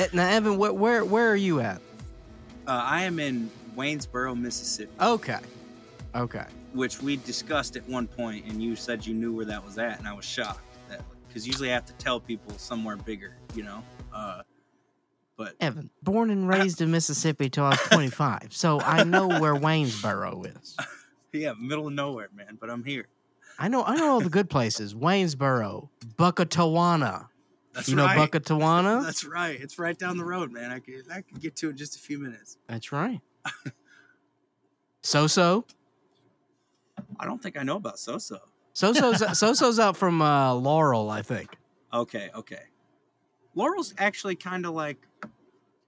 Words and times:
Eh, 0.00 0.08
Now, 0.14 0.28
Evan, 0.28 0.56
where 0.56 0.72
where, 0.72 1.04
where 1.04 1.30
are 1.30 1.36
you 1.36 1.60
at? 1.60 1.76
Uh, 2.66 2.70
I 2.84 3.02
am 3.02 3.18
in 3.18 3.50
Waynesboro, 3.76 4.34
Mississippi, 4.34 4.90
Okay, 5.00 5.38
okay. 6.14 6.46
which 6.72 7.02
we 7.02 7.16
discussed 7.16 7.76
at 7.76 7.86
one 7.88 8.06
point, 8.06 8.46
and 8.46 8.62
you 8.62 8.76
said 8.76 9.04
you 9.06 9.12
knew 9.12 9.34
where 9.34 9.44
that 9.44 9.62
was 9.64 9.76
at, 9.78 9.98
and 9.98 10.08
I 10.08 10.12
was 10.14 10.24
shocked 10.24 10.60
because 11.28 11.46
usually 11.46 11.70
I 11.70 11.74
have 11.74 11.84
to 11.86 11.92
tell 11.94 12.18
people 12.18 12.56
somewhere 12.58 12.96
bigger, 12.96 13.34
you 13.54 13.62
know. 13.62 13.82
Uh, 14.12 14.42
but 15.36 15.54
Evan, 15.60 15.90
born 16.02 16.30
and 16.30 16.48
raised 16.48 16.80
in 16.80 16.90
Mississippi 16.90 17.48
till 17.50 17.64
I 17.64 17.70
was 17.70 17.80
25, 17.92 18.48
so 18.50 18.80
I 18.80 19.04
know 19.04 19.28
where 19.28 19.54
Waynesboro 19.54 20.44
is. 20.56 20.76
yeah, 21.32 21.52
middle 21.60 21.88
of 21.88 21.92
nowhere, 21.92 22.28
man. 22.34 22.56
But 22.58 22.70
I'm 22.70 22.84
here. 22.84 23.06
I 23.58 23.68
know 23.68 23.84
I 23.84 23.96
know 23.96 24.08
all 24.12 24.20
the 24.20 24.30
good 24.30 24.48
places. 24.48 24.94
Waynesboro, 24.94 25.88
Buckatunna. 26.16 27.26
That's 27.72 27.88
You 27.88 27.96
know 27.96 28.04
right. 28.04 28.30
Buckatunna? 28.30 29.04
That's 29.04 29.24
right. 29.24 29.60
It's 29.60 29.78
right 29.78 29.96
down 29.96 30.16
the 30.16 30.24
road, 30.24 30.50
man. 30.52 30.70
I 30.70 30.80
could 30.80 31.04
I 31.12 31.22
could 31.22 31.40
get 31.40 31.56
to 31.56 31.68
it 31.68 31.70
in 31.70 31.76
just 31.76 31.96
a 31.96 32.00
few 32.00 32.18
minutes. 32.18 32.58
That's 32.66 32.92
right. 32.92 33.20
So 35.02 35.26
so. 35.26 35.64
I 37.18 37.24
don't 37.24 37.42
think 37.42 37.58
I 37.58 37.62
know 37.62 37.76
about 37.76 37.96
Soso. 37.96 38.38
So 38.72 38.92
so's 38.92 39.38
so 39.38 39.52
so's 39.54 39.78
out 39.78 39.96
from 39.96 40.20
uh, 40.20 40.52
Laurel, 40.54 41.10
I 41.10 41.22
think. 41.22 41.56
Okay, 41.92 42.30
okay. 42.34 42.64
Laurel's 43.54 43.94
actually 43.98 44.36
kind 44.36 44.64
of 44.66 44.74
like 44.74 45.06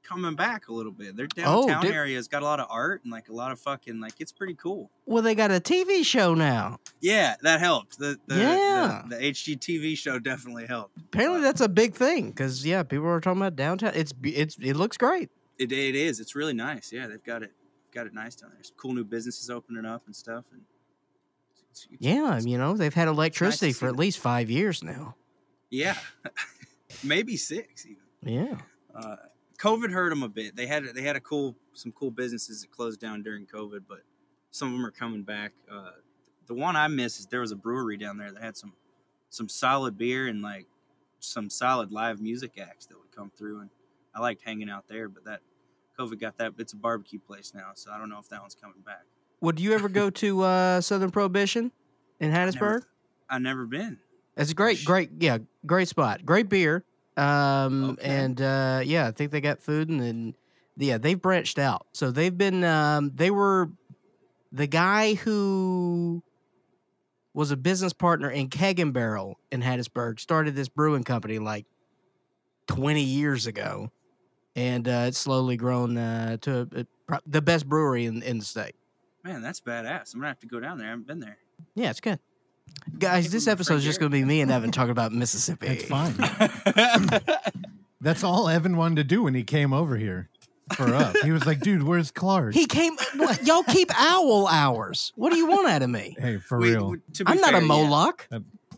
coming 0.02 0.34
back 0.34 0.69
a 0.69 0.73
little 0.73 0.92
bit. 0.92 1.16
Their 1.16 1.27
downtown 1.27 1.83
did- 1.83 1.92
area's 1.95 2.29
got 2.29 2.42
a 2.42 2.45
lot 2.45 2.61
of 2.61 2.66
art 2.70 3.02
and 3.05 3.12
like 3.12 3.29
a 3.29 3.33
lot 3.33 3.52
of 3.52 3.59
fucking 3.61 4.01
like 4.01 4.15
it's 4.20 4.33
pretty 4.33 4.55
cool. 4.55 4.91
Well, 5.06 5.23
they 5.23 5.34
got 5.34 5.51
a 5.51 5.61
TV 5.61 6.05
show 6.05 6.34
now. 6.34 6.78
Yeah, 7.01 7.37
that 7.42 7.61
helped. 7.61 7.98
The 7.98 8.19
the, 8.27 8.37
Yeah. 8.37 9.02
the, 9.09 9.16
the 9.16 9.23
HGTV 9.33 9.97
show 9.97 10.19
definitely 10.19 10.67
helped. 10.67 10.97
Apparently, 10.98 11.41
that's 11.41 11.61
a 11.61 11.69
big 11.69 11.95
thing 11.95 12.30
because 12.30 12.64
yeah, 12.67 12.83
people 12.83 13.06
are 13.08 13.20
talking 13.20 13.41
about 13.41 13.56
downtown. 13.56 13.92
It's 13.95 14.12
it's 14.23 14.56
it 14.61 14.75
looks 14.75 14.97
great. 14.97 15.30
It, 15.58 15.70
it 15.73 15.95
is. 15.95 16.19
It's 16.20 16.34
really 16.34 16.55
nice. 16.55 16.92
Yeah, 16.92 17.06
they've 17.06 17.23
got 17.23 17.42
it 17.42 17.53
got 17.92 18.06
it 18.06 18.14
nice 18.14 18.34
down 18.36 18.50
there. 18.55 18.62
Some 18.64 18.75
cool 18.77 18.95
new 18.95 19.05
businesses 19.05 19.50
opening 19.50 19.84
up 19.84 20.03
and 20.06 20.17
stuff. 20.17 20.45
And 20.53 20.62
it's- 21.70 21.86
it's- 21.91 21.97
Yeah, 22.00 22.27
it's- 22.28 22.47
you 22.47 22.56
know 22.58 22.75
they've 22.77 22.92
had 22.95 23.06
electricity 23.08 23.73
see 23.73 23.78
for 23.78 23.89
at 23.89 23.92
that. 23.95 24.00
least 24.00 24.19
five 24.19 24.50
years 24.50 24.83
now. 24.83 25.14
yeah, 25.70 25.97
maybe 27.05 27.36
six 27.36 27.86
even. 27.86 28.03
Yeah. 28.25 28.56
uh, 28.95 29.17
COVID 29.62 29.92
hurt 29.92 30.10
them 30.10 30.24
a 30.24 30.28
bit. 30.28 30.56
They 30.56 30.66
had 30.66 30.84
they 30.94 31.02
had 31.02 31.14
a 31.14 31.20
cool 31.20 31.55
some 31.72 31.92
cool 31.92 32.10
businesses 32.10 32.62
that 32.62 32.72
closed 32.72 33.00
down 33.00 33.22
during 33.22 33.46
COVID, 33.46 33.82
but 33.88 34.00
some 34.50 34.68
of 34.68 34.74
them 34.74 34.84
are 34.84 34.91
coming 34.91 35.22
back. 35.22 35.52
Uh, 35.70 35.92
the 36.46 36.55
one 36.55 36.74
I 36.74 36.88
miss 36.88 37.20
is 37.20 37.27
there 37.27 37.41
was 37.41 37.52
a 37.52 37.56
brewery 37.56 37.96
down 37.96 38.18
there 38.18 38.33
that 38.33 38.42
had 38.42 38.56
some 38.56 38.72
some 39.30 39.48
solid 39.48 39.96
beer 39.96 40.27
and 40.27 40.42
like 40.42 40.66
some 41.20 41.48
solid 41.48 41.92
live 41.92 42.20
music 42.20 42.58
acts 42.60 42.86
that 42.86 42.98
would 42.98 43.12
come 43.14 43.30
through, 43.38 43.60
and 43.60 43.70
I 44.12 44.20
liked 44.20 44.42
hanging 44.42 44.68
out 44.68 44.88
there. 44.88 45.08
But 45.08 45.24
that 45.27 45.40
COVID 45.96 46.18
got 46.20 46.38
that. 46.38 46.55
It's 46.58 46.72
a 46.72 46.77
barbecue 46.77 47.20
place 47.20 47.52
now, 47.55 47.70
so 47.74 47.92
I 47.92 47.98
don't 47.98 48.08
know 48.08 48.18
if 48.18 48.28
that 48.30 48.40
one's 48.40 48.56
coming 48.56 48.80
back. 48.84 49.05
Would 49.40 49.60
you 49.60 49.74
ever 49.74 49.88
go 49.88 50.10
to 50.10 50.42
uh, 50.42 50.80
Southern 50.80 51.10
Prohibition 51.12 51.70
in 52.18 52.33
Hattiesburg? 52.33 52.83
I've 53.30 53.42
never 53.42 53.66
been. 53.66 53.98
It's 54.36 54.50
a 54.50 54.55
great, 54.55 54.84
great, 54.84 55.10
yeah, 55.20 55.38
great 55.66 55.88
spot. 55.88 56.24
Great 56.24 56.48
beer. 56.48 56.84
Um, 57.16 57.91
Okay. 57.91 58.08
and 58.08 58.41
uh, 58.41 58.80
yeah, 58.84 59.06
I 59.06 59.10
think 59.10 59.30
they 59.32 59.41
got 59.41 59.60
food 59.60 59.88
and 59.88 60.00
then 60.00 60.34
yeah, 60.77 60.98
they've 60.98 61.20
branched 61.20 61.58
out. 61.58 61.86
So 61.92 62.10
they've 62.10 62.36
been, 62.36 62.64
um, 62.64 63.12
they 63.14 63.30
were 63.30 63.70
the 64.50 64.66
guy 64.66 65.14
who 65.14 66.22
was 67.34 67.50
a 67.50 67.56
business 67.56 67.92
partner 67.92 68.30
in 68.30 68.48
Keg 68.48 68.78
and 68.80 68.92
Barrel 68.92 69.38
in 69.50 69.62
Hattiesburg 69.62 70.20
started 70.20 70.55
this 70.55 70.68
brewing 70.68 71.05
company 71.05 71.38
like 71.38 71.66
20 72.68 73.02
years 73.02 73.46
ago. 73.46 73.90
And 74.55 74.86
uh, 74.86 75.05
it's 75.08 75.18
slowly 75.18 75.56
grown 75.56 75.96
uh, 75.96 76.36
to 76.42 76.68
uh, 76.77 76.83
pro- 77.06 77.18
the 77.27 77.40
best 77.40 77.67
brewery 77.68 78.05
in, 78.05 78.22
in 78.22 78.39
the 78.39 78.45
state. 78.45 78.74
Man, 79.24 79.40
that's 79.40 79.61
badass. 79.61 80.12
I'm 80.12 80.20
gonna 80.20 80.28
have 80.28 80.40
to 80.40 80.46
go 80.46 80.61
down 80.61 80.77
there. 80.78 80.89
I 80.89 80.90
haven't 80.90 81.06
been 81.06 81.20
there. 81.20 81.39
Yeah, 81.74 81.89
it's 81.90 82.01
good. 82.01 82.18
Guys, 82.98 83.30
this 83.30 83.46
episode 83.46 83.74
is 83.77 83.84
just 83.84 84.00
going 84.00 84.11
to 84.11 84.17
be 84.17 84.24
me 84.24 84.40
and 84.40 84.50
Evan 84.50 84.70
talking 84.73 84.90
about 84.90 85.12
Mississippi. 85.12 85.67
It's 85.68 85.84
fine. 85.84 86.14
That's 88.00 88.24
all 88.24 88.48
Evan 88.48 88.77
wanted 88.77 88.96
to 88.96 89.05
do 89.05 89.23
when 89.23 89.34
he 89.34 89.45
came 89.45 89.73
over 89.73 89.96
here 89.96 90.28
for 90.74 90.92
us. 90.95 91.17
He 91.22 91.30
was 91.30 91.46
like, 91.46 91.61
dude, 91.61 91.83
where's 91.84 92.11
Clark? 92.11 92.55
He 92.55 92.67
came. 92.67 92.96
What, 93.17 93.45
y'all 93.46 93.62
keep 93.62 93.90
owl 93.95 94.46
hours. 94.48 95.12
What 95.17 95.30
do 95.30 95.36
you 95.36 95.46
want 95.46 95.68
out 95.68 95.83
of 95.83 95.90
me? 95.90 96.17
hey, 96.18 96.39
for 96.39 96.58
We- 96.58 96.72
real. 96.72 96.90
we- 96.90 96.98
to 97.14 97.24
be 97.24 97.30
I'm 97.33 97.39
not 97.40 97.51
fair, 97.51 97.58
a 97.58 97.62
yeah. 97.62 97.67
Moloch. 97.68 98.28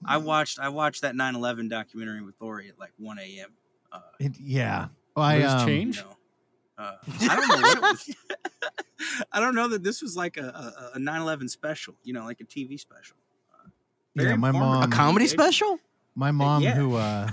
I 0.05 0.19
watched 0.19 0.59
I 0.59 0.69
watched 0.69 1.01
that 1.03 1.15
9/11 1.15 1.71
documentary 1.71 2.21
with 2.23 2.35
Lori 2.41 2.69
at 2.69 2.79
like 2.79 2.93
1 2.99 3.19
a.m. 3.19 3.49
Uh, 3.91 4.01
It- 4.21 4.39
yeah. 4.39 4.89
Well, 5.17 5.25
I, 5.25 5.39
Loose 5.39 5.47
um, 5.51 5.67
change? 5.67 5.97
you 5.99 6.03
know, 6.03 6.17
uh, 6.85 6.97
I 7.23 7.37
don't 7.37 7.49
know 7.49 7.57
what 7.57 7.77
it 7.77 7.83
was. 7.83 8.17
I 9.33 9.41
don't 9.41 9.55
know 9.55 9.69
that 9.69 9.83
this 9.83 10.03
was 10.03 10.15
like 10.17 10.37
a, 10.37 10.43
a, 10.95 10.97
a 10.97 10.99
9/11 10.99 11.49
special, 11.49 11.95
you 12.03 12.13
know, 12.13 12.25
like 12.25 12.41
a 12.41 12.45
TV 12.45 12.79
special. 12.79 13.17
Very 14.17 14.31
Yeah, 14.31 14.37
my 14.37 14.49
informative. 14.49 14.81
mom- 14.81 14.93
A 14.93 14.95
comedy 14.95 15.27
special? 15.27 15.79
My 16.15 16.31
mom, 16.31 16.63
yeah. 16.63 16.75
who 16.75 16.95
uh, 16.97 17.31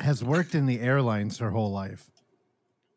has 0.00 0.22
worked 0.22 0.54
in 0.54 0.66
the 0.66 0.80
airlines 0.80 1.38
her 1.38 1.50
whole 1.50 1.72
life, 1.72 2.08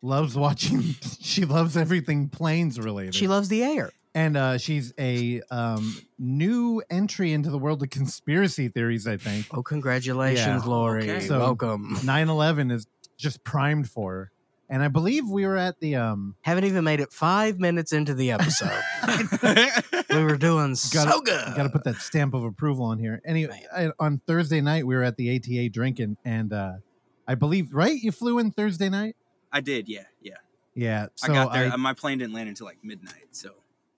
loves 0.02 0.36
watching. 0.36 0.82
She 1.22 1.46
loves 1.46 1.78
everything 1.78 2.30
planes 2.30 2.78
related. 2.80 3.16
She 3.16 3.28
loves 3.28 3.48
the 3.48 3.64
air. 3.64 3.92
and 4.14 4.36
uh, 4.36 4.58
she's 4.58 4.94
a 5.00 5.42
um, 5.50 5.96
new 6.20 6.82
entry 6.90 7.32
into 7.32 7.50
the 7.50 7.58
world 7.58 7.82
of 7.82 7.90
conspiracy 7.90 8.68
theories. 8.68 9.08
I 9.08 9.16
think 9.18 9.48
Oh, 9.52 9.64
congratulations, 9.64 10.64
Yeah. 10.66 10.70
Lori. 10.70 11.10
Okay. 11.10 11.26
So- 11.26 11.40
Welcome. 11.40 11.96
9/11 12.02 12.72
is 12.72 12.86
just 13.18 13.44
primed 13.44 13.90
for 13.90 14.12
her. 14.14 14.32
And 14.72 14.82
I 14.82 14.88
believe 14.88 15.28
we 15.28 15.46
were 15.46 15.58
at 15.58 15.82
the 15.82 15.98
um, 15.98 16.36
Haven't 16.42 16.64
even 16.64 16.86
made 16.86 17.02
it 17.02 17.12
five 17.12 17.60
minutes 17.60 17.92
into 17.92 18.14
the 18.14 18.32
episode. 18.32 18.72
we 20.10 20.24
were 20.24 20.38
doing 20.38 20.70
Gotta- 20.94 21.12
so 21.12 21.22
good. 21.22 21.56
got 21.58 21.64
to 21.64 21.70
put 21.70 21.84
that 21.84 21.98
stamp 21.98 22.34
of 22.34 22.46
approval 22.46 22.86
on 22.86 22.98
here. 22.98 23.22
Anyway, 23.26 23.66
I, 23.76 23.90
on 24.00 24.22
Thursday 24.26 24.62
night 24.62 24.88
we 24.88 24.96
were 24.96 25.04
at 25.04 25.18
the 25.18 25.36
ATA 25.36 25.68
drinking, 25.70 26.16
and 26.24 26.54
uh, 26.54 26.76
I 27.28 27.36
believe 27.36 27.74
right 27.74 28.02
you 28.02 28.14
flew 28.14 28.40
in 28.40 28.52
Thursday 28.52 28.88
night. 28.88 29.18
I 29.52 29.60
did, 29.60 29.90
yeah, 29.90 30.06
yeah. 30.22 30.36
Yeah, 30.74 31.08
so 31.16 31.34
I 31.34 31.36
got 31.36 31.54
there. 31.54 31.70
I- 31.70 31.76
my 31.76 31.94
plane 31.94 32.20
didn't 32.20 32.34
land 32.34 32.48
until 32.48 32.66
like 32.66 32.78
midnight, 32.82 33.28
so 33.32 33.52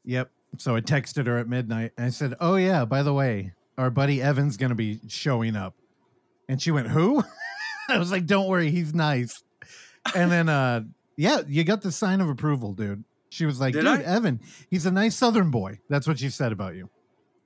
Yep. 0.06 0.32
So 0.58 0.76
I 0.76 0.82
texted 0.82 1.28
her 1.28 1.38
at 1.38 1.48
midnight 1.48 1.92
and 1.98 2.08
I 2.08 2.10
said, 2.10 2.34
"Oh 2.40 2.56
yeah, 2.56 2.84
by 2.86 3.04
the 3.04 3.14
way, 3.14 3.54
our 3.78 3.90
buddy 3.92 4.22
Evan's 4.24 4.58
going 4.58 4.70
to 4.70 4.76
be 4.76 5.00
showing 5.08 5.56
up." 5.56 5.76
And 6.50 6.60
she 6.62 6.72
went, 6.72 6.88
"Who?" 6.90 7.24
I 7.90 7.98
was 8.00 8.12
like, 8.12 8.26
"Don't 8.26 8.48
worry, 8.48 8.70
he's 8.72 8.94
nice." 8.94 9.44
And 10.16 10.32
then 10.32 10.50
uh 10.50 10.84
yeah, 11.16 11.42
you 11.48 11.64
got 11.64 11.82
the 11.82 11.92
sign 11.92 12.22
of 12.22 12.30
approval, 12.30 12.74
dude. 12.74 13.04
She 13.30 13.46
was 13.46 13.60
like, 13.60 13.74
Did 13.74 13.82
"Dude, 13.82 13.88
I? 13.88 14.02
Evan, 14.04 14.40
he's 14.70 14.86
a 14.86 14.92
nice 14.92 15.16
southern 15.16 15.50
boy." 15.52 15.80
That's 15.90 16.08
what 16.08 16.20
she 16.20 16.30
said 16.30 16.52
about 16.52 16.76
you. 16.76 16.90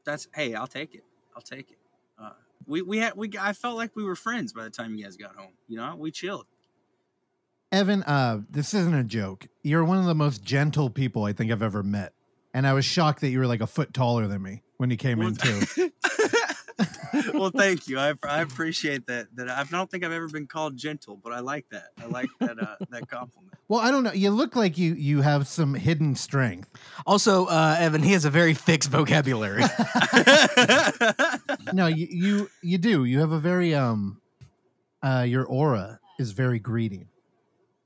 that's 0.05 0.27
hey, 0.33 0.53
I'll 0.53 0.67
take 0.67 0.95
it. 0.95 1.03
I'll 1.35 1.41
take 1.41 1.71
it. 1.71 1.77
Uh, 2.19 2.31
we 2.65 2.81
we 2.81 2.97
had 2.97 3.15
we 3.15 3.31
I 3.39 3.53
felt 3.53 3.75
like 3.77 3.95
we 3.95 4.03
were 4.03 4.15
friends 4.15 4.53
by 4.53 4.63
the 4.63 4.69
time 4.69 4.95
you 4.95 5.03
guys 5.03 5.15
got 5.17 5.35
home. 5.35 5.51
You 5.67 5.77
know, 5.77 5.95
we 5.97 6.11
chilled. 6.11 6.45
Evan, 7.71 8.03
uh 8.03 8.41
this 8.49 8.73
isn't 8.73 8.93
a 8.93 9.03
joke. 9.03 9.47
You're 9.63 9.83
one 9.83 9.97
of 9.97 10.05
the 10.05 10.15
most 10.15 10.43
gentle 10.43 10.89
people 10.89 11.25
I 11.25 11.33
think 11.33 11.51
I've 11.51 11.61
ever 11.61 11.83
met. 11.83 12.13
And 12.53 12.65
I 12.65 12.73
was 12.73 12.85
shocked 12.85 13.21
that 13.21 13.29
you 13.29 13.39
were 13.39 13.47
like 13.47 13.61
a 13.61 13.67
foot 13.67 13.93
taller 13.93 14.25
than 14.27 14.41
me 14.41 14.63
when 14.77 14.89
you 14.89 14.97
came 14.97 15.19
Well, 15.19 15.27
in 15.27 15.35
too. 15.35 15.61
well, 17.33 17.51
thank 17.51 17.87
you. 17.87 17.99
I, 17.99 18.13
I 18.27 18.41
appreciate 18.41 19.07
that. 19.07 19.27
That 19.35 19.49
I 19.49 19.63
don't 19.63 19.89
think 19.89 20.03
I've 20.03 20.11
ever 20.11 20.29
been 20.29 20.47
called 20.47 20.77
gentle, 20.77 21.19
but 21.21 21.33
I 21.33 21.39
like 21.39 21.65
that. 21.71 21.89
I 22.01 22.05
like 22.05 22.29
that 22.39 22.61
uh, 22.61 22.75
that 22.89 23.09
compliment. 23.09 23.53
Well, 23.67 23.79
I 23.79 23.91
don't 23.91 24.03
know. 24.03 24.13
You 24.13 24.31
look 24.31 24.55
like 24.55 24.77
you 24.77 24.93
you 24.93 25.21
have 25.21 25.47
some 25.47 25.73
hidden 25.73 26.15
strength. 26.15 26.71
Also, 27.05 27.45
uh, 27.45 27.75
Evan, 27.79 28.03
he 28.03 28.13
has 28.13 28.25
a 28.25 28.29
very 28.29 28.53
fixed 28.53 28.89
vocabulary. 28.89 29.63
no, 31.73 31.87
you, 31.87 32.07
you 32.09 32.49
you 32.61 32.77
do. 32.77 33.05
You 33.05 33.19
have 33.19 33.31
a 33.31 33.39
very 33.39 33.73
um 33.75 34.21
uh 35.03 35.25
your 35.27 35.45
aura 35.45 35.99
is 36.19 36.31
very 36.31 36.59
greeting. 36.59 37.07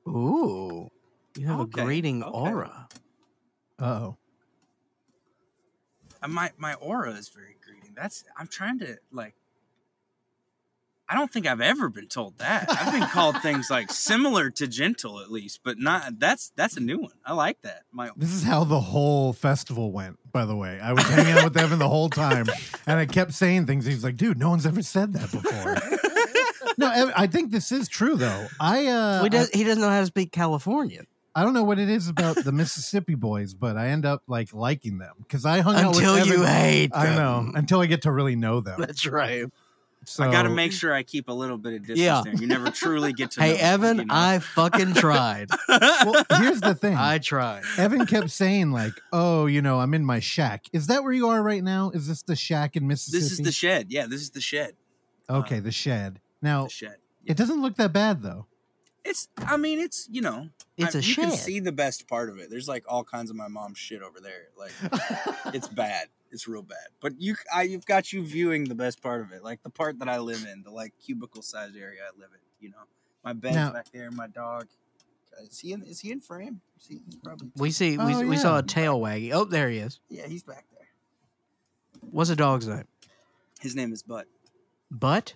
Ooh. 0.08 0.90
You 1.38 1.48
have 1.48 1.60
Okay, 1.62 1.82
a 1.82 1.86
greeting 1.86 2.24
okay. 2.24 2.32
aura. 2.52 2.88
Uh-oh. 3.80 4.18
Uh, 6.22 6.28
my 6.28 6.52
my 6.58 6.74
aura 6.76 7.14
is 7.14 7.30
very 7.30 7.56
greeting. 7.92 8.02
That's 8.02 8.24
I'm 8.38 8.48
trying 8.48 8.80
to 8.80 8.98
like. 9.12 9.36
I 11.10 11.16
don't 11.16 11.30
think 11.30 11.46
I've 11.46 11.60
ever 11.60 11.90
been 11.90 12.08
told 12.08 12.38
that. 12.38 12.68
I've 12.70 12.94
been 12.94 13.10
called 13.10 13.38
things 13.42 13.70
like 13.70 13.92
similar 13.92 14.50
to 14.52 14.68
gentle, 14.68 15.20
at 15.20 15.30
least, 15.30 15.60
but 15.64 15.78
not. 15.78 16.20
That's 16.20 16.52
that's 16.56 16.78
a 16.78 16.80
new 16.80 17.00
one. 17.00 17.12
I 17.26 17.34
like 17.34 17.62
that. 17.64 17.84
My 17.92 18.12
This 18.16 18.34
is 18.34 18.44
how 18.44 18.64
the 18.64 18.80
whole 18.80 19.34
festival 19.34 19.92
went, 19.92 20.20
by 20.32 20.46
the 20.46 20.56
way. 20.56 20.80
I 20.80 20.94
was 20.94 21.04
hanging 21.04 21.34
out 21.34 21.44
with 21.44 21.58
Evan 21.58 21.80
the 21.80 21.90
whole 21.90 22.10
time 22.10 22.46
and 22.88 23.00
I 23.00 23.06
kept 23.06 23.34
saying 23.34 23.66
things. 23.66 23.86
He's 23.86 24.04
like, 24.04 24.16
dude, 24.16 24.40
no 24.40 24.50
one's 24.50 24.66
ever 24.66 24.82
said 24.82 25.12
that 25.14 25.32
before. 25.32 25.76
no, 26.78 26.92
Evan, 26.92 27.14
I 27.18 27.28
think 27.28 27.52
this 27.52 27.74
is 27.74 27.90
true 27.90 28.16
though. 28.16 28.48
I 28.60 28.88
uh 28.88 28.88
Well, 28.88 29.24
he, 29.24 29.30
does, 29.30 29.50
he 29.50 29.64
doesn't 29.66 29.82
know 29.82 29.90
how 29.90 30.00
to 30.00 30.06
speak 30.06 30.32
Californian. 30.32 31.08
I, 31.36 31.42
I 31.42 31.44
don't 31.44 31.54
know 31.54 31.64
what 31.64 31.80
it 31.80 31.90
is 31.90 32.08
about 32.08 32.36
the 32.44 32.52
Mississippi 32.52 33.16
boys, 33.16 33.54
but 33.54 33.78
I 33.78 33.88
end 33.90 34.06
up 34.06 34.24
like 34.28 34.54
liking 34.54 34.98
them 34.98 35.16
because 35.20 35.46
I 35.46 35.62
hung 35.62 35.76
out 35.76 35.96
Until 35.96 36.16
with 36.16 36.26
you 36.28 36.44
hate 36.44 36.92
I 36.94 37.16
know 37.16 37.38
them. 37.38 37.54
until 37.56 37.80
I 37.82 37.86
get 37.86 38.04
to 38.04 38.12
really 38.12 38.36
know 38.36 38.60
them. 38.62 38.80
That's 38.80 39.06
right. 39.06 39.46
So 40.04 40.24
I 40.24 40.32
got 40.32 40.44
to 40.44 40.50
make 40.50 40.72
sure 40.72 40.92
I 40.94 41.04
keep 41.04 41.30
a 41.30 41.32
little 41.32 41.60
bit 41.60 41.74
of 41.74 41.80
distance 41.82 42.00
Yeah. 42.00 42.22
there. 42.26 42.34
You 42.34 42.48
never 42.48 42.72
truly 42.72 43.14
get 43.14 43.30
to. 43.32 43.40
Hey, 43.44 43.54
me, 43.54 43.60
Evan, 43.60 43.98
you 44.00 44.06
know? 44.06 44.14
I 44.16 44.40
fucking 44.40 44.94
tried. 44.96 45.50
Well, 45.70 46.24
here's 46.40 46.60
the 46.60 46.74
thing. 46.74 46.96
I 46.98 47.20
tried. 47.20 47.62
Evan 47.78 48.08
kept 48.08 48.32
saying 48.32 48.72
like, 48.72 48.94
"Oh, 49.14 49.46
you 49.46 49.62
know, 49.62 49.80
I'm 49.80 49.94
in 49.94 50.04
my 50.04 50.20
shack." 50.20 50.66
Is 50.74 50.88
that 50.88 51.04
where 51.04 51.14
you 51.14 51.30
are 51.30 51.44
right 51.44 51.64
now? 51.64 51.92
Is 51.92 52.08
this 52.08 52.24
the 52.24 52.36
shack 52.36 52.76
in 52.76 52.88
Mississippi? 52.88 53.22
this 53.22 53.32
is 53.34 53.38
the 53.40 53.52
shed. 53.52 53.88
Yeah, 53.92 54.08
this 54.08 54.22
is 54.22 54.32
the 54.32 54.42
shed. 54.42 54.74
okay, 55.30 55.60
the 55.60 55.72
shed. 55.72 56.20
Now 56.42 56.64
The 56.64 56.70
shed. 56.72 56.96
it 57.26 57.38
doesn't 57.38 57.62
look 57.62 57.76
that 57.76 57.94
bad 57.94 58.24
though. 58.24 58.48
It's. 59.04 59.28
I 59.38 59.58
mean, 59.58 59.80
it's. 59.80 60.08
You 60.12 60.22
know, 60.22 60.50
It's 60.78 60.96
I- 60.96 61.00
a 61.00 61.02
you 61.02 61.16
can 61.16 61.32
see 61.32 61.60
the 61.60 61.72
best 61.72 62.08
part 62.08 62.30
of 62.30 62.38
it. 62.40 62.50
There's 62.50 62.68
like 62.68 62.84
all 62.88 63.04
kinds 63.04 63.30
of 63.30 63.36
my 63.36 63.48
mom's 63.48 63.78
shit 63.78 64.02
over 64.02 64.20
there. 64.20 64.50
Like 64.58 64.72
it's 65.54 65.68
bad. 65.68 66.08
It's 66.32 66.48
real 66.48 66.62
bad. 66.64 66.88
But 67.02 67.20
you, 67.20 67.36
I, 67.54 67.64
you've 67.64 67.86
got 67.86 68.14
you 68.14 68.24
viewing 68.24 68.64
the 68.66 68.76
best 68.76 69.02
part 69.04 69.20
of 69.22 69.34
it, 69.34 69.44
like 69.44 69.64
the 69.64 69.70
part 69.70 70.00
that 70.00 70.08
I 70.08 70.20
live 70.20 70.46
in, 70.50 70.64
the 70.64 70.72
like 70.72 70.94
cubicle 71.04 71.42
sized 71.42 71.76
area 71.76 72.00
I 72.04 72.18
live 72.20 72.30
in. 72.34 72.40
You 72.66 72.70
know, 72.70 72.78
my 73.24 73.34
bed's 73.34 73.56
Now- 73.56 73.72
back 73.74 73.88
there, 73.92 74.12
my 74.12 74.28
dog. 74.28 74.68
Is 75.50 75.60
he 75.60 75.72
in? 75.74 75.82
Is 75.84 76.00
he 76.02 76.12
in 76.12 76.20
frame? 76.22 76.62
Is 76.80 76.88
he, 76.88 77.02
he's 77.06 77.16
probably. 77.16 77.50
We 77.56 77.72
see. 77.72 77.98
We, 77.98 78.14
Oh, 78.16 78.28
we 78.28 78.38
saw 78.38 78.60
a 78.60 78.64
tail 78.64 79.00
waggy. 79.00 79.32
Oh, 79.34 79.46
there 79.46 79.70
he 79.70 79.78
is. 79.80 80.00
Yeah, 80.10 80.28
he's 80.28 80.44
back 80.44 80.66
there. 80.72 80.88
What's 82.12 82.30
the 82.30 82.36
dog's 82.36 82.68
name? 82.68 82.84
His 83.60 83.76
name 83.76 83.92
is 83.94 84.04
Bud. 84.04 84.26
Butt. 84.92 85.36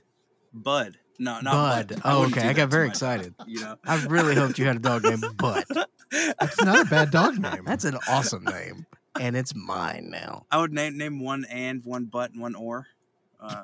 Bud. 0.54 0.98
No, 1.18 1.40
not 1.42 1.44
Bud. 1.44 1.88
Bud. 1.88 2.02
Oh, 2.06 2.20
wouldn't 2.22 2.38
okay. 2.38 2.50
I 2.50 2.54
got 2.54 2.70
very 2.70 2.86
my 2.88 2.94
dog, 2.94 2.94
excited. 2.94 3.36
You 3.48 3.62
know. 3.62 3.76
I 3.86 4.04
really 4.06 4.36
hoped 4.36 4.60
you 4.60 4.66
had 4.66 4.76
a 4.76 4.80
dog 4.80 5.04
named 5.04 5.24
Butt. 5.38 5.66
It's 6.12 6.62
not 6.62 6.82
a 6.82 6.90
bad 6.90 7.12
dog 7.12 7.38
name. 7.40 7.64
That's 7.66 7.86
an 7.86 7.98
awesome 8.10 8.44
name, 8.44 8.86
and 9.20 9.36
it's 9.36 9.56
mine 9.56 10.10
now. 10.12 10.46
I 10.52 10.60
would 10.60 10.74
name 10.74 10.98
name 10.98 11.20
one 11.20 11.46
and, 11.50 11.84
one 11.86 12.06
butt, 12.06 12.32
and 12.32 12.42
one 12.42 12.56
or. 12.56 12.88
Uh, 13.40 13.64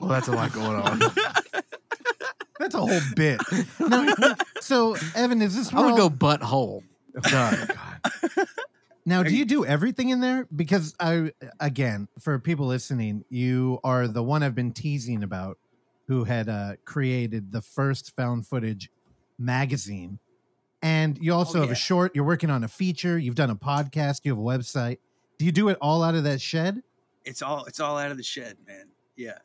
Well, 0.00 0.08
that's 0.10 0.26
a 0.28 0.32
lot 0.32 0.52
going 0.52 0.76
on. 0.76 0.98
That's 2.58 2.74
a 2.74 2.78
whole 2.80 3.00
bit. 3.14 3.40
Now, 3.78 4.14
so 4.60 4.96
Evan, 5.14 5.42
is 5.42 5.54
this 5.54 5.72
I 5.72 5.76
would 5.80 5.86
where 5.88 5.96
go 5.96 6.02
all- 6.04 6.10
butthole. 6.10 6.82
Done. 7.22 7.68
Now, 9.04 9.22
do 9.22 9.34
you 9.36 9.44
do 9.44 9.64
everything 9.64 10.08
in 10.08 10.20
there? 10.20 10.48
Because 10.54 10.94
I, 10.98 11.30
again, 11.60 12.08
for 12.18 12.38
people 12.40 12.66
listening, 12.66 13.24
you 13.28 13.78
are 13.84 14.08
the 14.08 14.22
one 14.22 14.42
I've 14.42 14.54
been 14.56 14.72
teasing 14.72 15.22
about, 15.22 15.58
who 16.06 16.24
had 16.24 16.48
uh, 16.48 16.74
created 16.84 17.52
the 17.52 17.60
first 17.62 18.14
found 18.14 18.46
footage 18.46 18.90
magazine, 19.38 20.18
and 20.82 21.18
you 21.18 21.32
also 21.32 21.58
Oh, 21.58 21.62
have 21.62 21.70
a 21.70 21.74
short. 21.74 22.14
You're 22.14 22.24
working 22.24 22.50
on 22.50 22.64
a 22.64 22.68
feature. 22.68 23.18
You've 23.18 23.34
done 23.34 23.50
a 23.50 23.56
podcast. 23.56 24.20
You 24.24 24.32
have 24.32 24.38
a 24.38 24.42
website. 24.42 24.98
Do 25.38 25.44
you 25.44 25.52
do 25.52 25.68
it 25.68 25.78
all 25.80 26.02
out 26.02 26.14
of 26.14 26.24
that 26.24 26.40
shed? 26.40 26.82
it's 27.24 27.42
all 27.42 27.64
it's 27.64 27.80
all 27.80 27.98
out 27.98 28.10
of 28.12 28.16
the 28.16 28.22
shed, 28.22 28.56
man. 28.66 28.88
Yeah. 29.16 29.38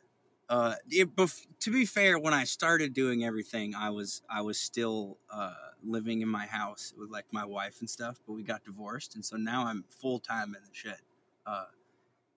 Uh, 0.48 0.74
it, 0.90 1.16
bef- 1.16 1.46
to 1.60 1.72
be 1.72 1.84
fair, 1.86 2.18
when 2.18 2.34
I 2.34 2.44
started 2.44 2.92
doing 2.92 3.24
everything, 3.24 3.74
I 3.74 3.90
was 3.90 4.22
I 4.30 4.42
was 4.42 4.58
still 4.60 5.18
uh, 5.32 5.52
living 5.82 6.20
in 6.20 6.28
my 6.28 6.46
house 6.46 6.92
with 6.96 7.10
like 7.10 7.24
my 7.32 7.44
wife 7.44 7.80
and 7.80 7.88
stuff, 7.90 8.20
but 8.26 8.34
we 8.34 8.42
got 8.42 8.62
divorced, 8.64 9.14
and 9.16 9.24
so 9.24 9.36
now 9.36 9.66
I'm 9.66 9.84
full 9.88 10.20
time 10.20 10.48
in 10.54 10.62
the 10.62 10.68
shed. 10.72 10.98
Uh, 11.46 11.64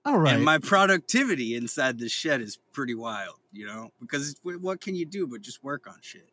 All 0.05 0.19
right. 0.19 0.35
And 0.35 0.45
my 0.45 0.59
productivity 0.59 1.55
inside 1.55 1.97
the 1.97 2.09
shed 2.09 2.39
is 2.39 2.59
pretty 2.73 2.93
wild, 2.93 3.39
you 3.51 3.65
know, 3.65 3.91
because 3.99 4.35
what 4.43 4.79
can 4.79 4.95
you 4.95 5.05
do 5.05 5.25
but 5.25 5.41
just 5.41 5.63
work 5.63 5.87
on 5.87 5.95
shit? 6.01 6.29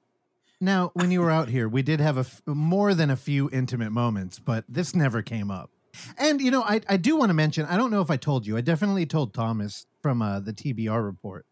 Now, 0.61 0.91
when 0.95 1.11
you 1.11 1.23
were 1.23 1.31
out 1.39 1.49
here, 1.49 1.69
we 1.69 1.83
did 1.83 1.99
have 1.99 2.19
a 2.19 2.21
f- 2.21 2.43
more 2.47 2.93
than 2.95 3.11
a 3.11 3.17
few 3.17 3.49
intimate 3.51 3.91
moments, 3.91 4.39
but 4.39 4.65
this 4.69 4.95
never 4.95 5.23
came 5.23 5.51
up. 5.51 5.71
And 6.19 6.41
you 6.41 6.51
know, 6.51 6.63
I 6.63 6.81
I 6.89 6.97
do 6.97 7.17
want 7.17 7.31
to 7.31 7.35
mention. 7.35 7.67
I 7.67 7.77
don't 7.77 7.91
know 7.91 8.01
if 8.01 8.11
I 8.11 8.17
told 8.17 8.47
you. 8.47 8.57
I 8.57 8.63
definitely 8.63 9.05
told 9.05 9.35
Thomas 9.35 9.87
from 10.01 10.23
uh, 10.23 10.41
the 10.41 10.53
TBR 10.53 11.05
report. 11.05 11.45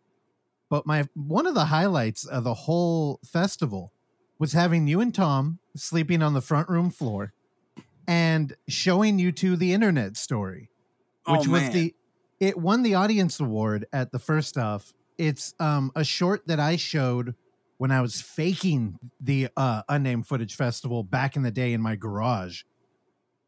But 0.71 0.87
my 0.87 1.09
one 1.15 1.47
of 1.47 1.55
the 1.55 1.67
highlights 1.67 2.25
of 2.27 2.45
the 2.45 2.55
whole 2.55 3.21
festival 3.25 3.93
was 4.39 4.55
having 4.55 4.87
you 4.87 5.01
and 5.01 5.15
Tom 5.15 5.59
sleeping 5.77 6.23
on 6.23 6.33
the 6.33 6.41
front 6.41 6.71
room 6.71 6.91
floor 6.91 7.35
and 8.09 8.57
showing 8.67 9.19
you 9.19 9.31
two 9.31 9.57
the 9.57 9.75
internet 9.75 10.17
story 10.17 10.71
which 11.27 11.49
oh, 11.49 11.53
was 11.53 11.71
the 11.71 11.95
it 12.41 12.57
won 12.57 12.83
the 12.83 12.95
audience 12.95 13.39
award 13.39 13.87
at 13.93 14.11
the 14.13 14.19
first 14.19 14.57
off 14.59 14.93
it's 15.19 15.55
um 15.61 15.93
a 15.95 16.03
short 16.05 16.47
that 16.47 16.59
i 16.59 16.77
showed 16.77 17.35
when 17.79 17.91
i 17.91 18.01
was 18.01 18.21
faking 18.21 18.99
the 19.21 19.49
uh 19.57 19.83
unnamed 19.89 20.27
footage 20.27 20.55
festival 20.57 21.03
back 21.03 21.37
in 21.37 21.43
the 21.43 21.51
day 21.51 21.73
in 21.73 21.81
my 21.81 21.95
garage 21.97 22.63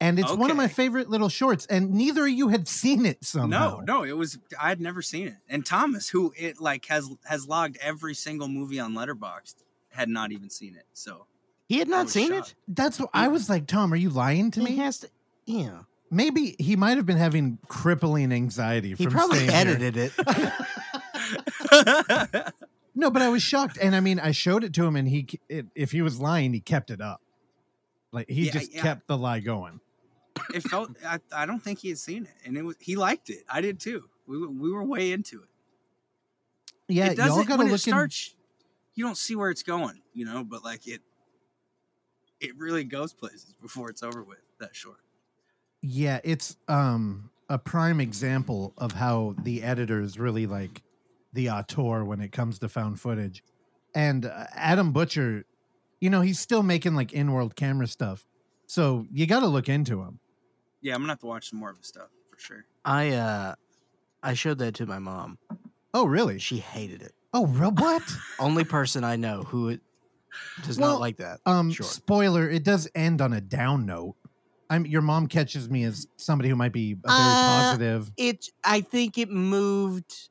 and 0.00 0.19
it's 0.19 0.33
one 0.33 0.50
of 0.50 0.56
my 0.56 0.67
favorite 0.67 1.09
little 1.09 1.29
shorts 1.29 1.65
and 1.67 1.93
neither 1.93 2.25
of 2.25 2.31
you 2.31 2.49
had 2.49 2.67
seen 2.67 3.06
it 3.06 3.25
somehow 3.25 3.79
No, 3.87 3.99
no, 3.99 4.03
it 4.05 4.17
was 4.17 4.37
I 4.61 4.69
had 4.69 4.81
never 4.81 5.00
seen 5.00 5.29
it. 5.29 5.37
And 5.49 5.65
Thomas, 5.65 6.09
who 6.09 6.33
it 6.37 6.61
like 6.61 6.87
has 6.87 7.09
has 7.25 7.47
logged 7.47 7.79
every 7.81 8.12
single 8.15 8.49
movie 8.49 8.81
on 8.81 8.95
Letterboxd, 8.95 9.55
had 9.91 10.09
not 10.09 10.33
even 10.33 10.50
seen 10.50 10.75
it. 10.75 10.87
So 10.93 11.27
He 11.69 11.79
had 11.79 11.87
not 11.88 12.11
seen 12.11 12.31
shocked. 12.31 12.49
it. 12.49 12.55
that's 12.75 12.99
what 12.99 13.11
i 13.15 13.29
was 13.29 13.49
like 13.49 13.69
tom 13.69 13.93
are 13.93 13.97
you 13.97 14.11
lying 14.11 14.50
to 14.50 14.61
He 14.61 14.67
me 14.67 14.77
has 14.79 14.99
to. 14.99 15.09
Yeah. 15.47 15.83
Maybe 16.12 16.55
he 16.61 16.76
might 16.76 16.97
have 16.97 17.06
been 17.06 17.17
having 17.17 17.59
crippling 17.67 18.31
anxiety 18.32 18.94
He 18.94 19.05
from 19.05 19.12
probably 19.12 19.49
staying 19.49 19.67
here. 19.67 19.76
edited 19.76 19.97
it. 19.97 20.12
no 22.94 23.11
but 23.11 23.23
i 23.23 23.29
was 23.29 23.43
shocked 23.43 23.79
and 23.81 23.94
i 23.97 24.00
mean 24.00 24.20
i 24.20 24.31
showed 24.31 24.62
it 24.64 24.73
to 24.75 24.85
him 24.85 24.97
and 24.97 25.09
he 25.09 25.26
it, 25.49 25.67
if 25.75 25.93
he 25.93 26.03
was 26.03 26.20
lying 26.20 26.53
he 26.53 26.61
kept 26.61 26.91
it 26.91 27.00
up 27.00 27.20
like 28.12 28.29
he 28.29 28.47
Yeah, 28.47 28.53
just 28.53 28.75
yeah. 28.75 28.82
kept 28.82 29.06
the 29.06 29.17
lie 29.17 29.41
going 29.41 29.81
it 30.55 30.62
felt 30.62 30.91
I, 31.06 31.19
I 31.35 31.47
don't 31.47 31.61
think 31.61 31.81
he 31.81 31.88
had 31.91 31.99
seen 31.99 32.25
it, 32.25 32.32
and 32.47 32.56
it 32.56 32.62
was 32.62 32.76
he 32.81 32.97
liked 32.97 33.29
it. 33.29 33.41
I 33.50 33.61
did 33.61 33.79
too. 33.79 34.09
We 34.26 34.38
were- 34.38 34.49
we 34.49 34.73
were 34.73 34.82
way 34.82 35.12
into 35.12 35.43
it. 35.43 35.49
Yeah, 36.88 37.11
it 37.11 37.19
y'all 37.19 37.26
doesn't 37.29 37.49
gotta 37.49 37.59
when 37.59 37.67
look 37.69 37.75
it 37.76 37.82
starts. 37.82 38.35
You 38.94 39.05
don't 39.05 39.19
see 39.19 39.37
where 39.37 39.50
it's 39.50 39.62
going, 39.62 40.00
you 40.14 40.25
know, 40.25 40.43
but 40.43 40.64
like 40.64 40.88
it, 40.88 41.03
it 42.41 42.56
really 42.56 42.82
goes 42.85 43.12
places 43.12 43.55
before 43.61 43.91
it's 43.91 44.03
over 44.03 44.23
with. 44.23 44.38
That 44.59 44.75
short. 44.75 45.00
In. 45.82 45.88
Yeah, 45.90 46.20
it's 46.25 46.56
um 46.69 47.31
a 47.49 47.58
prime 47.58 48.00
example 48.00 48.73
of 48.79 48.93
how 48.93 49.34
the 49.43 49.62
editors 49.62 50.19
really 50.19 50.46
like 50.46 50.82
the 51.32 51.50
auteur 51.50 52.05
when 52.05 52.20
it 52.20 52.32
comes 52.32 52.58
to 52.61 52.69
found 52.69 53.00
footage. 53.00 53.43
And 53.94 54.25
uh, 54.25 54.46
Adam 54.55 54.93
Butcher, 54.93 55.44
you 56.00 56.08
know, 56.11 56.23
he's 56.23 56.38
still 56.38 56.62
making 56.62 56.94
like 56.94 57.12
in-world 57.12 57.56
camera 57.56 57.87
stuff. 57.87 58.25
So 58.67 59.06
you 59.11 59.26
got 59.26 59.40
to 59.40 59.46
look 59.49 59.69
into 59.69 60.00
him. 60.00 60.19
Yeah, 60.81 60.94
I'm 60.94 61.02
gonna 61.02 61.12
have 61.12 61.20
to 61.20 61.26
watch 61.26 61.50
some 61.50 61.58
more 61.58 61.70
of 61.70 61.76
his 61.76 61.87
stuff 61.87 62.08
for 62.31 62.38
sure. 62.38 62.64
I 62.85 63.11
uh, 63.11 63.55
I 64.23 64.35
showed 64.35 64.58
that 64.58 64.75
to 64.76 64.87
my 64.87 64.99
mom. 64.99 65.38
Oh, 65.94 66.06
really? 66.06 66.38
She 66.38 66.59
hated 66.59 67.02
it. 67.02 67.12
Oh, 67.35 67.47
real 67.47 67.71
what? 67.73 68.02
Only 68.38 68.64
person 68.64 69.04
I 69.04 69.16
know 69.16 69.42
who 69.42 69.68
it 69.68 69.80
does 70.64 70.78
Well, 70.78 70.92
not 70.92 71.00
like 71.00 71.18
that. 71.18 71.40
Um, 71.45 71.71
Sure. 71.71 71.85
spoiler: 71.85 72.49
it 72.49 72.64
does 72.64 72.88
end 72.95 73.21
on 73.21 73.33
a 73.35 73.40
down 73.40 73.85
note. 73.87 74.16
I'm 74.73 74.87
your 74.87 75.02
mom 75.02 75.26
catches 75.26 75.69
me 75.69 75.85
as 75.85 76.07
somebody 76.17 76.49
who 76.49 76.57
might 76.57 76.73
be 76.73 76.95
very 76.95 77.05
Uh, 77.07 77.61
positive. 77.62 78.11
It. 78.17 78.49
I 78.64 78.81
think 78.81 79.19
it 79.19 79.31
moved 79.31 80.29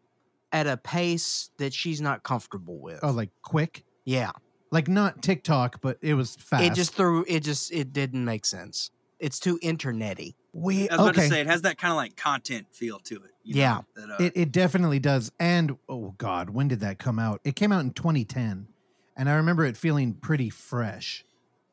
at 0.52 0.68
a 0.68 0.78
pace 0.78 1.50
that 1.58 1.74
she's 1.74 2.02
not 2.02 2.24
comfortable 2.24 2.80
with. 2.80 3.00
Oh, 3.04 3.12
like 3.12 3.30
quick, 3.42 3.86
yeah. 4.06 4.32
like 4.72 4.88
not 4.88 5.22
TikTok, 5.22 5.80
but 5.82 5.98
it 6.02 6.14
was 6.16 6.36
fast. 6.36 6.64
It 6.64 6.74
just 6.74 6.94
threw. 6.96 7.24
It 7.28 7.42
just. 7.42 7.72
It 7.72 7.94
didn't 7.94 8.26
make 8.26 8.46
sense. 8.46 8.90
It's 9.20 9.40
too 9.40 9.60
internety. 9.60 10.34
we 10.54 10.90
I 10.90 10.96
was 10.98 11.02
about 11.10 11.16
to 11.22 11.30
say 11.30 11.40
it 11.42 11.48
has 11.48 11.62
that 11.62 11.78
kind 11.78 11.92
of 11.92 11.96
like 11.98 12.16
content 12.18 12.68
feel 12.72 13.00
to 13.00 13.16
it. 13.16 13.32
you 13.44 13.54
know, 13.56 13.60
Yeah. 13.62 13.82
that, 13.96 14.10
uh, 14.10 14.16
It 14.24 14.34
it 14.36 14.52
definitely 14.52 15.00
does. 15.00 15.32
And 15.40 15.78
oh 15.88 16.14
god, 16.18 16.50
when 16.50 16.68
did 16.68 16.80
that 16.82 16.98
come 17.00 17.20
out? 17.20 17.40
It 17.44 17.56
came 17.56 17.72
out 17.72 17.82
in 17.82 17.92
2010, 17.92 18.68
and 19.16 19.30
I 19.30 19.36
remember 19.36 19.64
it 19.66 19.78
feeling 19.78 20.14
pretty 20.16 20.50
fresh 20.50 21.24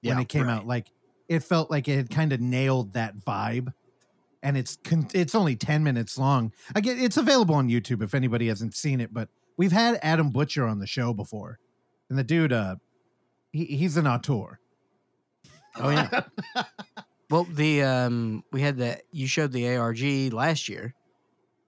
when 0.03 0.17
Yeah, 0.17 0.21
it 0.23 0.29
came 0.29 0.49
out. 0.49 0.67
Like 0.67 0.93
it 1.29 1.41
felt 1.43 1.71
like 1.71 1.89
it 1.89 1.97
had 1.97 2.11
kind 2.11 2.33
of 2.33 2.41
nailed 2.41 2.93
that 2.95 3.17
vibe. 3.17 3.73
And 4.43 4.57
it's 4.57 4.77
con- 4.85 5.09
it's 5.15 5.35
only 5.35 5.57
10 5.57 5.83
minutes 5.83 6.17
long. 6.17 6.53
I 6.75 6.81
get 6.81 6.99
it's 6.99 7.17
available 7.17 7.57
on 7.57 7.69
YouTube 7.69 8.03
if 8.03 8.15
anybody 8.15 8.47
hasn't 8.49 8.75
seen 8.77 9.01
it. 9.01 9.13
But 9.13 9.29
we've 9.57 9.73
had 9.73 9.99
Adam 10.03 10.31
Butcher 10.31 10.65
on 10.65 10.79
the 10.79 10.87
show 10.87 11.13
before, 11.13 11.59
and 12.09 12.17
the 12.17 12.23
dude, 12.23 12.53
uh, 12.53 12.77
he, 13.51 13.65
he's 13.65 13.97
an 13.97 14.07
auteur. 14.07 14.61
Oh 15.77 15.91
yeah. 15.91 16.23
well, 17.31 17.45
the 17.45 17.83
um, 17.83 18.45
we 18.53 18.61
had 18.61 18.77
that 18.79 19.03
you 19.11 19.27
showed 19.27 19.51
the 19.51 19.77
ARG 19.77 20.33
last 20.33 20.69
year. 20.69 20.95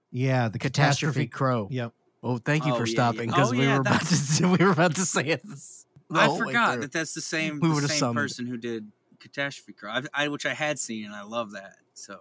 Yeah, 0.09 0.47
the 0.47 0.57
Catastrophe, 0.59 1.25
catastrophe. 1.25 1.27
Crow. 1.27 1.67
Yep. 1.71 1.93
Well, 2.21 2.37
thank 2.43 2.65
you 2.65 2.73
Oh, 2.73 2.77
for 2.77 2.85
yeah, 2.85 2.93
stopping 2.93 3.29
yeah. 3.29 3.35
because 3.35 3.49
Oh, 3.53 3.57
we 3.57 3.63
yeah, 3.65 3.75
were 3.75 3.81
about 3.81 4.01
to 4.05 4.47
we 4.59 4.65
were 4.65 4.71
about 4.71 4.95
to 4.95 5.05
say 5.05 5.25
it. 5.25 5.43
the 5.43 6.19
I 6.19 6.37
forgot 6.37 6.79
that 6.79 6.91
that's 6.93 7.13
the 7.13 7.21
same 7.21 7.59
We 7.59 7.67
the 7.81 7.87
same 7.89 8.13
person 8.13 8.47
who 8.47 8.55
did 8.57 8.91
Catastrophe 9.21 9.73
Crow, 9.73 9.91
I, 9.91 10.01
I, 10.13 10.27
which 10.27 10.45
I 10.45 10.53
had 10.53 10.79
seen 10.79 11.05
and 11.05 11.13
I 11.13 11.23
love 11.23 11.51
that. 11.51 11.77
So 11.93 12.19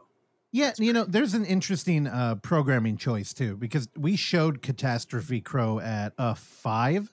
Yeah, 0.52 0.73
you 0.78 0.92
know, 0.92 1.04
there's 1.04 1.35
an 1.35 1.45
interesting 1.45 2.07
uh, 2.07 2.37
programming 2.37 2.97
choice 2.97 3.33
too 3.33 3.57
because 3.57 3.88
we 3.97 4.16
showed 4.16 4.62
Catastrophe 4.62 5.40
Crow 5.40 5.80
at 5.80 6.12
a 6.19 6.35
five, 6.35 7.12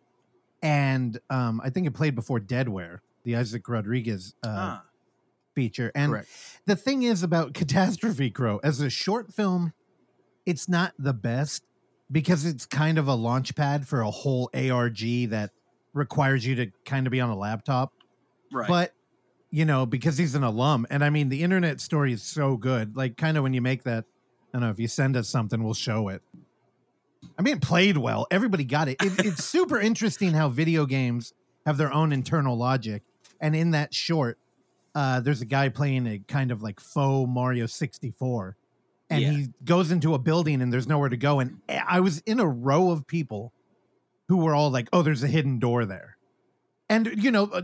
and 0.62 1.20
um, 1.30 1.62
I 1.64 1.70
think 1.70 1.88
it 1.88 1.92
played 1.92 2.16
before 2.16 2.40
Deadware, 2.40 3.00
the 3.24 3.36
Isaac 3.36 3.68
Rodriguez 3.68 4.36
uh, 4.44 4.48
huh. 4.48 4.80
feature. 5.56 5.92
And 5.96 6.12
Correct. 6.12 6.30
the 6.66 6.76
thing 6.76 7.04
is 7.04 7.24
about 7.24 7.54
Catastrophe 7.56 8.30
Crow 8.30 8.60
as 8.64 8.82
a 8.82 8.90
short 8.90 9.34
film, 9.34 9.74
it's 10.46 10.68
not 10.68 10.94
the 10.98 11.14
best, 11.14 11.64
because 12.12 12.46
it's 12.46 12.66
kind 12.66 12.98
of 12.98 13.08
a 13.08 13.16
launch 13.16 13.56
pad 13.56 13.88
for 13.88 14.02
a 14.02 14.12
whole 14.12 14.50
ARG 14.54 15.30
that 15.30 15.52
requires 15.94 16.46
you 16.46 16.56
to 16.56 16.72
kind 16.86 17.06
of 17.08 17.12
be 17.12 17.20
on 17.20 17.30
a 17.30 17.38
laptop. 17.38 17.94
Right. 18.52 18.68
But 18.68 18.94
you 19.58 19.66
know, 19.66 19.88
because 19.88 20.20
he's 20.20 20.36
an 20.36 20.44
alum, 20.44 20.86
and 20.92 21.04
I 21.04 21.10
mean, 21.10 21.30
the 21.30 21.42
internet 21.42 21.82
story 21.82 22.14
is 22.14 22.22
so 22.22 22.58
good. 22.58 22.96
Like, 22.96 23.18
kind 23.18 23.38
of 23.38 23.42
when 23.44 23.56
you 23.56 23.62
make 23.62 23.82
that, 23.86 24.06
I 24.06 24.48
don't 24.54 24.62
know 24.62 24.70
if 24.70 24.78
you 24.80 24.88
send 24.88 25.18
us 25.18 25.28
something, 25.28 25.64
we'll 25.64 25.74
show 25.74 26.10
it. 26.10 26.22
I 27.40 27.42
mean, 27.42 27.56
it 27.56 27.62
played 27.64 27.98
well. 27.98 28.28
Everybody 28.30 28.66
got 28.66 28.88
it. 28.88 29.02
it 29.02 29.26
it's 29.26 29.44
super 29.58 29.80
interesting 29.82 30.34
how 30.34 30.50
video 30.50 30.86
games 30.86 31.34
have 31.66 31.78
their 31.78 31.92
own 31.92 32.14
internal 32.14 32.56
logic, 32.56 33.02
and 33.42 33.56
in 33.56 33.72
that 33.72 33.96
short, 33.96 34.38
uh, 34.94 35.22
there's 35.22 35.42
a 35.42 35.46
guy 35.46 35.70
playing 35.70 36.06
a 36.06 36.20
kind 36.20 36.52
of 36.52 36.62
like 36.62 36.80
faux 36.80 37.28
Mario 37.28 37.66
64, 37.66 38.56
and 39.10 39.22
Yeah. 39.24 39.32
he 39.32 39.48
goes 39.66 39.90
into 39.90 40.14
a 40.14 40.20
building 40.20 40.62
and 40.62 40.72
there's 40.72 40.88
nowhere 40.88 41.10
to 41.10 41.18
go, 41.18 41.40
and 41.40 41.62
I 41.68 42.00
was 42.02 42.20
in 42.28 42.40
a 42.40 42.48
row 42.48 42.92
of 42.92 43.08
people 43.08 43.54
who 44.28 44.38
were 44.38 44.54
all 44.54 44.70
like, 44.70 44.88
"Oh, 44.94 45.02
there's 45.02 45.24
a 45.24 45.28
hidden 45.28 45.58
door 45.58 45.84
there," 45.88 46.16
and 46.90 47.12
you 47.18 47.32
know, 47.32 47.46
uh, 47.46 47.64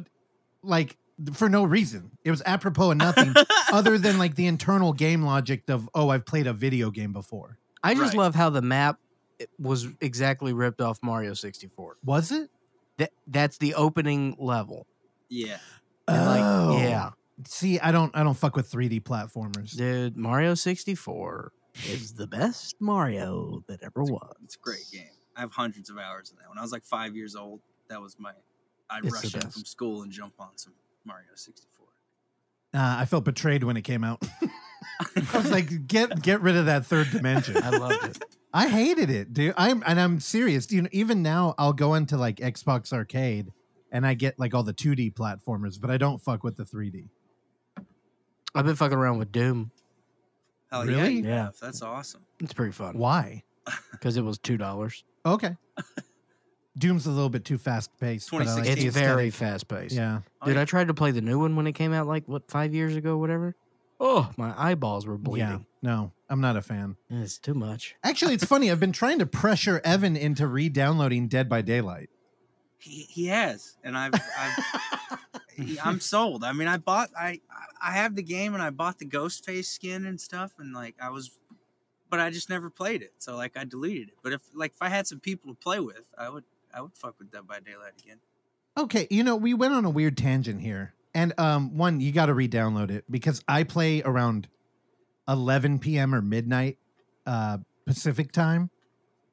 like 0.63 0.97
for 1.33 1.49
no 1.49 1.63
reason. 1.63 2.11
It 2.23 2.31
was 2.31 2.41
apropos 2.45 2.91
of 2.91 2.97
nothing 2.97 3.33
other 3.71 3.97
than 3.97 4.17
like 4.17 4.35
the 4.35 4.47
internal 4.47 4.93
game 4.93 5.23
logic 5.23 5.69
of, 5.69 5.89
"Oh, 5.93 6.09
I've 6.09 6.25
played 6.25 6.47
a 6.47 6.53
video 6.53 6.91
game 6.91 7.13
before." 7.13 7.57
I 7.83 7.93
just 7.93 8.13
Right. 8.13 8.17
love 8.23 8.35
how 8.35 8.49
the 8.49 8.61
map 8.61 8.99
was 9.59 9.87
exactly 9.99 10.53
ripped 10.53 10.79
off 10.81 10.99
Mario 11.03 11.33
64. 11.33 11.97
Was 12.05 12.31
it? 12.31 12.49
That 12.97 13.11
that's 13.27 13.57
the 13.57 13.73
opening 13.75 14.35
level. 14.39 14.87
yeah. 15.29 15.57
And, 16.07 16.25
like, 16.25 16.41
Oh. 16.43 16.77
yeah, 16.77 17.11
See, 17.47 17.79
I 17.79 17.91
don't, 17.93 18.15
I 18.15 18.23
don't 18.23 18.33
fuck 18.35 18.55
with 18.55 18.69
3D 18.69 19.01
platformers. 19.03 19.75
dude, 19.75 20.15
Mario 20.17 20.53
64 20.53 21.51
is 21.89 22.13
the 22.13 22.27
best 22.27 22.75
Mario 22.79 23.63
that 23.67 23.81
ever 23.81 24.03
was. 24.03 24.35
It's 24.43 24.55
a 24.55 24.59
great 24.59 24.85
game. 24.91 25.09
I 25.35 25.39
have 25.41 25.51
hundreds 25.53 25.89
of 25.89 25.97
hours 25.97 26.29
in 26.29 26.37
that. 26.37 26.49
When 26.49 26.57
I 26.57 26.61
was 26.61 26.71
like 26.71 26.83
five 26.85 27.15
years 27.15 27.35
old, 27.35 27.61
that 27.89 28.01
was 28.01 28.15
my. 28.19 28.31
I'd 28.89 29.03
It's 29.05 29.21
the 29.21 29.27
rush 29.39 29.45
in 29.45 29.49
from 29.49 29.65
school 29.65 30.03
and 30.03 30.11
jump 30.11 30.33
on 30.39 30.49
some 30.57 30.73
Mario 31.05 31.29
64. 31.35 31.87
Uh, 32.73 32.95
I 32.99 33.05
felt 33.05 33.23
betrayed 33.25 33.63
when 33.63 33.77
it 33.77 33.83
came 33.83 34.03
out. 34.03 34.23
I 35.15 35.37
was 35.37 35.51
like, 35.51 35.87
get 35.87 36.21
get 36.21 36.41
rid 36.41 36.55
of 36.55 36.65
that 36.65 36.85
third 36.85 37.11
dimension. 37.11 37.57
I 37.61 37.69
loved 37.69 38.03
it. 38.05 38.23
I 38.53 38.67
hated 38.67 39.09
it, 39.09 39.33
dude. 39.33 39.53
I'm 39.57 39.83
and 39.85 39.99
I'm 39.99 40.19
serious. 40.19 40.71
You 40.71 40.83
know, 40.83 40.89
even 40.91 41.21
now 41.21 41.55
I'll 41.57 41.73
go 41.73 41.93
into 41.95 42.17
like 42.17 42.37
Xbox 42.37 42.93
Arcade 42.93 43.51
and 43.91 44.05
I 44.05 44.13
get 44.13 44.39
like 44.39 44.53
all 44.53 44.63
the 44.63 44.73
2D 44.73 45.13
platformers, 45.13 45.79
but 45.79 45.89
I 45.91 45.97
don't 45.97 46.21
fuck 46.21 46.43
with 46.43 46.55
the 46.57 46.63
3D. 46.63 47.09
I've 48.55 48.65
been 48.65 48.75
fucking 48.75 48.97
around 48.97 49.17
with 49.17 49.31
Doom. 49.31 49.71
Hell 50.71 50.89
yeah, 50.89 50.97
Really? 50.97 51.13
you 51.15 51.23
Yeah. 51.23 51.49
That's 51.61 51.81
awesome. 51.81 52.21
It's 52.39 52.53
pretty 52.53 52.71
fun 52.71 52.97
Why? 52.97 53.43
because 53.91 54.17
it 54.17 54.21
was 54.23 54.37
two 54.37 54.57
dollars. 54.57 55.03
Okay. 55.25 55.55
Doom's 56.77 57.05
a 57.05 57.11
little 57.11 57.29
bit 57.29 57.45
too 57.45 57.57
fast 57.57 57.91
paced. 57.99 58.29
2016. 58.29 58.87
It's 58.87 58.97
very 58.97 59.29
fast 59.29 59.67
paced. 59.67 59.95
Yeah. 59.95 60.21
Oh, 60.41 60.45
Dude, 60.47 60.55
yeah. 60.55 60.61
I 60.61 60.65
tried 60.65 60.87
to 60.87 60.93
play 60.93 61.11
the 61.11 61.21
new 61.21 61.39
one 61.39 61.55
when 61.55 61.67
it 61.67 61.73
came 61.73 61.93
out, 61.93 62.07
like 62.07 62.27
what 62.27 62.49
five 62.49 62.73
years 62.73 62.95
ago, 62.95 63.17
whatever. 63.17 63.55
Oh, 63.99 64.29
my 64.37 64.53
eyeballs 64.57 65.05
were 65.05 65.13
Yeah. 65.13 65.19
bleeding. 65.19 65.65
No, 65.81 66.11
I'm 66.29 66.41
not 66.41 66.57
a 66.57 66.61
fan. 66.61 66.95
It's 67.09 67.37
too 67.37 67.53
much. 67.53 67.95
Actually, 68.03 68.33
it's 68.33 68.43
funny. 68.45 68.71
I've 68.71 68.79
been 68.79 68.91
trying 68.91 69.19
to 69.19 69.25
pressure 69.25 69.81
Evan 69.83 70.15
into 70.15 70.47
re-downloading 70.47 71.27
Dead 71.27 71.47
by 71.47 71.61
Daylight. 71.61 72.09
He, 72.79 73.01
he 73.03 73.27
has, 73.27 73.77
and 73.83 73.97
I've, 73.97 74.13
I've 74.13 75.19
he- 75.55 75.79
I'm 75.79 75.99
sold. 76.01 76.43
I 76.43 76.51
mean, 76.53 76.67
I 76.67 76.77
bought 76.77 77.09
I 77.17 77.39
I 77.81 77.91
have 77.91 78.15
the 78.15 78.23
game 78.23 78.53
and 78.55 78.63
I 78.63 78.71
bought 78.71 78.97
the 78.99 79.05
ghost 79.05 79.45
face 79.45 79.69
skin 79.69 80.05
and 80.05 80.19
stuff, 80.19 80.53
and 80.57 80.73
like 80.73 80.95
I 81.01 81.09
was, 81.09 81.31
but 82.09 82.19
I 82.19 82.29
just 82.29 82.49
never 82.49 82.69
played 82.69 83.01
it. 83.01 83.13
So 83.19 83.37
like 83.37 83.55
I 83.55 83.63
deleted 83.63 84.09
it. 84.09 84.15
But 84.21 84.33
if 84.33 84.41
like 84.53 84.71
if 84.71 84.81
I 84.81 84.89
had 84.89 85.07
some 85.07 85.19
people 85.21 85.53
to 85.53 85.57
play 85.57 85.79
with, 85.79 86.07
I 86.17 86.29
would 86.29 86.43
I 86.73 86.81
would 86.81 86.95
fuck 86.95 87.15
with 87.19 87.31
Dead 87.31 87.47
by 87.47 87.59
Daylight 87.59 87.93
again. 88.03 88.17
Okay, 88.77 89.07
you 89.11 89.23
know, 89.23 89.35
we 89.35 89.53
went 89.53 89.73
on 89.73 89.85
a 89.85 89.89
weird 89.89 90.17
tangent 90.17 90.61
here. 90.61 90.93
And 91.13 91.33
um 91.39 91.77
one, 91.77 91.99
you 92.01 92.11
got 92.11 92.25
to 92.25 92.33
re-download 92.33 92.89
it 92.89 93.05
because 93.09 93.43
I 93.47 93.63
play 93.63 94.01
around 94.01 94.47
11 95.27 95.79
p.m. 95.79 96.13
or 96.15 96.21
midnight 96.21 96.77
uh 97.25 97.59
Pacific 97.85 98.31
time. 98.31 98.69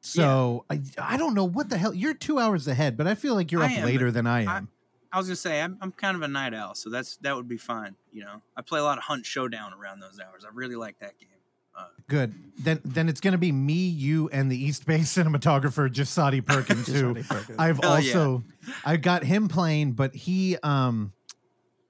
So 0.02 0.64
I 0.70 0.80
I 0.98 1.16
don't 1.16 1.34
know 1.34 1.44
what 1.44 1.68
the 1.70 1.78
hell. 1.78 1.94
You're 1.94 2.14
2 2.14 2.38
hours 2.38 2.68
ahead, 2.68 2.96
but 2.96 3.06
I 3.06 3.14
feel 3.14 3.34
like 3.34 3.50
you're 3.52 3.62
I 3.62 3.66
up 3.66 3.78
am, 3.78 3.84
later 3.86 4.10
than 4.10 4.26
I 4.26 4.40
I- 4.44 4.56
am. 4.58 4.68
I 5.12 5.18
was 5.18 5.26
gonna 5.26 5.36
say 5.36 5.60
I'm 5.60 5.76
I'm 5.80 5.90
kind 5.92 6.14
of 6.16 6.22
a 6.22 6.28
night 6.28 6.54
owl, 6.54 6.74
so 6.74 6.88
that's 6.88 7.16
that 7.18 7.34
would 7.34 7.48
be 7.48 7.56
fine. 7.56 7.96
You 8.12 8.24
know, 8.24 8.42
I 8.56 8.62
play 8.62 8.78
a 8.78 8.84
lot 8.84 8.96
of 8.98 9.04
Hunt 9.04 9.26
Showdown 9.26 9.72
around 9.74 9.98
those 10.00 10.20
hours. 10.20 10.44
I 10.44 10.50
really 10.54 10.76
like 10.76 10.98
that 11.00 11.18
game. 11.18 11.28
Uh, 11.76 11.84
Good. 12.08 12.34
Then 12.58 12.80
then 12.84 13.08
it's 13.08 13.20
going 13.20 13.32
to 13.32 13.38
be 13.38 13.52
me, 13.52 13.88
you 13.88 14.28
and 14.30 14.50
the 14.50 14.56
East 14.62 14.86
Bay 14.86 14.98
cinematographer 15.00 15.88
Jasadi 15.88 16.44
Perkins 16.46 16.88
who 16.88 17.16
I've 17.58 17.78
Hell 17.78 18.00
yeah. 18.00 18.12
also 18.12 18.42
I 18.84 18.96
got 18.96 19.24
him 19.24 19.48
playing, 19.48 19.92
but 19.92 20.14
he 20.14 20.56
um 20.62 21.12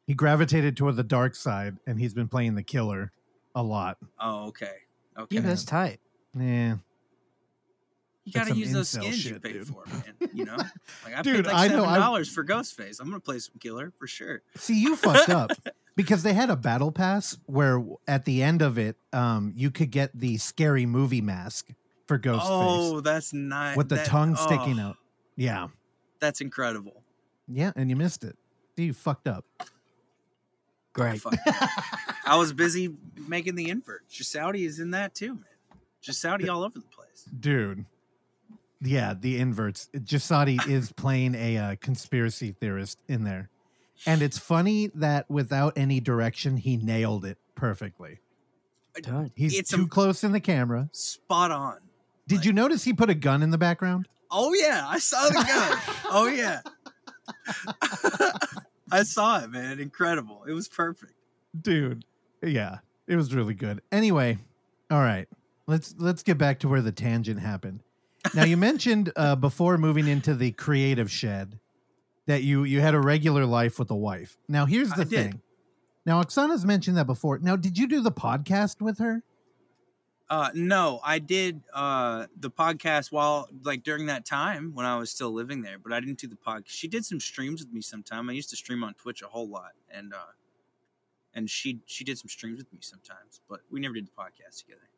he 0.07 0.15
gravitated 0.15 0.77
toward 0.77 0.97
the 0.97 1.03
dark 1.05 1.35
side 1.35 1.77
and 1.87 1.99
he's 1.99 2.15
been 2.15 2.29
playing 2.29 2.55
the 2.55 2.63
killer 2.63 3.13
a 3.55 3.63
lot. 3.63 3.99
oh, 4.21 4.49
okay, 4.49 4.71
okay. 5.19 5.37
yeah, 5.37 5.41
that's 5.41 5.65
tight. 5.65 5.99
Yeah. 6.39 6.77
you 8.25 8.33
got 8.33 8.47
to 8.47 8.55
use 8.55 8.73
those 8.73 8.89
incel 8.91 9.01
skins 9.03 9.25
you 9.25 9.33
shit, 9.33 9.43
paid 9.43 9.53
dude. 9.55 9.67
for, 9.67 9.85
man. 9.89 10.31
You 10.33 10.45
know, 10.45 10.57
like 11.05 11.17
I 11.17 11.23
Dude, 11.23 11.45
paid 11.45 11.53
like 11.53 11.71
seven 11.71 11.95
dollars 11.95 12.31
for 12.33 12.45
Ghostface. 12.45 13.01
I'm 13.01 13.07
gonna 13.09 13.21
play 13.21 13.39
some 13.41 13.55
killer 13.59 13.93
for 13.99 14.07
sure. 14.07 14.43
See, 14.57 14.81
you 14.81 14.95
fucked 14.95 15.31
up 15.31 15.51
because 16.03 16.23
they 16.23 16.33
had 16.33 16.51
a 16.51 16.57
battle 16.57 16.93
pass 16.93 17.37
where 17.47 17.83
at 18.09 18.25
the 18.25 18.43
end 18.43 18.63
of 18.63 18.79
it, 18.79 18.97
um, 19.13 19.53
you 19.55 19.71
could 19.71 19.91
get 19.91 20.11
the 20.19 20.37
scary 20.39 20.87
movie 20.87 21.21
mask 21.21 21.69
for 22.07 22.19
Ghostface 22.19 22.41
Oh, 22.43 23.01
that's 23.01 23.33
nice. 23.33 23.77
with 23.77 23.89
the 23.89 23.97
that- 23.97 24.07
tongue 24.07 24.37
sticking 24.37 24.79
oh, 24.81 24.89
out. 24.89 24.97
Yeah, 25.37 25.69
That's 26.21 26.41
incredible. 26.41 27.03
yeah, 27.49 27.73
and 27.77 27.89
you 27.89 27.97
missed 27.97 28.25
it. 28.25 28.37
See, 28.77 28.85
you 28.87 28.93
fucked 28.93 29.27
up. 29.29 29.45
Great. 30.93 31.21
Fuck. 31.21 31.35
I 32.27 32.37
was 32.37 32.53
busy 32.53 32.95
making 33.29 33.55
the 33.55 33.71
invert. 33.71 34.03
Saudi 34.09 34.65
is 34.65 34.81
in 34.81 34.91
that 34.91 35.15
too, 35.15 35.35
man. 35.35 35.45
Saudi 36.03 36.49
all 36.49 36.63
over 36.65 36.79
the 36.79 36.85
place. 36.87 37.25
dude. 37.39 37.85
Yeah, 38.83 39.13
the 39.19 39.39
inverts. 39.39 39.91
Jasadi 39.95 40.67
is 40.67 40.91
playing 40.93 41.35
a 41.35 41.59
uh, 41.59 41.77
conspiracy 41.83 42.53
theorist 42.59 42.99
in 43.09 43.25
there, 43.25 43.51
and 44.07 44.23
it's 44.23 44.39
funny 44.39 44.89
that 44.95 45.29
without 45.31 45.77
any 45.77 46.01
direction, 46.01 46.57
he 46.57 46.77
nailed 46.77 47.25
it 47.25 47.39
perfectly. 47.55 48.19
Tight. 49.03 49.33
He's 49.35 49.59
It's 49.59 49.71
too 49.71 49.83
a- 49.83 49.89
close 49.89 50.25
in 50.25 50.33
the 50.33 50.41
camera. 50.41 50.89
Spot 50.93 51.51
on. 51.51 51.77
Did 52.27 52.45
you 52.45 52.53
notice 52.53 52.85
he 52.85 52.93
put 52.93 53.09
a 53.11 53.15
gun 53.15 53.43
in 53.43 53.51
the 53.51 53.59
background? 53.59 54.09
Oh 54.31 54.53
yeah, 54.55 54.85
I 54.87 54.99
saw 54.99 55.29
the 55.29 55.45
gun. 55.47 55.79
oh 56.11 56.27
yeah. 56.29 56.61
I 58.93 59.03
saw 59.05 59.41
it, 59.43 59.51
man. 59.51 59.79
Incredible. 59.81 60.45
It 60.49 60.53
was 60.53 60.69
perfect. 60.69 61.13
dude 61.61 62.05
yeah 62.43 62.79
it 63.07 63.17
was 63.17 63.35
really 63.35 63.53
good 63.53 63.83
anyway 63.93 64.39
all 64.91 65.01
right 65.01 65.29
let's 65.67 65.95
let's 65.99 66.23
get 66.23 66.39
back 66.39 66.59
to 66.61 66.69
where 66.69 66.81
the 66.81 66.91
tangent 66.93 67.39
happened 67.39 67.83
now 68.35 68.45
you 68.45 68.57
mentioned 68.57 69.13
uh 69.17 69.37
before 69.37 69.77
moving 69.77 70.07
into 70.09 70.35
the 70.35 70.53
creative 70.53 71.11
shed 71.11 71.59
that 72.27 72.43
you 72.43 72.65
you 72.65 72.81
had 72.81 72.95
a 72.95 73.01
regular 73.01 73.45
life 73.47 73.79
with 73.79 73.91
a 73.91 73.97
wife 73.97 74.37
now 74.49 74.67
here's 74.67 74.93
I 74.93 74.97
the 74.97 75.05
did. 75.05 75.33
thing 75.33 75.43
now 76.07 76.23
oksana's 76.23 76.65
mentioned 76.65 76.97
that 76.97 77.07
before 77.07 77.39
now 77.39 77.57
did 77.57 77.79
you 77.79 77.87
do 77.87 78.01
the 78.01 78.13
podcast 78.13 78.81
with 78.81 78.99
her 78.99 79.23
Uh 80.29 80.51
no, 80.55 81.01
I 81.03 81.19
did 81.19 81.63
uh 81.75 82.27
the 82.39 82.51
podcast 82.53 83.11
while 83.11 83.49
like 83.65 83.83
during 83.83 84.07
that 84.07 84.25
time 84.25 84.73
when 84.75 84.87
I 84.87 84.97
was 84.97 85.11
still 85.11 85.33
living 85.33 85.63
there, 85.63 85.77
but 85.79 85.93
I 85.93 85.99
didn't 85.99 86.19
do 86.21 86.29
the 86.29 86.37
podcast. 86.37 86.69
She 86.69 86.87
did 86.87 87.05
some 87.05 87.19
streams 87.19 87.61
with 87.61 87.73
me 87.73 87.81
sometime. 87.81 88.31
I 88.31 88.33
used 88.35 88.51
to 88.51 88.57
stream 88.57 88.85
on 88.85 88.95
Twitch 88.95 89.23
a 89.23 89.27
whole 89.27 89.49
lot 89.49 89.73
and 89.91 90.15
uh 90.15 90.33
and 91.35 91.51
she 91.51 91.81
she 91.87 92.05
did 92.05 92.17
some 92.19 92.29
streams 92.29 92.59
with 92.59 92.73
me 92.73 92.79
sometimes, 92.81 93.41
but 93.49 93.61
we 93.71 93.81
never 93.81 93.95
did 93.95 94.07
the 94.07 94.13
podcast 94.13 94.59
together. 94.61 94.89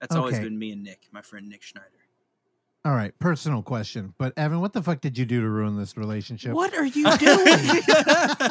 That's 0.00 0.14
always 0.16 0.38
been 0.38 0.58
me 0.58 0.72
and 0.72 0.82
Nick, 0.82 1.08
my 1.12 1.22
friend 1.22 1.48
Nick 1.48 1.62
Schneider. 1.62 2.03
All 2.84 2.92
right 2.94 3.18
personal 3.18 3.62
question 3.62 4.12
but 4.18 4.32
evan 4.36 4.60
what 4.60 4.72
the 4.74 4.82
fuck 4.82 5.00
did 5.00 5.16
you 5.16 5.24
do 5.24 5.40
to 5.40 5.48
ruin 5.48 5.76
this 5.76 5.96
relationship 5.96 6.52
What 6.52 6.74
are 6.74 6.84
you 6.84 7.04
doing? 7.16 7.82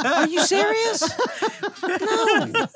are 0.06 0.28
you 0.28 0.42
serious? 0.44 1.04
No. 1.84 2.68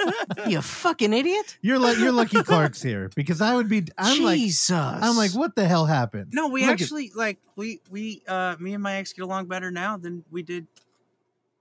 You 0.48 0.62
fucking 0.62 1.14
idiot. 1.14 1.58
you're 1.62 1.80
like 1.80 1.98
you're 1.98 2.12
lucky 2.12 2.44
clark's 2.44 2.82
here 2.82 3.10
because 3.16 3.42
i 3.42 3.56
would 3.56 3.70
be 3.70 3.86
i'm 3.98 4.24
like 4.24 4.38
Jesus. 4.38 4.72
i'm 4.72 5.16
like 5.18 5.32
what 5.32 5.56
the 5.56 5.66
hell 5.68 5.86
happened 5.86 6.28
No, 6.34 6.48
we 6.48 6.62
Look 6.62 6.70
at- 6.70 6.82
actually 6.82 7.12
like 7.16 7.40
we 7.56 7.82
we 7.90 8.22
uh 8.28 8.56
me 8.60 8.74
and 8.74 8.84
my 8.84 8.96
ex 8.98 9.14
get 9.14 9.24
along 9.24 9.48
better 9.48 9.72
now 9.72 9.98
than 9.98 10.24
we 10.32 10.44
did 10.44 10.68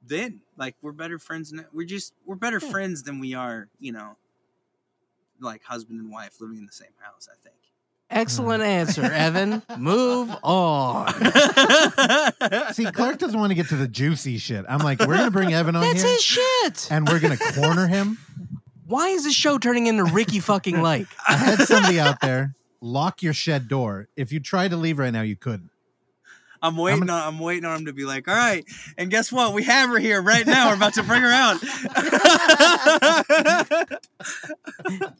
then. 0.06 0.40
Like 0.56 0.76
we're 0.82 0.92
better 0.92 1.18
friends 1.18 1.52
now. 1.52 1.64
We're 1.72 1.86
just 1.86 2.12
we're 2.24 2.36
better 2.36 2.60
Yeah. 2.62 2.70
friends 2.70 3.02
than 3.02 3.18
we 3.18 3.34
are, 3.34 3.68
you 3.80 3.92
know, 3.92 4.16
like 5.40 5.64
husband 5.64 6.00
and 6.00 6.10
wife 6.12 6.40
living 6.40 6.58
in 6.58 6.66
the 6.66 6.72
same 6.72 6.94
house, 7.00 7.28
I 7.30 7.34
Excellent 8.08 8.62
hmm. 8.62 8.68
answer, 8.68 9.02
Evan. 9.02 9.62
Move 9.78 10.34
on. 10.42 11.12
See, 12.72 12.84
Clark 12.86 13.18
doesn't 13.18 13.38
want 13.38 13.50
to 13.50 13.54
get 13.54 13.68
to 13.70 13.76
the 13.76 13.88
juicy 13.88 14.38
shit. 14.38 14.64
I'm 14.68 14.78
like, 14.78 15.00
we're 15.00 15.16
gonna 15.16 15.30
bring 15.30 15.52
Evan 15.52 15.74
on 15.74 15.82
That's 15.82 16.02
here, 16.02 16.12
his 16.12 16.22
shit. 16.22 16.88
and 16.90 17.08
we're 17.08 17.20
gonna 17.20 17.36
corner 17.36 17.86
him. 17.86 18.18
Why 18.86 19.08
is 19.08 19.24
this 19.24 19.34
show 19.34 19.58
turning 19.58 19.88
into 19.88 20.04
Ricki 20.04 20.38
fucking 20.38 20.80
Lake? 20.80 21.08
I 21.28 21.36
had 21.36 21.58
somebody 21.60 21.98
out 21.98 22.20
there 22.20 22.54
lock 22.80 23.22
your 23.22 23.32
shed 23.32 23.68
door. 23.68 24.08
If 24.16 24.32
you 24.32 24.40
tried 24.40 24.70
to 24.70 24.76
leave 24.76 24.98
right 24.98 25.12
now, 25.12 25.22
you 25.22 25.36
couldn't. 25.36 25.70
I'm 26.66 26.76
waiting 26.76 27.00
gonna- 27.06 27.12
on 27.12 27.34
I'm 27.34 27.38
waiting 27.38 27.64
on 27.64 27.78
him 27.80 27.86
to 27.86 27.92
be 27.92 28.04
like, 28.04 28.28
all 28.28 28.34
right, 28.34 28.64
and 28.98 29.10
guess 29.10 29.32
what? 29.32 29.54
We 29.54 29.64
have 29.64 29.90
her 29.90 29.98
here 29.98 30.20
right 30.22 30.46
now. 30.46 30.68
We're 30.68 30.74
about 30.76 30.94
to 30.94 31.02
bring 31.02 31.22
her 31.22 31.30
out. 31.30 31.62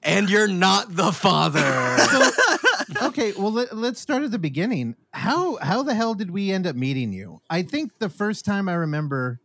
And 0.02 0.30
you're 0.30 0.48
not 0.48 0.94
the 0.94 1.12
father. 1.12 1.60
okay, 3.08 3.32
well 3.32 3.52
let, 3.52 3.72
us 3.72 3.98
start 3.98 4.22
at 4.22 4.30
the 4.30 4.38
beginning. 4.38 4.94
How 5.12 5.56
how 5.56 5.82
the 5.82 5.94
hell 5.94 6.14
did 6.14 6.30
we 6.30 6.52
end 6.52 6.66
up 6.66 6.76
meeting 6.76 7.12
you? 7.12 7.40
I 7.50 7.62
think 7.62 7.98
the 7.98 8.08
first 8.08 8.44
time 8.44 8.68
I 8.68 8.74
remember 8.74 9.40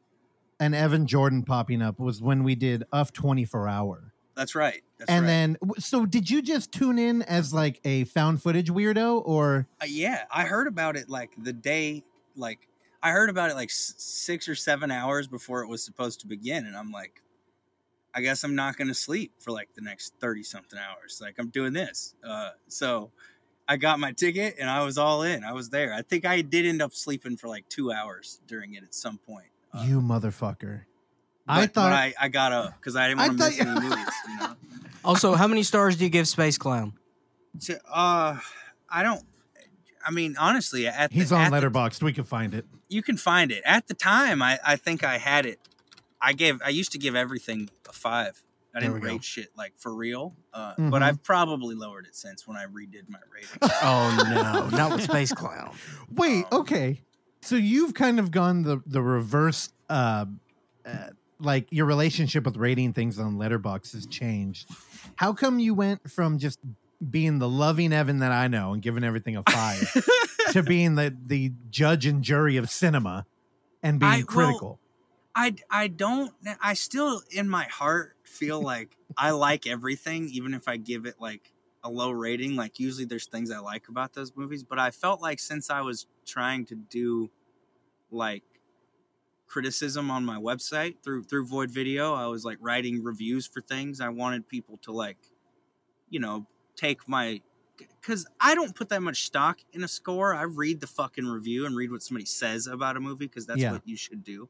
an 0.59 0.73
Evan 0.73 1.07
Jordan 1.07 1.43
popping 1.43 1.81
up 1.81 1.99
was 1.99 2.21
when 2.21 2.43
we 2.43 2.55
did 2.55 2.83
UF 2.93 3.11
24 3.11 3.67
hour. 3.67 4.10
That's 4.41 4.55
right. 4.55 4.81
That's 4.97 5.11
and 5.11 5.21
right. 5.21 5.27
then 5.27 5.57
so 5.77 6.03
did 6.03 6.27
you 6.27 6.41
just 6.41 6.71
tune 6.71 6.97
in 6.97 7.21
as 7.21 7.53
like 7.53 7.79
a 7.85 8.05
found 8.05 8.41
footage 8.41 8.71
weirdo 8.71 9.21
or 9.23 9.67
Uh, 9.79 9.85
yeah, 9.87 10.23
I 10.31 10.45
heard 10.45 10.65
about 10.65 10.95
it 10.97 11.11
like 11.11 11.29
the 11.37 11.53
day, 11.53 12.03
like 12.35 12.67
I 13.03 13.11
heard 13.11 13.29
about 13.29 13.51
it 13.51 13.53
like 13.53 13.69
s- 13.69 13.93
six 13.99 14.49
or 14.49 14.55
seven 14.55 14.89
hours 14.89 15.27
before 15.27 15.61
it 15.61 15.67
was 15.67 15.83
supposed 15.85 16.21
to 16.21 16.27
begin, 16.27 16.65
and 16.65 16.75
I'm 16.75 16.89
like, 16.91 17.21
I 18.15 18.21
guess 18.21 18.43
I'm 18.43 18.55
not 18.55 18.77
gonna 18.77 18.95
sleep 18.95 19.31
for 19.37 19.51
like 19.51 19.69
the 19.75 19.81
next 19.81 20.15
thirty 20.19 20.41
something 20.41 20.79
hours. 20.79 21.19
Like 21.21 21.35
I'm 21.37 21.49
doing 21.49 21.73
this, 21.73 22.15
uh, 22.27 22.49
so 22.67 23.11
I 23.67 23.77
got 23.77 23.99
my 23.99 24.11
ticket 24.11 24.55
and 24.59 24.71
I 24.71 24.83
was 24.83 24.97
all 24.97 25.21
in. 25.21 25.43
I 25.43 25.53
was 25.53 25.69
there. 25.69 25.93
I 25.93 26.01
think 26.01 26.25
I 26.25 26.41
did 26.41 26.65
end 26.65 26.81
up 26.81 26.93
sleeping 26.95 27.37
for 27.37 27.47
like 27.47 27.69
two 27.69 27.91
hours 27.91 28.41
during 28.47 28.73
it 28.73 28.81
at 28.81 28.95
some 28.95 29.19
point. 29.19 29.51
Uh, 29.71 29.83
you 29.87 30.01
motherfucker? 30.01 30.85
But, 31.51 31.57
I 31.57 31.61
but 31.65 31.73
thought 31.73 31.91
I, 31.93 32.13
I 32.19 32.27
got 32.29 32.51
up 32.51 32.73
because 32.79 32.95
I 32.95 33.07
didn't 33.07 33.19
want 33.19 33.37
to 33.37 33.45
miss 33.45 33.57
thought- 33.57 33.67
any 33.67 33.79
movies. 33.89 34.05
You 34.27 34.37
know. 34.37 34.55
also, 35.03 35.35
how 35.35 35.47
many 35.47 35.63
stars 35.63 35.95
do 35.97 36.03
you 36.03 36.09
give 36.09 36.27
Space 36.27 36.57
Clown? 36.57 36.93
So, 37.59 37.75
uh, 37.91 38.37
I 38.89 39.03
don't. 39.03 39.23
I 40.05 40.11
mean, 40.11 40.35
honestly, 40.39 40.87
at 40.87 41.11
he's 41.11 41.29
the, 41.29 41.35
on 41.35 41.53
at 41.53 41.61
the 41.61 41.67
Letterboxd. 41.69 42.01
We 42.01 42.13
can 42.13 42.23
find 42.23 42.53
it. 42.53 42.65
you 42.89 43.03
can 43.03 43.17
find 43.17 43.51
it 43.51 43.61
at 43.65 43.87
the 43.87 43.93
time 43.93 44.41
i 44.41 44.59
i 44.65 44.75
think 44.75 45.01
i 45.03 45.17
had 45.17 45.45
it 45.45 45.59
i 46.21 46.33
gave 46.33 46.59
i 46.65 46.69
used 46.69 46.91
to 46.91 46.97
give 46.97 47.15
everything 47.15 47.69
a 47.87 47.93
five 47.93 48.43
i 48.75 48.79
There 48.79 48.89
didn't 48.89 48.95
we 48.95 49.07
go. 49.07 49.13
rate 49.13 49.23
shit 49.23 49.49
like 49.55 49.73
for 49.77 49.93
real 49.95 50.35
uh, 50.53 50.73
Mhm. 50.75 50.89
but 50.91 51.01
i've 51.03 51.21
probably 51.23 51.73
lowered 51.75 52.05
it 52.07 52.15
since 52.17 52.45
when 52.47 52.57
i 52.57 52.65
redid 52.65 53.07
my 53.07 53.19
rating 53.33 53.49
Oh 53.83 54.69
no, 54.71 54.75
not 54.77 54.91
with 54.91 55.03
Space 55.03 55.31
Clown. 55.33 55.71
Wait, 56.13 56.45
Um, 56.51 56.61
okay. 56.61 57.01
So 57.41 57.55
you've 57.55 57.93
kind 57.93 58.19
of 58.19 58.29
gone 58.31 58.63
the 58.63 58.81
the 58.85 59.01
reverse. 59.01 59.69
Uh, 59.89 60.25
uh, 60.85 61.09
like 61.41 61.67
your 61.71 61.85
relationship 61.85 62.45
with 62.45 62.57
rating 62.57 62.93
things 62.93 63.19
on 63.19 63.37
Letterboxd 63.37 63.93
has 63.93 64.05
changed. 64.05 64.69
How 65.15 65.33
come 65.33 65.59
you 65.59 65.73
went 65.73 66.09
from 66.09 66.37
just 66.37 66.59
being 67.09 67.39
the 67.39 67.49
loving 67.49 67.93
Evan 67.93 68.19
that 68.19 68.31
I 68.31 68.47
know 68.47 68.73
and 68.73 68.81
giving 68.81 69.03
everything 69.03 69.35
a 69.35 69.43
five 69.43 70.05
to 70.51 70.63
being 70.63 70.95
the 70.95 71.15
the 71.25 71.51
judge 71.69 72.05
and 72.05 72.23
jury 72.23 72.57
of 72.57 72.69
cinema 72.69 73.25
and 73.81 73.99
being 73.99 74.11
I- 74.11 74.17
well, 74.17 74.25
critical? 74.25 74.79
i 75.33 75.55
i 75.69 75.87
don't 75.87 76.33
i 76.61 76.73
still 76.73 77.21
in 77.31 77.47
my 77.47 77.63
heart 77.63 78.17
feel 78.23 78.61
like 78.61 78.97
i 79.17 79.31
like 79.31 79.65
everything 79.65 80.27
even 80.29 80.53
if 80.53 80.67
i 80.67 80.75
give 80.75 81.05
it 81.05 81.15
like 81.21 81.53
a 81.85 81.89
low 81.89 82.11
rating 82.11 82.57
like 82.57 82.79
usually 82.81 83.05
there's 83.05 83.27
things 83.27 83.49
i 83.49 83.57
like 83.57 83.87
about 83.87 84.11
those 84.11 84.35
movies 84.35 84.61
but 84.61 84.77
i 84.77 84.91
felt 84.91 85.21
like 85.21 85.39
since 85.39 85.69
i 85.69 85.79
was 85.79 86.05
trying 86.25 86.65
to 86.65 86.75
do 86.75 87.29
like 88.11 88.43
criticism 89.51 90.09
on 90.09 90.23
my 90.23 90.37
website 90.37 90.95
through 91.03 91.23
through 91.23 91.45
void 91.45 91.69
video. 91.71 92.13
I 92.13 92.27
was 92.27 92.45
like 92.45 92.57
writing 92.61 93.03
reviews 93.03 93.45
for 93.45 93.61
things. 93.61 93.99
I 93.99 94.09
wanted 94.09 94.47
people 94.47 94.77
to 94.83 94.91
like 94.91 95.17
you 96.09 96.19
know 96.19 96.45
take 96.75 97.07
my 97.07 97.41
because 97.99 98.25
i 98.39 98.53
don't 98.53 98.75
put 98.75 98.89
that 98.89 99.01
much 99.01 99.23
stock 99.23 99.59
in 99.73 99.83
a 99.83 99.87
score. 99.87 100.33
I 100.33 100.43
read 100.43 100.79
the 100.79 100.87
fucking 100.87 101.25
review 101.25 101.65
and 101.65 101.75
read 101.75 101.91
what 101.91 102.03
somebody 102.03 102.25
says 102.25 102.67
about 102.67 102.95
a 102.97 102.99
movie 102.99 103.27
because 103.27 103.45
that's 103.45 103.59
Yeah. 103.61 103.73
what 103.73 103.87
you 103.87 103.97
should 103.97 104.23
do. 104.23 104.49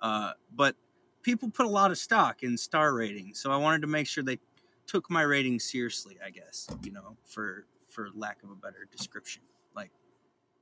Uh, 0.00 0.32
but 0.54 0.76
people 1.22 1.50
put 1.50 1.66
a 1.66 1.68
lot 1.68 1.90
of 1.90 1.98
stock 1.98 2.42
in 2.42 2.56
star 2.56 2.94
ratings 2.94 3.40
so 3.40 3.50
i 3.50 3.56
wanted 3.56 3.80
to 3.80 3.88
make 3.88 4.06
sure 4.06 4.22
they 4.22 4.38
took 4.86 5.10
my 5.10 5.22
rating 5.22 5.58
seriously 5.58 6.16
i 6.24 6.30
guess 6.30 6.68
you 6.84 6.92
know 6.92 7.16
for 7.24 7.66
for 7.88 8.08
lack 8.14 8.42
of 8.44 8.50
a 8.50 8.54
better 8.54 8.86
description. 8.96 9.42
Like 9.74 9.90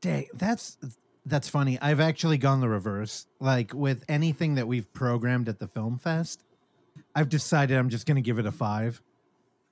Dang, 0.00 0.26
that's 0.34 0.78
that's 1.26 1.48
funny. 1.48 1.78
I've 1.80 2.00
actually 2.00 2.38
gone 2.38 2.60
the 2.60 2.68
reverse. 2.68 3.26
Like 3.40 3.74
with 3.74 4.04
anything 4.08 4.54
that 4.54 4.66
we've 4.66 4.90
programmed 4.92 5.48
at 5.48 5.58
the 5.58 5.66
film 5.66 5.98
fest, 5.98 6.42
I've 7.14 7.28
decided 7.28 7.76
I'm 7.76 7.90
just 7.90 8.06
going 8.06 8.16
to 8.16 8.22
give 8.22 8.38
it 8.38 8.46
a 8.46 8.52
five 8.52 9.02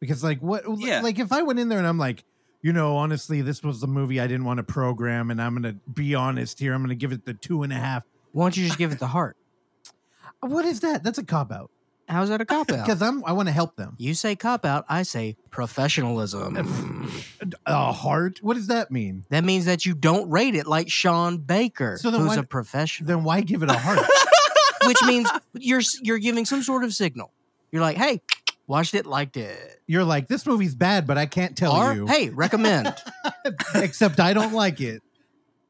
because, 0.00 0.22
like, 0.22 0.40
what? 0.40 0.64
Yeah. 0.78 1.00
Like, 1.00 1.18
if 1.18 1.32
I 1.32 1.42
went 1.42 1.58
in 1.58 1.68
there 1.68 1.78
and 1.78 1.86
I'm 1.86 1.98
like, 1.98 2.24
you 2.60 2.72
know, 2.72 2.96
honestly, 2.96 3.40
this 3.40 3.62
was 3.62 3.80
the 3.80 3.86
movie 3.86 4.20
I 4.20 4.26
didn't 4.26 4.44
want 4.44 4.58
to 4.58 4.62
program, 4.62 5.30
and 5.30 5.40
I'm 5.40 5.54
going 5.54 5.74
to 5.74 5.80
be 5.90 6.14
honest 6.14 6.58
here. 6.58 6.74
I'm 6.74 6.80
going 6.80 6.88
to 6.90 6.94
give 6.94 7.12
it 7.12 7.24
the 7.24 7.34
two 7.34 7.62
and 7.62 7.72
a 7.72 7.76
half. 7.76 8.04
Why 8.32 8.44
don't 8.44 8.56
you 8.56 8.66
just 8.66 8.78
give 8.78 8.92
it 8.92 8.98
the 8.98 9.06
heart? 9.06 9.36
What 10.40 10.66
is 10.66 10.80
that? 10.80 11.02
That's 11.02 11.16
a 11.16 11.24
cop 11.24 11.50
out 11.50 11.70
How's 12.08 12.28
that 12.28 12.40
a 12.40 12.44
cop 12.44 12.70
out? 12.72 12.84
because 12.86 13.00
I'm 13.02 13.24
I 13.24 13.32
want 13.32 13.48
to 13.48 13.52
help 13.52 13.76
them. 13.76 13.94
You 13.98 14.14
say 14.14 14.36
cop 14.36 14.64
out, 14.64 14.84
I 14.88 15.02
say 15.04 15.36
professionalism. 15.50 17.10
A 17.66 17.92
heart? 17.92 18.38
What 18.42 18.54
does 18.54 18.66
that 18.68 18.90
mean? 18.90 19.24
that 19.30 19.44
means 19.44 19.64
that 19.66 19.84
you 19.86 19.94
don't 19.94 20.28
rate 20.30 20.54
it 20.54 20.66
like 20.66 20.90
Sean 20.90 21.38
Baker, 21.38 21.96
So 22.00 22.10
who's 22.10 22.28
why- 22.28 22.36
a 22.36 22.42
professional. 22.42 23.06
Then 23.08 23.24
why 23.24 23.40
give 23.42 23.62
it 23.62 23.70
a 23.70 23.78
heart? 23.78 23.98
Which 24.86 24.98
means 25.06 25.28
you're 25.54 25.80
you're 26.02 26.18
giving 26.18 26.44
some 26.44 26.62
sort 26.62 26.84
of 26.84 26.92
signal. 26.94 27.32
You're 27.72 27.80
like, 27.82 27.96
hey, 27.96 28.20
watched 28.66 28.94
it, 28.94 29.04
liked 29.06 29.36
it, 29.36 29.80
You're 29.86 30.04
like, 30.04 30.28
this 30.28 30.46
movie's 30.46 30.74
bad, 30.74 31.06
but 31.06 31.16
I 31.18 31.26
can't 31.26 31.56
tell 31.56 31.72
or 31.72 31.94
you. 31.94 32.06
hey, 32.06 32.28
recommend. 32.30 32.94
Except 33.74 34.20
I 34.20 34.32
don't 34.34 34.52
like 34.52 34.80
it. 34.80 35.02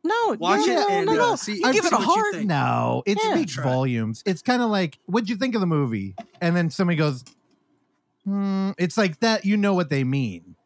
No, 0.07 0.37
Watch 0.39 0.67
yeah, 0.67 0.73
it 0.73 0.77
no, 0.77 0.89
and, 0.91 1.07
no, 1.07 1.13
uh, 1.13 1.17
no. 1.17 1.37
see- 1.37 1.55
you 1.57 1.73
give 1.73 1.83
see 1.83 1.87
it 1.89 1.93
a 1.93 1.97
what 1.97 2.01
you 2.03 2.07
heart. 2.07 2.45
No, 2.45 3.03
it 3.07 3.19
Yeah. 3.23 3.35
speaks 3.35 3.57
volumes. 3.57 4.23
It's 4.27 4.43
kind 4.43 4.61
of 4.63 4.69
like, 4.71 4.99
what'd 5.07 5.31
you 5.31 5.37
think 5.37 5.55
of 5.55 5.63
the 5.63 5.67
movie? 5.67 6.15
And 6.43 6.55
then 6.55 6.69
somebody 6.71 6.97
goes, 6.97 7.25
hmm. 8.25 8.73
It's 8.79 8.99
like 8.99 9.21
that. 9.21 9.45
You 9.45 9.57
know 9.57 9.73
what 9.75 9.89
they 9.89 10.05
mean. 10.05 10.57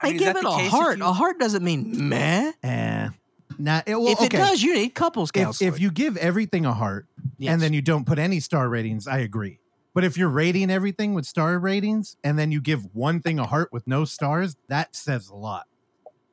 I, 0.00 0.06
mean, 0.06 0.14
is 0.16 0.20
give 0.22 0.36
it 0.36 0.44
a 0.44 0.50
heart. 0.50 0.98
you- 0.98 1.04
A 1.04 1.12
heart 1.12 1.38
doesn't 1.40 1.62
mean 1.64 2.08
meh. 2.08 2.52
Eh. 2.62 3.08
Nah, 3.58 3.82
it, 3.84 3.94
well, 3.96 4.08
if 4.12 4.22
it 4.22 4.30
does, 4.30 4.62
you 4.62 4.72
need 4.74 4.94
couples 4.94 5.30
if, 5.34 5.60
if 5.60 5.78
you 5.80 5.90
give 5.90 6.16
everything 6.16 6.64
a 6.64 6.72
heart 6.72 7.06
Yes. 7.36 7.52
and 7.52 7.60
then 7.60 7.74
you 7.74 7.82
don't 7.82 8.06
put 8.06 8.18
any 8.18 8.40
star 8.40 8.68
ratings, 8.68 9.06
I 9.06 9.18
agree. 9.18 9.58
But 9.92 10.04
if 10.04 10.16
you're 10.16 10.30
rating 10.30 10.70
everything 10.70 11.12
with 11.14 11.26
star 11.26 11.58
ratings 11.58 12.16
and 12.24 12.38
then 12.38 12.52
you 12.52 12.60
give 12.62 12.94
one 12.94 13.20
thing 13.20 13.38
a 13.38 13.44
heart 13.46 13.70
with 13.72 13.86
no 13.86 14.04
stars, 14.06 14.56
that 14.68 14.94
says 14.96 15.28
a 15.28 15.34
lot. 15.34 15.66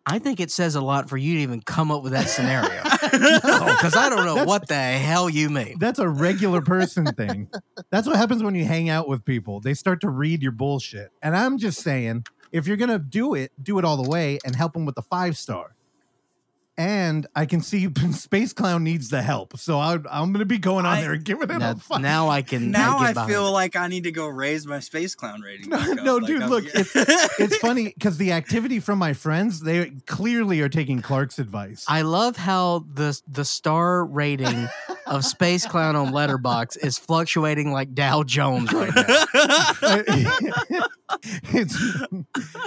I 0.09 0.19
think 0.19 0.39
it 0.39 0.49
says 0.51 0.75
a 0.75 0.81
lot 0.81 1.09
for 1.09 1.17
you 1.17 1.35
to 1.35 1.41
even 1.41 1.61
come 1.61 1.91
up 1.91 2.01
with 2.01 2.13
that 2.13 2.27
scenario. 2.29 2.81
Because 3.07 3.95
I 3.95 4.09
don't 4.09 4.25
know 4.25 4.33
That's- 4.33 4.47
what 4.47 4.67
the 4.67 4.75
hell 4.75 5.29
you 5.29 5.49
mean. 5.49 5.77
That's 5.79 5.99
a 5.99 6.09
regular 6.09 6.61
person 6.61 7.05
thing. 7.05 7.49
That's 7.89 8.07
what 8.07 8.15
happens 8.15 8.41
when 8.43 8.55
you 8.55 8.65
hang 8.65 8.89
out 8.89 9.07
with 9.07 9.23
people. 9.23 9.59
They 9.61 9.73
start 9.75 10.01
to 10.01 10.09
read 10.09 10.41
your 10.41 10.51
bullshit. 10.51 11.11
And 11.21 11.35
I'm 11.35 11.57
just 11.57 11.81
saying, 11.81 12.25
if 12.51 12.67
you're 12.67 12.77
gonna 12.77 12.99
do 12.99 13.33
it, 13.35 13.51
do 13.61 13.77
it 13.79 13.85
all 13.85 14.01
the 14.01 14.09
way 14.09 14.39
and 14.45 14.55
help 14.55 14.73
them 14.73 14.85
with 14.85 14.95
the 14.95 15.01
five 15.03 15.37
star. 15.37 15.75
And 16.79 17.25
I 17.35 17.47
can 17.47 17.61
see 17.61 17.89
Space 18.11 18.53
Clown 18.53 18.83
needs 18.83 19.09
the 19.09 19.23
help, 19.23 19.57
so 19.57 19.79
I, 19.79 19.93
I'm 20.11 20.31
gonna 20.31 20.45
be 20.45 20.59
going 20.59 20.85
on 20.85 20.97
I- 20.97 21.01
there 21.01 21.13
and 21.13 21.23
giving 21.23 21.49
it 21.49 21.57
Now, 21.57 21.71
a 21.71 21.75
five. 21.75 22.01
now 22.01 22.29
I 22.29 22.43
can 22.43 22.69
now 22.71 22.99
get 22.99 23.17
I 23.17 23.27
feel 23.27 23.47
it. 23.47 23.51
like 23.51 23.75
I 23.75 23.87
need 23.87 24.03
to 24.03 24.11
go 24.11 24.27
raise 24.27 24.67
my 24.67 24.79
space 24.79 25.15
clown 25.15 25.41
rating. 25.41 25.69
No, 25.69 25.79
no, 25.93 26.17
Like, 26.17 26.27
dude, 26.27 26.41
I'm- 26.43 26.49
look, 26.51 26.65
it's 26.73 27.57
funny 27.57 27.85
because 27.85 28.17
the 28.17 28.31
activity 28.33 28.79
from 28.79 28.99
my 28.99 29.13
friends, 29.13 29.61
they 29.61 29.89
clearly 30.05 30.61
are 30.61 30.69
taking 30.69 31.01
Clark's 31.01 31.39
advice. 31.39 31.83
I 31.87 32.03
love 32.03 32.37
how 32.37 32.85
the 32.93 33.19
the 33.27 33.43
star 33.43 34.05
rating 34.05 34.67
of 35.07 35.25
Space 35.25 35.65
Clown 35.65 35.95
on 35.95 36.11
Letterboxd 36.13 36.77
is 36.85 36.99
fluctuating 36.99 37.71
like 37.71 37.95
Dow 37.95 38.21
Jones 38.21 38.71
right 38.71 38.93
now. 38.95 39.25
it's 41.53 41.77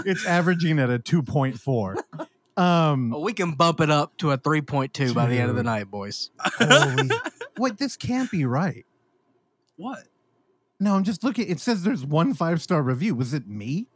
it's 0.04 0.26
averaging 0.26 0.78
at 0.80 0.90
a 0.90 0.98
2.4. 0.98 2.28
Um 2.60 3.10
Well, 3.10 3.22
we 3.22 3.32
can 3.32 3.52
bump 3.52 3.80
it 3.80 3.90
up 3.90 4.16
to 4.18 4.32
a 4.32 4.38
3.2 4.38 5.14
by 5.14 5.26
the 5.26 5.38
end 5.38 5.50
of 5.50 5.56
the 5.56 5.62
night, 5.62 5.90
boys. 5.90 6.30
holy 6.38 7.10
Wait, 7.58 7.78
this 7.78 7.96
can't 7.96 8.30
be 8.30 8.44
right. 8.44 8.84
what? 9.76 10.04
No, 10.82 10.94
I'm 10.94 11.04
just 11.04 11.22
looking. 11.22 11.46
It 11.48 11.60
says 11.60 11.82
there's 11.82 12.06
one 12.06 12.32
five 12.32 12.62
star 12.62 12.82
review. 12.82 13.14
Was 13.14 13.34
it 13.34 13.46
me? 13.46 13.86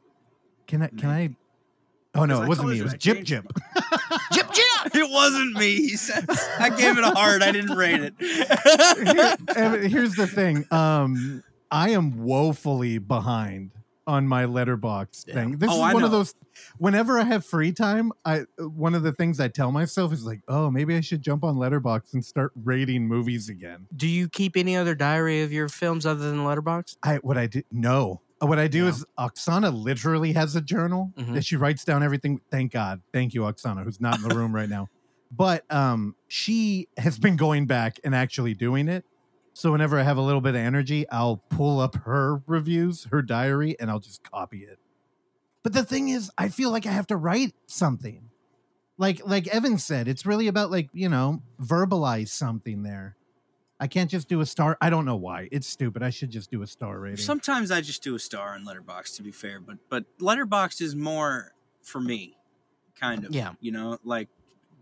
Can 0.67 0.83
I? 0.83 0.89
Can 0.89 1.09
I? 1.09 1.37
Oh 2.15 2.27
no, 2.27 2.43
it 2.43 2.49
wasn't 2.49 2.69
me. 2.69 2.79
It 2.81 2.83
was 2.85 2.95
Jip 2.95 3.25
Jip. 3.25 3.47
Jip 4.33 4.53
Jip! 4.53 4.95
It 4.95 5.11
wasn't 5.11 5.55
me. 5.57 5.77
He 5.77 5.97
said 5.97 6.27
I 6.61 6.69
gave 6.71 6.97
it 6.99 7.05
a 7.05 7.11
heart. 7.11 7.43
I 7.43 7.53
didn't 7.53 7.75
rate 7.77 8.01
it. 8.03 8.15
Evan, 9.57 9.89
Here's 9.91 10.15
the 10.15 10.27
thing. 10.27 10.65
Um, 10.71 11.43
I 11.71 11.91
am 11.91 12.23
woefully 12.23 12.99
behind 12.99 13.71
on 14.07 14.27
my 14.29 14.45
Letterboxd 14.45 15.29
Yeah. 15.29 15.35
thing. 15.35 15.59
This 15.59 15.71
Oh, 15.71 15.77
is 15.77 15.81
I 15.81 15.95
one 15.95 16.03
of 16.03 16.11
those. 16.11 16.35
Whenever 16.79 17.19
I 17.19 17.25
have 17.25 17.45
free 17.45 17.73
time, 17.73 18.13
I 18.25 18.45
one 18.59 18.95
of 18.95 19.03
the 19.03 19.13
things 19.13 19.41
I 19.41 19.49
tell 19.49 19.73
myself 19.73 20.13
is 20.13 20.25
like, 20.25 20.41
oh, 20.49 20.71
maybe 20.71 20.95
I 20.97 21.01
should 21.01 21.23
jump 21.23 21.43
on 21.45 21.57
Letterboxd 21.57 22.13
and 22.15 22.25
start 22.25 22.53
rating 22.65 23.07
movies 23.09 23.49
again. 23.49 23.87
Do 23.97 24.07
you 24.07 24.29
keep 24.29 24.57
any 24.57 24.77
other 24.77 24.95
diary 24.95 25.43
of 25.43 25.53
your 25.53 25.69
films 25.69 26.07
other 26.07 26.31
than 26.31 26.41
Letterboxd? 26.41 26.97
I 27.03 27.17
what 27.17 27.39
I 27.39 27.47
did 27.47 27.65
no, 27.71 28.21
What 28.41 28.59
I 28.59 28.69
do 28.69 28.87
is 28.89 29.07
Oksana 29.19 29.73
literally 29.73 30.33
has 30.35 30.55
a 30.55 30.61
journal 30.61 31.13
Mhm. 31.19 31.33
that 31.35 31.47
she 31.47 31.57
writes 31.57 31.83
down 31.85 32.03
everything. 32.03 32.41
Thank 32.51 32.73
God. 32.73 33.01
Thank 33.13 33.33
you, 33.33 33.41
Oksana, 33.43 33.85
who's 33.85 34.01
not 34.01 34.17
in 34.19 34.29
the 34.29 34.35
room 34.35 34.55
right 34.55 34.69
now. 34.69 34.89
But 35.37 35.65
um, 35.73 36.15
she 36.29 36.87
has 36.97 37.19
been 37.19 37.35
going 37.37 37.67
back 37.67 37.99
and 38.05 38.15
actually 38.15 38.55
doing 38.55 38.87
it. 38.87 39.05
So 39.55 39.71
whenever 39.71 39.99
I 39.99 40.03
have 40.03 40.17
a 40.17 40.21
little 40.21 40.41
bit 40.41 40.51
of 40.51 40.61
energy, 40.61 41.09
I'll 41.11 41.37
pull 41.49 41.79
up 41.79 41.95
her 42.05 42.43
reviews, 42.47 43.05
her 43.13 43.23
diary, 43.23 43.77
and 43.79 43.89
I'll 43.89 44.01
just 44.01 44.29
copy 44.29 44.65
it. 44.65 44.81
But 45.63 45.73
the 45.73 45.85
thing 45.85 46.09
is, 46.09 46.31
I 46.37 46.49
feel 46.49 46.71
like 46.71 46.87
I 46.87 46.91
have 46.91 47.07
to 47.07 47.17
write 47.17 47.55
something. 47.67 48.31
Like 48.99 49.23
like 49.25 49.47
Evan 49.47 49.79
said, 49.79 50.09
it's 50.09 50.27
really 50.27 50.49
about 50.49 50.73
like, 50.73 50.91
you 50.93 51.09
know, 51.09 51.41
verbalize 51.63 52.29
something 52.29 52.83
there. 52.83 53.17
I 53.79 53.87
can't 53.87 54.11
just 54.11 54.29
do 54.29 54.41
a 54.41 54.47
star. 54.47 54.77
I 54.81 54.91
don't 54.91 55.05
know 55.05 55.17
why. 55.17 55.49
It's 55.53 55.69
stupid. 55.69 56.03
I 56.03 56.11
should 56.11 56.31
just 56.31 56.51
do 56.51 56.63
a 56.63 56.67
star 56.67 56.99
rating. 56.99 57.19
Sometimes 57.19 57.71
I 57.71 57.81
just 57.81 58.03
do 58.03 58.15
a 58.15 58.19
star 58.19 58.55
on 58.55 58.65
Letterboxd 58.65 59.17
to 59.17 59.23
be 59.23 59.31
fair, 59.31 59.61
but 59.61 59.79
but 59.89 60.05
Letterboxd 60.19 60.81
is 60.81 60.97
more 60.97 61.53
for 61.83 62.01
me, 62.01 62.37
kind 62.99 63.25
of. 63.25 63.33
Yeah. 63.33 63.53
You 63.61 63.71
know, 63.73 63.99
like 64.05 64.29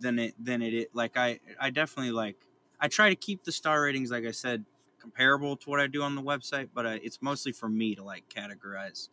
than 0.01 0.19
it 0.19 0.35
than 0.43 0.63
it, 0.63 0.73
it 0.73 0.95
like 0.95 1.17
I 1.17 1.41
I 1.61 1.71
definitely 1.71 2.13
like 2.13 2.37
I 2.83 2.89
try 2.89 3.09
to 3.09 3.17
keep 3.17 3.45
the 3.45 3.53
star 3.53 3.81
ratings 3.81 4.11
like 4.11 4.27
I 4.27 4.33
said 4.33 4.65
comparable 5.01 5.57
to 5.57 5.71
what 5.71 5.81
I 5.81 5.87
do 5.87 6.03
on 6.03 6.15
the 6.15 6.23
website, 6.23 6.69
but 6.75 6.85
uh, 6.85 6.99
it's 7.03 7.23
mostly 7.23 7.53
for 7.53 7.69
me 7.69 7.95
to 7.95 8.05
like 8.05 8.25
categorize. 8.29 9.09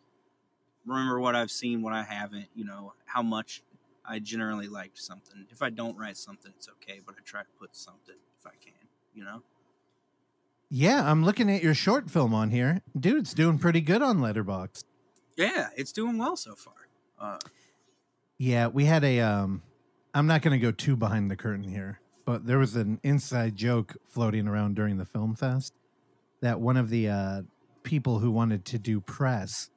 Remember 0.86 1.20
what 1.20 1.36
I've 1.36 1.52
seen, 1.52 1.82
what 1.82 1.94
I 1.94 2.04
haven't. 2.04 2.48
You 2.56 2.66
know 2.66 2.94
how 3.06 3.22
much 3.22 3.64
I 4.06 4.20
generally 4.20 4.68
liked 4.68 4.98
something. 4.98 5.46
If 5.52 5.62
I 5.62 5.70
don't 5.70 5.96
write 5.98 6.18
something, 6.18 6.52
it's 6.58 6.68
okay, 6.68 7.00
but 7.06 7.16
I 7.16 7.22
try 7.24 7.42
to 7.42 7.48
put 7.60 7.76
something 7.76 8.16
if 8.40 8.46
I 8.46 8.56
can. 8.62 8.74
You 9.14 9.24
know. 9.24 9.44
Yeah, 10.72 11.10
I'm 11.10 11.24
looking 11.24 11.50
at 11.50 11.64
your 11.64 11.74
short 11.74 12.10
film 12.12 12.34
on 12.34 12.52
here. 12.52 12.82
Dude, 13.00 13.18
it's 13.18 13.34
doing 13.34 13.58
pretty 13.58 13.82
good 13.82 14.02
on 14.02 14.20
Letterboxd. 14.20 14.84
Yeah, 15.36 15.70
it's 15.76 15.92
doing 15.92 16.18
well 16.18 16.36
so 16.36 16.56
far. 16.56 16.74
Uh, 17.20 17.38
Yeah, 18.38 18.68
we 18.68 18.86
had 18.86 19.04
a 19.04 19.20
um 19.22 19.62
I'm 20.14 20.28
not 20.28 20.42
going 20.42 20.60
to 20.60 20.64
go 20.64 20.72
too 20.72 20.96
behind 20.96 21.30
the 21.30 21.36
curtain 21.36 21.68
here, 21.70 22.00
but 22.30 22.46
there 22.46 22.60
was 22.60 22.76
an 22.76 23.00
inside 23.02 23.56
joke 23.56 23.98
floating 24.06 24.48
around 24.48 24.76
during 24.76 25.00
the 25.00 25.06
film 25.06 25.34
fest 25.34 25.74
that 26.42 26.60
one 26.60 26.78
of 26.78 26.92
the 26.92 27.10
uh 27.10 27.42
people 27.82 28.20
who 28.20 28.30
wanted 28.30 28.64
to 28.66 28.78
do 28.78 29.02
press 29.02 29.72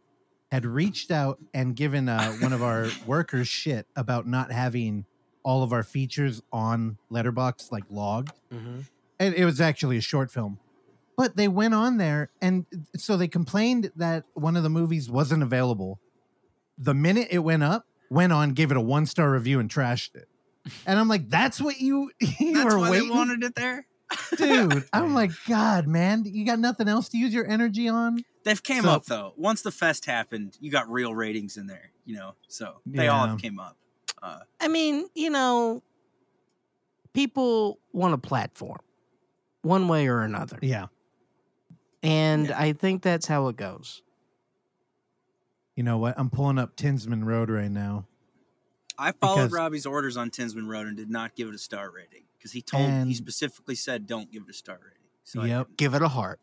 had 0.51 0.67
reached 0.67 1.11
out 1.11 1.39
and 1.55 1.75
given 1.75 2.11
uh 2.11 2.31
one 2.41 2.53
of 2.53 2.63
our 2.63 2.89
workers 3.07 3.49
shit 3.49 3.87
about 3.97 4.27
not 4.27 4.53
having 4.53 5.07
all 5.43 5.63
of 5.63 5.73
our 5.73 5.83
features 5.83 6.43
on 6.53 6.99
Letterboxd 7.11 7.73
like 7.73 7.85
logged. 7.89 8.35
Mm-hmm. 8.53 8.81
it, 9.19 9.33
it 9.33 9.45
was 9.47 9.59
actually 9.59 9.97
a 9.97 10.03
short 10.03 10.31
film 10.31 10.59
but 11.17 11.37
they 11.37 11.49
went 11.49 11.73
on 11.73 11.97
there 11.97 12.29
and 12.43 12.67
so 12.99 13.17
they 13.17 13.29
complained 13.29 13.91
that 13.97 14.25
one 14.35 14.59
of 14.59 14.63
the 14.63 14.69
movies 14.69 15.09
wasn't 15.09 15.43
available 15.43 16.01
the 16.77 16.93
minute 16.93 17.29
it 17.31 17.39
went 17.39 17.63
up 17.63 17.87
went 18.11 18.31
on 18.31 18.51
gave 18.51 18.71
it 18.71 18.77
a 18.77 18.81
one 18.83 19.07
star 19.07 19.31
review 19.31 19.59
and 19.59 19.71
trashed 19.71 20.15
it 20.15 20.29
and 20.87 20.99
i'm 20.99 21.09
like 21.09 21.29
that's 21.29 21.61
what 21.61 21.81
you 21.81 22.11
you 22.21 22.55
that's 22.55 22.75
were 22.75 22.79
why 22.81 22.91
waiting 22.91 23.09
they 23.09 23.15
wanted 23.15 23.43
it 23.45 23.55
there. 23.55 23.87
dude 24.37 24.85
i'm 24.93 25.15
like 25.15 25.31
god 25.49 25.87
man 25.87 26.23
you 26.27 26.45
got 26.45 26.59
nothing 26.59 26.87
else 26.89 27.09
to 27.09 27.17
use 27.19 27.33
your 27.35 27.47
energy 27.49 27.89
on 27.89 28.25
They've 28.45 28.61
came 28.63 28.83
So- 28.83 28.91
up 28.91 29.05
though. 29.05 29.35
Once 29.37 29.63
the 29.63 29.71
fest 29.71 30.05
happened, 30.05 30.57
you 30.61 30.73
got 30.73 30.91
real 30.91 31.15
ratings 31.15 31.57
in 31.57 31.69
there. 31.69 31.93
You 32.05 32.17
know, 32.17 32.35
so 32.49 32.81
they 32.85 33.07
all 33.07 33.29
have 33.29 33.39
came 33.41 33.61
up. 33.61 33.77
Uh, 34.21 34.41
I 34.61 34.67
mean, 34.67 35.07
you 35.15 35.31
know, 35.31 35.81
people 37.13 37.79
want 37.93 38.15
a 38.15 38.19
platform 38.19 38.81
one 39.63 39.87
way 39.87 40.09
or 40.09 40.23
another. 40.23 40.59
yeah 40.61 40.87
And 42.03 42.49
Yeah. 42.49 42.59
I 42.61 42.73
think 42.73 43.03
that's 43.03 43.27
how 43.27 43.47
it 43.47 43.55
goes. 43.57 44.03
you 45.77 45.85
know 45.85 45.99
what 45.99 46.15
i'm 46.19 46.29
pulling 46.29 46.59
up 46.59 46.75
tinsman 46.77 47.25
road 47.25 47.49
right 47.49 47.71
now 47.71 48.07
I 48.99 49.13
followed 49.13 49.37
Because- 49.37 49.53
Robbie's 49.53 49.87
orders 49.87 50.17
on 50.17 50.31
Tinsman 50.31 50.67
Road 50.69 50.87
and 50.87 50.97
did 50.97 51.11
not 51.11 51.35
give 51.35 51.49
it 51.49 51.55
a 51.55 51.59
star 51.59 51.91
rating 51.91 52.25
because 52.39 52.53
he 52.53 52.63
told 52.63 53.07
he 53.07 53.15
specifically 53.15 53.75
said 53.75 54.07
don't 54.07 54.31
give 54.31 54.43
it 54.45 54.51
a 54.51 54.55
star 54.55 54.79
rating. 54.83 54.99
So 55.25 55.45
Yep. 55.45 55.67
didn't. 55.69 55.77
Give 55.79 55.95
it 55.95 56.03
a 56.03 56.09
heart. 56.09 56.41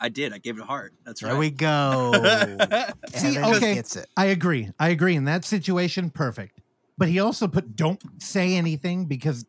I, 0.00 0.08
did. 0.08 0.32
I 0.32 0.38
gave 0.38 0.58
it 0.58 0.62
a 0.62 0.66
heart. 0.66 0.92
That's 1.04 1.22
right. 1.22 1.30
There 1.30 1.38
we 1.38 1.50
go. 1.50 2.12
See, 3.14 3.38
okay. 3.38 3.74
Gets 3.74 3.96
it. 3.96 4.06
i 4.16 4.26
agree 4.26 4.70
i 4.78 4.88
agree 4.90 5.14
in 5.16 5.24
that 5.24 5.44
situation 5.44 6.10
perfect 6.10 6.60
but 6.98 7.08
he 7.08 7.18
also 7.20 7.48
put 7.48 7.74
don't 7.74 8.02
say 8.22 8.54
anything 8.54 9.06
because 9.06 9.44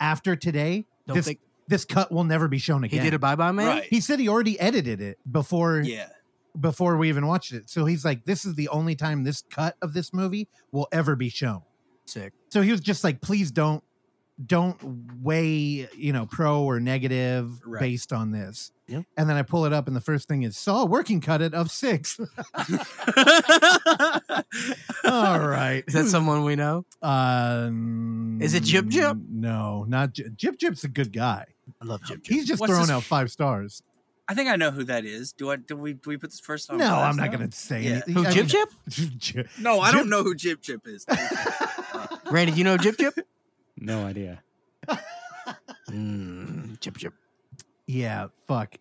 after 0.00 0.36
today 0.36 0.86
Don't 1.06 1.16
this 1.16 1.26
think 1.26 1.40
this 1.68 1.84
cut 1.84 2.12
will 2.12 2.24
never 2.24 2.46
be 2.46 2.58
shown 2.58 2.84
again. 2.84 2.90
he 2.90 2.96
again 2.98 3.10
did 3.10 3.14
a 3.14 3.18
bye 3.18 3.34
bye 3.34 3.52
man. 3.52 3.66
Right. 3.66 3.84
he 3.84 4.00
said 4.00 4.20
he 4.20 4.28
already 4.28 4.58
edited 4.60 5.00
it 5.00 5.18
before 5.30 5.80
yeah. 5.80 6.08
before 6.60 6.96
we 6.96 7.08
even 7.08 7.26
watched 7.26 7.52
it. 7.52 7.68
So 7.68 7.84
he's 7.86 8.04
like, 8.04 8.24
this 8.24 8.44
is 8.44 8.54
the 8.54 8.68
only 8.68 8.94
time 8.94 9.24
this 9.24 9.42
cut 9.50 9.76
of 9.82 9.92
this 9.92 10.12
movie 10.12 10.48
will 10.70 10.86
ever 10.92 11.16
be 11.16 11.28
shown. 11.28 11.62
Sick. 12.06 12.32
So 12.50 12.62
he 12.62 12.70
was 12.70 12.80
just 12.80 13.04
like, 13.04 13.20
please 13.20 13.50
don't 13.50 13.82
don't 14.44 14.76
weigh, 15.22 15.88
you 15.96 16.12
know, 16.12 16.26
pro 16.26 16.62
or 16.62 16.78
negative 16.78 17.58
Right. 17.64 17.80
based 17.80 18.12
on 18.12 18.32
this. 18.32 18.70
Yeah. 18.86 19.00
And 19.16 19.28
then 19.30 19.36
I 19.36 19.42
pull 19.42 19.64
it 19.64 19.72
up 19.72 19.86
and 19.86 19.96
the 19.96 20.00
first 20.00 20.28
thing 20.28 20.42
is 20.42 20.58
saw 20.58 20.84
working 20.84 21.20
cut 21.22 21.40
it 21.40 21.54
of 21.54 21.70
six. 21.70 22.20
All 25.04 25.38
right. 25.40 25.82
Is 25.86 25.94
that 25.94 26.06
someone 26.08 26.44
we 26.44 26.54
know? 26.56 26.84
Uh, 27.02 27.70
Is 28.40 28.54
it 28.54 28.62
Jip 28.62 28.88
Jip? 28.88 29.16
No, 29.30 29.84
not 29.88 30.12
Jip. 30.12 30.36
Jip 30.36 30.58
Jip's 30.58 30.84
a 30.84 30.88
good 30.88 31.12
guy. 31.12 31.46
I 31.80 31.84
love 31.84 32.02
Jim. 32.04 32.20
He's 32.24 32.46
just 32.46 32.60
What's 32.60 32.90
out 32.90 33.02
five 33.02 33.30
stars. 33.30 33.82
I 34.28 34.34
think 34.34 34.48
I 34.48 34.56
know 34.56 34.70
who 34.72 34.84
that 34.84 35.04
is. 35.04 35.32
Do 35.32 35.50
I? 35.50 35.56
Do 35.56 35.76
we? 35.76 35.92
Do 35.92 36.10
we 36.10 36.16
put 36.16 36.30
this 36.30 36.40
first 36.40 36.68
on? 36.70 36.78
No, 36.78 36.86
last 36.86 37.10
I'm 37.10 37.16
not 37.16 37.30
going 37.36 37.48
to 37.48 37.56
say 37.56 37.82
Yeah. 37.82 37.90
anything. 37.90 38.14
Who 38.14 38.26
I 38.26 38.30
Jip 38.32 38.36
mean- 38.36 38.48
Jip? 38.48 38.68
Jip- 39.18 39.48
No, 39.60 39.80
I 39.80 39.90
Jip- 39.90 39.98
don't 40.00 40.08
know 40.08 40.22
who 40.24 40.34
Jip 40.34 40.60
Jip 40.62 40.82
is. 40.86 41.06
Uh, 41.96 42.06
Randy, 42.30 42.52
do 42.52 42.58
you 42.58 42.64
know 42.64 42.76
Jip 42.76 42.98
Jip? 42.98 43.14
No 43.78 44.04
idea. 44.04 44.42
Mm, 45.90 46.78
Jip 46.80 46.96
Jip. 46.96 47.14
Yeah, 47.86 48.28
fuck. 48.46 48.74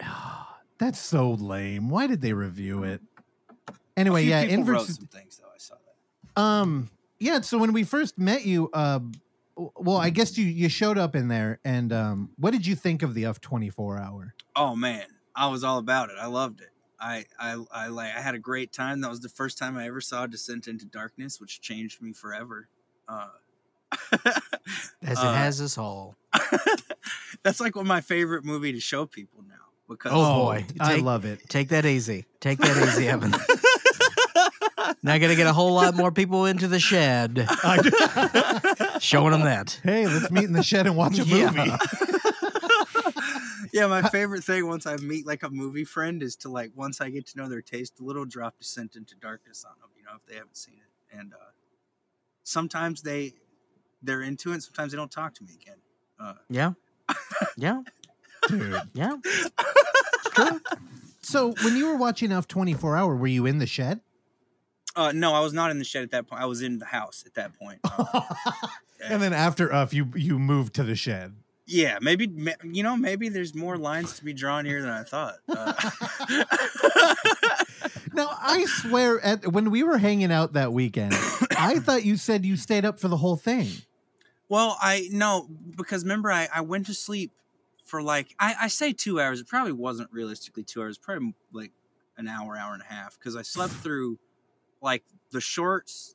That's 0.78 0.98
so 0.98 1.32
lame. 1.32 1.88
Why 1.88 2.06
did 2.06 2.20
they 2.20 2.32
review 2.32 2.84
it? 2.84 3.00
a 3.68 3.72
Anyway, 3.96 4.22
few 4.22 4.30
yeah, 4.30 4.42
people 4.42 4.54
inverse. 4.54 4.96
some 4.96 5.06
things 5.06 5.36
though. 5.38 5.48
I 5.54 5.58
saw 5.58 5.74
that. 6.34 6.40
Um, 6.40 6.90
yeah. 7.18 7.40
So 7.42 7.58
when 7.58 7.72
we 7.72 7.84
first 7.84 8.18
met 8.18 8.44
you, 8.44 8.70
uh, 8.72 8.98
w- 8.98 9.12
well, 9.56 9.96
I 9.96 10.10
guess 10.10 10.36
you 10.38 10.44
you 10.46 10.68
showed 10.68 10.98
up 10.98 11.14
in 11.16 11.28
there, 11.28 11.60
and 11.64 11.92
um, 11.92 12.30
what 12.36 12.52
did 12.52 12.66
you 12.66 12.74
think 12.74 13.02
of 13.02 13.14
the 13.14 13.24
F 13.26 13.40
twenty 13.40 13.70
four 13.70 13.98
hour? 13.98 14.34
Oh 14.56 14.74
man, 14.76 15.04
I 15.34 15.46
was 15.48 15.62
all 15.64 15.78
about 15.78 16.10
it. 16.10 16.16
I 16.20 16.26
loved 16.26 16.60
it. 16.60 16.70
I, 17.00 17.24
I, 17.38 17.62
I 17.72 17.86
like. 17.88 18.14
I 18.16 18.20
had 18.20 18.34
a 18.34 18.38
great 18.38 18.72
time. 18.72 19.00
That 19.02 19.10
was 19.10 19.20
the 19.20 19.28
first 19.28 19.58
time 19.58 19.76
I 19.76 19.86
ever 19.86 20.00
saw 20.00 20.26
Descent 20.26 20.68
into 20.68 20.86
Darkness, 20.86 21.40
which 21.40 21.60
changed 21.60 22.00
me 22.00 22.12
forever. 22.12 22.68
Uh, 23.08 23.28
As 25.02 25.18
Uh, 25.18 25.28
it 25.28 25.36
has 25.36 25.60
us 25.60 25.76
all. 25.76 26.16
that's 27.42 27.60
like 27.60 27.76
one 27.76 27.84
of 27.84 27.88
my 27.88 28.00
favorite 28.00 28.44
movie 28.44 28.72
to 28.72 28.80
show 28.80 29.04
people 29.06 29.42
now 29.46 29.54
because 29.88 30.12
Oh, 30.14 30.44
boy. 30.46 30.64
I 30.80 30.96
love 30.96 31.24
it. 31.26 31.40
Take 31.48 31.68
that 31.70 31.84
easy. 31.84 32.24
Take 32.40 32.58
that 32.60 32.76
easy, 32.88 33.08
Evan. 33.08 33.34
Now 35.04 35.18
gonna 35.18 35.36
get 35.36 35.46
a 35.46 35.52
whole 35.52 35.74
lot 35.74 35.94
more 35.94 36.10
people 36.10 36.46
into 36.46 36.66
the 36.66 36.80
shed, 36.80 37.46
showing 39.00 39.32
them 39.32 39.42
that. 39.42 39.78
hey, 39.82 40.06
let's 40.06 40.30
meet 40.30 40.44
in 40.44 40.54
the 40.54 40.62
shed 40.62 40.86
and 40.86 40.96
watch 40.96 41.18
a 41.18 41.26
movie. 41.26 41.70
yeah, 43.72 43.86
my 43.86 44.00
favorite 44.02 44.42
thing 44.44 44.66
once 44.66 44.86
I 44.86 44.96
meet 44.96 45.26
like 45.26 45.42
a 45.42 45.50
movie 45.50 45.84
friend 45.84 46.22
is 46.22 46.36
to 46.36 46.48
like 46.48 46.72
once 46.74 47.02
I 47.02 47.10
get 47.10 47.26
to 47.28 47.38
know 47.38 47.50
their 47.50 47.60
taste, 47.60 48.00
a 48.00 48.02
little 48.02 48.24
drop 48.24 48.58
Descent 48.58 48.96
into 48.96 49.14
Darkness 49.16 49.64
on 49.64 49.74
them. 49.78 49.90
You 49.94 50.04
know, 50.04 50.12
if 50.16 50.24
they 50.26 50.36
haven't 50.36 50.56
seen 50.56 50.76
it, 50.76 51.16
and 51.18 51.34
uh, 51.34 51.36
sometimes 52.42 53.02
they 53.02 53.34
they're 54.02 54.22
into 54.22 54.52
it. 54.54 54.62
Sometimes 54.62 54.92
they 54.92 54.96
don't 54.96 55.10
talk 55.12 55.34
to 55.34 55.44
me 55.44 55.50
again. 55.60 55.76
Uh, 56.18 56.34
Yeah, 56.48 56.72
yeah, 57.58 57.82
Dude. 58.48 58.80
yeah. 58.94 59.16
So 61.20 61.52
when 61.62 61.76
you 61.76 61.88
were 61.88 61.96
watching 61.96 62.32
F 62.32 62.48
twenty 62.48 62.72
four 62.72 62.96
hour, 62.96 63.14
were 63.14 63.26
you 63.26 63.44
in 63.44 63.58
the 63.58 63.66
shed? 63.66 64.00
Uh, 64.96 65.12
no, 65.12 65.32
I 65.32 65.40
was 65.40 65.52
not 65.52 65.70
in 65.70 65.78
the 65.78 65.84
shed 65.84 66.02
at 66.02 66.10
that 66.12 66.26
point. 66.26 66.42
I 66.42 66.46
was 66.46 66.62
in 66.62 66.78
the 66.78 66.86
house 66.86 67.24
at 67.26 67.34
that 67.34 67.58
point. 67.58 67.80
Uh, 67.84 68.22
and 69.08 69.20
then 69.22 69.32
after 69.32 69.72
F, 69.72 69.92
you 69.92 70.10
you 70.14 70.38
moved 70.38 70.74
to 70.74 70.82
the 70.82 70.94
shed. 70.94 71.34
yeah, 71.66 71.98
maybe 72.00 72.28
you 72.62 72.82
know 72.82 72.96
maybe 72.96 73.28
there's 73.28 73.54
more 73.54 73.76
lines 73.76 74.14
to 74.18 74.24
be 74.24 74.32
drawn 74.32 74.64
here 74.64 74.80
than 74.82 74.90
I 74.90 75.02
thought. 75.02 75.36
Uh, 75.48 75.72
Now 78.12 78.28
I 78.40 78.64
swear, 78.66 79.20
at 79.20 79.52
when 79.52 79.72
we 79.72 79.82
were 79.82 79.98
hanging 79.98 80.30
out 80.30 80.52
that 80.52 80.72
weekend, 80.72 81.14
I 81.58 81.78
thought 81.84 82.04
you 82.04 82.16
said 82.16 82.44
you 82.46 82.56
stayed 82.56 82.84
up 82.84 83.00
for 83.00 83.08
the 83.08 83.16
whole 83.16 83.34
thing. 83.36 83.68
Well, 84.48 84.76
I 84.80 85.08
no 85.10 85.48
because 85.76 86.04
remember 86.04 86.30
I, 86.30 86.48
I 86.54 86.60
went 86.60 86.86
to 86.86 86.94
sleep 86.94 87.32
for 87.84 88.02
like 88.02 88.34
I, 88.38 88.54
I 88.62 88.68
say 88.68 88.92
two 88.92 89.20
hours. 89.20 89.40
It 89.40 89.48
probably 89.48 89.72
wasn't 89.72 90.12
realistically 90.12 90.62
two 90.62 90.80
hours. 90.80 90.96
Probably 90.96 91.34
like 91.52 91.72
an 92.16 92.28
hour, 92.28 92.56
hour 92.56 92.72
and 92.72 92.82
a 92.82 92.92
half 92.92 93.18
because 93.18 93.34
I 93.34 93.42
slept 93.42 93.72
through 93.72 94.18
like 94.84 95.02
the 95.32 95.40
shorts 95.40 96.14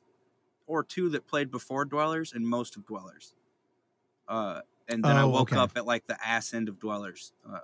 or 0.66 0.82
two 0.84 1.08
that 1.10 1.26
played 1.26 1.50
before 1.50 1.84
Dwellers 1.84 2.32
and 2.32 2.46
most 2.46 2.76
of 2.76 2.86
Dwellers. 2.86 3.34
Uh, 4.28 4.60
and 4.88 5.04
then 5.04 5.16
I 5.16 5.22
Oh, 5.22 5.28
woke 5.28 5.52
okay. 5.52 5.60
up 5.60 5.72
at 5.76 5.84
like 5.84 6.06
the 6.06 6.16
ass 6.26 6.54
end 6.54 6.68
of 6.68 6.78
Dwellers, 6.78 7.32
uh, 7.52 7.58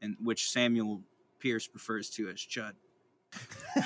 and 0.00 0.16
which 0.22 0.50
Samuel 0.50 1.02
Pierce 1.38 1.68
refers 1.74 2.08
to 2.10 2.28
as 2.30 2.36
Chud. 2.38 2.72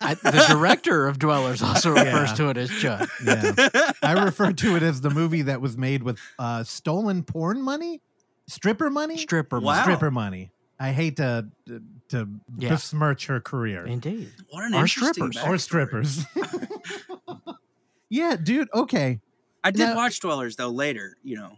I, 0.00 0.14
the 0.22 0.44
director 0.48 1.06
of 1.06 1.18
Dwellers 1.18 1.62
also 1.62 1.90
refers 1.90 2.30
Yeah. 2.30 2.34
to 2.36 2.48
it 2.50 2.56
as 2.56 2.70
Chud. 2.70 3.08
Yeah. 3.24 3.92
I 4.02 4.24
refer 4.24 4.52
to 4.52 4.76
it 4.76 4.82
as 4.82 5.00
the 5.00 5.10
movie 5.10 5.42
that 5.42 5.60
was 5.60 5.76
made 5.76 6.02
with 6.02 6.18
uh, 6.38 6.64
stolen 6.64 7.22
porn 7.22 7.60
money, 7.62 8.00
stripper 8.46 8.90
money, 8.90 9.16
Stripper. 9.18 9.60
Wow. 9.60 9.72
money. 9.72 9.82
stripper 9.82 10.10
money. 10.10 10.50
I 10.78 10.92
hate 10.92 11.16
to 11.16 11.48
to 12.10 12.28
Yeah. 12.58 12.68
besmirch 12.70 13.26
her 13.26 13.40
career 13.40 13.86
Indeed. 13.86 14.30
What 14.50 14.64
an 14.64 14.74
Or 14.74 14.82
interesting 14.82 15.32
strippers. 15.32 15.50
or 15.50 15.58
strippers. 15.58 16.24
yeah, 18.08 18.36
dude. 18.36 18.68
Okay, 18.74 19.20
I 19.64 19.70
did 19.70 19.80
Now- 19.80 19.96
watch 19.96 20.20
Dwellers 20.20 20.56
though 20.56 20.70
later, 20.70 21.16
you 21.22 21.36
know. 21.36 21.56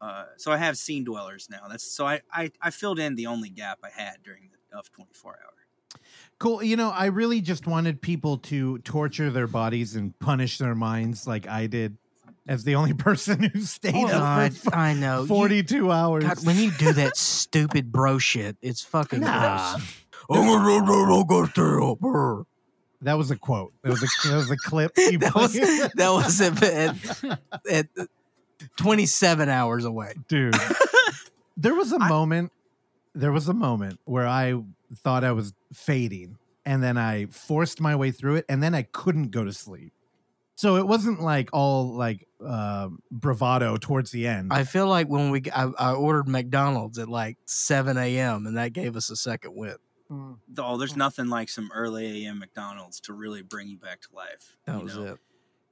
Uh, 0.00 0.24
so 0.38 0.50
I 0.50 0.56
have 0.56 0.78
seen 0.78 1.04
Dwellers 1.04 1.48
now. 1.50 1.68
That's 1.68 1.84
so 1.84 2.06
I, 2.06 2.20
I 2.32 2.50
I 2.62 2.70
filled 2.70 2.98
in 2.98 3.16
the 3.16 3.26
only 3.26 3.50
gap 3.50 3.78
I 3.84 3.90
had 3.90 4.22
during 4.24 4.48
the 4.70 4.78
of 4.78 4.90
24 4.92 5.32
hour. 5.42 6.00
cool. 6.38 6.62
You 6.62 6.76
know, 6.76 6.90
I 6.90 7.06
really 7.06 7.40
just 7.40 7.66
wanted 7.66 8.00
people 8.00 8.38
to 8.38 8.78
torture 8.78 9.30
their 9.30 9.46
bodies 9.48 9.96
and 9.96 10.16
punish 10.20 10.56
their 10.58 10.74
minds 10.74 11.26
like 11.26 11.46
I 11.48 11.66
did, 11.66 11.98
as 12.46 12.64
the 12.64 12.74
only 12.74 12.92
person 13.08 13.42
who 13.42 13.60
stayed 13.62 13.94
Oh, 13.94 14.06
up 14.06 14.10
God, 14.12 14.56
for 14.56 14.74
I 14.74 14.94
know. 14.94 15.22
You- 15.22 15.26
forty-two 15.28 15.90
hours. 15.92 16.24
God, 16.24 16.44
when 16.46 16.56
you 16.56 16.70
do 16.72 16.92
that 16.94 17.16
stupid 17.16 17.90
bro 17.92 18.18
shit, 18.18 18.56
it's 18.62 18.82
fucking 18.82 19.20
Nah. 19.20 19.72
gross. 19.76 19.96
Oh, 20.32 20.78
I'm 20.78 21.26
gonna 21.26 21.48
stay 21.48 21.62
up. 21.90 21.98
brr. 21.98 22.44
that 23.02 23.14
was 23.18 23.32
a 23.32 23.36
quote. 23.36 23.72
That 23.82 23.90
was 23.90 24.02
a 24.04 24.28
that 24.28 24.36
was 24.36 24.50
a 24.52 24.56
clip. 24.56 24.94
That 24.94 25.32
was 25.34 25.52
that 25.54 26.08
was 26.08 26.40
at, 26.40 26.62
at, 27.68 27.88
at 27.98 28.08
27 28.76 29.48
hours 29.48 29.84
away. 29.84 30.14
dude. 30.28 30.54
there 31.56 31.74
was 31.74 31.92
a 31.92 31.98
I- 32.00 32.08
moment. 32.08 32.52
There 33.12 33.32
was 33.32 33.48
a 33.48 33.54
moment 33.54 33.98
where 34.04 34.26
I 34.28 34.54
thought 34.94 35.24
I 35.24 35.32
was 35.32 35.52
fading, 35.72 36.38
and 36.64 36.80
then 36.80 36.96
I 36.96 37.26
forced 37.26 37.80
my 37.80 37.96
way 37.96 38.12
through 38.12 38.36
it, 38.36 38.44
and 38.48 38.62
then 38.62 38.72
I 38.72 38.82
couldn't 38.82 39.30
go 39.32 39.44
to 39.44 39.52
sleep. 39.52 39.92
So 40.60 40.76
it 40.76 40.86
wasn't 40.86 41.22
like 41.22 41.48
all 41.54 41.94
like 41.94 42.28
uh, 42.46 42.90
bravado 43.10 43.78
towards 43.78 44.10
the 44.10 44.26
end. 44.26 44.52
I 44.52 44.64
feel 44.64 44.86
like 44.86 45.06
when 45.06 45.30
we 45.30 45.42
I, 45.50 45.70
I 45.78 45.92
ordered 45.92 46.28
McDonald's 46.28 46.98
at 46.98 47.08
like 47.08 47.38
7 47.46 47.96
a.m. 47.96 48.46
and 48.46 48.58
that 48.58 48.74
gave 48.74 48.94
us 48.94 49.08
a 49.08 49.16
second 49.16 49.54
win. 49.56 49.76
Oh, 50.58 50.76
there's 50.76 50.96
nothing 50.96 51.28
like 51.28 51.48
some 51.48 51.70
early 51.74 52.26
AM 52.26 52.40
McDonald's 52.40 53.00
to 53.00 53.14
really 53.14 53.40
bring 53.40 53.68
you 53.68 53.78
back 53.78 54.02
to 54.02 54.08
life. 54.14 54.58
That 54.66 54.76
you 54.76 54.84
was 54.84 54.96
know? 54.98 55.04
it. 55.04 55.18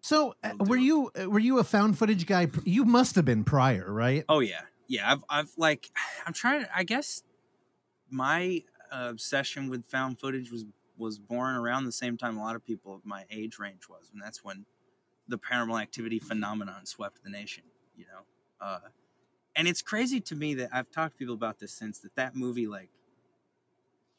so 0.01 0.35
uh, 0.43 0.53
were 0.59 0.79
you 0.79 1.11
uh, 1.23 1.29
were 1.29 1.39
you 1.39 1.59
a 1.59 1.65
found 1.65 1.99
footage 1.99 2.25
guy? 2.25 2.49
You 2.65 2.87
must 2.87 3.15
have 3.17 3.27
been 3.27 3.45
prior, 3.45 3.93
right? 3.93 4.25
Oh 4.27 4.41
yeah, 4.41 4.63
yeah. 4.87 5.13
I've 5.13 5.25
I've 5.29 5.53
like 5.59 5.91
I'm 6.27 6.33
trying 6.33 6.63
to. 6.63 6.75
I 6.75 6.85
guess 6.85 7.23
my 8.09 8.63
uh, 8.91 9.09
obsession 9.11 9.69
with 9.69 9.85
found 9.85 10.19
footage 10.19 10.51
was 10.51 10.65
was 10.97 11.19
born 11.19 11.57
around 11.57 11.85
the 11.85 11.93
same 11.93 12.17
time 12.17 12.39
a 12.39 12.43
lot 12.43 12.57
of 12.57 12.65
people 12.65 12.95
of 12.95 13.05
my 13.05 13.25
age 13.31 13.59
range 13.59 13.83
was, 13.87 14.09
and 14.15 14.23
that's 14.23 14.43
when 14.43 14.65
the 15.29 15.39
paranormal 15.39 15.81
activity 15.81 16.19
phenomenon 16.19 16.87
swept 16.87 17.23
the 17.23 17.31
nation. 17.31 17.65
You 17.97 18.07
know, 18.07 18.67
uh, 18.67 18.79
and 19.57 19.67
it's 19.69 19.83
crazy 19.83 20.21
to 20.21 20.35
me 20.35 20.55
that 20.55 20.71
I've 20.73 20.91
talked 20.91 21.15
to 21.15 21.19
people 21.19 21.35
about 21.35 21.59
this 21.59 21.73
since 21.73 21.99
that 22.01 22.15
that 22.17 22.37
movie 22.37 22.67
like 22.67 22.91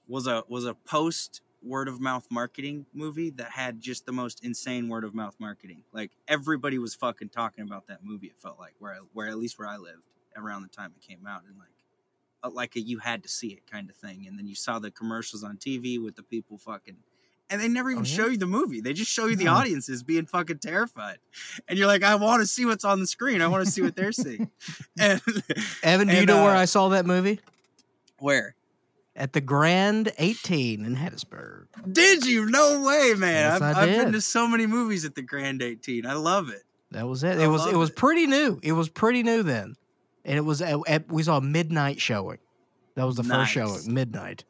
was 0.07 0.27
a 0.27 0.43
was 0.47 0.65
a 0.65 0.73
post 0.73 1.41
word 1.61 1.87
of 1.87 1.99
mouth 1.99 2.25
marketing 2.31 2.85
movie 2.93 3.29
that 3.31 3.51
had 3.51 3.79
just 3.79 4.05
the 4.05 4.11
most 4.11 4.43
insane 4.43 4.87
word 4.87 5.03
of 5.03 5.13
mouth 5.13 5.35
marketing. 5.39 5.83
Like 5.91 6.11
everybody 6.27 6.77
was 6.77 6.95
fucking 6.95 7.29
talking 7.29 7.65
about 7.65 7.87
that 7.87 8.03
movie. 8.03 8.27
It 8.27 8.37
felt 8.37 8.59
like 8.59 8.75
where 8.79 8.93
I, 8.93 8.99
where 9.13 9.27
at 9.27 9.37
least 9.37 9.59
where 9.59 9.67
I 9.67 9.77
lived 9.77 10.03
around 10.37 10.61
the 10.63 10.69
time 10.69 10.93
it 10.95 11.05
came 11.05 11.25
out, 11.27 11.41
and 11.47 11.57
like 11.57 12.53
like 12.53 12.75
a, 12.75 12.79
you 12.79 12.99
had 12.99 13.23
to 13.23 13.29
see 13.29 13.49
it 13.49 13.69
kind 13.69 13.89
of 13.89 13.95
thing. 13.95 14.25
And 14.27 14.37
then 14.37 14.47
you 14.47 14.55
saw 14.55 14.79
the 14.79 14.91
commercials 14.91 15.43
on 15.43 15.57
TV 15.57 16.01
with 16.01 16.15
the 16.15 16.23
people 16.23 16.57
fucking. 16.57 16.97
And 17.51 17.59
they 17.59 17.67
never 17.67 17.89
even 17.89 18.03
Oh, 18.03 18.05
yeah? 18.05 18.15
show 18.15 18.27
you 18.27 18.37
the 18.37 18.45
movie. 18.45 18.79
They 18.79 18.93
just 18.93 19.11
show 19.11 19.25
you 19.25 19.35
the 19.35 19.45
No. 19.45 19.53
audiences 19.55 20.03
being 20.03 20.25
fucking 20.27 20.59
terrified. 20.59 21.17
And 21.67 21.79
you're 21.79 21.87
like, 21.87 22.03
I 22.03 22.13
want 22.15 22.41
to 22.41 22.45
see 22.47 22.63
what's 22.65 22.85
on 22.85 22.99
the 22.99 23.07
screen. 23.07 23.41
I 23.41 23.47
want 23.47 23.65
to 23.65 23.71
see 23.71 23.81
what 23.81 23.95
they're 23.95 24.11
seeing. 24.11 24.51
and 24.99 25.19
Evan, 25.81 26.07
do 26.07 26.13
you 26.13 26.19
And, 26.19 26.27
know 26.27 26.43
where 26.43 26.55
uh, 26.55 26.59
I 26.61 26.65
saw 26.65 26.89
that 26.89 27.05
movie? 27.07 27.39
where? 28.19 28.55
At 29.15 29.33
the 29.33 29.41
Grand 29.41 30.13
18 30.17 30.85
in 30.85 30.95
Hattiesburg. 30.95 31.65
Did 31.91 32.25
you? 32.25 32.45
No 32.45 32.81
way, 32.81 33.13
man. 33.17 33.53
Yes, 33.53 33.61
I've, 33.61 33.77
I've 33.77 33.89
been 33.97 34.11
to 34.13 34.21
so 34.21 34.47
many 34.47 34.65
movies 34.65 35.03
at 35.03 35.15
the 35.15 35.21
Grand 35.21 35.61
18. 35.61 36.05
I 36.05 36.13
love 36.13 36.49
it. 36.49 36.61
That 36.91 37.07
was 37.07 37.23
it. 37.23 37.37
I 37.39 37.43
It 37.43 37.47
was 37.47 37.65
it 37.67 37.75
was 37.75 37.89
pretty 37.89 38.27
new. 38.27 38.59
It 38.63 38.71
was 38.73 38.87
pretty 38.89 39.21
new 39.23 39.43
then, 39.43 39.75
and 40.23 40.37
it 40.37 40.41
was 40.41 40.61
at, 40.61 40.79
at- 40.87 41.11
we 41.11 41.23
saw 41.23 41.37
a 41.37 41.41
midnight 41.41 41.99
showing. 41.99 42.37
That 42.95 43.05
was 43.05 43.15
the 43.17 43.23
Nice. 43.23 43.51
first 43.51 43.51
showing, 43.83 43.93
midnight. 43.93 44.43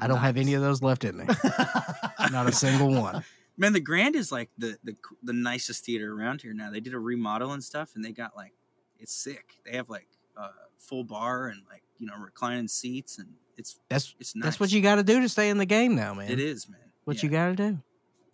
I 0.00 0.06
don't 0.06 0.18
have 0.18 0.36
any 0.36 0.54
of 0.54 0.62
those 0.62 0.82
left 0.82 1.04
in 1.04 1.16
me. 1.18 1.24
Not 2.32 2.48
a 2.48 2.52
single 2.52 2.90
one. 2.92 3.24
Man, 3.56 3.72
the 3.72 3.80
Grand 3.80 4.16
is 4.16 4.32
like 4.32 4.50
the, 4.58 4.76
the 4.84 4.96
the 5.22 5.32
nicest 5.32 5.84
theater 5.84 6.12
around 6.14 6.42
here 6.42 6.54
now. 6.54 6.70
They 6.70 6.80
did 6.80 6.94
a 6.94 6.98
remodel 6.98 7.52
and 7.52 7.62
stuff, 7.62 7.90
and 7.94 8.04
they 8.04 8.12
got 8.12 8.34
like 8.36 8.52
it's 8.98 9.12
sick. 9.14 9.56
They 9.64 9.76
have 9.76 9.88
like 9.90 10.06
uh, 10.36 10.48
full 10.78 11.04
bar 11.04 11.48
and 11.48 11.62
like 11.70 11.82
you 11.98 12.06
know 12.06 12.14
reclining 12.18 12.68
seats, 12.68 13.18
and 13.18 13.28
it's 13.58 13.78
That's 13.88 14.14
it's 14.18 14.34
nice. 14.34 14.44
that's 14.44 14.60
what 14.60 14.72
you 14.72 14.80
got 14.80 14.94
to 14.96 15.02
do 15.02 15.20
to 15.20 15.28
stay 15.28 15.50
in 15.50 15.58
the 15.58 15.66
game 15.66 15.94
now, 15.94 16.14
man. 16.14 16.30
It 16.30 16.40
is, 16.40 16.68
man. 16.68 16.80
what 17.04 17.16
Yeah. 17.16 17.22
you 17.24 17.28
got 17.30 17.46
to 17.48 17.54
do. 17.56 17.78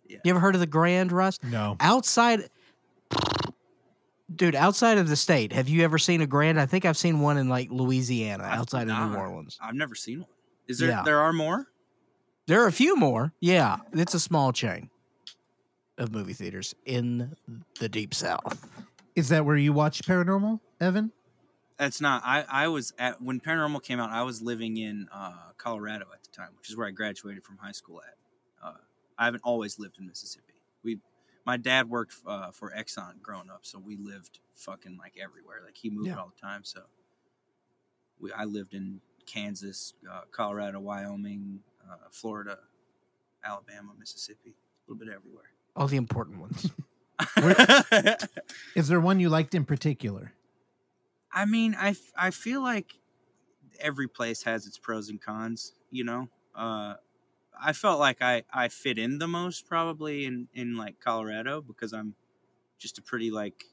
Yeah. 0.07 0.19
You 0.23 0.29
ever 0.31 0.39
heard 0.39 0.55
of 0.55 0.61
the 0.61 0.67
Grand 0.67 1.11
Russ? 1.11 1.37
no. 1.43 1.75
Outside, 1.81 2.49
dude, 4.33 4.55
outside 4.55 4.97
of 4.97 5.09
the 5.09 5.15
state, 5.17 5.51
have 5.51 5.67
you 5.67 5.83
ever 5.83 5.97
seen 5.97 6.21
a 6.21 6.27
Grand? 6.27 6.59
I 6.59 6.65
think 6.65 6.85
I've 6.85 6.97
seen 6.97 7.19
one 7.19 7.37
in 7.37 7.49
like 7.49 7.69
Louisiana, 7.71 8.45
I've 8.45 8.59
outside 8.59 8.89
of 8.89 9.11
New. 9.11 9.17
Orleans. 9.17 9.57
I've 9.61 9.75
never 9.75 9.95
seen 9.95 10.19
one. 10.21 10.29
Is 10.67 10.79
there? 10.79 10.89
Yeah. 10.89 11.03
There 11.03 11.19
are 11.19 11.33
more. 11.33 11.67
There 12.47 12.61
are 12.63 12.67
a 12.67 12.71
few 12.71 12.95
more. 12.95 13.33
Yeah, 13.41 13.77
it's 13.93 14.13
a 14.13 14.19
small 14.19 14.51
chain 14.53 14.89
of 15.97 16.11
movie 16.13 16.33
theaters 16.33 16.75
in 16.85 17.35
the 17.79 17.89
deep 17.89 18.13
south. 18.13 18.69
Is 19.15 19.29
that 19.29 19.45
where 19.45 19.57
you 19.57 19.73
watch 19.73 20.01
paranormal, 20.03 20.59
Evan? 20.79 21.11
That's 21.77 21.99
not. 22.01 22.21
I 22.25 22.45
I 22.49 22.67
was 22.69 22.93
at 22.97 23.21
when 23.21 23.39
Paranormal 23.39 23.83
came 23.83 23.99
out. 23.99 24.09
I 24.09 24.23
was 24.23 24.41
living 24.41 24.77
in 24.77 25.07
uh, 25.13 25.51
Colorado 25.57 26.05
at 26.13 26.23
the 26.23 26.29
time, 26.31 26.49
which 26.57 26.69
is 26.69 26.77
where 26.77 26.87
I 26.87 26.91
graduated 26.91 27.43
from 27.43 27.57
high 27.57 27.71
school 27.71 28.01
at. 28.01 28.15
Uh, 28.67 28.77
I 29.17 29.25
haven't 29.25 29.41
always 29.43 29.77
lived 29.77 29.97
in 29.99 30.07
Mississippi. 30.07 30.55
We, 30.83 30.99
my 31.45 31.57
dad 31.57 31.89
worked 31.89 32.15
uh, 32.25 32.49
for 32.51 32.71
Exxon 32.75 33.21
growing 33.21 33.49
up, 33.51 33.59
so 33.61 33.77
we 33.79 33.95
lived 33.95 34.39
fucking 34.55 34.97
like 34.97 35.15
everywhere. 35.21 35.57
Like 35.63 35.77
he 35.77 35.89
moved 35.91 36.07
Yeah. 36.07 36.17
all 36.17 36.31
the 36.33 36.41
time. 36.41 36.63
So 36.63 36.81
we, 38.19 38.31
I 38.31 38.45
lived 38.45 38.73
in 38.73 39.01
Kansas, 39.27 39.93
uh, 40.11 40.21
Colorado, 40.31 40.79
Wyoming, 40.79 41.59
uh, 41.87 41.95
Florida, 42.09 42.57
Alabama, 43.45 43.91
Mississippi, 43.99 44.55
a 44.55 44.91
little 44.91 45.05
bit 45.05 45.13
everywhere. 45.13 45.51
All 45.75 45.87
the 45.87 45.97
important 45.97 46.39
ones. 46.39 46.71
Is 48.75 48.87
there 48.87 48.99
one 48.99 49.19
you 49.19 49.29
liked 49.29 49.53
in 49.53 49.65
particular? 49.65 50.33
I 51.31 51.45
mean, 51.45 51.75
I, 51.77 51.95
I 52.15 52.31
feel 52.31 52.61
like 52.61 52.93
every 53.79 54.07
place 54.07 54.43
has 54.43 54.65
its 54.65 54.77
pros 54.77 55.09
and 55.09 55.21
cons, 55.21 55.73
you 55.91 56.03
know? 56.03 56.29
Uh, 56.55 56.95
I 57.59 57.73
felt 57.73 57.99
like 57.99 58.21
I, 58.21 58.43
I 58.51 58.69
fit 58.69 58.97
in 58.97 59.19
the 59.19 59.27
most 59.27 59.67
probably 59.67 60.25
in, 60.25 60.47
in 60.53 60.77
like 60.77 60.99
Colorado 60.99 61.61
because 61.61 61.93
I'm 61.93 62.15
just 62.79 62.97
a 62.97 63.01
pretty 63.01 63.29
like 63.29 63.65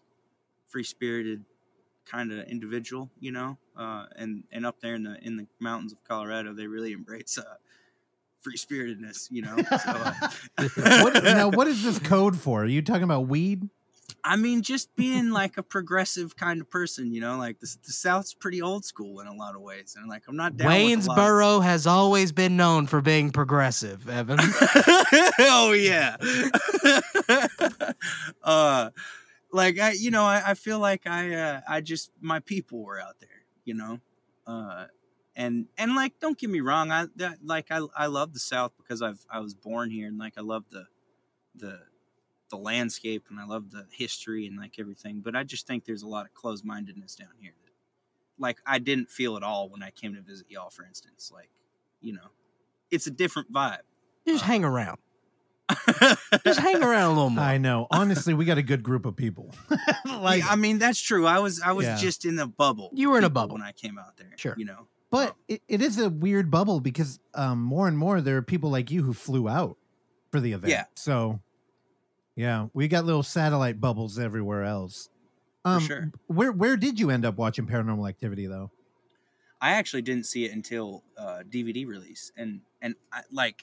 free 0.68 0.84
spirited 0.84 1.44
kind 2.06 2.32
of 2.32 2.46
individual, 2.46 3.10
you 3.18 3.32
know? 3.32 3.58
Uh, 3.76 4.06
and, 4.16 4.44
and 4.52 4.64
up 4.66 4.80
there 4.80 4.94
in 4.94 5.02
the, 5.02 5.16
in 5.22 5.36
the 5.36 5.46
mountains 5.60 5.92
of 5.92 6.02
Colorado, 6.04 6.52
they 6.52 6.66
really 6.66 6.92
embrace, 6.92 7.38
uh, 7.38 7.44
free 8.40 8.56
spiritedness, 8.56 9.28
you 9.30 9.42
know? 9.42 9.56
So, 9.70 9.90
uh, 9.90 10.12
What, 11.02 11.24
now, 11.24 11.48
what 11.50 11.66
is 11.66 11.82
this 11.82 11.98
code 11.98 12.38
for? 12.38 12.62
Are 12.62 12.66
you 12.66 12.82
talking 12.82 13.02
about 13.02 13.26
weed? 13.26 13.68
I 14.22 14.36
mean, 14.36 14.62
just 14.62 14.94
being 14.96 15.30
like 15.30 15.58
a 15.58 15.62
progressive 15.62 16.36
kind 16.36 16.60
of 16.60 16.70
person, 16.70 17.12
you 17.12 17.20
know, 17.20 17.36
like 17.36 17.60
the, 17.60 17.76
the 17.86 17.92
South's 17.92 18.32
pretty 18.32 18.62
old 18.62 18.84
school 18.84 19.20
in 19.20 19.26
a 19.26 19.34
lot 19.34 19.54
of 19.54 19.60
ways, 19.60 19.96
and 19.98 20.08
like 20.08 20.22
I'm 20.28 20.36
not 20.36 20.56
down 20.56 20.68
with 20.68 21.08
of- 21.08 21.16
Waynesboro 21.16 21.62
has 21.62 21.86
always 21.86 22.32
been 22.32 22.56
known 22.56 22.86
for 22.86 23.00
being 23.00 23.30
progressive, 23.30 24.08
Evan. 24.08 24.38
oh 25.40 25.72
yeah. 25.76 26.16
uh, 28.42 28.90
like 29.54 29.78
I, 29.78 29.92
you 29.92 30.10
know, 30.10 30.24
I, 30.24 30.42
I 30.48 30.54
feel 30.54 30.80
like 30.80 31.06
I, 31.06 31.32
uh, 31.32 31.60
I 31.68 31.80
just 31.80 32.10
my 32.20 32.40
people 32.40 32.82
were 32.82 33.00
out 33.00 33.20
there, 33.20 33.44
you 33.64 33.74
know, 33.74 34.00
uh, 34.48 34.86
and 35.36 35.66
and 35.78 35.94
like 35.94 36.18
don't 36.18 36.36
get 36.36 36.50
me 36.50 36.60
wrong, 36.60 36.90
I 36.90 37.06
that, 37.16 37.38
like 37.44 37.68
I 37.70 37.86
I 37.96 38.06
love 38.06 38.32
the 38.32 38.40
South 38.40 38.72
because 38.76 39.00
I've 39.00 39.24
I 39.30 39.38
was 39.38 39.54
born 39.54 39.90
here 39.90 40.08
and 40.08 40.18
like 40.18 40.34
I 40.36 40.40
love 40.40 40.64
the 40.70 40.86
the 41.54 41.82
the 42.50 42.56
landscape 42.56 43.26
and 43.30 43.38
I 43.38 43.44
love 43.44 43.70
the 43.70 43.86
history 43.92 44.46
and 44.46 44.58
like 44.58 44.78
everything, 44.80 45.20
but 45.20 45.36
I 45.36 45.44
just 45.44 45.68
think 45.68 45.84
there's 45.84 46.02
a 46.02 46.08
lot 46.08 46.26
of 46.26 46.34
closed 46.34 46.64
mindedness 46.64 47.14
down 47.14 47.30
here 47.38 47.54
that 47.62 47.72
like 48.38 48.58
I 48.66 48.80
didn't 48.80 49.08
feel 49.08 49.36
at 49.36 49.44
all 49.44 49.68
when 49.68 49.84
I 49.84 49.90
came 49.90 50.14
to 50.16 50.20
visit 50.20 50.46
y'all, 50.50 50.70
for 50.70 50.84
instance. 50.84 51.30
Like, 51.32 51.50
you 52.00 52.12
know, 52.12 52.32
it's 52.90 53.06
a 53.06 53.12
different 53.12 53.52
vibe. 53.52 53.78
Just 54.26 54.44
hang 54.44 54.64
around. 54.64 54.98
Just 56.44 56.60
hang 56.60 56.82
around 56.82 57.04
a 57.06 57.08
little 57.14 57.30
more. 57.30 57.44
I 57.44 57.58
know. 57.58 57.86
Honestly, 57.90 58.34
we 58.34 58.44
got 58.44 58.58
a 58.58 58.62
good 58.62 58.82
group 58.82 59.06
of 59.06 59.16
people. 59.16 59.54
like, 60.04 60.40
Yeah, 60.40 60.48
I 60.50 60.56
mean 60.56 60.78
that's 60.78 61.00
true. 61.00 61.26
I 61.26 61.38
was 61.38 61.60
I 61.60 61.72
was 61.72 61.86
Yeah. 61.86 61.96
just 61.96 62.24
in 62.24 62.36
the 62.36 62.46
bubble. 62.46 62.90
You 62.92 63.10
were 63.10 63.18
in 63.18 63.24
a 63.24 63.30
bubble. 63.30 63.54
when 63.54 63.62
I 63.62 63.72
came 63.72 63.98
out 63.98 64.16
there. 64.16 64.32
Sure. 64.36 64.54
you 64.56 64.64
know. 64.64 64.86
But 65.10 65.36
it, 65.48 65.62
it 65.68 65.80
is 65.80 65.98
a 65.98 66.10
weird 66.10 66.50
bubble 66.50 66.80
because 66.80 67.20
um, 67.34 67.60
more 67.62 67.86
and 67.88 67.96
more 67.96 68.20
there 68.20 68.36
are 68.36 68.42
people 68.42 68.70
like 68.70 68.90
you 68.90 69.02
who 69.04 69.12
flew 69.12 69.48
out 69.48 69.76
for 70.32 70.40
the 70.40 70.52
event. 70.52 70.72
Yeah. 70.72 70.84
So, 70.96 71.40
yeah, 72.34 72.66
we 72.74 72.88
got 72.88 73.04
little 73.04 73.22
satellite 73.22 73.80
bubbles 73.80 74.18
everywhere 74.18 74.64
else. 74.64 75.08
Um, 75.64 75.80
sure. 75.80 76.10
Where 76.26 76.50
where 76.52 76.76
did 76.76 76.98
you 76.98 77.10
end 77.10 77.24
up 77.24 77.36
watching 77.38 77.66
Paranormal 77.66 78.08
Activity 78.08 78.46
though? 78.46 78.70
I 79.60 79.72
actually 79.72 80.02
didn't 80.02 80.26
see 80.26 80.44
it 80.44 80.52
until 80.52 81.04
uh, 81.16 81.42
DVD 81.48 81.86
release, 81.86 82.32
and 82.36 82.60
and 82.82 82.96
I, 83.12 83.20
like, 83.32 83.62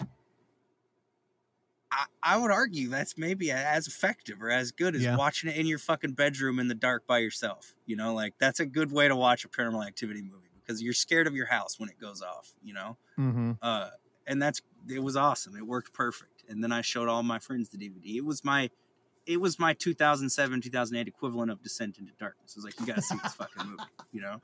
I, 1.91 2.05
I 2.23 2.37
would 2.37 2.51
argue 2.51 2.87
that's 2.89 3.17
maybe 3.17 3.51
as 3.51 3.87
effective 3.87 4.41
or 4.41 4.49
as 4.49 4.71
good 4.71 4.95
as 4.95 5.03
Yeah. 5.03 5.17
watching 5.17 5.49
it 5.49 5.57
in 5.57 5.65
your 5.67 5.77
fucking 5.79 6.13
bedroom 6.13 6.59
in 6.59 6.67
the 6.69 6.75
dark 6.75 7.05
by 7.05 7.19
yourself. 7.19 7.73
You 7.85 7.95
know, 7.97 8.13
like 8.13 8.35
that's 8.39 8.59
a 8.59 8.65
good 8.65 8.91
way 8.91 9.07
to 9.07 9.15
watch 9.15 9.43
a 9.45 9.49
Paranormal 9.49 9.85
Activity 9.85 10.21
movie 10.21 10.49
because 10.63 10.81
you're 10.81 10.93
scared 10.93 11.27
of 11.27 11.35
your 11.35 11.47
house 11.47 11.79
when 11.79 11.89
it 11.89 11.99
goes 11.99 12.21
off. 12.21 12.53
You 12.63 12.73
know, 12.73 12.97
Mm-hmm. 13.19 13.51
uh, 13.61 13.89
and 14.27 14.41
that's 14.41 14.61
it 14.89 15.03
was 15.03 15.15
awesome. 15.17 15.55
It 15.55 15.65
worked 15.67 15.93
perfect. 15.93 16.43
And 16.47 16.63
then 16.63 16.71
I 16.71 16.81
showed 16.81 17.07
all 17.09 17.23
my 17.23 17.39
friends 17.39 17.69
the 17.69 17.77
DVD. 17.77 18.15
It 18.17 18.25
was 18.25 18.43
my 18.43 18.69
it 19.27 19.39
was 19.39 19.59
my 19.59 19.73
2007 19.73 20.61
2008 20.61 21.07
equivalent 21.07 21.51
of 21.51 21.61
Descent 21.61 21.97
into 21.99 22.11
Darkness. 22.19 22.51
It 22.53 22.57
was 22.57 22.65
like 22.65 22.79
you 22.79 22.85
got 22.85 22.95
to 22.95 23.01
see 23.01 23.17
this 23.21 23.33
fucking 23.35 23.65
movie, 23.69 23.83
you 24.11 24.21
know. 24.21 24.41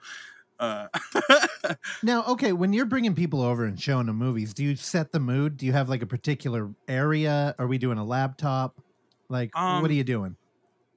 Uh, 0.60 0.88
Now, 2.04 2.24
okay, 2.26 2.54
when 2.54 2.74
you're 2.74 2.86
bringing 2.86 3.14
people 3.16 3.42
over 3.42 3.66
and 3.66 3.80
showing 3.80 4.06
them 4.08 4.16
movies, 4.18 4.54
do 4.54 4.64
you 4.64 4.76
set 4.76 5.12
the 5.12 5.20
mood? 5.20 5.58
Do 5.58 5.66
you 5.66 5.74
have 5.74 5.90
like 5.90 6.02
a 6.02 6.06
particular 6.08 6.70
area? 6.88 7.54
Are 7.60 7.68
we 7.68 7.78
doing 7.78 7.98
a 7.98 8.04
laptop? 8.06 8.80
Like, 9.30 9.54
what 9.56 9.62
Um, 9.62 9.86
are 9.86 9.92
you 9.92 10.04
doing? 10.04 10.36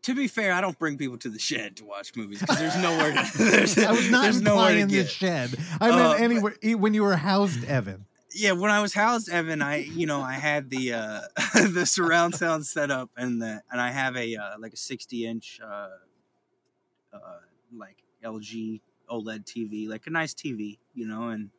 to 0.02 0.14
be 0.14 0.26
fair, 0.28 0.54
I 0.54 0.62
don't 0.62 0.78
bring 0.78 0.96
people 0.96 1.18
to 1.18 1.28
the 1.28 1.38
shed 1.38 1.76
to 1.76 1.84
watch 1.84 2.16
movies 2.16 2.40
because 2.40 2.58
there's 2.58 2.76
nowhere 2.78 3.12
to. 3.12 3.30
There's, 3.38 3.76
I 3.78 3.90
was 3.92 4.10
not 4.10 4.22
there's 4.22 4.40
nowhere 4.40 4.70
to 4.72 4.78
implying 4.80 4.88
the 4.88 5.06
shed. 5.06 5.50
I 5.80 5.88
meant 5.90 6.00
but- 6.00 6.20
anywhere 6.22 6.54
when 6.78 6.94
you 6.94 7.02
were 7.02 7.16
housed, 7.16 7.64
Evan. 7.64 8.06
Yeah, 8.32 8.52
when 8.52 8.70
I 8.70 8.80
was 8.80 8.94
housed, 8.94 9.28
Evan, 9.28 9.60
I 9.60 9.76
you 9.78 10.06
know 10.06 10.22
I 10.22 10.34
had 10.34 10.70
the 10.70 10.94
uh, 10.94 11.20
the 11.68 11.84
surround 11.84 12.34
sound 12.36 12.64
set 12.64 12.90
up 12.90 13.10
and 13.16 13.42
the 13.42 13.60
and 13.70 13.78
I 13.80 13.90
have 13.90 14.16
a 14.16 14.36
uh, 14.36 14.50
like 14.58 14.72
a 14.72 14.76
60 14.78 15.26
inch 15.26 15.60
uh, 15.62 15.88
uh, 17.12 17.18
like 17.76 17.96
LG 18.24 18.80
OLED 19.10 19.44
TV, 19.44 19.88
like 19.88 20.06
a 20.06 20.10
nice 20.10 20.34
TV, 20.34 20.78
you 20.94 21.06
know, 21.06 21.28
and 21.30 21.50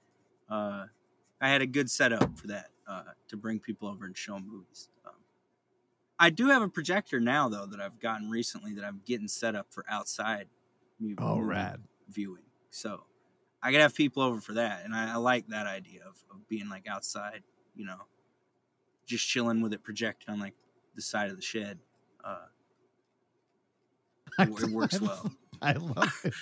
uh, 0.49 0.87
I 1.41 1.49
had 1.49 1.61
a 1.61 1.67
good 1.67 1.89
setup 1.89 2.37
for 2.39 2.47
that 2.47 2.69
uh, 2.87 3.03
to 3.29 3.37
bring 3.37 3.59
people 3.59 3.87
over 3.87 4.05
and 4.05 4.17
show 4.17 4.39
movies. 4.39 4.89
Um, 5.05 5.13
I 6.19 6.29
do 6.29 6.47
have 6.47 6.61
a 6.61 6.69
projector 6.69 7.19
now 7.19 7.49
though 7.49 7.65
that 7.65 7.79
I've 7.79 7.99
gotten 7.99 8.29
recently 8.29 8.73
that 8.75 8.85
I'm 8.85 9.01
getting 9.05 9.27
set 9.27 9.55
up 9.55 9.67
for 9.73 9.83
outside 9.89 10.47
mu- 10.99 11.15
Oh, 11.17 11.39
movie 11.39 11.41
rad. 11.41 11.83
viewing. 12.09 12.43
So 12.69 13.05
I 13.61 13.71
could 13.71 13.81
have 13.81 13.95
people 13.95 14.23
over 14.23 14.41
for 14.41 14.53
that, 14.53 14.85
and 14.85 14.93
I, 14.95 15.13
I 15.13 15.15
like 15.17 15.47
that 15.47 15.67
idea 15.67 16.01
of, 16.05 16.23
of 16.31 16.47
being 16.47 16.69
like 16.69 16.87
outside, 16.87 17.43
you 17.75 17.85
know, 17.85 18.01
just 19.05 19.27
chilling 19.27 19.61
with 19.61 19.73
it 19.73 19.83
projected 19.83 20.29
on 20.29 20.39
like 20.39 20.55
the 20.95 21.01
side 21.01 21.29
of 21.29 21.35
the 21.35 21.41
shed. 21.41 21.79
Uh, 22.23 22.45
it 24.39 24.69
works 24.71 25.01
well. 25.01 25.31
I 25.63 25.74
love 25.74 26.21
it. 26.24 26.34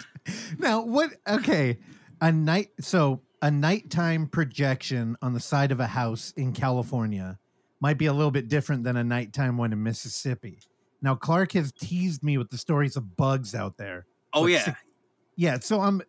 Now, 0.58 0.84
what? 0.86 1.12
Okay, 1.28 1.78
a 2.22 2.32
night. 2.32 2.70
So 2.80 3.22
a 3.42 3.52
nighttime 3.52 4.28
projection 4.28 5.16
on 5.22 5.34
the 5.34 5.40
side 5.40 5.72
of 5.72 5.80
a 5.80 5.88
house 5.88 6.34
in 6.38 6.54
California 6.54 7.40
might 7.82 7.98
be 7.98 8.06
a 8.06 8.14
little 8.14 8.32
bit 8.32 8.48
different 8.50 8.84
than 8.84 8.98
a 8.98 9.04
nighttime 9.04 9.58
one 9.58 9.72
in 9.74 9.82
Mississippi. 9.82 10.60
Now, 11.02 11.16
Clark 11.16 11.54
has 11.54 11.72
teased 11.72 12.24
me 12.24 12.38
with 12.38 12.50
the 12.50 12.58
stories 12.58 12.98
of 12.98 13.16
bugs 13.16 13.56
out 13.56 13.78
there. 13.78 14.06
Oh 14.34 14.46
yeah, 14.48 14.64
si- 14.66 14.72
Yeah. 15.36 15.60
So 15.60 15.82
I'm. 15.82 16.02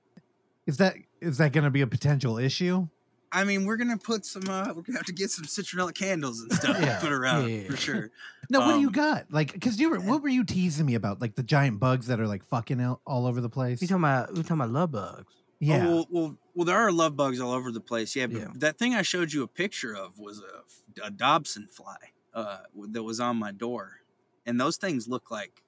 Is 0.66 0.76
that 0.76 0.94
is 1.20 1.38
that 1.38 1.52
going 1.52 1.64
to 1.64 1.70
be 1.70 1.80
a 1.80 1.86
potential 1.86 2.38
issue? 2.38 2.88
I 3.32 3.44
mean 3.44 3.64
we're 3.64 3.76
gonna 3.76 3.96
put 3.98 4.24
some. 4.26 4.48
Uh, 4.48 4.72
we're 4.74 4.82
gonna 4.82 4.98
have 4.98 5.06
to 5.06 5.12
get 5.12 5.30
some 5.30 5.44
citronella 5.44 5.94
candles 5.94 6.40
and 6.40 6.52
stuff 6.60 6.76
Yeah, 6.80 6.94
to 6.96 7.00
put 7.00 7.12
around 7.12 7.48
yeah. 7.48 7.68
for 7.68 7.76
sure. 7.76 8.10
No, 8.48 8.60
what 8.60 8.74
do 8.74 8.80
you 8.80 8.88
Um, 8.88 8.92
got? 8.92 9.26
Like, 9.30 9.52
because 9.52 9.78
you 9.78 9.90
were, 9.90 10.00
what 10.00 10.22
were 10.22 10.28
you 10.28 10.42
teasing 10.44 10.84
me 10.86 10.94
about? 10.96 11.20
Like 11.20 11.36
the 11.36 11.44
giant 11.44 11.78
bugs 11.78 12.08
that 12.08 12.18
are 12.18 12.26
like 12.26 12.44
fucking 12.44 12.80
out 12.80 13.00
all 13.06 13.26
over 13.26 13.40
the 13.40 13.48
place. 13.48 13.80
You 13.80 13.86
talking 13.86 14.02
about 14.02 14.34
you 14.36 14.42
talking 14.42 14.56
about 14.56 14.70
love 14.70 14.90
bugs? 14.92 15.32
yeah. 15.60 15.86
Oh, 15.86 15.90
well, 15.90 16.06
well, 16.10 16.36
well, 16.54 16.64
there 16.64 16.76
are 16.76 16.90
love 16.90 17.16
bugs 17.16 17.38
all 17.40 17.52
over 17.52 17.70
the 17.70 17.80
place. 17.80 18.16
Yeah, 18.16 18.26
but 18.26 18.40
Yeah. 18.40 18.48
that 18.56 18.78
thing 18.78 18.94
I 18.94 19.02
showed 19.02 19.32
you 19.32 19.42
a 19.44 19.46
picture 19.48 19.94
of 19.94 20.18
was 20.18 20.40
a, 20.40 21.06
a 21.06 21.10
Dobson 21.12 21.68
fly 21.70 21.96
uh, 22.34 22.58
that 22.88 23.02
was 23.04 23.20
on 23.20 23.36
my 23.36 23.52
door, 23.52 24.00
and 24.44 24.60
those 24.60 24.76
things 24.76 25.06
look 25.06 25.30
like 25.30 25.62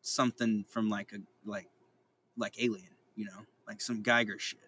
something 0.00 0.64
from 0.68 0.88
like 0.88 1.12
a 1.12 1.18
like 1.44 1.68
like 2.36 2.54
Alien, 2.62 2.92
you 3.16 3.26
know, 3.26 3.44
like 3.66 3.80
some 3.82 4.02
Giger 4.02 4.38
shit. 4.38 4.60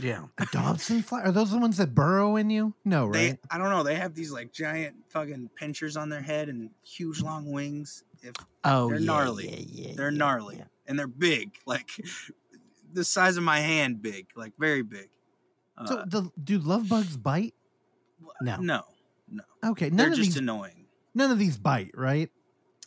Yeah. 0.00 0.26
a 0.38 0.46
Dobson 0.52 1.02
fly? 1.02 1.22
Are 1.22 1.32
those 1.32 1.50
the 1.50 1.58
ones 1.58 1.76
that 1.78 1.94
burrow 1.94 2.36
in 2.36 2.50
you? 2.50 2.74
No, 2.84 3.10
They, 3.10 3.28
right? 3.30 3.38
I 3.50 3.58
don't 3.58 3.70
know, 3.70 3.82
they 3.82 3.96
have 3.96 4.14
these 4.14 4.30
like 4.30 4.52
giant 4.52 4.96
fucking 5.10 5.50
pinchers 5.56 5.96
on 5.96 6.08
their 6.08 6.20
head 6.22 6.48
and 6.48 6.70
huge 6.82 7.20
long 7.20 7.50
wings. 7.50 8.04
If 8.22 8.34
Oh, 8.64 8.88
They're 8.88 8.98
yeah, 8.98 9.06
gnarly. 9.06 9.48
Yeah, 9.48 9.86
yeah, 9.88 9.94
they're 9.96 10.10
gnarly 10.10 10.62
and 10.86 10.98
they're 10.98 11.06
big, 11.06 11.52
like 11.66 11.88
the 12.92 13.04
size 13.04 13.36
of 13.36 13.42
my 13.44 13.60
hand, 13.60 14.02
big, 14.02 14.26
like 14.36 14.52
very 14.58 14.82
big. 14.82 15.08
Uh, 15.76 15.86
so, 15.86 16.04
the, 16.06 16.30
do 16.42 16.58
love 16.58 16.88
bugs 16.88 17.16
bite? 17.16 17.54
No. 18.40 18.56
no, 18.60 18.82
no, 19.30 19.42
Okay, 19.64 19.88
none 19.88 19.96
they're 19.96 20.06
of 20.08 20.14
just 20.14 20.30
these. 20.30 20.36
annoying. 20.36 20.86
none 21.14 21.30
of 21.30 21.38
these 21.38 21.56
bite, 21.58 21.90
right? 21.94 22.30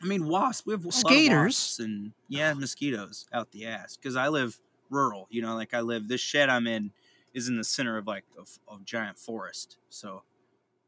I 0.04 0.06
mean, 0.08 0.28
wasps. 0.28 0.66
We 0.66 0.74
have 0.74 0.84
a 0.84 0.88
lot 0.88 0.96
of 0.96 1.00
Skaters. 1.00 1.78
and 1.80 2.14
yeah, 2.28 2.54
mosquitoes 2.54 3.28
out 3.32 3.52
the 3.52 3.68
ass. 3.68 3.96
Because 3.98 4.16
I 4.16 4.30
live 4.30 4.60
rural, 4.90 5.28
you 5.30 5.42
know, 5.44 5.56
like 5.56 5.74
I 5.76 5.82
live. 5.82 6.08
This 6.08 6.22
shed 6.22 6.50
I'm 6.50 6.66
in 6.68 6.92
is 7.34 7.48
in 7.48 7.58
the 7.58 7.64
center 7.64 7.98
of 7.98 8.08
like 8.08 8.26
a, 8.38 8.44
of 8.72 8.86
giant 8.86 9.18
forest, 9.18 9.78
so 9.90 10.24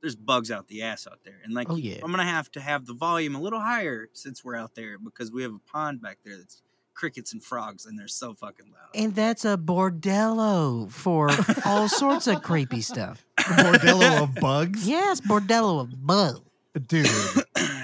there's 0.02 0.16
bugs 0.16 0.52
out 0.52 0.68
the 0.68 0.82
ass 0.82 1.08
out 1.08 1.20
there. 1.24 1.40
And 1.46 1.54
like, 1.54 1.70
Oh, 1.70 1.76
yeah. 1.78 2.00
I'm 2.04 2.12
gonna 2.12 2.26
have 2.26 2.52
to 2.52 2.60
have 2.62 2.86
the 2.86 2.94
volume 2.94 3.36
a 3.36 3.42
little 3.42 3.62
higher 3.62 4.10
since 4.14 4.44
we're 4.44 4.56
out 4.58 4.76
there 4.76 4.98
because 4.98 5.32
we 5.32 5.44
have 5.44 5.54
a 5.54 5.60
pond 5.72 6.02
back 6.02 6.18
there 6.26 6.36
that's 6.38 6.62
crickets 6.94 7.32
and 7.34 7.42
frogs, 7.44 7.86
and 7.86 7.98
they're 7.98 8.08
so 8.08 8.34
fucking 8.34 8.66
loud. 8.68 8.90
And 8.94 9.16
that's 9.16 9.46
a 9.46 9.58
bordello 9.58 10.92
for 10.92 11.30
all 11.66 11.88
sorts 11.90 12.28
of 12.28 12.42
creepy 12.44 12.82
stuff. 12.82 13.26
A 13.38 13.42
bordello 13.42 14.24
of 14.24 14.36
bugs, 14.36 14.88
Yes, 14.88 15.22
bordello 15.22 15.80
of 15.82 16.06
bugs. 16.06 16.42
dude. 16.88 17.08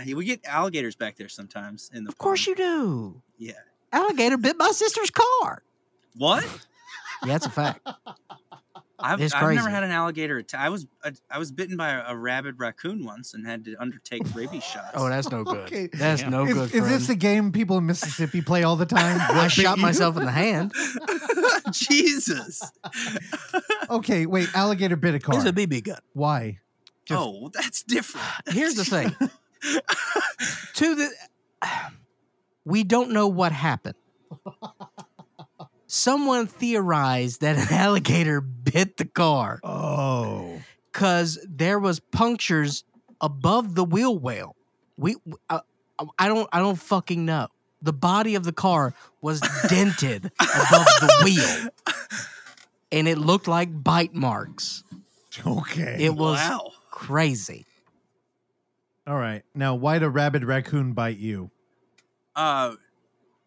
Yeah, 0.05 0.15
we 0.15 0.23
get 0.25 0.39
alligators 0.45 0.95
back 0.95 1.17
there 1.17 1.27
sometimes 1.29 1.91
in 1.93 2.05
the. 2.05 2.09
Of 2.09 2.17
course 2.17 2.47
you 2.47 2.55
do. 2.55 3.21
Yeah. 3.37 3.51
Alligator 3.91 4.37
bit 4.37 4.55
my 4.57 4.71
sister's 4.71 5.11
car. 5.11 5.61
What? 6.17 6.43
Yeah, 7.23 7.33
that's 7.33 7.45
a 7.45 7.49
fact. 7.49 7.87
I've, 8.99 9.21
I've 9.33 9.55
never 9.55 9.69
had 9.69 9.83
an 9.83 9.91
alligator 9.91 10.37
attack. 10.37 10.59
I 10.61 10.69
was 10.69 10.87
I, 11.03 11.11
I 11.31 11.37
was 11.37 11.51
bitten 11.51 11.77
by 11.77 11.89
a, 11.91 12.09
a 12.09 12.17
rabid 12.17 12.59
raccoon 12.59 13.05
once 13.05 13.33
and 13.33 13.45
had 13.47 13.65
to 13.65 13.75
undertake 13.75 14.23
rabies 14.35 14.63
shots. 14.73 14.91
Oh, 14.93 15.09
that's 15.09 15.29
no 15.29 15.43
good. 15.43 15.57
Okay. 15.59 15.87
That's 15.87 16.23
no 16.23 16.45
is, 16.45 16.53
good. 16.53 16.73
is 16.73 16.87
this 16.87 17.05
friend. 17.05 17.09
a 17.09 17.15
game 17.15 17.51
people 17.51 17.77
in 17.77 17.85
Mississippi 17.85 18.41
play 18.41 18.63
all 18.63 18.75
the 18.75 18.85
time? 18.85 19.19
I 19.35 19.47
shot 19.47 19.77
you? 19.77 19.81
myself 19.81 20.17
in 20.17 20.25
the 20.25 20.31
hand. 20.31 20.73
Jesus. 21.71 22.69
Okay, 23.89 24.25
wait. 24.25 24.49
Alligator 24.53 24.95
bit 24.95 25.15
a 25.15 25.19
car. 25.19 25.35
It's 25.35 25.45
a 25.45 25.53
BB 25.53 25.83
gun. 25.85 25.99
Why? 26.13 26.59
Just- 27.05 27.19
oh, 27.19 27.49
that's 27.53 27.83
different. 27.83 28.25
Here's 28.47 28.75
the 28.75 28.85
thing. 28.85 29.15
to 30.75 30.95
the 30.95 31.09
we 32.65 32.83
don't 32.83 33.11
know 33.11 33.27
what 33.27 33.51
happened. 33.51 33.95
Someone 35.91 36.45
theorized 36.45 37.41
that 37.41 37.57
an 37.57 37.67
alligator 37.75 38.41
bit 38.41 38.97
the 38.97 39.05
car 39.05 39.59
Oh. 39.63 40.61
because 40.91 41.39
there 41.49 41.79
was 41.79 41.99
punctures 41.99 42.83
above 43.19 43.73
the 43.73 43.83
wheel 43.83 44.15
well. 44.15 44.55
We, 44.97 45.15
uh, 45.49 45.61
I 46.19 46.27
don't, 46.27 46.47
I 46.53 46.59
don't 46.59 46.75
fucking 46.75 47.25
know. 47.25 47.47
The 47.81 47.91
body 47.93 48.35
of 48.35 48.43
the 48.43 48.51
car 48.53 48.93
was 49.21 49.39
dented 49.67 50.25
above 50.25 50.85
the 50.99 51.21
wheel, 51.23 51.95
and 52.91 53.07
it 53.07 53.17
looked 53.17 53.47
like 53.47 53.83
bite 53.83 54.13
marks. 54.13 54.83
Okay. 55.47 55.95
It 55.99 56.13
was 56.13 56.37
wow. 56.37 56.71
crazy. 56.91 57.65
all 59.07 59.15
right. 59.17 59.41
Now, 59.55 59.73
why'd 59.73 60.03
a 60.03 60.09
rabid 60.09 60.43
raccoon 60.43 60.93
bite 60.93 61.17
you? 61.17 61.49
Uh, 62.35 62.75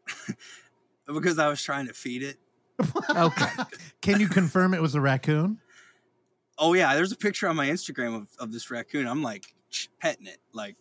because 1.06 1.38
I 1.38 1.48
was 1.48 1.62
trying 1.62 1.86
to 1.88 1.92
feed 1.94 2.22
it. 2.22 2.38
Okay. 3.14 3.46
Can 4.00 4.18
you 4.20 4.28
confirm 4.28 4.74
it 4.74 4.82
was 4.82 4.94
a 4.94 5.00
raccoon? 5.00 5.58
Oh 6.58 6.74
yeah, 6.74 6.94
there's 6.94 7.12
a 7.12 7.16
picture 7.16 7.48
on 7.48 7.56
my 7.56 7.68
Instagram 7.68 8.16
of, 8.16 8.28
of 8.38 8.52
this 8.52 8.70
raccoon. 8.70 9.06
I'm 9.06 9.22
like 9.22 9.46
petting 10.00 10.26
it. 10.26 10.38
Like 10.52 10.76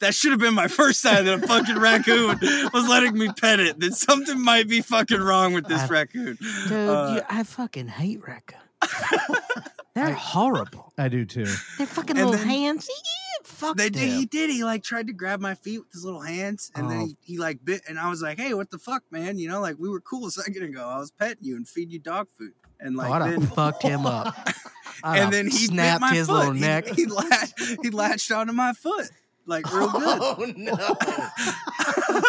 that 0.00 0.14
should 0.14 0.30
have 0.32 0.40
been 0.40 0.54
my 0.54 0.68
first 0.68 1.00
sign 1.00 1.24
that 1.24 1.42
a 1.42 1.46
fucking 1.46 1.78
raccoon 1.78 2.38
was 2.72 2.88
letting 2.88 3.16
me 3.16 3.30
pet 3.40 3.60
it. 3.60 3.80
That 3.80 3.94
something 3.94 4.40
might 4.42 4.68
be 4.68 4.80
fucking 4.82 5.20
wrong 5.20 5.54
with 5.54 5.66
this 5.66 5.82
I- 5.82 5.86
raccoon. 5.88 6.36
Dude, 6.68 6.72
Uh, 6.72 7.12
you, 7.16 7.22
I 7.28 7.42
fucking 7.42 7.88
hate 7.88 8.20
raccoons. 8.26 8.62
They're 9.96 10.06
I- 10.08 10.12
horrible. 10.12 10.92
I 10.96 11.08
do 11.08 11.24
too. 11.24 11.46
They're 11.78 11.86
fucking 11.86 12.16
And 12.16 12.26
little 12.30 12.32
then- 12.38 12.48
hands. 12.48 12.86
Yeah, 12.88 13.42
fucked 13.44 13.78
They 13.78 13.90
did. 13.90 14.02
him. 14.08 14.18
He 14.18 14.26
did. 14.26 14.50
He 14.50 14.62
like 14.62 14.82
tried 14.84 15.06
to 15.08 15.12
grab 15.12 15.40
my 15.40 15.54
feet 15.54 15.78
with 15.80 15.92
his 15.92 16.04
little 16.04 16.20
hands, 16.20 16.70
and 16.74 16.90
then 16.90 16.98
Oh. 17.00 17.06
he, 17.06 17.16
he 17.22 17.38
like 17.38 17.64
bit. 17.64 17.82
And 17.88 17.98
I 17.98 18.08
was 18.10 18.20
like, 18.22 18.38
"Hey, 18.38 18.54
what 18.54 18.70
the 18.70 18.78
fuck, 18.78 19.02
man? 19.10 19.38
You 19.38 19.48
know, 19.48 19.60
like 19.60 19.76
we 19.78 19.88
were 19.88 20.00
cool 20.00 20.26
a 20.26 20.30
second 20.30 20.62
ago. 20.62 20.86
I 20.86 20.98
was 20.98 21.10
petting 21.10 21.42
you 21.44 21.56
and 21.56 21.66
feeding 21.66 21.90
you 21.92 21.98
dog 21.98 22.28
food, 22.38 22.52
and 22.78 22.94
oh, 22.96 22.98
like 22.98 23.10
oh, 23.10 23.14
I'd 23.24 23.32
then, 23.32 23.46
fucked 23.48 23.82
him 23.82 24.04
up. 24.06 24.34
I'd 25.02 25.18
and 25.22 25.32
then 25.32 25.46
he 25.46 25.66
snapped 25.66 26.00
bit 26.02 26.08
my 26.10 26.14
his 26.14 26.26
foot. 26.28 26.34
little 26.38 26.52
He- 26.52 26.60
neck. 26.60 26.86
He, 26.88 27.06
latched, 27.06 27.60
he 27.82 27.90
latched 27.90 28.30
onto 28.32 28.52
my 28.52 28.72
foot 28.74 29.08
like 29.46 29.70
real 29.72 29.90
good. 29.92 30.18
Oh 30.20 30.52
no! 30.56 30.72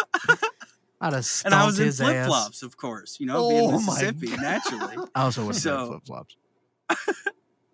I'd 1.00 1.12
have 1.12 1.24
stomped 1.24 1.44
and 1.46 1.54
I 1.54 1.64
was 1.64 1.78
in 1.78 1.92
flip 1.92 2.26
flops, 2.26 2.62
of 2.62 2.76
course. 2.76 3.18
You 3.20 3.26
know, 3.26 3.48
being 3.48 3.70
Oh 3.72 3.80
my 3.80 3.92
Mississippi, 4.02 4.36
naturally. 4.36 4.96
I 5.14 5.22
also 5.24 5.42
would 5.46 5.54
have 5.54 5.62
So- 5.62 5.86
flip 5.88 6.06
flops. 6.06 6.36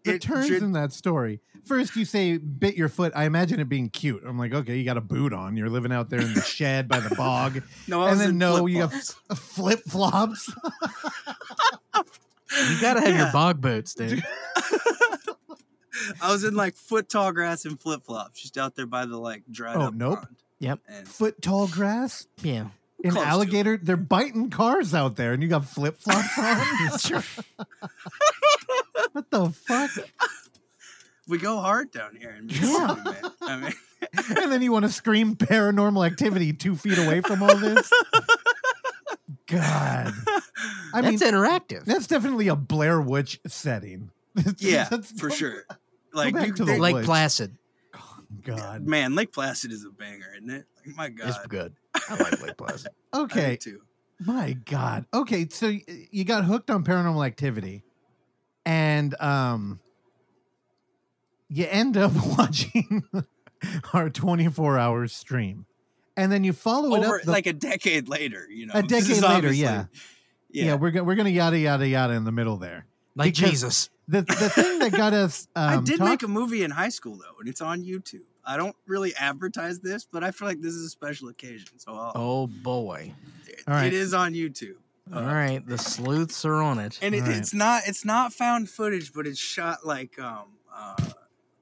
The 0.04 0.14
It 0.14 0.22
turns 0.22 0.46
should- 0.48 0.62
in 0.62 0.72
that 0.72 0.92
story. 0.92 1.40
First, 1.64 1.96
you 1.96 2.04
say 2.04 2.36
bit 2.36 2.76
your 2.76 2.90
foot. 2.90 3.10
I 3.16 3.24
imagine 3.24 3.58
it 3.58 3.70
being 3.70 3.88
cute. 3.88 4.22
I'm 4.26 4.38
like, 4.38 4.52
okay, 4.52 4.76
you 4.76 4.84
got 4.84 4.98
a 4.98 5.00
boot 5.00 5.32
on. 5.32 5.56
You're 5.56 5.70
living 5.70 5.92
out 5.92 6.10
there 6.10 6.20
in 6.20 6.34
the 6.34 6.42
shed 6.42 6.88
by 6.88 7.00
the 7.00 7.14
bog, 7.14 7.62
No, 7.88 8.02
I 8.02 8.10
and 8.10 8.20
then 8.20 8.30
in 8.30 8.38
no, 8.38 8.66
you 8.66 8.86
flip-flops. 8.86 9.14
got 9.28 9.38
flip 9.38 9.80
flops. 9.88 10.52
You 12.70 12.80
gotta 12.80 13.00
have 13.00 13.16
your 13.16 13.32
bog 13.32 13.60
boots, 13.60 13.94
dude. 13.94 14.22
I 16.22 16.30
was 16.30 16.44
in 16.44 16.54
like 16.54 16.76
foot 16.76 17.08
tall 17.08 17.32
grass 17.32 17.64
and 17.64 17.80
flip 17.80 18.04
flops, 18.04 18.42
just 18.42 18.58
out 18.58 18.76
there 18.76 18.86
by 18.86 19.06
the 19.06 19.16
like 19.16 19.42
dried 19.50 19.76
Oh, 19.76 19.82
up 19.84 19.94
nope. 19.94 20.18
pond. 20.20 20.36
Yep. 20.60 20.80
And 20.88 21.08
Foot 21.08 21.40
tall 21.42 21.66
grass. 21.66 22.26
Yeah. 22.42 22.66
An 23.02 23.10
Close 23.10 23.24
to 23.24 23.28
alligator. 23.28 23.76
They're 23.76 23.96
biting 23.96 24.50
cars 24.50 24.94
out 24.94 25.16
there, 25.16 25.32
and 25.32 25.42
you 25.42 25.48
got 25.48 25.66
flip 25.66 25.98
flops 25.98 26.38
on. 26.38 27.22
what 29.12 29.30
the 29.30 29.50
fuck? 29.50 29.90
we 31.28 31.38
go 31.38 31.58
hard 31.58 31.90
down 31.90 32.16
here 32.16 32.34
in 32.38 32.48
Yeah. 32.48 32.96
Man. 33.04 33.32
I 33.42 33.56
mean, 33.56 33.72
and 34.42 34.52
then 34.52 34.62
you 34.62 34.72
want 34.72 34.84
to 34.84 34.90
scream 34.90 35.34
paranormal 35.36 36.06
activity 36.06 36.52
two 36.52 36.76
feet 36.76 36.98
away 36.98 37.20
from 37.20 37.42
all 37.42 37.56
this? 37.56 37.90
God. 39.46 40.12
I 40.92 41.00
mean, 41.02 41.16
That's 41.16 41.22
interactive. 41.30 41.84
that's 41.84 42.06
definitely 42.06 42.48
a 42.48 42.56
Blair 42.56 43.00
Witch 43.00 43.40
setting. 43.46 44.10
yeah, 44.58 44.84
That's- 44.88 45.12
for 45.18 45.30
sure. 45.30 45.64
Like, 46.12 46.34
back 46.34 46.46
you, 46.48 46.54
to 46.54 46.64
the 46.64 46.72
they- 46.72 46.78
Lake 46.78 46.94
woods. 46.94 47.06
Placid 47.06 47.56
God. 48.42 48.86
man, 48.86 49.14
Lake 49.14 49.32
Placid 49.32 49.72
is 49.72 49.84
a 49.84 49.90
banger, 49.90 50.32
isn't 50.36 50.50
it? 50.50 50.66
Like, 50.86 50.96
my 50.96 51.08
God, 51.10 51.28
it's 51.28 51.46
good. 51.46 51.74
I 52.08 52.14
like 52.16 52.40
Lake 52.42 52.56
Placid. 52.56 52.92
I 53.12 53.20
Okay. 53.20 53.56
too. 53.56 53.80
My 54.20 54.52
God. 54.52 55.06
Okay, 55.12 55.48
so 55.50 55.72
you 56.10 56.24
got 56.24 56.44
hooked 56.44 56.70
on 56.70 56.84
paranormal 56.84 57.26
activity, 57.26 57.82
and 58.64 59.14
um, 59.20 59.80
you 61.48 61.66
end 61.68 61.96
up 61.96 62.12
watching 62.38 63.02
our 63.92 64.10
24 64.10 64.78
hour 64.78 65.06
stream, 65.08 65.66
and 66.16 66.30
then 66.30 66.44
you 66.44 66.52
follow 66.52 66.94
it 66.94 67.04
up 67.04 67.22
the- 67.24 67.30
like 67.30 67.46
a 67.46 67.52
decade 67.52 68.08
later, 68.08 68.46
you 68.48 68.66
know. 68.66 68.74
A 68.74 68.82
decade 68.82 69.22
later, 69.22 69.52
yeah. 69.52 69.86
yeah. 70.50 70.64
yeah, 70.66 70.74
we're 70.74 70.90
go- 70.92 71.02
we're 71.02 71.16
gonna 71.16 71.30
yada 71.30 71.58
yada 71.58 71.86
yada 71.86 72.14
in 72.14 72.24
the 72.24 72.32
middle 72.32 72.56
there. 72.56 72.86
Like 73.16 73.34
Because- 73.34 73.50
Jesus. 73.50 73.90
The 74.08 74.22
the 74.22 74.48
thing 74.50 74.78
that 74.80 74.92
got 74.92 75.12
us 75.14 75.48
um, 75.56 75.68
I 75.80 75.82
did 75.82 75.98
talk- 75.98 76.08
make 76.08 76.22
a 76.22 76.28
movie 76.28 76.62
in 76.62 76.70
high 76.70 76.88
school 76.90 77.16
though, 77.16 77.38
and 77.40 77.48
it's 77.48 77.60
on 77.60 77.82
YouTube. 77.82 78.22
I 78.44 78.56
don't 78.58 78.76
really 78.86 79.14
advertise 79.16 79.80
this, 79.80 80.04
but 80.10 80.22
I 80.22 80.30
feel 80.30 80.46
like 80.48 80.60
this 80.60 80.74
is 80.74 80.84
a 80.84 80.90
special 80.90 81.28
occasion, 81.30 81.78
so 81.78 81.92
I'll, 81.94 82.12
Oh 82.14 82.46
boy. 82.46 83.14
it, 83.46 83.62
all 83.66 83.72
right. 83.74 83.86
it 83.86 83.94
is 83.94 84.12
on 84.12 84.34
YouTube. 84.34 84.76
Uh, 85.12 85.18
All 85.20 85.24
right. 85.26 85.66
The 85.66 85.76
sleuths 85.76 86.44
are 86.46 86.62
on 86.62 86.78
it. 86.78 86.98
and 87.02 87.14
it, 87.14 87.22
All 87.22 87.28
right. 87.28 87.36
it's 87.36 87.52
not 87.54 87.82
it's 87.86 88.04
not 88.06 88.32
found 88.32 88.68
footage, 88.70 89.12
but 89.12 89.26
it's 89.26 89.38
shot 89.38 89.84
like 89.86 90.18
um 90.18 90.44
uh 90.74 90.96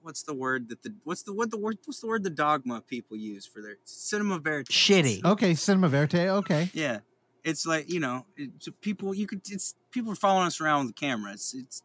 what's 0.03 0.22
the 0.22 0.34
word 0.34 0.68
that 0.68 0.82
the 0.82 0.93
what's 1.05 1.22
the 1.22 1.32
what 1.32 1.51
the 1.51 1.57
word 1.59 1.78
what's 1.84 2.01
the 2.01 2.07
word 2.07 2.22
the 2.24 2.30
dogma 2.30 2.80
people 2.80 3.16
use 3.16 3.45
for 3.47 3.61
their 3.62 3.76
cinema 3.84 4.38
verite? 4.38 4.66
Shitty. 4.66 5.24
Okay, 5.24 5.55
Cinema 5.55 5.88
Verite. 5.88 6.14
Okay, 6.38 6.70
Yeah, 6.72 7.01
it's 7.45 7.66
like 7.66 7.90
you 7.90 7.99
know 8.01 8.26
it's 8.36 8.68
people 8.80 9.12
you 9.14 9.26
could 9.26 9.40
it's 9.51 9.74
people 9.90 10.12
are 10.12 10.16
following 10.16 10.47
us 10.47 10.61
around 10.61 10.86
with 10.86 10.95
the 10.95 11.01
camera. 11.01 11.32
It's 11.32 11.53
it's 11.55 11.82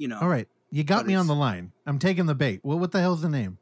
you 0.00 0.08
know 0.08 0.18
all 0.20 0.28
right. 0.28 0.48
You 0.72 0.82
got 0.84 1.04
me 1.06 1.14
on 1.14 1.26
the 1.26 1.34
line. 1.34 1.72
I'm 1.84 1.98
taking 1.98 2.26
the 2.26 2.34
bait. 2.34 2.60
Well, 2.62 2.78
what 2.78 2.92
the 2.92 3.00
hell's 3.00 3.22
the 3.22 3.28
name? 3.28 3.58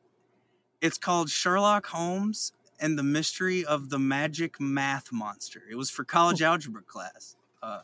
it's 0.80 0.96
called 0.98 1.28
Sherlock 1.28 1.86
Holmes 1.86 2.52
and 2.78 2.96
the 2.96 3.02
Mystery 3.02 3.64
of 3.64 3.90
the 3.90 3.98
Magic 3.98 4.60
Math 4.60 5.10
Monster. 5.10 5.62
It 5.68 5.74
was 5.74 5.90
for 5.90 6.04
college 6.04 6.40
algebra 6.42 6.82
class. 6.82 7.34
Uh, 7.60 7.80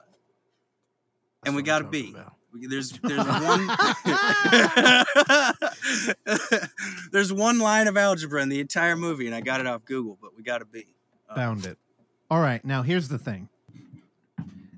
and 1.45 1.57
we 1.57 1.63
got 1.63 1.83
a 1.83 1.85
B. 1.87 2.15
We- 2.53 2.67
There's 2.69 2.91
there's 3.03 3.27
one 3.27 3.69
there's 7.13 7.33
one 7.33 7.59
line 7.59 7.89
of 7.89 7.97
algebra 7.97 8.43
in 8.43 8.49
the 8.49 8.61
entire 8.61 8.95
movie, 8.97 9.27
and 9.27 9.35
I 9.35 9.41
got 9.41 9.61
it 9.61 9.67
off 9.67 9.85
Google, 9.85 10.19
but 10.21 10.37
we 10.37 10.43
got 10.43 10.63
a 10.63 10.65
B. 10.65 10.87
Uh, 11.29 11.35
Found 11.35 11.67
it. 11.67 11.79
All 12.31 12.41
right. 12.41 12.65
Now 12.65 12.83
here's 12.83 13.09
the 13.09 13.19
thing. 13.19 13.49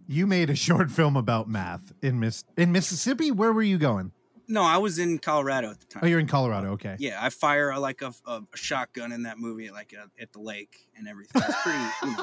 You 0.08 0.26
made 0.26 0.50
a 0.50 0.54
short 0.54 0.90
film 0.90 1.16
about 1.16 1.48
math 1.48 1.92
in 2.02 2.20
Miss 2.20 2.44
in 2.56 2.72
Mississippi. 2.72 3.30
Where 3.30 3.52
were 3.52 3.62
you 3.62 3.78
going? 3.78 4.12
No, 4.48 4.62
I 4.62 4.76
was 4.76 5.00
in 5.00 5.18
Colorado 5.18 5.70
at 5.70 5.80
the 5.80 5.86
time. 5.86 6.02
Oh, 6.04 6.06
you're 6.06 6.20
in 6.20 6.28
Colorado. 6.28 6.68
Okay. 6.72 6.94
yeah, 7.00 7.18
I 7.20 7.30
fire 7.30 7.70
a, 7.70 7.80
like 7.80 8.00
a, 8.02 8.14
a, 8.26 8.42
a 8.52 8.56
shotgun 8.56 9.10
in 9.10 9.24
that 9.24 9.38
movie, 9.38 9.70
like 9.70 9.92
uh 10.00 10.06
at 10.20 10.32
the 10.32 10.38
lake 10.40 10.86
and 10.96 11.08
everything. 11.08 11.42
It's 11.44 11.62
pretty. 11.62 11.84
You 12.04 12.16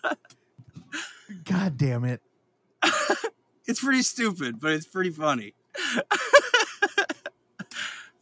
know. 0.00 0.14
God 1.44 1.76
damn 1.76 2.04
it. 2.04 2.20
it's 3.66 3.80
pretty 3.80 4.02
stupid, 4.02 4.58
but 4.60 4.72
it's 4.72 4.86
pretty 4.86 5.10
funny. 5.10 5.54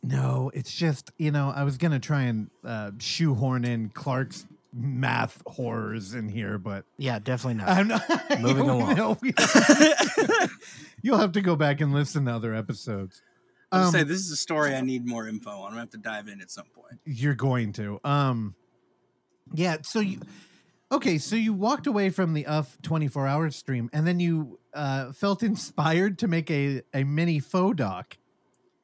No, 0.00 0.50
it's 0.54 0.74
just 0.74 1.10
you 1.18 1.30
know 1.30 1.52
I 1.54 1.64
was 1.64 1.76
gonna 1.76 1.98
try 1.98 2.22
and 2.22 2.48
uh, 2.64 2.92
shoehorn 2.98 3.64
in 3.66 3.90
Clark's 3.90 4.46
math 4.72 5.42
horrors 5.46 6.14
in 6.14 6.28
here, 6.28 6.58
but 6.58 6.84
Yeah, 6.98 7.18
definitely 7.18 7.54
not. 7.64 7.68
I'm 7.68 7.88
not. 7.88 8.02
Moving 8.40 8.68
along. 8.68 8.94
know, 8.96 9.16
You'll 11.02 11.18
have 11.18 11.32
to 11.32 11.40
go 11.40 11.56
back 11.56 11.80
and 11.80 11.92
listen 11.92 12.24
to 12.26 12.32
other 12.34 12.54
episodes. 12.54 13.22
I 13.70 13.82
Um, 13.84 13.92
say 13.92 14.02
this 14.02 14.18
is 14.20 14.30
a 14.30 14.36
story 14.36 14.74
I 14.74 14.80
need 14.80 15.06
more 15.06 15.28
info 15.28 15.50
on. 15.50 15.56
I'm 15.66 15.70
gonna 15.70 15.80
have 15.80 15.90
to 15.90 15.98
dive 15.98 16.28
in 16.28 16.40
at 16.40 16.50
some 16.50 16.66
point. 16.74 17.00
You're 17.04 17.34
going 17.34 17.72
to. 17.74 18.00
Um 18.04 18.54
Yeah, 19.54 19.78
so 19.82 20.00
you 20.00 20.20
Okay, 20.90 21.18
so 21.18 21.36
you 21.36 21.52
walked 21.52 21.86
away 21.86 22.08
from 22.08 22.32
the 22.32 22.46
UFF 22.46 22.78
24 22.82 23.26
hour 23.26 23.50
stream 23.50 23.90
and 23.92 24.06
then 24.06 24.20
you 24.20 24.58
uh 24.74 25.12
felt 25.12 25.42
inspired 25.52 26.18
to 26.18 26.28
make 26.28 26.50
a 26.50 26.82
a 26.94 27.04
mini 27.04 27.38
faux 27.40 27.76
doc 27.76 28.16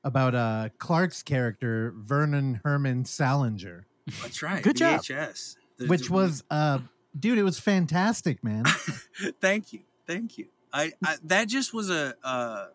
about 0.03 0.35
uh 0.35 0.68
Clark's 0.78 1.22
character 1.22 1.95
Vernon 1.97 2.61
Herman 2.62 3.05
Salinger, 3.07 3.87
That's 4.22 4.43
right. 4.43 4.62
Good 4.62 4.76
job. 4.76 5.01
VHS. 5.01 5.57
Which 5.79 6.11
was 6.11 6.45
uh 6.51 6.79
dude, 7.18 7.39
it 7.39 7.43
was 7.43 7.59
fantastic, 7.59 8.43
man. 8.43 8.64
thank 9.41 9.72
you, 9.72 9.81
thank 10.07 10.39
you. 10.39 10.47
I, 10.72 10.93
I 11.05 11.16
that 11.25 11.49
just 11.49 11.72
was 11.72 11.89
a 11.91 12.14
uh, 12.25 12.66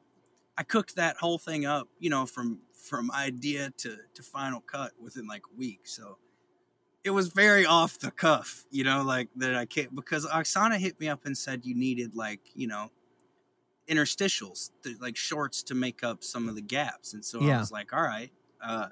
I 0.58 0.64
cooked 0.64 0.96
that 0.96 1.18
whole 1.18 1.38
thing 1.38 1.66
up, 1.66 1.90
you 2.00 2.10
know, 2.10 2.26
from 2.26 2.60
from 2.74 3.12
idea 3.12 3.72
to 3.78 3.98
to 4.14 4.24
final 4.24 4.62
cut 4.62 4.94
within 5.02 5.28
like 5.28 5.44
a 5.54 5.58
week. 5.58 5.82
So 5.84 6.18
it 7.04 7.12
was 7.12 7.30
very 7.30 7.66
off 7.66 8.00
the 8.00 8.12
cuff, 8.12 8.66
you 8.72 8.84
know, 8.84 9.04
like 9.04 9.30
that 9.36 9.56
I 9.56 9.66
can't 9.66 9.94
because 9.94 10.26
Oksana 10.26 10.78
hit 10.78 11.00
me 11.00 11.10
up 11.10 11.26
and 11.26 11.38
said 11.38 11.66
you 11.66 11.76
needed 11.76 12.16
like 12.16 12.42
you 12.56 12.68
know 12.68 12.92
interstitials, 13.90 14.70
like 15.00 15.18
shorts 15.18 15.64
to 15.64 15.76
make 15.76 16.04
up 16.04 16.24
some 16.24 16.48
of 16.48 16.56
the 16.56 16.62
gaps, 16.62 17.14
and 17.14 17.26
so 17.26 17.42
I 17.42 17.58
was 17.60 17.72
like, 17.72 17.94
all 17.94 18.02
right. 18.02 18.32
Uh, 18.62 18.88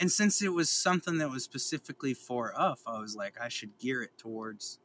and 0.00 0.10
since 0.10 0.42
it 0.42 0.52
was 0.52 0.68
something 0.70 1.18
that 1.18 1.30
was 1.30 1.44
specifically 1.44 2.14
for 2.14 2.52
UFF, 2.58 2.82
I 2.86 2.98
was 3.00 3.14
like, 3.16 3.36
I 3.40 3.48
should 3.48 3.78
gear 3.78 4.02
it 4.02 4.18
towards 4.18 4.78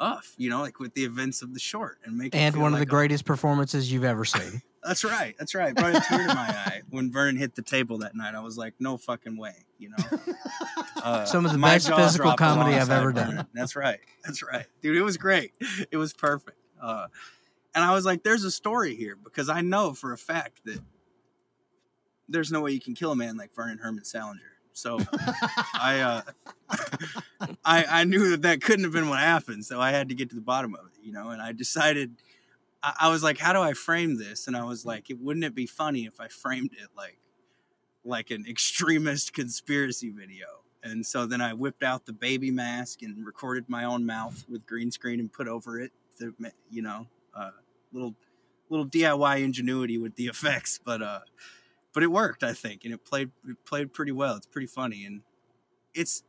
UFF, 0.00 0.34
you 0.36 0.50
know, 0.50 0.60
like 0.60 0.78
with 0.80 0.94
the 0.94 1.04
events 1.04 1.42
of 1.42 1.54
the 1.54 1.60
short 1.60 1.98
and 2.04 2.16
make 2.16 2.34
and 2.34 2.54
feel 2.54 2.62
one 2.62 2.72
of 2.72 2.78
the 2.78 2.82
like 2.82 2.88
a- 2.88 2.90
greatest 2.90 3.24
performances 3.24 3.92
you've 3.92 4.04
ever 4.04 4.24
seen. 4.24 4.62
That's 4.84 5.02
right. 5.02 5.34
That's 5.38 5.54
right. 5.54 5.74
Brought 5.74 5.94
a 5.96 6.00
tear 6.00 6.26
to 6.26 6.34
my 6.34 6.46
eye 6.48 6.82
when 6.90 7.10
Vernon 7.10 7.36
hit 7.36 7.54
the 7.54 7.62
table 7.62 7.98
that 7.98 8.14
night. 8.14 8.34
I 8.34 8.40
was 8.40 8.58
like, 8.58 8.74
no 8.78 8.98
fucking 8.98 9.36
way, 9.38 9.64
you 9.78 9.90
know. 9.90 10.18
Uh, 11.02 11.22
Some 11.26 11.44
of 11.44 11.52
the 11.52 11.58
best 11.58 11.92
physical 11.92 12.32
comedy 12.32 12.70
I've 12.76 12.88
alongside 12.88 12.96
ever 12.96 13.12
done. 13.12 13.46
That's 13.52 13.76
right. 13.76 14.00
That's 14.24 14.42
right, 14.42 14.64
dude. 14.80 14.96
It 14.96 15.02
was 15.02 15.18
great. 15.18 15.52
It 15.90 15.98
was 15.98 16.14
perfect. 16.14 16.56
Uh, 16.80 17.08
and 17.74 17.84
I 17.84 17.92
was 17.92 18.06
like, 18.06 18.22
there's 18.22 18.42
a 18.44 18.50
story 18.50 18.94
here 18.94 19.14
because 19.14 19.50
I 19.50 19.60
know 19.60 19.92
for 19.92 20.14
a 20.14 20.16
fact 20.16 20.60
that 20.64 20.78
there's 22.28 22.50
no 22.50 22.60
way 22.60 22.72
you 22.72 22.80
can 22.80 22.94
kill 22.94 23.12
a 23.12 23.16
man 23.16 23.36
like 23.36 23.54
Vernon 23.54 23.78
Herman 23.78 24.04
Salinger. 24.04 24.40
So 24.72 24.98
I, 25.74 26.00
uh, 26.00 26.22
I, 27.64 27.84
I 27.88 28.04
knew 28.04 28.30
that 28.30 28.42
that 28.42 28.62
couldn't 28.62 28.84
have 28.84 28.92
been 28.92 29.08
what 29.08 29.20
happened. 29.20 29.64
So 29.64 29.80
I 29.80 29.90
had 29.90 30.08
to 30.08 30.14
get 30.14 30.30
to 30.30 30.34
the 30.34 30.40
bottom 30.42 30.74
of 30.74 30.86
it, 30.86 31.04
you 31.04 31.12
know. 31.12 31.30
And 31.30 31.40
I 31.40 31.52
decided, 31.52 32.16
I, 32.82 32.94
I 33.02 33.08
was 33.08 33.22
like, 33.22 33.38
how 33.38 33.52
do 33.52 33.60
I 33.60 33.72
frame 33.72 34.18
this? 34.18 34.46
And 34.46 34.56
I 34.56 34.64
was 34.64 34.84
like, 34.84 35.10
it 35.10 35.20
wouldn't 35.20 35.44
it 35.44 35.54
be 35.54 35.66
funny 35.66 36.06
if 36.06 36.20
I 36.20 36.28
framed 36.28 36.72
it 36.72 36.88
like, 36.96 37.18
like 38.04 38.30
an 38.30 38.44
extremist 38.48 39.32
conspiracy 39.34 40.10
video? 40.10 40.46
And 40.82 41.06
so 41.06 41.24
then 41.24 41.40
I 41.40 41.54
whipped 41.54 41.82
out 41.82 42.04
the 42.04 42.12
baby 42.12 42.50
mask 42.50 43.02
and 43.02 43.24
recorded 43.24 43.68
my 43.68 43.84
own 43.84 44.04
mouth 44.04 44.44
with 44.50 44.66
green 44.66 44.90
screen 44.90 45.18
and 45.18 45.32
put 45.32 45.48
over 45.48 45.80
it, 45.80 45.92
to, 46.18 46.34
ma- 46.38 46.48
you 46.70 46.82
know, 46.82 47.06
uh, 47.34 47.50
little 47.92 48.14
little 48.70 48.86
DIY 48.86 49.42
ingenuity 49.42 49.98
with 49.98 50.16
the 50.16 50.26
effects, 50.26 50.80
but 50.84 51.02
uh, 51.02 51.20
but 51.94 52.02
it 52.02 52.10
worked, 52.12 52.42
I 52.42 52.52
think, 52.52 52.84
and 52.84 52.92
it 52.92 53.04
played 53.04 53.30
it 53.48 53.56
played 53.64 53.92
pretty 53.94 54.12
well. 54.12 54.36
It's 54.36 54.46
pretty 54.46 54.66
funny, 54.66 55.04
and 55.06 55.22
it's 55.94 56.22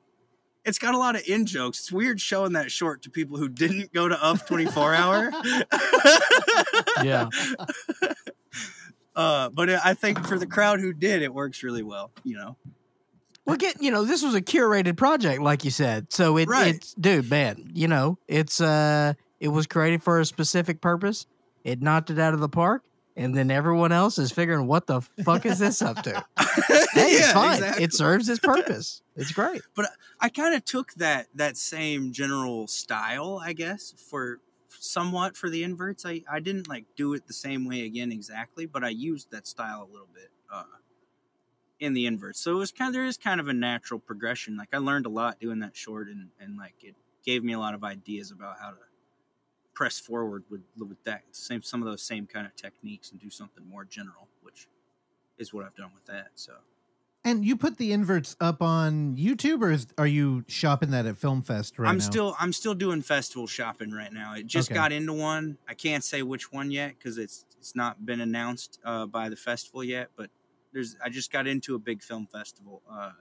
it's 0.63 0.79
got 0.79 0.95
a 0.95 0.97
lot 0.97 1.15
of 1.15 1.21
in 1.27 1.45
jokes. 1.45 1.79
It's 1.79 1.91
weird 1.91 2.21
showing 2.21 2.53
that 2.53 2.71
short 2.71 3.01
to 3.03 3.09
people 3.09 3.37
who 3.37 3.49
didn't 3.49 3.91
go 3.93 4.07
to 4.07 4.23
Up 4.23 4.47
24 4.47 4.93
Hour. 4.95 5.31
Yeah. 7.03 7.27
Uh, 9.15 9.47
but 9.49 9.69
I 9.69 9.93
think 9.93 10.27
for 10.27 10.37
the 10.37 10.45
crowd 10.45 10.81
who 10.81 10.91
did, 10.91 11.21
it 11.21 11.33
works 11.33 11.63
really 11.63 11.83
well. 11.83 12.11
You 12.25 12.35
know. 12.35 12.57
Well, 13.45 13.55
get 13.55 13.81
you 13.81 13.89
know, 13.89 14.03
this 14.03 14.21
was 14.21 14.35
a 14.35 14.41
curated 14.41 14.97
project, 14.97 15.41
like 15.41 15.63
you 15.63 15.71
said. 15.71 16.11
So 16.11 16.35
it, 16.37 16.49
Right. 16.49 16.75
it's 16.75 16.93
dude, 16.95 17.29
man, 17.29 17.71
you 17.73 17.87
know, 17.87 18.17
it's 18.27 18.59
uh, 18.59 19.13
it 19.39 19.47
was 19.47 19.67
created 19.67 20.03
for 20.03 20.19
a 20.19 20.25
specific 20.25 20.81
purpose. 20.81 21.27
It 21.63 21.81
knocked 21.81 22.09
it 22.09 22.19
out 22.19 22.33
of 22.33 22.41
the 22.41 22.49
park, 22.49 22.83
and 23.15 23.35
then 23.35 23.49
everyone 23.51 23.91
else 23.91 24.17
is 24.17 24.31
figuring, 24.31 24.67
what 24.67 24.87
the 24.87 25.01
fuck 25.23 25.45
is 25.45 25.59
this 25.59 25.81
up 25.81 26.01
to? 26.03 26.25
Hey, 26.93 27.11
it's 27.11 27.27
Yeah, 27.27 27.33
fine. 27.33 27.53
exactly. 27.55 27.83
It 27.83 27.93
serves 27.93 28.29
its 28.29 28.39
purpose. 28.43 29.01
It's 29.17 29.31
great. 29.33 29.61
But 29.75 29.89
I 30.21 30.29
kind 30.29 30.55
of 30.55 30.63
took 30.63 30.93
that 30.93 31.27
that 31.35 31.57
same 31.57 32.13
general 32.13 32.67
style, 32.67 33.41
I 33.43 33.51
guess, 33.53 33.93
for 34.09 34.39
somewhat 34.69 35.35
for 35.35 35.49
the 35.49 35.63
inverts. 35.63 36.05
I 36.05 36.21
I 36.31 36.39
didn't 36.39 36.69
like 36.69 36.85
do 36.95 37.13
it 37.13 37.27
the 37.27 37.33
same 37.33 37.65
way 37.67 37.81
again 37.81 38.11
exactly, 38.13 38.65
but 38.65 38.83
I 38.85 38.89
used 38.89 39.31
that 39.31 39.45
style 39.45 39.83
a 39.83 39.91
little 39.91 40.07
bit 40.13 40.31
uh, 40.51 40.63
in 41.79 41.93
the 41.93 42.05
inverts. 42.05 42.39
So 42.39 42.53
it 42.53 42.59
was 42.59 42.71
kind 42.71 42.87
of 42.89 42.93
there 42.93 43.05
is 43.05 43.17
kind 43.17 43.39
of 43.41 43.47
a 43.49 43.53
natural 43.53 43.99
progression. 43.99 44.55
Like 44.57 44.69
I 44.73 44.77
learned 44.77 45.05
a 45.05 45.09
lot 45.09 45.39
doing 45.39 45.59
that 45.59 45.75
short, 45.75 46.07
and 46.07 46.29
and 46.39 46.57
like 46.57 46.75
it 46.81 46.95
gave 47.25 47.43
me 47.43 47.53
a 47.53 47.59
lot 47.59 47.73
of 47.73 47.83
ideas 47.83 48.31
about 48.31 48.55
how 48.61 48.69
to 48.69 48.77
press 49.75 49.99
forward 49.99 50.43
with 50.49 50.61
with 50.79 51.03
that 51.03 51.21
same 51.31 51.61
some 51.61 51.81
of 51.83 51.85
those 51.87 52.01
same 52.01 52.25
kind 52.25 52.47
of 52.47 52.55
techniques 52.55 53.11
and 53.11 53.19
do 53.19 53.29
something 53.29 53.67
more 53.69 53.85
general, 53.85 54.27
which 54.41 54.67
is 55.37 55.53
what 55.53 55.65
I've 55.65 55.75
done 55.75 55.91
with 55.93 56.05
that. 56.05 56.29
So. 56.35 56.53
And 57.25 57.43
you 57.43 57.55
put 57.57 57.77
the 57.77 57.91
inverts 57.91 58.35
up 58.39 58.61
on 58.61 59.17
YouTube, 59.17 59.63
or 59.63 59.71
is, 59.71 59.87
are 59.97 60.05
you 60.05 60.45
shopping 60.47 60.91
that 60.91 61.07
at 61.07 61.17
Film 61.17 61.41
Fest 61.41 61.79
right 61.79 61.85
now? 61.87 61.91
I'm 61.91 61.97
now? 61.97 62.03
still 62.03 62.35
I'm 62.39 62.53
still 62.53 62.75
doing 62.75 63.01
festival 63.01 63.47
shopping 63.47 63.91
right 63.91 64.13
now. 64.13 64.31
I 64.31 64.43
just 64.43 64.69
Okay. 64.69 64.75
got 64.75 64.91
into 64.91 65.11
one. 65.13 65.57
I 65.67 65.73
can't 65.73 66.03
say 66.03 66.21
which 66.21 66.51
one 66.51 66.69
yet 66.71 66.93
because 66.97 67.17
it's 67.17 67.45
it's 67.57 67.75
not 67.75 68.05
been 68.05 68.21
announced 68.21 68.79
uh, 68.85 69.07
by 69.07 69.29
the 69.29 69.35
festival 69.35 69.83
yet. 69.83 70.09
But 70.15 70.29
there's 70.71 70.95
I 71.03 71.09
just 71.09 71.31
got 71.31 71.47
into 71.47 71.73
a 71.73 71.79
big 71.79 72.03
film 72.03 72.27
festival, 72.27 72.83
uh, 72.89 73.11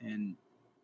and 0.00 0.36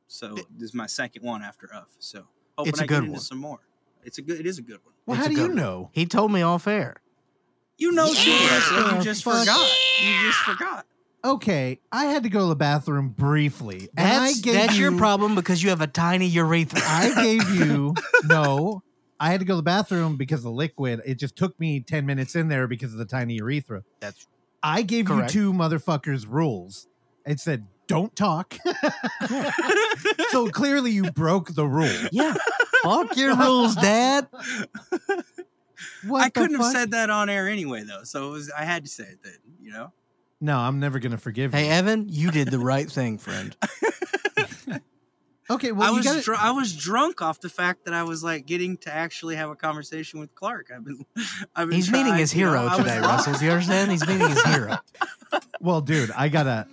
so 0.06 0.34
this 0.34 0.68
is 0.68 0.74
my 0.74 0.86
second 0.86 1.22
one 1.22 1.42
after 1.42 1.70
UFF. 1.74 1.96
So 2.00 2.26
hoping 2.58 2.68
It's 2.68 2.80
a 2.80 2.84
I 2.84 2.86
good 2.86 2.94
get 2.96 2.98
into 3.04 3.12
one. 3.12 3.20
some 3.22 3.38
more. 3.38 3.60
It's 4.04 4.18
a 4.18 4.22
good. 4.22 4.38
It 4.40 4.46
is 4.46 4.58
a 4.58 4.62
good 4.62 4.80
one. 4.84 4.94
Well, 5.08 5.16
It's 5.16 5.26
how 5.26 5.32
do 5.32 5.40
you 5.40 5.46
good 5.48 5.48
one. 5.48 5.56
know? 5.56 5.90
He 5.92 6.04
told 6.06 6.30
me 6.30 6.42
off 6.42 6.66
air. 6.68 6.96
You 7.78 7.92
know 7.92 8.12
too, 8.12 8.30
Yeah. 8.30 8.96
You 8.98 9.02
just 9.02 9.24
Fuck. 9.24 9.40
forgot. 9.40 9.70
You 10.02 10.20
just 10.26 10.38
forgot. 10.40 10.84
Okay, 11.24 11.80
I 11.90 12.04
had 12.04 12.22
to 12.24 12.28
go 12.28 12.40
to 12.40 12.46
the 12.46 12.56
bathroom 12.56 13.08
briefly, 13.08 13.88
and 13.96 14.06
I 14.06 14.26
That's 14.28 14.40
gave 14.40 14.54
that's 14.54 14.78
your 14.78 14.96
problem 14.96 15.34
because 15.34 15.62
you 15.62 15.70
have 15.70 15.80
a 15.80 15.86
tiny 15.88 16.26
urethra. 16.26 16.80
I 16.84 17.12
gave 17.22 17.48
you 17.50 17.94
no. 18.24 18.82
I 19.18 19.30
had 19.30 19.40
to 19.40 19.46
go 19.46 19.54
to 19.54 19.56
the 19.56 19.62
bathroom 19.62 20.16
because 20.16 20.40
of 20.40 20.44
the 20.44 20.50
liquid. 20.52 21.00
It 21.04 21.18
just 21.18 21.34
took 21.34 21.58
me 21.58 21.80
ten 21.80 22.06
minutes 22.06 22.36
in 22.36 22.46
there 22.48 22.68
because 22.68 22.92
of 22.92 22.98
the 22.98 23.04
tiny 23.04 23.34
urethra. 23.34 23.82
That's 24.00 24.26
I 24.62 24.82
gave 24.82 25.06
Correct. 25.06 25.34
you 25.34 25.40
two 25.40 25.52
motherfuckers 25.52 26.24
rules. 26.28 26.86
It 27.26 27.40
said 27.40 27.66
don't 27.88 28.14
talk. 28.14 28.56
so 30.30 30.48
clearly 30.50 30.90
you 30.92 31.10
broke 31.10 31.54
the 31.54 31.66
rule. 31.66 31.90
yeah. 32.12 32.34
Fuck 32.82 33.16
your 33.16 33.36
rules, 33.36 33.74
Dad. 33.76 34.28
What 36.06 36.22
I 36.22 36.28
couldn't 36.30 36.60
have 36.60 36.72
said 36.72 36.90
that 36.92 37.10
on 37.10 37.28
air 37.30 37.48
anyway, 37.48 37.82
though. 37.84 38.02
So 38.04 38.28
it 38.28 38.32
was. 38.32 38.50
I 38.56 38.64
had 38.64 38.84
to 38.84 38.90
say 38.90 39.04
it 39.04 39.18
then. 39.22 39.34
You 39.60 39.72
know. 39.72 39.92
No, 40.40 40.56
I'm 40.58 40.78
never 40.80 40.98
gonna 40.98 41.18
forgive 41.18 41.52
Hey, 41.52 41.64
you. 41.64 41.70
Hey, 41.70 41.78
Evan, 41.78 42.06
you 42.08 42.30
did 42.30 42.48
the 42.50 42.58
right 42.60 42.90
thing, 42.90 43.18
friend. 43.18 43.56
Okay, 45.50 45.72
well 45.72 45.88
I 45.88 45.96
was 45.96 46.04
got 46.04 46.22
dr- 46.22 46.38
I 46.38 46.50
was 46.50 46.76
drunk 46.76 47.22
off 47.22 47.40
the 47.40 47.48
fact 47.48 47.86
that 47.86 47.94
I 47.94 48.02
was 48.02 48.22
like 48.22 48.44
getting 48.44 48.76
to 48.78 48.94
actually 48.94 49.36
have 49.36 49.48
a 49.48 49.56
conversation 49.56 50.20
with 50.20 50.34
Clark. 50.34 50.70
I've 50.74 50.84
been, 50.84 51.06
I've 51.56 51.68
been 51.68 51.76
He's 51.76 51.90
meeting 51.90 52.08
trying- 52.08 52.18
his 52.18 52.34
you 52.34 52.44
know, 52.44 52.50
hero 52.52 52.64
was 52.68 52.76
today. 52.76 52.98
Russell. 52.98 53.32
Do 53.32 53.44
you 53.46 53.50
understand? 53.52 53.90
He's 53.90 54.06
meeting 54.06 54.28
his 54.28 54.42
hero. 54.44 54.76
Well, 55.60 55.80
dude, 55.80 56.10
I 56.12 56.28
got 56.28 56.46
a, 56.46 56.66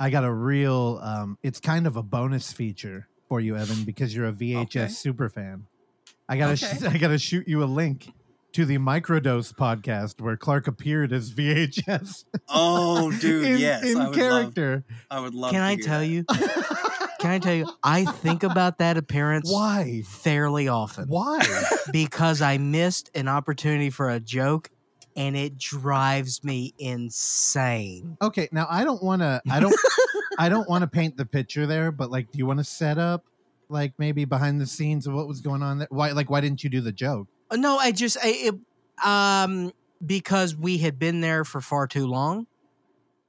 I 0.00 0.10
got 0.10 0.24
a 0.24 0.30
real. 0.32 0.98
Um, 1.02 1.38
it's 1.44 1.60
kind 1.60 1.86
of 1.86 1.96
a 1.96 2.02
bonus 2.02 2.52
feature 2.52 3.06
for 3.28 3.40
you, 3.40 3.56
Evan, 3.56 3.84
because 3.84 4.14
you're 4.14 4.26
a 4.26 4.32
VHS 4.32 4.62
Okay. 4.62 4.88
super 4.88 5.28
fan. 5.28 5.66
I 6.28 6.36
gotta, 6.36 6.56
sh- 6.56 6.82
I 6.88 6.98
gotta 6.98 7.18
shoot 7.18 7.46
you 7.48 7.62
a 7.62 7.66
link 7.66 8.12
to 8.52 8.64
the 8.64 8.78
Microdose 8.78 9.54
podcast 9.54 10.20
where 10.20 10.36
Clark 10.36 10.66
appeared 10.68 11.12
as 11.12 11.32
VHS 11.32 12.24
Oh, 12.48 13.10
dude, 13.20 13.44
in, 13.44 13.58
yes, 13.58 13.84
in 13.84 13.98
I 13.98 14.08
would 14.08 14.18
character. 14.18 14.84
Love, 14.88 14.98
I 15.10 15.20
would 15.20 15.34
love. 15.34 15.52
Can 15.52 15.60
to 15.60 15.66
I 15.66 15.74
hear 15.74 15.84
tell 15.84 16.00
that. 16.00 16.06
you? 16.06 16.24
Can 17.20 17.30
I 17.32 17.38
tell 17.40 17.54
you? 17.54 17.68
I 17.82 18.04
think 18.04 18.44
about 18.44 18.78
that 18.78 18.96
appearance 18.96 19.50
Why? 19.52 20.02
fairly 20.06 20.68
often 20.68 21.08
Why? 21.08 21.40
because 21.92 22.40
I 22.40 22.58
missed 22.58 23.10
an 23.14 23.26
opportunity 23.26 23.90
for 23.90 24.08
a 24.08 24.20
joke, 24.20 24.70
and 25.16 25.36
it 25.36 25.58
drives 25.58 26.44
me 26.44 26.74
insane. 26.78 28.16
okay, 28.22 28.48
now 28.52 28.66
I 28.70 28.84
don't 28.84 29.02
want 29.02 29.22
to. 29.22 29.42
I 29.50 29.58
don't. 29.60 29.74
I 30.38 30.48
don't 30.48 30.68
want 30.68 30.82
to 30.82 30.86
paint 30.88 31.16
the 31.16 31.26
picture 31.26 31.66
there, 31.66 31.90
but 31.92 32.10
like, 32.10 32.30
do 32.30 32.38
you 32.38 32.46
want 32.46 32.60
to 32.60 32.64
set 32.64 32.96
up, 32.96 33.24
like, 33.68 33.92
maybe 33.98 34.24
behind 34.24 34.60
the 34.60 34.66
scenes 34.66 35.06
of 35.06 35.12
what 35.14 35.26
was 35.28 35.40
going 35.40 35.62
on 35.62 35.78
there? 35.78 35.88
Why, 35.90 36.12
like, 36.12 36.30
why 36.30 36.40
didn't 36.40 36.62
you 36.62 36.70
do 36.70 36.80
the 36.80 36.92
joke? 36.92 37.26
Uh, 37.50 37.56
No, 37.56 37.76
I 37.76 37.90
just 37.92 38.16
I, 38.22 38.28
it, 38.52 38.54
um 39.06 39.72
because 40.06 40.54
we 40.54 40.78
had 40.78 40.98
been 40.98 41.20
there 41.20 41.44
for 41.44 41.60
far 41.60 41.86
too 41.88 42.06
long. 42.06 42.46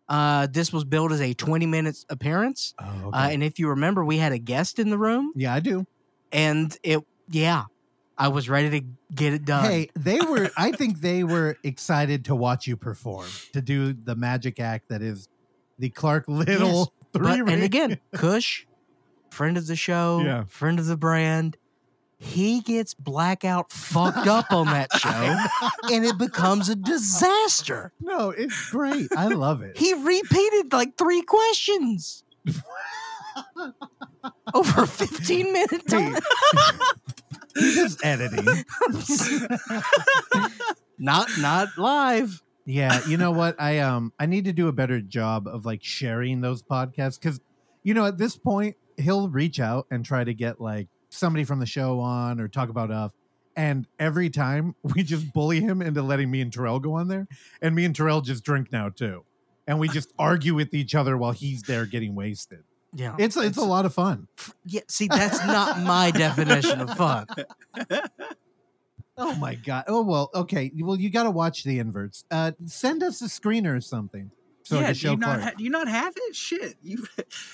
Uh, 0.07 0.47
this 0.51 0.71
was 0.73 0.83
billed 0.85 1.11
as 1.11 1.21
a 1.21 1.33
twenty 1.33 1.65
minutes 1.67 2.05
appearance, 2.09 2.73
Oh, 2.79 3.11
uh, 3.13 3.29
and 3.31 3.43
if 3.43 3.59
you 3.59 3.69
remember, 3.69 4.03
we 4.03 4.17
had 4.17 4.31
a 4.31 4.39
guest 4.39 4.79
in 4.79 4.89
the 4.89 4.97
room, 4.97 5.31
yeah, 5.35 5.53
I 5.53 5.59
do. 5.59 5.85
and 6.31 6.75
it 6.83 6.99
yeah, 7.29 7.65
I 8.17 8.29
was 8.29 8.49
ready 8.49 8.81
to 8.81 8.87
get 9.13 9.33
it 9.33 9.45
done. 9.45 9.65
Hey, 9.65 9.89
they 9.95 10.19
were. 10.19 10.49
I 10.57 10.71
think 10.71 11.01
they 11.01 11.23
were 11.23 11.57
excited 11.63 12.25
to 12.25 12.35
watch 12.35 12.65
you 12.65 12.75
perform, 12.75 13.27
to 13.53 13.61
do 13.61 13.93
the 13.93 14.15
magic 14.15 14.59
act 14.59 14.89
that 14.89 15.03
is 15.03 15.27
the 15.77 15.89
Clark 15.89 16.25
Little. 16.27 16.91
But, 17.11 17.23
and 17.25 17.63
again, 17.63 17.99
Kush, 18.15 18.65
friend 19.31 19.57
of 19.57 19.67
the 19.67 19.75
show, 19.75 20.21
Yeah. 20.23 20.43
friend 20.45 20.79
of 20.79 20.85
the 20.85 20.97
brand, 20.97 21.57
he 22.17 22.59
gets 22.61 22.93
blackout 22.93 23.71
fucked 23.71 24.27
up 24.27 24.51
on 24.51 24.65
that 24.67 24.89
show, 24.97 25.89
and 25.95 26.03
it 26.05 26.17
becomes 26.17 26.67
a 26.69 26.75
disaster. 26.75 27.93
no, 28.01 28.29
it's 28.31 28.69
great. 28.71 29.07
I 29.15 29.27
love 29.27 29.61
it. 29.61 29.77
He 29.77 29.93
repeated 29.93 30.73
like 30.73 30.97
three 30.97 31.21
questions 31.21 32.23
over 34.53 34.83
a 34.83 34.87
15 34.87 35.53
minute 35.53 35.87
time. 35.87 36.15
He's 37.55 37.75
just 37.75 38.05
editing. 38.05 38.45
not 40.97 41.29
not 41.39 41.69
live. 41.77 42.41
Yeah, 42.65 43.05
you 43.07 43.17
know 43.17 43.31
what? 43.31 43.59
I 43.59 43.79
um 43.79 44.13
I 44.19 44.25
need 44.25 44.45
to 44.45 44.53
do 44.53 44.67
a 44.67 44.71
better 44.71 45.01
job 45.01 45.47
of 45.47 45.65
like 45.65 45.83
sharing 45.83 46.41
those 46.41 46.61
podcasts 46.61 47.19
because 47.19 47.39
you 47.83 47.93
know 47.93 48.05
at 48.05 48.17
this 48.17 48.37
point 48.37 48.75
he'll 48.97 49.29
reach 49.29 49.59
out 49.59 49.87
and 49.89 50.05
try 50.05 50.23
to 50.23 50.33
get 50.33 50.61
like 50.61 50.87
somebody 51.09 51.43
from 51.43 51.59
the 51.59 51.65
show 51.65 51.99
on 51.99 52.39
or 52.39 52.47
talk 52.47 52.69
about 52.69 52.91
UFF. 52.91 53.13
And 53.55 53.87
every 53.97 54.29
time 54.29 54.75
we 54.83 55.03
just 55.03 55.33
bully 55.33 55.61
him 55.61 55.81
into 55.81 56.01
letting 56.01 56.29
me 56.29 56.41
and 56.41 56.53
Terrell 56.53 56.79
go 56.79 56.93
on 56.93 57.07
there. 57.07 57.27
And 57.61 57.75
me 57.75 57.85
and 57.85 57.95
Terrell 57.95 58.21
just 58.21 58.43
drink 58.43 58.71
now 58.71 58.89
too. 58.89 59.25
And 59.67 59.79
we 59.79 59.87
just 59.89 60.13
argue 60.19 60.55
with 60.55 60.73
each 60.73 60.95
other 60.95 61.17
while 61.17 61.31
he's 61.31 61.63
there 61.63 61.85
getting 61.85 62.15
wasted. 62.15 62.63
Yeah. 62.93 63.15
It's 63.19 63.37
it's 63.37 63.57
a 63.57 63.63
lot 63.63 63.85
of 63.85 63.93
fun. 63.93 64.27
yeah, 64.65 64.81
see 64.87 65.07
that's 65.07 65.45
not 65.45 65.79
my 65.81 66.09
definition 66.09 66.81
of 66.81 66.89
fun. 66.97 67.27
Oh 69.19 69.35
my 69.35 69.55
god. 69.55 69.83
Oh 69.87 70.01
well, 70.01 70.29
okay. 70.33 70.71
Well, 70.79 70.95
you 70.95 71.09
got 71.09 71.23
to 71.23 71.31
watch 71.31 71.63
the 71.63 71.77
inverts. 71.79 72.23
Uh 72.31 72.53
send 72.65 73.03
us 73.03 73.21
a 73.21 73.25
screener 73.25 73.75
or 73.75 73.81
something. 73.81 74.31
So 74.63 74.79
yeah, 74.79 74.93
do 74.93 75.09
you 75.11 75.17
not 75.17 75.41
ha- 75.41 75.51
do 75.57 75.63
you 75.63 75.69
not 75.69 75.87
have 75.87 76.13
it? 76.15 76.35
Shit, 76.35 76.75
you. 76.81 77.05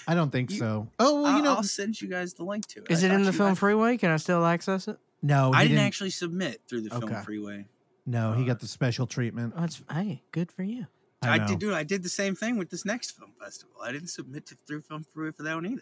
I 0.07 0.15
don't 0.15 0.31
think 0.31 0.51
you- 0.51 0.57
so. 0.57 0.87
Oh 0.99 1.21
well, 1.21 1.25
I'll, 1.25 1.37
you 1.37 1.43
know, 1.43 1.55
I'll 1.55 1.63
send 1.63 1.99
you 2.01 2.07
guys 2.09 2.33
the 2.33 2.43
link 2.43 2.65
to 2.67 2.79
it. 2.81 2.91
Is 2.91 3.03
I 3.03 3.07
it 3.07 3.13
in 3.13 3.23
the 3.23 3.33
film 3.33 3.51
I- 3.51 3.55
freeway? 3.55 3.97
Can 3.97 4.11
I 4.11 4.17
still 4.17 4.45
access 4.45 4.87
it? 4.87 4.97
no, 5.21 5.51
I 5.53 5.63
he 5.63 5.69
didn't 5.69 5.83
actually 5.85 6.09
submit 6.11 6.61
through 6.67 6.81
the 6.81 6.89
film 6.91 7.23
freeway. 7.23 7.65
No, 8.05 8.33
he 8.33 8.45
got 8.45 8.59
the 8.59 8.67
special 8.67 9.07
treatment. 9.07 9.53
Oh, 9.57 9.63
it's, 9.63 9.81
hey, 9.91 10.21
good 10.31 10.51
for 10.51 10.61
you. 10.61 10.85
I, 11.23 11.39
I, 11.39 11.47
did 11.47 11.57
do. 11.57 11.73
I 11.73 11.81
did 11.83 12.03
the 12.03 12.09
same 12.09 12.35
thing 12.35 12.57
with 12.57 12.69
this 12.69 12.85
next 12.85 13.11
film 13.17 13.31
festival. 13.39 13.77
I 13.83 13.91
didn't 13.91 14.09
submit 14.09 14.45
to 14.47 14.57
through 14.67 14.81
film 14.81 15.03
freeway 15.11 15.31
for 15.31 15.41
that 15.43 15.55
one 15.55 15.65
either. 15.65 15.81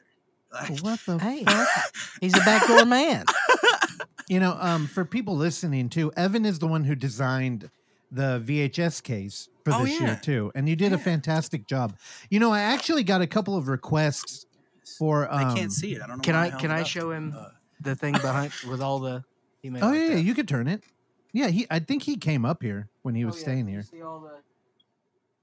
Like, 0.54 0.80
What 0.80 1.00
the 1.06 1.18
Hey. 1.18 1.44
fuck? 1.44 1.68
He's 2.22 2.34
a 2.34 2.40
backdoor 2.40 2.86
man. 2.86 3.26
You 4.30 4.40
know, 4.40 4.58
um, 4.60 4.88
for 4.88 5.04
people 5.06 5.36
listening 5.36 5.90
too, 5.90 6.12
Evan 6.16 6.46
is 6.46 6.60
the 6.60 6.68
one 6.68 6.84
who 6.86 6.96
designed 6.96 7.70
the 8.12 8.42
VHS 8.46 9.02
case 9.04 9.50
for 9.66 9.74
Oh, 9.74 9.84
this 9.86 10.00
yeah. 10.00 10.06
year 10.08 10.20
too, 10.22 10.52
and 10.56 10.70
you 10.70 10.76
did 10.76 10.94
a 10.94 10.98
fantastic 10.98 11.68
job. 11.68 11.98
You 12.30 12.40
know, 12.40 12.52
I 12.52 12.62
actually 12.62 13.04
got 13.04 13.22
a 13.22 13.28
couple 13.28 13.58
of 13.58 13.68
requests 13.68 14.46
for. 14.98 15.32
Um, 15.32 15.48
I 15.48 15.54
can't 15.56 15.72
see 15.72 15.94
it. 15.96 16.02
I 16.02 16.08
don't 16.08 16.18
know. 16.18 16.22
Can 16.22 16.36
I 16.36 16.50
can 16.52 16.72
it 16.72 16.76
I 16.76 16.82
up. 16.82 16.88
show 16.88 17.12
him 17.12 17.34
Uh, 17.38 17.50
the 17.82 17.96
thing 17.96 18.14
behind 18.14 18.54
with 18.70 18.82
all 18.82 19.00
the? 19.00 19.24
He 19.62 19.70
made 19.70 19.80
it 19.80 19.84
Oh 19.84 19.88
like 19.90 19.98
yeah, 19.98 20.04
yeah, 20.10 20.16
that. 20.16 20.22
you 20.22 20.34
could 20.36 20.48
turn 20.48 20.68
it. 20.68 20.84
Yeah, 21.32 21.48
he. 21.48 21.66
I 21.72 21.80
think 21.80 22.04
he 22.04 22.18
came 22.18 22.46
up 22.46 22.62
here 22.62 22.90
when 23.02 23.16
he 23.16 23.24
Oh, 23.24 23.28
was 23.28 23.38
yeah, 23.38 23.42
staying 23.44 23.68
you 23.68 23.74
here. 23.74 23.84
see 23.84 24.02
all 24.02 24.20
the- 24.20 24.42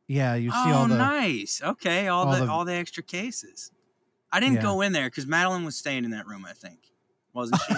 Yeah, 0.06 0.34
you 0.34 0.50
see 0.50 0.56
oh, 0.56 0.72
all 0.74 0.86
the. 0.88 0.94
Oh, 0.94 0.98
nice. 0.98 1.60
Okay, 1.62 2.08
all, 2.08 2.26
all 2.26 2.32
the, 2.38 2.44
the- 2.46 2.50
all 2.50 2.64
the 2.64 2.74
extra 2.74 3.02
cases. 3.02 3.72
I 4.32 4.38
didn't 4.38 4.56
Yeah. 4.56 4.62
go 4.62 4.80
in 4.80 4.92
there 4.92 5.08
because 5.08 5.26
Madeline 5.26 5.64
was 5.64 5.76
staying 5.76 6.04
in 6.04 6.10
that 6.12 6.26
room. 6.26 6.44
I 6.48 6.52
think 6.52 6.78
wasn't 7.34 7.60
she? 7.68 7.74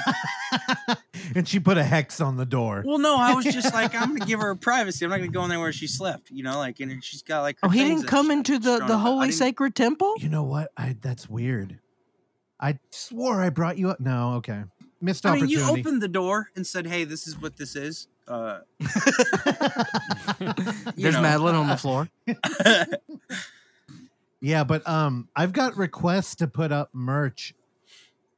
and 1.37 1.47
she 1.49 1.61
put 1.61 1.79
a 1.79 1.83
hex 1.85 2.21
on 2.21 2.37
the 2.37 2.47
door. 2.47 2.83
well, 2.87 2.99
no, 2.99 3.17
I 3.17 3.35
was 3.35 3.45
just 3.45 3.73
like, 3.75 3.95
I'm 3.95 4.17
gonna 4.17 4.27
give 4.27 4.41
her 4.41 4.55
privacy. 4.57 5.05
I'm 5.05 5.11
not 5.11 5.19
gonna 5.19 5.31
go 5.31 5.43
in 5.45 5.51
there 5.51 5.61
where 5.61 5.73
she 5.73 5.87
slept. 5.87 6.31
You 6.31 6.43
know, 6.43 6.59
like, 6.59 6.81
and 6.81 7.03
she's 7.05 7.23
got 7.23 7.43
like. 7.43 7.57
her 7.63 7.67
Oh, 7.67 7.71
he 7.71 7.85
didn't 7.85 8.07
come 8.07 8.27
she- 8.27 8.33
into 8.33 8.59
the 8.59 8.79
the 8.87 8.99
holy 8.99 9.33
sacred 9.33 9.75
temple. 9.75 10.15
You 10.19 10.29
know 10.29 10.45
what? 10.45 10.71
I 10.77 10.97
that's 11.01 11.29
weird. 11.29 11.79
I 12.61 12.79
swore 12.91 13.41
I 13.43 13.51
brought 13.51 13.77
you 13.79 13.91
up. 13.91 13.99
No, 14.01 14.35
okay. 14.35 14.63
Missed 15.01 15.27
I 15.27 15.35
mean, 15.35 15.49
you 15.49 15.65
opened 15.65 16.01
the 16.01 16.07
door 16.09 16.51
and 16.55 16.65
said, 16.67 16.87
"Hey, 16.87 17.03
this 17.05 17.27
is 17.27 17.37
what 17.37 17.57
this 17.57 17.75
is." 17.75 18.07
Uh, 18.29 18.61
There's 20.97 21.15
know. 21.15 21.23
Madeline 21.23 21.57
on 21.57 21.67
the 21.67 21.77
floor. 21.77 22.09
yeah, 24.41 24.65
but 24.65 24.87
um, 24.89 25.29
I've 25.35 25.53
got 25.53 25.77
requests 25.77 26.37
to 26.37 26.47
put 26.47 26.71
up 26.73 26.91
merch 26.93 27.53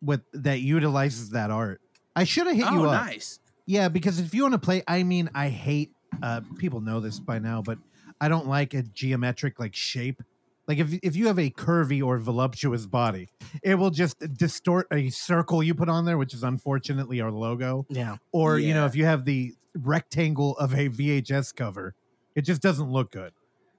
with 0.05 0.21
that 0.33 0.61
utilizes 0.61 1.31
that 1.31 1.51
art. 1.51 1.81
I 2.17 2.25
should 2.25 2.47
have 2.47 2.57
hit 2.57 2.67
oh, 2.69 2.75
you 2.75 2.85
up. 2.85 3.07
nice. 3.07 3.41
Yeah, 3.67 3.89
because 3.89 4.21
if 4.21 4.35
you 4.35 4.43
want 4.43 4.53
to 4.53 4.59
play, 4.59 4.83
I 4.87 5.03
mean, 5.03 5.31
I 5.35 5.49
hate. 5.49 5.91
Uh, 6.23 6.43
people 6.59 6.81
know 6.81 7.01
this 7.01 7.19
by 7.19 7.39
now, 7.41 7.61
but 7.61 7.79
I 8.21 8.29
don't 8.29 8.47
like 8.47 8.73
a 8.75 8.83
geometric 8.83 9.59
like 9.59 9.75
shape. 9.75 10.23
Like 10.69 10.79
if 10.79 10.93
if 11.03 11.17
you 11.17 11.27
have 11.27 11.39
a 11.39 11.51
curvy 11.51 12.03
or 12.03 12.19
voluptuous 12.19 12.87
body, 12.87 13.31
it 13.63 13.75
will 13.75 13.91
just 13.91 14.19
distort 14.37 14.87
a 14.93 15.11
circle 15.11 15.63
you 15.63 15.75
put 15.75 15.89
on 15.89 16.05
there, 16.05 16.17
which 16.17 16.33
is 16.33 16.43
unfortunately 16.43 17.21
our 17.21 17.31
logo. 17.33 17.85
Yeah. 17.89 18.17
Or 18.33 18.59
you 18.59 18.75
know, 18.75 18.87
if 18.87 18.95
you 18.95 19.05
have 19.07 19.25
the 19.25 19.55
rectangle 19.75 20.57
of 20.59 20.73
a 20.73 20.89
VHS 20.89 21.55
cover, 21.55 21.95
it 22.35 22.43
just 22.43 22.63
doesn't 22.63 22.91
look 22.91 23.11
good. 23.11 23.33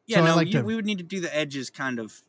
Yeah, 0.07 0.17
So 0.17 0.25
no, 0.25 0.35
like 0.35 0.47
you, 0.47 0.59
to- 0.59 0.63
we 0.63 0.75
would 0.75 0.85
need 0.85 0.97
to 0.99 1.03
do 1.03 1.19
the 1.19 1.35
edges 1.35 1.69
kind 1.69 1.99
of, 1.99 2.21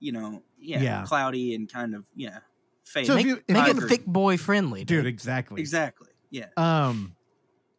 you 0.00 0.12
know, 0.12 0.42
yeah, 0.60 0.82
Yeah. 0.82 1.04
cloudy 1.06 1.54
and 1.54 1.72
kind 1.72 1.94
of, 1.94 2.04
yeah, 2.14 2.40
fade. 2.86 3.06
So 3.06 3.12
if 3.12 3.16
Make, 3.18 3.26
you- 3.26 3.42
make 3.48 3.62
I 3.64 3.70
it 3.70 3.76
thick 3.88 4.06
boy 4.06 4.36
friendly, 4.38 4.80
Dude, 4.84 5.04
dude. 5.04 5.06
exactly. 5.06 5.60
exactly. 5.60 6.08
Yeah, 6.30 6.46
Um 6.56 7.14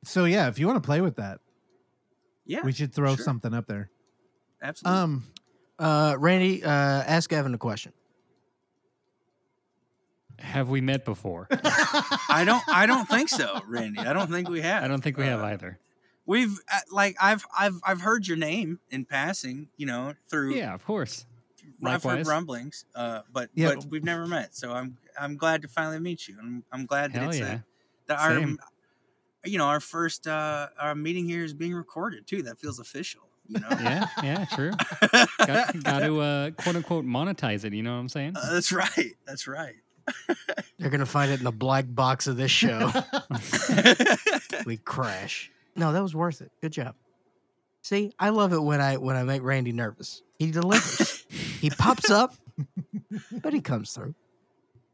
so 0.04 0.26
yeah, 0.26 0.48
if 0.48 0.60
you 0.60 0.68
want 0.68 0.82
to 0.82 0.86
play 0.86 1.02
with 1.02 1.16
that, 1.18 1.40
yeah, 2.46 2.62
we 2.64 2.72
should 2.72 2.94
throw 2.94 3.16
sure. 3.16 3.24
something 3.26 3.54
up 3.54 3.66
there. 3.68 3.90
absolutely. 4.62 5.02
Um 5.02 5.24
Uh, 5.80 6.16
Randy, 6.18 6.64
uh, 6.64 6.70
ask 6.72 7.32
Evan 7.32 7.54
a 7.54 7.58
question. 7.60 7.94
Have 10.40 10.70
we 10.70 10.82
met 10.82 11.04
before? 11.04 11.48
I 11.52 12.44
don't, 12.46 12.64
I 12.68 12.86
don't 12.86 13.08
think 13.10 13.30
so, 13.30 13.60
Randy. 13.68 14.00
I 14.00 14.14
don't 14.14 14.30
think 14.32 14.50
we 14.50 14.62
have. 14.62 14.84
I 14.84 14.88
don't 14.88 15.04
think 15.04 15.18
we 15.18 15.26
have 15.26 15.42
Uh, 15.42 15.46
either. 15.46 15.80
We've 16.28 16.60
uh, 16.72 16.80
like 16.92 17.16
I've 17.22 17.46
I've 17.58 17.80
I've 17.86 18.02
heard 18.02 18.28
your 18.28 18.38
name 18.38 18.80
in 18.92 19.06
passing, 19.06 19.70
you 19.78 19.86
know, 19.88 20.14
through 20.30 20.56
Yeah, 20.56 20.74
of 20.74 20.86
course. 20.86 21.26
I've 21.84 22.04
heard 22.04 22.26
rumblings, 22.28 22.86
uh, 22.96 23.22
but 23.32 23.50
Yeah. 23.56 23.76
but 23.76 23.86
we've 23.86 24.04
never 24.04 24.26
met. 24.26 24.56
So 24.56 24.72
I'm 24.72 24.98
I'm 25.20 25.38
glad 25.38 25.62
to 25.64 25.68
finally 25.68 26.00
meet 26.00 26.28
you. 26.28 26.36
I'm 26.40 26.64
I'm 26.72 26.86
glad 26.86 27.14
that 27.14 27.20
Hell 27.20 27.30
it's 27.30 27.40
yeah. 27.40 27.54
a, 27.56 27.60
that 28.08 28.20
our 28.20 28.40
you 29.46 29.58
know 29.58 29.66
our 29.66 29.80
first 29.80 30.28
uh, 30.28 30.68
our 30.80 30.96
meeting 30.96 31.28
here 31.28 31.44
is 31.44 31.54
being 31.54 31.74
recorded 31.74 32.28
too. 32.28 32.44
That 32.44 32.60
feels 32.60 32.80
official. 32.80 33.22
You 33.48 33.60
know. 33.62 33.68
Yeah, 33.72 34.08
yeah, 34.24 34.46
true. 34.46 34.72
Got, 35.46 35.82
got 35.82 36.00
to 36.02 36.20
uh, 36.20 36.52
quote 36.52 36.76
unquote 36.76 37.06
monetize 37.06 37.64
it. 37.64 37.72
You 37.74 37.82
know 37.82 37.94
what 37.94 38.00
I'm 38.00 38.10
saying? 38.10 38.36
Uh, 38.36 38.54
that's 38.54 38.74
right. 38.74 39.14
That's 39.26 39.48
right. 39.48 39.76
They're 40.80 40.90
gonna 40.90 41.06
find 41.06 41.32
it 41.32 41.40
in 41.40 41.46
the 41.46 41.52
black 41.52 41.86
box 41.88 42.28
of 42.28 42.36
this 42.38 42.52
show. 42.52 42.92
we 44.66 44.78
crash. 44.78 45.52
No, 45.76 45.94
that 45.94 46.02
was 46.02 46.16
worth 46.16 46.42
it. 46.42 46.52
Good 46.62 46.72
job. 46.74 46.96
See, 47.82 48.14
I 48.20 48.30
love 48.30 48.52
it 48.54 48.62
when 48.62 48.82
I 48.82 48.98
when 48.98 49.16
I 49.16 49.24
make 49.24 49.44
Randy 49.44 49.72
nervous. 49.72 50.24
He 50.40 50.52
delivers. 50.52 51.17
He 51.60 51.70
pops 51.70 52.10
up, 52.10 52.34
but 53.42 53.54
he 53.54 53.62
comes 53.62 53.92
through. 53.94 54.16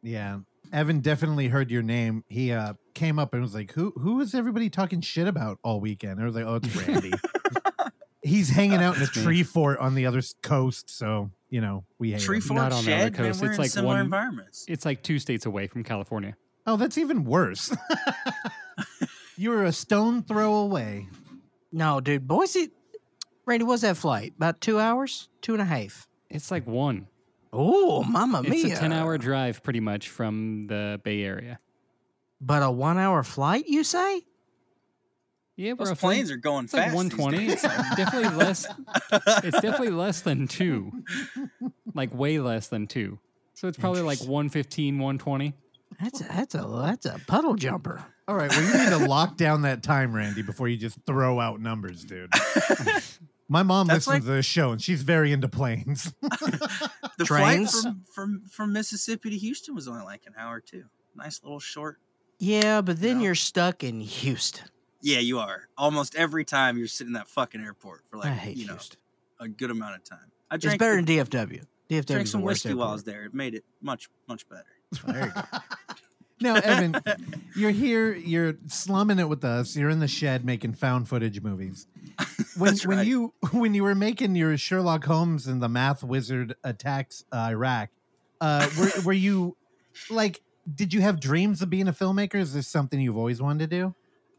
Yeah. 0.02 0.40
Evan 0.72 1.02
definitely 1.02 1.48
heard 1.50 1.70
your 1.70 1.84
name. 1.84 2.24
He 2.28 2.52
uh 2.52 2.74
came 2.96 3.20
up 3.20 3.34
and 3.34 3.42
was 3.44 3.54
like, 3.54 3.72
"Who 3.74 3.92
who 3.98 4.20
is 4.22 4.34
everybody 4.34 4.70
talking 4.70 5.02
shit 5.02 5.28
about 5.28 5.60
all 5.64 5.80
weekend?" 5.80 6.20
I 6.20 6.26
was 6.26 6.34
like, 6.36 6.46
"Oh, 6.46 6.56
it's 6.56 6.76
Randy." 6.88 7.14
He's 8.24 8.50
hanging 8.50 8.82
out 8.82 8.96
in 8.96 9.02
a 9.02 9.06
That's 9.06 9.18
me. 9.18 9.24
tree 9.24 9.44
fort 9.44 9.78
on 9.80 9.96
the 9.96 10.06
other 10.06 10.22
coast, 10.42 10.90
so 10.90 11.30
you 11.50 11.62
know 11.62 11.84
we 12.00 12.12
hate 12.12 12.22
Tree 12.22 12.38
him. 12.38 12.42
fort 12.42 12.58
Not 12.58 12.72
on 12.74 12.86
the 12.86 12.94
other 12.94 13.04
shed. 13.04 13.14
Man, 13.20 13.28
coast. 13.32 13.42
we're 13.42 13.48
It's 13.50 13.58
in 13.58 13.62
like 13.62 13.72
similar 13.72 13.94
one- 13.96 14.06
environments. 14.06 14.66
It's 14.68 14.86
like 14.86 15.04
two 15.04 15.20
states 15.20 15.46
away 15.46 15.68
from 15.68 15.84
California. 15.84 16.36
Oh, 16.66 16.78
that's 16.78 16.98
even 16.98 17.24
worse. 17.26 17.76
you 19.38 19.50
were 19.50 19.66
a 19.66 19.72
stone 19.72 20.24
throw 20.24 20.56
away. 20.56 21.08
No, 21.72 22.00
dude, 22.00 22.28
Boise. 22.28 22.72
Randy, 23.46 23.66
what's 23.66 23.82
that 23.82 23.98
flight? 23.98 24.34
About 24.38 24.62
two 24.62 24.80
hours, 24.80 25.28
two 25.42 25.54
and 25.54 25.62
a 25.62 25.66
half. 25.66 26.08
It's 26.34 26.52
like 26.52 26.68
one. 26.68 27.08
Oh, 27.54 28.04
mamma 28.04 28.42
It's 28.42 28.64
mia! 28.64 28.76
a 28.76 28.80
10 28.80 28.92
hour 28.92 29.18
drive 29.18 29.64
pretty 29.64 29.80
much 29.80 30.10
from 30.10 30.68
the 30.68 31.00
Bay 31.04 31.24
Area. 31.24 31.60
but 32.42 32.64
a 32.64 32.70
one-hour 32.72 33.24
flight. 33.24 33.68
You 33.68 33.84
say? 33.84 34.24
Yeah, 35.56 35.76
Those 35.76 35.90
roughly. 35.90 36.16
planes 36.16 36.32
are 36.32 36.38
going 36.38 36.66
It's 36.66 36.74
like 36.74 36.86
fast. 36.86 36.96
120. 36.96 37.46
It's 37.54 37.62
definitely 37.96 38.36
less. 38.36 38.66
It's 39.44 39.62
definitely 39.62 39.92
less 39.92 40.22
than 40.22 40.48
two. 40.48 40.92
Like 41.94 42.12
way 42.14 42.40
less 42.40 42.70
than 42.70 42.88
two. 42.88 43.20
So 43.54 43.68
it's 43.68 43.78
probably 43.78 44.02
like 44.02 44.18
115, 44.20 44.96
120. 44.98 45.54
That's 46.02 46.22
a, 46.22 46.24
that's 46.24 46.56
a 46.56 46.68
that's 46.88 47.06
a 47.06 47.22
puddle 47.28 47.54
jumper. 47.54 48.04
All 48.28 48.36
right, 48.36 48.50
well, 48.50 48.62
you 48.64 48.84
need 48.84 48.90
to 49.04 49.08
lock 49.08 49.38
down 49.38 49.62
that 49.62 49.84
time, 49.84 50.12
Randy, 50.16 50.42
before 50.42 50.68
you 50.70 50.76
just 50.78 50.98
throw 51.06 51.40
out 51.40 51.62
numbers, 51.62 52.04
dude. 52.04 52.32
My 53.54 53.62
mom 53.62 53.86
That's 53.86 54.08
listens 54.08 54.26
like- 54.26 54.32
to 54.32 54.36
this 54.38 54.46
show, 54.48 54.72
and 54.72 54.82
she's 54.82 55.04
very 55.04 55.32
into 55.32 55.48
planes. 55.48 56.12
the 56.22 57.24
Trains? 57.24 57.82
flight 57.82 57.94
from, 57.94 58.04
from 58.40 58.42
from 58.50 58.74
Mississippi 58.74 59.30
to 59.30 59.38
Houston 59.38 59.76
was 59.76 59.88
only 59.88 60.04
like 60.04 60.24
an 60.26 60.34
hour 60.36 60.60
too. 60.60 60.86
Nice 61.16 61.40
little 61.44 61.60
short. 61.60 62.00
Yeah, 62.40 62.82
but 62.82 63.00
then 63.00 63.20
No. 63.20 63.26
you're 63.26 63.36
stuck 63.36 63.84
in 63.84 64.02
Houston. 64.02 64.68
Yeah, 65.02 65.20
you 65.20 65.38
are. 65.38 65.68
Almost 65.78 66.16
every 66.16 66.46
time 66.46 66.80
you're 66.80 66.88
sitting 66.88 67.10
in 67.10 67.14
that 67.14 67.28
fucking 67.28 67.62
airport 67.62 68.02
for 68.10 68.18
like 68.18 68.30
I 68.32 68.34
hate 68.34 68.58
you 68.58 68.66
know 68.66 68.74
Houston. 68.74 68.98
a 69.40 69.48
good 69.48 69.70
amount 69.70 69.98
of 69.98 70.04
time. 70.04 70.32
I 70.50 70.56
It's 70.56 70.66
better 70.66 71.00
the- 71.02 71.18
than 71.18 71.28
DFW. 71.28 71.64
DFW 71.92 72.06
drank 72.08 72.24
is 72.26 72.32
some 72.32 72.42
the 72.42 72.46
worst 72.46 72.66
whiskey 72.66 72.74
while 72.74 72.90
I 72.90 72.94
was 72.94 73.04
there. 73.04 73.26
It 73.26 73.36
made 73.36 73.54
it 73.54 73.64
much 73.84 74.10
much 74.28 74.50
better. 74.50 74.66
There 75.06 75.28
you 75.28 75.32
go. 75.32 75.42
now, 76.44 76.56
Evan, 76.56 76.96
you're 77.56 77.72
here, 77.72 78.14
you're 78.14 78.56
slumming 78.68 79.20
it 79.20 79.28
with 79.28 79.44
us. 79.44 79.76
You're 79.76 79.90
in 79.90 80.00
the 80.00 80.08
shed 80.08 80.46
making 80.46 80.74
found 80.74 81.08
footage 81.08 81.42
movies. 81.42 81.88
When 82.56 82.78
when 82.86 82.98
right. 83.00 83.08
you 83.08 83.34
when 83.52 83.74
you 83.74 83.82
were 83.82 83.96
making 83.96 84.36
your 84.36 84.56
Sherlock 84.60 85.06
Holmes 85.06 85.48
and 85.48 85.60
the 85.60 85.68
Math 85.68 86.04
Wizard 86.04 86.56
attacks 86.64 87.26
uh, 87.32 87.48
Iraq, 87.50 87.90
uh, 88.40 88.70
were 88.78 88.92
were 89.06 89.14
you 89.14 89.58
like? 90.12 90.44
Did 90.72 90.94
you 90.94 91.02
have 91.02 91.20
dreams 91.20 91.64
of 91.64 91.72
being 91.72 91.88
a 91.88 91.94
filmmaker? 91.94 92.36
Is 92.36 92.54
this 92.54 92.68
something 92.68 93.02
you've 93.02 93.18
always 93.18 93.42
wanted 93.42 93.72
to 93.72 93.76
do? 93.76 93.96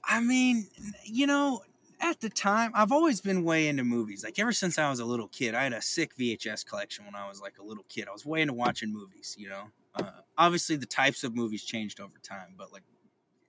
I 0.09 0.21
mean, 0.21 0.69
you 1.03 1.27
know, 1.27 1.63
at 2.01 2.21
the 2.21 2.29
time, 2.31 2.71
I've 2.73 2.93
always 2.93 3.21
been 3.21 3.43
way 3.43 3.67
into 3.67 3.83
movies. 3.83 4.23
Like 4.23 4.39
ever 4.39 4.53
since 4.53 4.79
I 4.79 4.89
was 4.91 5.01
a 5.01 5.05
little 5.05 5.29
kid, 5.29 5.57
I 5.57 5.65
had 5.65 5.73
a 5.73 5.83
sick 5.83 6.17
VHS 6.17 6.65
collection 6.65 7.05
when 7.07 7.17
I 7.17 7.29
was 7.29 7.41
like 7.41 7.59
a 7.59 7.65
little 7.65 7.85
kid. 7.89 8.07
I 8.09 8.13
was 8.13 8.25
way 8.25 8.43
into 8.43 8.55
watching 8.55 8.93
movies. 8.93 9.35
You 9.37 9.49
know, 9.49 9.65
uh, 9.95 10.03
obviously 10.39 10.77
the 10.77 10.87
types 10.87 11.25
of 11.25 11.35
movies 11.35 11.63
changed 11.65 12.01
over 12.01 12.19
time, 12.23 12.55
but 12.57 12.73
like 12.73 12.83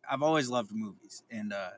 I've 0.10 0.22
always 0.22 0.50
loved 0.50 0.72
movies. 0.72 1.24
And 1.32 1.52
uh, 1.54 1.70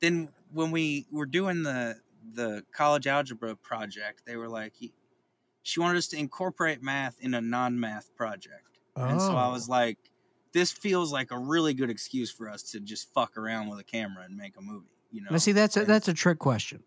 then 0.00 0.28
when 0.52 0.70
we 0.70 1.06
were 1.10 1.26
doing 1.26 1.62
the 1.62 1.96
the 2.34 2.64
college 2.72 3.06
algebra 3.06 3.54
project, 3.56 4.22
they 4.26 4.36
were 4.36 4.48
like, 4.48 4.72
she 5.62 5.80
wanted 5.80 5.98
us 5.98 6.08
to 6.08 6.18
incorporate 6.18 6.82
math 6.82 7.16
in 7.20 7.34
a 7.34 7.40
non-math 7.40 8.14
project, 8.16 8.78
and 8.96 9.20
so 9.20 9.36
I 9.36 9.48
Oh. 9.48 9.52
was 9.52 9.68
like 9.68 9.98
this 10.52 10.72
feels 10.72 11.12
like 11.12 11.30
a 11.32 11.38
really 11.38 11.74
good 11.74 11.90
excuse 11.90 12.30
for 12.30 12.48
us 12.48 12.62
to 12.62 12.80
just 12.80 13.12
fuck 13.12 13.36
around 13.36 13.68
with 13.68 13.78
a 13.78 13.84
camera 13.84 14.24
and 14.24 14.36
make 14.36 14.56
a 14.56 14.62
movie. 14.62 14.86
You 15.12 15.20
know, 15.22 15.28
Now, 15.32 15.36
see, 15.38 15.52
that's 15.52 15.76
a, 15.76 15.80
And- 15.80 15.88
that's 15.88 16.08
a 16.08 16.14
trick 16.14 16.38
question 16.38 16.82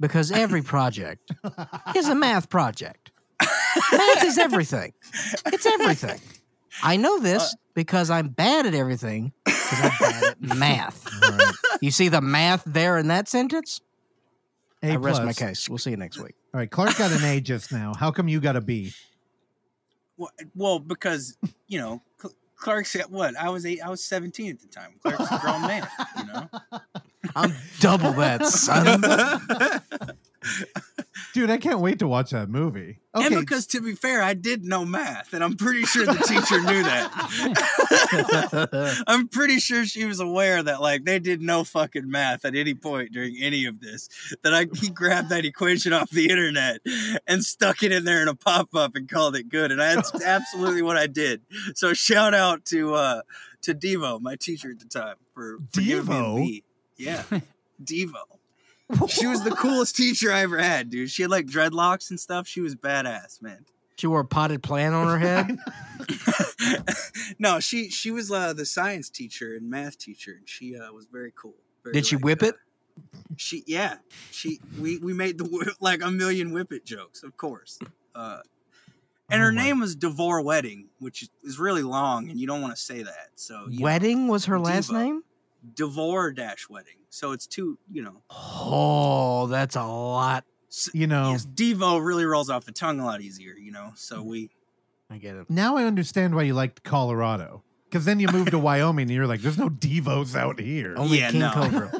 because 0.00 0.32
every 0.32 0.62
project 0.74 1.30
is 1.94 2.08
a 2.08 2.14
math 2.26 2.48
project. 2.50 3.12
math 3.40 4.24
is 4.24 4.38
everything. 4.38 4.92
It's 5.46 5.66
everything. 5.66 6.20
I 6.82 6.96
know 6.96 7.18
this 7.20 7.42
Uh, 7.42 7.56
because 7.74 8.10
I'm 8.10 8.28
bad 8.28 8.66
at 8.66 8.74
everything 8.74 9.32
because 9.44 9.80
I'm 9.82 9.92
bad 10.00 10.24
at 10.24 10.40
math. 10.56 11.06
All 11.22 11.30
right. 11.32 11.54
You 11.80 11.90
see 11.90 12.08
the 12.08 12.20
math 12.20 12.62
there 12.66 12.98
in 12.98 13.08
that 13.08 13.28
sentence? 13.28 13.80
A 14.82 14.92
I 14.92 14.96
rest 14.96 15.22
my 15.22 15.32
case. 15.32 15.68
We'll 15.68 15.78
see 15.78 15.90
you 15.90 15.96
next 15.96 16.18
week. 16.18 16.34
All 16.54 16.58
right, 16.60 16.70
Clark 16.70 16.96
got 16.98 17.10
an 17.12 17.24
A 17.24 17.40
just 17.40 17.72
now. 17.72 17.92
How 17.94 18.10
come 18.10 18.28
you 18.28 18.40
got 18.40 18.56
a 18.56 18.60
B? 18.60 18.92
well, 20.16 20.30
well, 20.54 20.78
because 20.78 21.36
you 21.66 21.78
know, 21.78 22.02
Cl- 22.20 22.34
Clark's 22.56 22.94
at 22.96 23.10
what? 23.10 23.36
I 23.36 23.48
was 23.50 23.66
eight. 23.66 23.80
I 23.84 23.90
was 23.90 24.02
seventeen 24.02 24.50
at 24.52 24.60
the 24.60 24.68
time. 24.68 24.92
Clark's 25.02 25.30
a 25.32 25.38
grown 25.38 25.62
man. 25.62 25.86
You 26.18 26.24
know. 26.26 26.48
I'm 27.34 27.52
double 27.80 28.12
that, 28.12 28.46
son. 28.46 29.02
Dude, 31.32 31.50
I 31.50 31.58
can't 31.58 31.80
wait 31.80 31.98
to 31.98 32.08
watch 32.08 32.30
that 32.30 32.48
movie. 32.48 33.00
Okay, 33.14 33.26
And 33.26 33.40
because 33.40 33.66
to 33.68 33.80
be 33.80 33.94
fair, 33.94 34.22
I 34.22 34.34
did 34.34 34.64
know 34.64 34.84
math, 34.84 35.32
and 35.32 35.42
I'm 35.42 35.56
pretty 35.56 35.84
sure 35.84 36.04
the 36.04 36.12
teacher 36.12 36.60
knew 36.60 36.82
that. 36.82 37.10
I'm 39.06 39.28
pretty 39.28 39.58
sure 39.58 39.84
she 39.86 40.04
was 40.04 40.20
aware 40.20 40.62
that 40.62 40.80
like 40.80 41.04
they 41.04 41.18
did 41.18 41.40
no 41.42 41.64
fucking 41.64 42.10
math 42.10 42.44
at 42.44 42.54
any 42.54 42.74
point 42.74 43.12
during 43.12 43.36
any 43.40 43.64
of 43.66 43.80
this. 43.80 44.08
That 44.42 44.54
I 44.54 44.66
he 44.74 44.90
grabbed 44.90 45.30
that 45.30 45.44
equation 45.44 45.92
off 45.92 46.10
the 46.10 46.28
internet 46.28 46.80
and 47.26 47.44
stuck 47.44 47.82
it 47.82 47.92
in 47.92 48.04
there 48.04 48.22
in 48.22 48.28
a 48.28 48.34
pop 48.34 48.74
up 48.74 48.96
and 48.96 49.08
called 49.08 49.36
it 49.36 49.48
good, 49.48 49.70
and 49.70 49.80
that's 49.80 50.14
absolutely 50.24 50.82
what 50.82 50.96
I 50.96 51.06
did. 51.06 51.42
So 51.74 51.94
shout 51.94 52.34
out 52.34 52.64
to 52.66 52.94
uh 52.94 53.22
to 53.62 53.74
Devo, 53.74 54.20
my 54.20 54.36
teacher 54.36 54.70
at 54.70 54.78
the 54.78 54.86
time, 54.86 55.16
for, 55.34 55.58
for 55.72 55.80
giving 55.80 56.34
me 56.36 56.62
a 56.98 57.02
Yeah, 57.02 57.24
Devo. 57.82 58.35
She 59.08 59.26
was 59.26 59.42
the 59.42 59.50
coolest 59.50 59.96
teacher 59.96 60.30
I 60.32 60.40
ever 60.42 60.58
had, 60.58 60.90
dude. 60.90 61.10
She 61.10 61.22
had 61.22 61.30
like 61.30 61.46
dreadlocks 61.46 62.10
and 62.10 62.20
stuff. 62.20 62.46
She 62.46 62.60
was 62.60 62.76
badass, 62.76 63.42
man. 63.42 63.64
she 63.96 64.06
wore 64.06 64.20
a 64.20 64.24
potted 64.24 64.62
plant 64.62 64.94
on 64.94 65.08
her 65.08 65.18
head. 65.18 65.58
no, 67.38 67.60
she 67.60 67.90
she 67.90 68.10
was 68.10 68.30
uh, 68.30 68.52
the 68.52 68.64
science 68.66 69.10
teacher 69.10 69.54
and 69.56 69.68
math 69.68 69.98
teacher, 69.98 70.32
and 70.38 70.48
she 70.48 70.76
uh, 70.76 70.92
was 70.92 71.06
very 71.06 71.32
cool. 71.34 71.54
Very, 71.84 71.94
Did 71.94 72.06
she 72.06 72.16
like, 72.16 72.24
whip 72.24 72.42
uh, 72.42 72.46
it? 72.46 72.54
She 73.36 73.64
yeah, 73.66 73.96
she 74.30 74.60
we 74.80 74.98
we 74.98 75.12
made 75.12 75.38
the 75.38 75.74
like 75.80 76.02
a 76.02 76.10
million 76.10 76.52
whip 76.52 76.72
it 76.72 76.84
jokes, 76.84 77.22
of 77.22 77.36
course. 77.36 77.78
Uh, 78.14 78.38
and 79.28 79.42
Oh 79.42 79.46
her 79.46 79.52
my- 79.52 79.64
name 79.64 79.80
was 79.80 79.96
Devore 79.96 80.42
Wedding, 80.42 80.86
which 81.00 81.22
is, 81.22 81.30
is 81.42 81.58
really 81.58 81.82
long, 81.82 82.30
and 82.30 82.38
you 82.38 82.46
don't 82.46 82.62
want 82.62 82.74
to 82.74 82.80
say 82.80 83.02
that. 83.02 83.30
So 83.34 83.66
you 83.68 83.80
know, 83.80 83.84
Wedding 83.84 84.28
was 84.28 84.44
her 84.46 84.58
last 84.58 84.92
name. 84.92 85.22
Devore 85.74 86.32
dash 86.32 86.68
Wedding. 86.68 86.96
So 87.10 87.32
it's 87.32 87.46
two, 87.46 87.78
you 87.90 88.02
know. 88.02 88.22
Oh, 88.30 89.46
that's 89.46 89.76
a 89.76 89.84
lot. 89.84 90.44
you 90.92 91.06
know, 91.06 91.30
Yes, 91.30 91.46
Devo 91.46 92.04
really 92.04 92.24
rolls 92.24 92.50
off 92.50 92.64
the 92.64 92.72
tongue 92.72 93.00
a 93.00 93.04
lot 93.04 93.20
easier, 93.22 93.54
you 93.54 93.72
know. 93.72 93.92
So 93.94 94.22
we 94.22 94.50
I 95.10 95.18
get 95.18 95.36
it. 95.36 95.48
now 95.48 95.76
I 95.76 95.84
understand 95.84 96.34
why 96.34 96.42
you 96.42 96.54
liked 96.54 96.82
Colorado. 96.82 97.62
Because 97.84 98.04
then 98.04 98.18
you 98.20 98.28
moved 98.28 98.50
to 98.50 98.58
Wyoming 98.58 99.04
and 99.04 99.12
you're 99.12 99.26
like, 99.28 99.40
there's 99.40 99.56
no 99.58 99.68
Devos 99.70 100.34
out 100.36 100.58
here. 100.60 100.94
Only 100.96 101.18
Yeah, 101.20 101.30
King 101.30 101.40
no. 101.40 101.50
Cobra. 101.52 101.92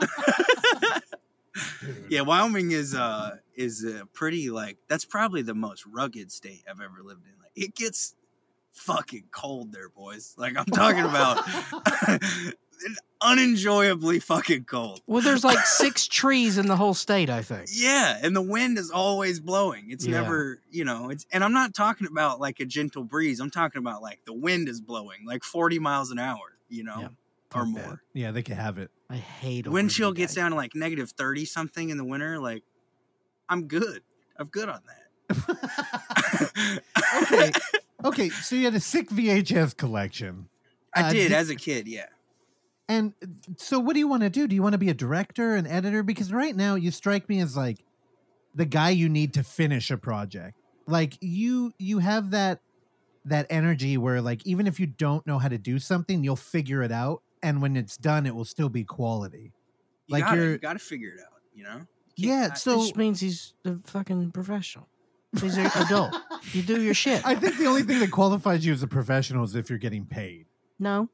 yeah, 2.08 2.22
Wyoming 2.22 2.70
is 2.72 2.94
uh 2.94 3.36
is 3.54 3.84
uh, 3.84 4.04
pretty 4.12 4.50
like 4.50 4.78
that's 4.88 5.04
probably 5.04 5.42
the 5.42 5.54
most 5.54 5.84
rugged 5.86 6.32
state 6.32 6.64
I've 6.68 6.80
ever 6.80 7.02
lived 7.02 7.26
in. 7.26 7.32
Like 7.40 7.52
it 7.54 7.74
gets 7.74 8.14
fucking 8.72 9.24
cold 9.30 9.72
there, 9.72 9.88
boys. 9.88 10.34
Like 10.38 10.56
I'm 10.56 10.64
talking 10.66 11.04
about 11.04 11.44
unenjoyably 13.22 14.18
fucking 14.20 14.64
cold. 14.64 15.00
Well, 15.06 15.22
there's 15.22 15.44
like 15.44 15.58
six 15.66 16.06
trees 16.06 16.58
in 16.58 16.66
the 16.66 16.76
whole 16.76 16.94
state. 16.94 17.28
I 17.30 17.42
think. 17.42 17.68
Yeah, 17.72 18.18
and 18.22 18.34
the 18.34 18.42
wind 18.42 18.78
is 18.78 18.90
always 18.90 19.40
blowing. 19.40 19.90
It's 19.90 20.06
Yeah. 20.06 20.20
never, 20.22 20.60
you 20.70 20.84
know, 20.84 21.10
it's 21.10 21.26
and 21.32 21.44
I'm 21.44 21.52
not 21.52 21.74
talking 21.74 22.06
about 22.06 22.40
like 22.40 22.60
a 22.60 22.64
gentle 22.64 23.04
breeze. 23.04 23.40
I'm 23.40 23.50
talking 23.50 23.78
about 23.78 24.02
like 24.02 24.24
the 24.24 24.32
wind 24.32 24.68
is 24.68 24.80
blowing 24.80 25.24
like 25.26 25.44
40 25.44 25.78
miles 25.78 26.10
an 26.10 26.18
hour, 26.18 26.56
you 26.68 26.84
know, 26.84 26.96
Yeah, 27.00 27.06
or 27.06 27.64
fuck 27.66 27.74
that. 27.74 27.86
more. 27.86 28.02
Yeah, 28.14 28.30
they 28.30 28.42
can 28.42 28.56
have 28.56 28.78
it. 28.78 28.90
I 29.08 29.16
hate 29.16 29.66
a 29.66 29.70
Wind 29.70 29.90
chill 29.90 30.12
gets 30.12 30.34
down 30.34 30.50
to 30.52 30.56
like 30.56 30.74
negative 30.74 31.10
30 31.10 31.44
something 31.44 31.90
in 31.90 31.96
the 31.98 32.04
winter, 32.04 32.38
like 32.38 32.62
I'm 33.48 33.66
good. 33.66 34.02
I'm 34.38 34.46
good 34.46 34.68
on 34.68 34.80
that. 34.86 34.96
okay. 37.22 37.52
Okay, 38.02 38.28
so 38.30 38.56
you 38.56 38.64
had 38.64 38.74
a 38.74 38.80
sick 38.80 39.10
VHS 39.10 39.76
collection. 39.76 40.48
I 40.94 41.02
Uh, 41.02 41.12
did 41.12 41.28
di- 41.28 41.34
as 41.34 41.50
a 41.50 41.54
kid, 41.54 41.86
yeah. 41.86 42.06
And 42.90 43.14
so 43.56 43.78
what 43.78 43.92
do 43.94 44.00
you 44.00 44.08
want 44.08 44.22
to 44.24 44.30
do? 44.30 44.48
Do 44.48 44.54
you 44.56 44.62
want 44.62 44.72
to 44.72 44.78
be 44.78 44.88
a 44.90 44.94
director, 44.94 45.54
an 45.54 45.66
editor? 45.66 46.02
Because 46.02 46.32
right 46.32 46.54
now 46.56 46.74
you 46.74 46.90
strike 46.90 47.28
me 47.28 47.40
as 47.40 47.56
like 47.56 47.78
the 48.54 48.64
guy 48.64 48.90
you 48.90 49.08
need 49.08 49.34
to 49.34 49.44
finish 49.44 49.90
a 49.92 49.96
project. 49.96 50.56
Like 50.86 51.16
you 51.20 51.72
you 51.78 52.00
have 52.00 52.32
that 52.32 52.60
that 53.26 53.46
energy 53.48 53.96
where 53.96 54.20
like 54.20 54.44
even 54.44 54.66
if 54.66 54.80
you 54.80 54.86
don't 54.86 55.24
know 55.26 55.38
how 55.38 55.46
to 55.48 55.58
do 55.58 55.78
something, 55.78 56.24
you'll 56.24 56.34
figure 56.34 56.82
it 56.82 56.90
out 56.90 57.22
and 57.42 57.62
when 57.62 57.76
it's 57.76 57.96
done 57.96 58.26
it 58.26 58.34
will 58.34 58.44
still 58.44 58.68
be 58.68 58.82
quality. 58.82 59.52
You 60.06 60.12
Like 60.14 60.24
gotta, 60.24 60.36
you're- 60.40 60.52
you 60.52 60.58
gotta 60.58 60.78
figure 60.80 61.10
it 61.10 61.20
out, 61.20 61.40
you 61.54 61.62
know? 61.64 61.82
Yeah, 62.16 62.48
I- 62.50 62.54
It 62.54 62.58
so 62.58 62.78
just 62.78 62.96
means 62.96 63.20
he's 63.20 63.54
a 63.64 63.76
fucking 63.84 64.32
professional. 64.32 64.88
He's 65.40 65.56
an 65.56 65.70
adult. 65.76 66.16
You 66.52 66.62
do 66.62 66.82
your 66.82 66.94
shit. 66.94 67.24
I 67.24 67.36
think 67.36 67.56
the 67.56 67.66
only 67.66 67.82
thing 67.84 68.00
that 68.00 68.10
qualifies 68.10 68.66
you 68.66 68.72
as 68.72 68.82
a 68.82 68.88
professional 68.88 69.44
is 69.44 69.54
if 69.54 69.70
you're 69.70 69.78
getting 69.78 70.06
paid. 70.06 70.46
no. 70.80 71.08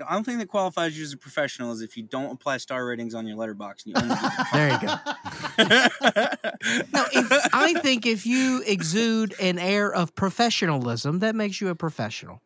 The 0.00 0.10
only 0.10 0.24
thing 0.24 0.38
that 0.38 0.48
qualifies 0.48 0.96
you 0.96 1.04
as 1.04 1.12
a 1.12 1.18
professional 1.18 1.72
is 1.72 1.82
if 1.82 1.94
you 1.94 2.02
don't 2.02 2.32
apply 2.32 2.56
star 2.56 2.86
ratings 2.86 3.14
on 3.14 3.26
your 3.26 3.36
Letterboxd 3.36 3.82
and 3.84 4.10
you 4.10 4.16
There 4.54 4.70
you 4.72 4.80
go. 4.80 4.94
No, 6.94 7.04
if, 7.12 7.48
I 7.52 7.74
think 7.82 8.06
if 8.06 8.24
you 8.24 8.62
exude 8.66 9.34
an 9.38 9.58
air 9.58 9.92
of 9.92 10.14
professionalism, 10.14 11.18
that 11.18 11.34
makes 11.34 11.60
you 11.60 11.68
a 11.68 11.74
professional. 11.74 12.40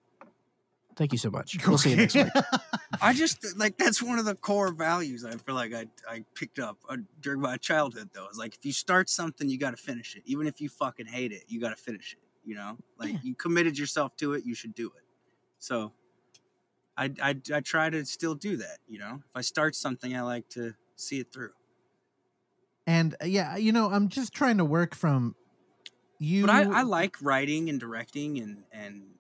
Thank 0.96 1.12
you 1.12 1.18
so 1.18 1.30
much. 1.30 1.56
We'll 1.64 1.78
see 1.78 1.90
you 1.90 1.96
next 1.96 2.16
week. 2.16 2.26
I 3.00 3.12
just 3.14 3.56
like 3.56 3.78
that's 3.78 4.02
one 4.02 4.18
of 4.18 4.24
the 4.24 4.34
core 4.34 4.72
values 4.72 5.24
I 5.24 5.36
feel 5.36 5.54
like 5.54 5.72
I, 5.72 5.86
I 6.08 6.24
picked 6.34 6.58
up 6.58 6.78
uh, 6.88 6.96
during 7.20 7.40
my 7.40 7.56
childhood 7.56 8.10
though. 8.12 8.26
It's 8.26 8.38
like 8.38 8.56
if 8.56 8.66
you 8.66 8.72
start 8.72 9.08
something, 9.08 9.48
you 9.48 9.58
got 9.58 9.70
to 9.70 9.76
finish 9.76 10.16
it. 10.16 10.22
Even 10.26 10.48
if 10.48 10.60
you 10.60 10.68
fucking 10.68 11.06
hate 11.06 11.30
it, 11.30 11.44
you 11.46 11.60
got 11.60 11.70
to 11.70 11.76
finish 11.80 12.14
it. 12.14 12.18
You 12.44 12.56
know, 12.56 12.78
like 12.98 13.12
Yeah. 13.12 13.18
you 13.22 13.34
committed 13.36 13.78
yourself 13.78 14.16
to 14.16 14.32
it, 14.32 14.44
you 14.44 14.54
should 14.56 14.74
do 14.74 14.86
it. 14.88 15.04
So, 15.60 15.92
I, 16.96 17.12
I 17.22 17.40
I 17.52 17.60
try 17.60 17.90
to 17.90 18.04
still 18.04 18.34
do 18.34 18.56
that. 18.58 18.78
You 18.86 18.98
know, 18.98 19.22
if 19.24 19.30
I 19.34 19.40
start 19.40 19.74
something, 19.74 20.14
I 20.16 20.22
like 20.22 20.48
to 20.50 20.74
see 20.96 21.20
it 21.20 21.32
through. 21.32 21.52
And 22.86 23.14
uh, 23.22 23.26
yeah, 23.26 23.56
you 23.56 23.72
know, 23.72 23.90
I'm 23.90 24.08
just 24.08 24.32
trying 24.32 24.58
to 24.58 24.64
work 24.64 24.94
from 24.94 25.36
you 26.18 26.42
But 26.42 26.50
I, 26.50 26.62
I 26.80 26.82
like 26.82 27.20
writing 27.22 27.68
and 27.68 27.80
directing 27.80 28.38
and 28.38 28.64
and 28.72 29.14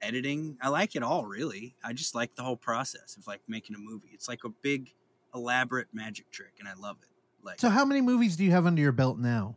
editing. 0.00 0.58
I 0.62 0.68
like 0.68 0.96
it 0.96 1.02
all 1.02 1.26
really. 1.26 1.76
I 1.82 1.92
just 1.92 2.14
like 2.14 2.34
the 2.36 2.42
whole 2.42 2.56
process 2.56 3.16
of 3.16 3.26
like 3.26 3.42
making 3.48 3.76
a 3.76 3.78
movie. 3.78 4.10
It's 4.12 4.28
like 4.28 4.44
a 4.44 4.48
big 4.50 4.94
elaborate 5.34 5.88
magic 5.92 6.30
trick 6.30 6.54
and 6.58 6.68
I 6.68 6.74
love 6.74 6.98
it. 7.02 7.08
Like 7.42 7.60
So 7.60 7.70
how 7.70 7.84
many 7.84 8.00
movies 8.00 8.36
do 8.36 8.44
you 8.44 8.50
have 8.52 8.66
under 8.66 8.80
your 8.80 8.92
belt 8.92 9.18
now? 9.18 9.56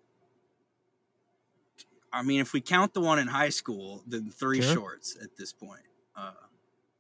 I 2.11 2.23
mean 2.23 2.41
if 2.41 2.53
we 2.53 2.61
count 2.61 2.93
the 2.93 3.01
one 3.01 3.19
in 3.19 3.27
high 3.27 3.49
school, 3.49 4.03
then 4.05 4.29
three 4.31 4.61
Sure. 4.61 4.73
shorts 4.73 5.15
at 5.21 5.37
this 5.37 5.53
point. 5.53 5.85
Uh 6.15 6.33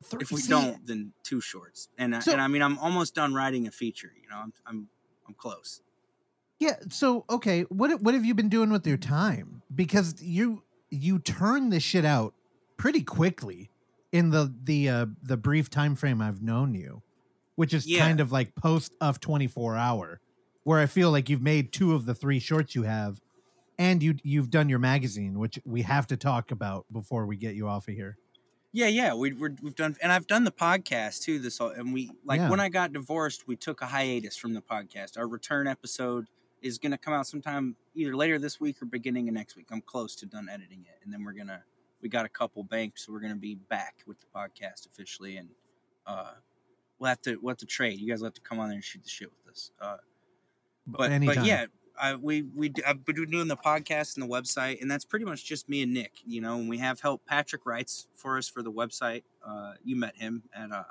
Three- 0.03 0.21
if 0.21 0.31
we 0.31 0.41
see, 0.41 0.49
don't, 0.49 0.85
then 0.85 1.13
two 1.23 1.41
shorts. 1.41 1.89
And 1.97 2.15
I 2.15 2.19
So- 2.19 2.31
and 2.31 2.41
I 2.41 2.47
mean 2.47 2.61
I'm 2.61 2.77
almost 2.79 3.15
done 3.15 3.33
writing 3.33 3.67
a 3.67 3.71
feature, 3.71 4.11
you 4.21 4.27
know. 4.29 4.37
I'm 4.37 4.53
I'm 4.65 4.87
I'm 5.27 5.33
close. 5.35 5.81
Yeah. 6.59 6.75
So 6.89 7.25
okay, 7.29 7.63
what 7.63 8.01
what 8.01 8.13
have 8.13 8.25
you 8.25 8.33
been 8.33 8.49
doing 8.49 8.69
with 8.71 8.85
your 8.85 8.97
time? 8.97 9.61
Because 9.73 10.21
you 10.21 10.63
you 10.89 11.19
turn 11.19 11.69
this 11.69 11.83
shit 11.83 12.05
out 12.05 12.33
pretty 12.77 13.01
quickly 13.03 13.69
in 14.11 14.29
the 14.29 14.53
the 14.63 14.89
uh, 14.89 15.05
the 15.23 15.37
brief 15.37 15.69
time 15.69 15.95
frame 15.95 16.21
I've 16.21 16.41
known 16.41 16.73
you, 16.73 17.01
which 17.55 17.73
is 17.73 17.87
Yeah. 17.87 17.99
kind 18.05 18.19
of 18.19 18.31
like 18.31 18.55
post 18.55 18.93
of 18.99 19.19
twenty 19.19 19.47
four 19.47 19.75
hour, 19.77 20.19
where 20.63 20.79
I 20.79 20.85
feel 20.87 21.11
like 21.11 21.29
you've 21.29 21.41
made 21.41 21.71
two 21.71 21.93
of 21.95 22.05
the 22.05 22.13
three 22.13 22.39
shorts 22.39 22.75
you 22.75 22.83
have, 22.83 23.21
and 23.79 24.03
you 24.03 24.15
you've 24.23 24.49
done 24.49 24.67
your 24.69 24.79
magazine, 24.79 25.39
which 25.39 25.59
we 25.65 25.81
have 25.83 26.07
to 26.07 26.17
talk 26.17 26.51
about 26.51 26.85
before 26.91 27.25
we 27.25 27.37
get 27.37 27.55
you 27.55 27.67
off 27.67 27.87
of 27.87 27.93
here. 27.95 28.17
Yeah, 28.73 28.87
yeah, 28.87 29.13
we, 29.13 29.33
we're, 29.33 29.53
we've 29.61 29.75
done, 29.75 29.97
and 30.01 30.11
I've 30.13 30.27
done 30.27 30.45
the 30.45 30.51
podcast 30.51 31.23
too. 31.23 31.39
This 31.39 31.59
all, 31.59 31.69
and 31.69 31.93
we 31.93 32.09
like 32.23 32.39
Yeah. 32.39 32.49
when 32.49 32.61
I 32.61 32.69
got 32.69 32.93
divorced, 32.93 33.45
we 33.47 33.57
took 33.57 33.81
a 33.81 33.85
hiatus 33.85 34.37
from 34.37 34.53
the 34.53 34.61
podcast. 34.61 35.17
Our 35.17 35.27
return 35.27 35.67
episode 35.67 36.27
is 36.61 36.77
going 36.77 36.93
to 36.93 36.97
come 36.97 37.13
out 37.13 37.27
sometime 37.27 37.75
either 37.95 38.15
later 38.15 38.39
this 38.39 38.61
week 38.61 38.81
or 38.81 38.85
beginning 38.85 39.27
of 39.27 39.33
next 39.33 39.57
week. 39.57 39.67
I'm 39.71 39.81
close 39.81 40.15
to 40.17 40.25
done 40.25 40.47
editing 40.49 40.85
it, 40.87 41.03
and 41.03 41.11
then 41.13 41.23
we're 41.25 41.33
gonna 41.33 41.63
we 42.01 42.07
got 42.07 42.25
a 42.25 42.29
couple 42.29 42.63
banks, 42.63 43.05
so 43.05 43.11
we're 43.11 43.19
gonna 43.19 43.35
be 43.35 43.55
back 43.55 43.95
with 44.07 44.19
the 44.21 44.27
podcast 44.33 44.85
officially, 44.89 45.35
and 45.35 45.49
uh, 46.07 46.31
we'll 46.97 47.09
have 47.09 47.21
to 47.23 47.35
we'll 47.41 47.51
have 47.51 47.57
to 47.57 47.65
trade. 47.65 47.99
You 47.99 48.07
guys 48.07 48.21
will 48.21 48.27
have 48.27 48.35
to 48.35 48.41
come 48.41 48.59
on 48.59 48.69
there 48.69 48.75
and 48.75 48.83
shoot 48.83 49.03
the 49.03 49.09
shit 49.09 49.29
with 49.31 49.51
us. 49.53 49.71
Uh, 49.81 49.97
but 50.87 51.11
Anytime. 51.11 51.35
but 51.35 51.45
yeah, 51.45 51.65
I, 52.01 52.15
we 52.15 52.41
we 52.41 52.73
I've 52.85 53.05
been 53.05 53.29
doing 53.29 53.47
the 53.47 53.55
podcast 53.55 54.15
and 54.17 54.23
the 54.23 54.27
website, 54.27 54.81
and 54.81 54.89
that's 54.89 55.05
pretty 55.05 55.23
much 55.25 55.45
just 55.45 55.69
me 55.69 55.83
and 55.83 55.93
Nick. 55.93 56.13
You 56.25 56.41
know, 56.41 56.55
and 56.55 56.67
we 56.67 56.79
have 56.79 56.99
help. 56.99 57.25
Patrick 57.27 57.65
writes 57.65 58.07
for 58.15 58.37
us 58.37 58.49
for 58.49 58.63
the 58.63 58.71
website. 58.71 59.23
Uh, 59.47 59.73
you 59.83 59.95
met 59.95 60.17
him 60.17 60.43
at 60.53 60.71
uh 60.71 60.83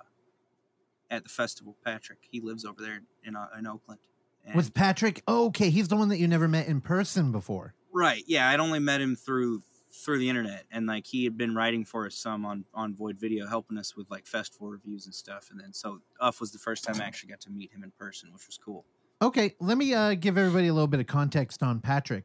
at 1.11 1.25
the 1.25 1.29
festival. 1.29 1.77
Patrick, 1.85 2.19
he 2.31 2.41
lives 2.41 2.65
over 2.65 2.81
there 2.81 3.01
in 3.25 3.35
uh, 3.37 3.49
in 3.59 3.67
Oakland. 3.67 4.01
And- 4.47 4.55
Was 4.55 4.71
Patrick? 4.71 5.23
Oh, 5.27 5.47
okay, 5.47 5.69
he's 5.71 5.89
the 5.89 5.97
one 5.97 6.09
that 6.11 6.19
you 6.19 6.29
never 6.29 6.47
met 6.49 6.67
in 6.69 6.81
person 6.81 7.33
before. 7.33 7.75
right? 7.93 8.23
Yeah, 8.27 8.49
I'd 8.49 8.61
only 8.61 8.79
met 8.79 9.01
him 9.01 9.17
through 9.17 9.63
through 9.93 10.19
the 10.21 10.29
internet, 10.29 10.67
and 10.71 10.87
like 10.87 11.05
he 11.09 11.25
had 11.25 11.37
been 11.37 11.55
writing 11.57 11.85
for 11.85 12.07
us 12.07 12.15
some 12.17 12.45
on 12.47 12.65
on 12.73 12.95
Void 12.95 13.19
Video, 13.19 13.49
helping 13.49 13.77
us 13.79 13.97
with 13.97 14.09
like 14.11 14.27
festival 14.29 14.69
reviews 14.69 15.05
and 15.07 15.15
stuff. 15.15 15.49
And 15.51 15.59
then 15.61 15.73
so 15.73 16.01
Uff 16.23 16.39
was 16.41 16.53
the 16.53 16.59
first 16.61 16.85
time 16.85 17.01
I 17.01 17.05
actually 17.05 17.31
got 17.31 17.41
to 17.41 17.51
meet 17.51 17.73
him 17.73 17.83
in 17.83 17.91
person, 17.99 18.33
which 18.33 18.47
was 18.47 18.57
cool. 18.57 18.85
Okay, 19.23 19.55
let 19.61 19.77
me 19.77 19.93
uh, 19.93 20.15
give 20.15 20.39
everybody 20.39 20.69
a 20.69 20.73
little 20.73 20.87
bit 20.87 21.01
of 21.01 21.07
context 21.07 21.63
on 21.63 21.81
Patrick. 21.81 22.25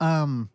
Um, 0.00 0.50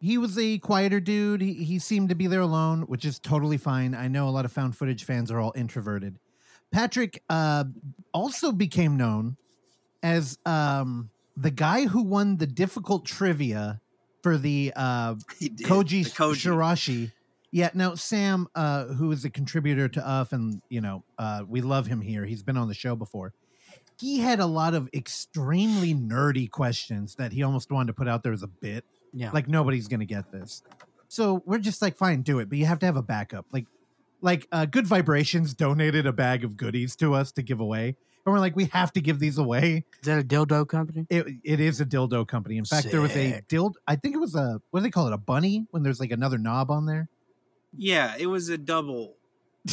he 0.00 0.18
was 0.18 0.36
a 0.36 0.58
quieter 0.58 1.00
dude. 1.00 1.40
He, 1.40 1.54
he 1.54 1.78
seemed 1.78 2.08
to 2.08 2.16
be 2.16 2.26
there 2.26 2.40
alone, 2.40 2.82
which 2.82 3.04
is 3.04 3.18
totally 3.20 3.56
fine. 3.56 3.94
I 3.94 4.08
know 4.08 4.28
a 4.28 4.30
lot 4.30 4.44
of 4.44 4.52
found 4.52 4.76
footage 4.76 5.04
fans 5.04 5.30
are 5.30 5.38
all 5.38 5.52
introverted. 5.56 6.18
Patrick 6.72 7.22
uh, 7.30 7.64
also 8.12 8.52
became 8.52 8.96
known 8.96 9.36
as 10.02 10.38
um, 10.44 11.10
the 11.36 11.50
guy 11.50 11.86
who 11.86 12.02
won 12.02 12.36
the 12.36 12.46
difficult 12.46 13.06
trivia 13.06 13.80
for 14.22 14.38
the 14.38 14.72
uh, 14.74 15.14
Koji, 15.40 16.04
The 16.04 16.10
Koji. 16.10 16.34
Shiraishi. 16.34 17.12
Yeah, 17.50 17.70
now 17.74 17.94
Sam, 17.94 18.48
uh, 18.54 18.86
who 18.86 19.10
is 19.12 19.24
a 19.24 19.30
contributor 19.30 19.88
to 19.88 20.00
UFF, 20.00 20.32
and 20.32 20.60
you 20.68 20.80
know, 20.80 21.04
uh, 21.16 21.44
we 21.48 21.62
love 21.62 21.86
him 21.86 22.00
here. 22.00 22.26
He's 22.26 22.42
been 22.42 22.58
on 22.58 22.68
the 22.68 22.74
show 22.74 22.94
before. 22.94 23.32
He 23.98 24.18
had 24.18 24.40
a 24.40 24.46
lot 24.46 24.74
of 24.74 24.88
extremely 24.94 25.94
nerdy 25.94 26.50
questions 26.50 27.16
that 27.16 27.32
he 27.32 27.42
almost 27.42 27.70
wanted 27.70 27.88
to 27.88 27.94
put 27.94 28.08
out 28.08 28.22
there 28.22 28.32
as 28.32 28.42
a 28.42 28.48
bit. 28.48 28.84
Yeah. 29.12 29.30
Like 29.32 29.48
nobody's 29.48 29.88
gonna 29.88 30.04
get 30.04 30.30
this. 30.30 30.62
So 31.08 31.42
we're 31.46 31.58
just 31.58 31.80
like, 31.80 31.96
fine, 31.96 32.22
do 32.22 32.38
it, 32.38 32.48
but 32.48 32.58
you 32.58 32.66
have 32.66 32.78
to 32.80 32.86
have 32.86 32.96
a 32.96 33.02
backup. 33.02 33.46
Like, 33.52 33.66
like 34.20 34.46
uh, 34.52 34.66
Good 34.66 34.86
Vibrations 34.86 35.54
donated 35.54 36.06
a 36.06 36.12
bag 36.12 36.44
of 36.44 36.56
goodies 36.56 36.94
to 36.96 37.14
us 37.14 37.32
to 37.32 37.42
give 37.42 37.60
away, 37.60 37.96
and 38.26 38.32
we're 38.32 38.40
like, 38.40 38.54
we 38.54 38.66
have 38.66 38.92
to 38.92 39.00
give 39.00 39.18
these 39.18 39.38
away. 39.38 39.84
Is 40.02 40.06
that 40.06 40.18
a 40.18 40.22
dildo 40.22 40.68
company? 40.68 41.06
It, 41.08 41.26
it 41.44 41.60
is 41.60 41.80
a 41.80 41.86
dildo 41.86 42.26
company. 42.28 42.58
In 42.58 42.64
fact, 42.64 42.90
there 42.90 43.00
was 43.00 43.12
a 43.12 43.32
Sick. 43.32 43.48
dild. 43.48 43.78
I 43.86 43.96
think 43.96 44.14
it 44.14 44.18
was 44.18 44.34
a 44.34 44.60
what 44.70 44.80
do 44.80 44.84
they 44.84 44.90
call 44.90 45.06
it? 45.06 45.12
A 45.12 45.18
bunny 45.18 45.66
when 45.70 45.82
there's 45.82 46.00
like 46.00 46.10
another 46.10 46.36
knob 46.36 46.70
on 46.70 46.86
there. 46.86 47.08
Yeah, 47.76 48.14
it 48.18 48.26
was 48.26 48.48
a 48.48 48.58
double 48.58 49.17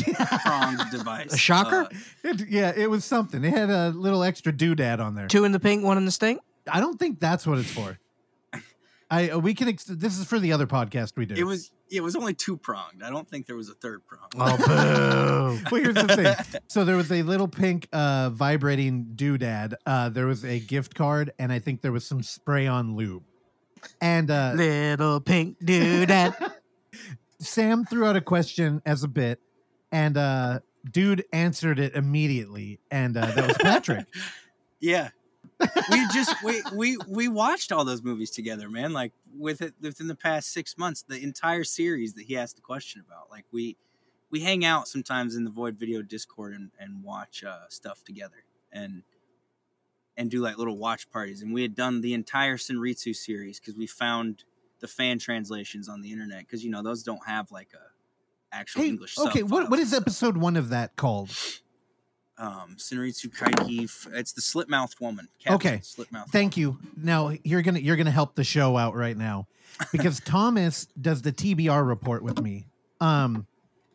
pronged 0.04 0.80
device. 0.92 1.34
A 1.34 1.38
shocker? 1.38 1.84
Uh, 1.84 1.90
It- 2.24 2.50
yeah, 2.50 2.72
it 2.76 2.90
was 2.90 3.06
something. 3.06 3.44
It 3.44 3.52
had 3.52 3.70
a 3.70 3.90
little 3.90 4.24
extra 4.24 4.52
doodad 4.54 5.00
on 5.00 5.16
there. 5.16 5.28
Two 5.28 5.44
in 5.46 5.52
the 5.52 5.60
pink, 5.60 5.84
one 5.84 5.98
in 5.98 6.06
the 6.06 6.12
stink. 6.12 6.42
I 6.72 6.80
don't 6.80 6.98
think 7.00 7.20
that's 7.20 7.46
what 7.46 7.58
it's 7.60 7.72
for. 7.72 7.98
I 9.12 9.30
uh, 9.30 9.38
we 9.38 9.54
can. 9.54 9.68
Ex- 9.68 9.84
this 9.86 10.18
is 10.18 10.26
for 10.26 10.40
the 10.40 10.52
other 10.52 10.66
podcast 10.66 11.14
we 11.16 11.28
did. 11.28 11.38
it 11.38 11.44
was 11.44 11.72
it 11.92 12.02
was 12.02 12.16
only 12.16 12.34
two 12.34 12.58
pronged. 12.58 13.04
I 13.04 13.12
don't 13.12 13.30
think 13.30 13.46
there 13.46 13.56
was 13.56 13.70
a 13.70 13.76
third 13.76 14.02
prong. 14.08 14.30
Oh, 14.36 14.58
boo. 14.58 15.62
Well, 15.72 15.84
here's 15.84 15.94
the 15.94 16.16
thing. 16.48 16.60
So 16.68 16.84
there 16.86 16.96
was 16.98 17.12
a 17.12 17.22
little 17.22 17.48
pink 17.48 17.88
uh, 17.94 18.32
vibrating 18.32 19.12
doodad. 19.16 19.76
Uh, 19.86 20.10
there 20.10 20.26
was 20.26 20.44
a 20.44 20.60
gift 20.60 20.96
card, 20.96 21.32
and 21.38 21.52
I 21.52 21.60
think 21.60 21.82
there 21.82 21.92
was 21.92 22.04
some 22.06 22.24
spray 22.24 22.66
on 22.66 22.96
lube. 22.96 23.22
And 24.02 24.32
uh, 24.32 24.54
Little 24.56 25.20
pink 25.22 25.60
doodad. 25.60 26.34
Sam 27.40 27.86
threw 27.86 28.06
out 28.06 28.16
a 28.16 28.22
question 28.22 28.82
as 28.88 29.04
a 29.04 29.08
bit, 29.08 29.40
and 29.92 30.18
uh, 30.18 30.60
dude 30.90 31.26
answered 31.32 31.80
it 31.80 31.96
immediately, 31.96 32.80
and 32.92 33.16
uh, 33.18 33.26
that 33.28 33.48
was 33.48 33.58
Patrick. 33.58 34.06
Yeah. 34.82 35.10
we 35.90 36.06
just 36.14 36.44
we, 36.44 36.62
we 36.74 36.98
we 37.08 37.28
watched 37.28 37.72
all 37.72 37.86
those 37.86 38.04
movies 38.04 38.30
together, 38.30 38.70
man. 38.70 38.94
Like 38.94 39.14
with 39.34 39.62
it 39.62 39.74
within 39.82 40.08
the 40.08 40.16
past 40.16 40.52
six 40.52 40.78
months, 40.78 41.04
the 41.08 41.24
entire 41.24 41.64
series 41.64 42.14
that 42.16 42.26
he 42.26 42.38
asked 42.38 42.58
the 42.58 42.62
question 42.62 43.02
about. 43.08 43.32
Like 43.32 43.46
we 43.52 43.78
we 44.30 44.42
hang 44.42 44.66
out 44.66 44.88
sometimes 44.88 45.36
in 45.36 45.44
the 45.46 45.50
Void 45.50 45.78
Video 45.78 46.02
Discord 46.02 46.54
and, 46.54 46.72
and 46.78 47.04
watch 47.04 47.44
uh, 47.44 47.70
stuff 47.70 48.04
together 48.04 48.44
and 48.72 49.04
and 50.18 50.30
do 50.30 50.42
like 50.42 50.58
little 50.58 50.78
watch 50.78 51.10
parties. 51.10 51.42
And 51.42 51.54
we 51.54 51.62
had 51.62 51.76
done 51.76 52.02
the 52.02 52.14
entire 52.14 52.58
Senritsu 52.58 53.16
series 53.16 53.60
because 53.60 53.76
we 53.76 53.88
found 53.88 54.44
the 54.80 54.88
fan 54.88 55.20
translations 55.20 55.88
on 55.88 56.02
the 56.02 56.12
internet 56.12 56.40
because 56.40 56.64
you 56.64 56.70
know 56.70 56.84
those 56.84 57.04
don't 57.04 57.26
have 57.26 57.52
like 57.52 57.70
a 57.74 57.95
actual 58.56 58.82
hey, 58.84 58.88
English. 58.90 59.18
okay, 59.18 59.44
what 59.44 59.70
what 59.70 59.80
is 59.80 59.94
episode 59.94 60.38
one 60.38 60.56
of 60.58 60.70
that 60.70 60.96
called? 60.96 61.30
um 62.38 62.76
Senritsu 62.78 63.28
Kaiki? 63.34 63.90
It's 64.14 64.34
the 64.34 64.42
slit 64.42 64.68
mouthed 64.70 65.00
woman. 65.00 65.28
Captain 65.40 65.56
Okay. 65.56 65.80
Slit-mouthed 65.82 66.32
Thank 66.32 66.58
you. 66.58 66.78
Now 66.98 67.32
you're 67.44 67.62
gonna 67.62 67.80
you're 67.80 67.96
gonna 67.96 68.12
help 68.12 68.36
the 68.36 68.44
show 68.44 68.76
out 68.78 68.94
right 68.96 69.16
now 69.16 69.48
because 69.92 70.20
Thomas 70.20 70.88
does 71.00 71.22
the 71.22 71.32
TBR 71.32 71.88
report 71.88 72.24
with 72.24 72.42
me. 72.42 72.68
Um, 73.00 73.48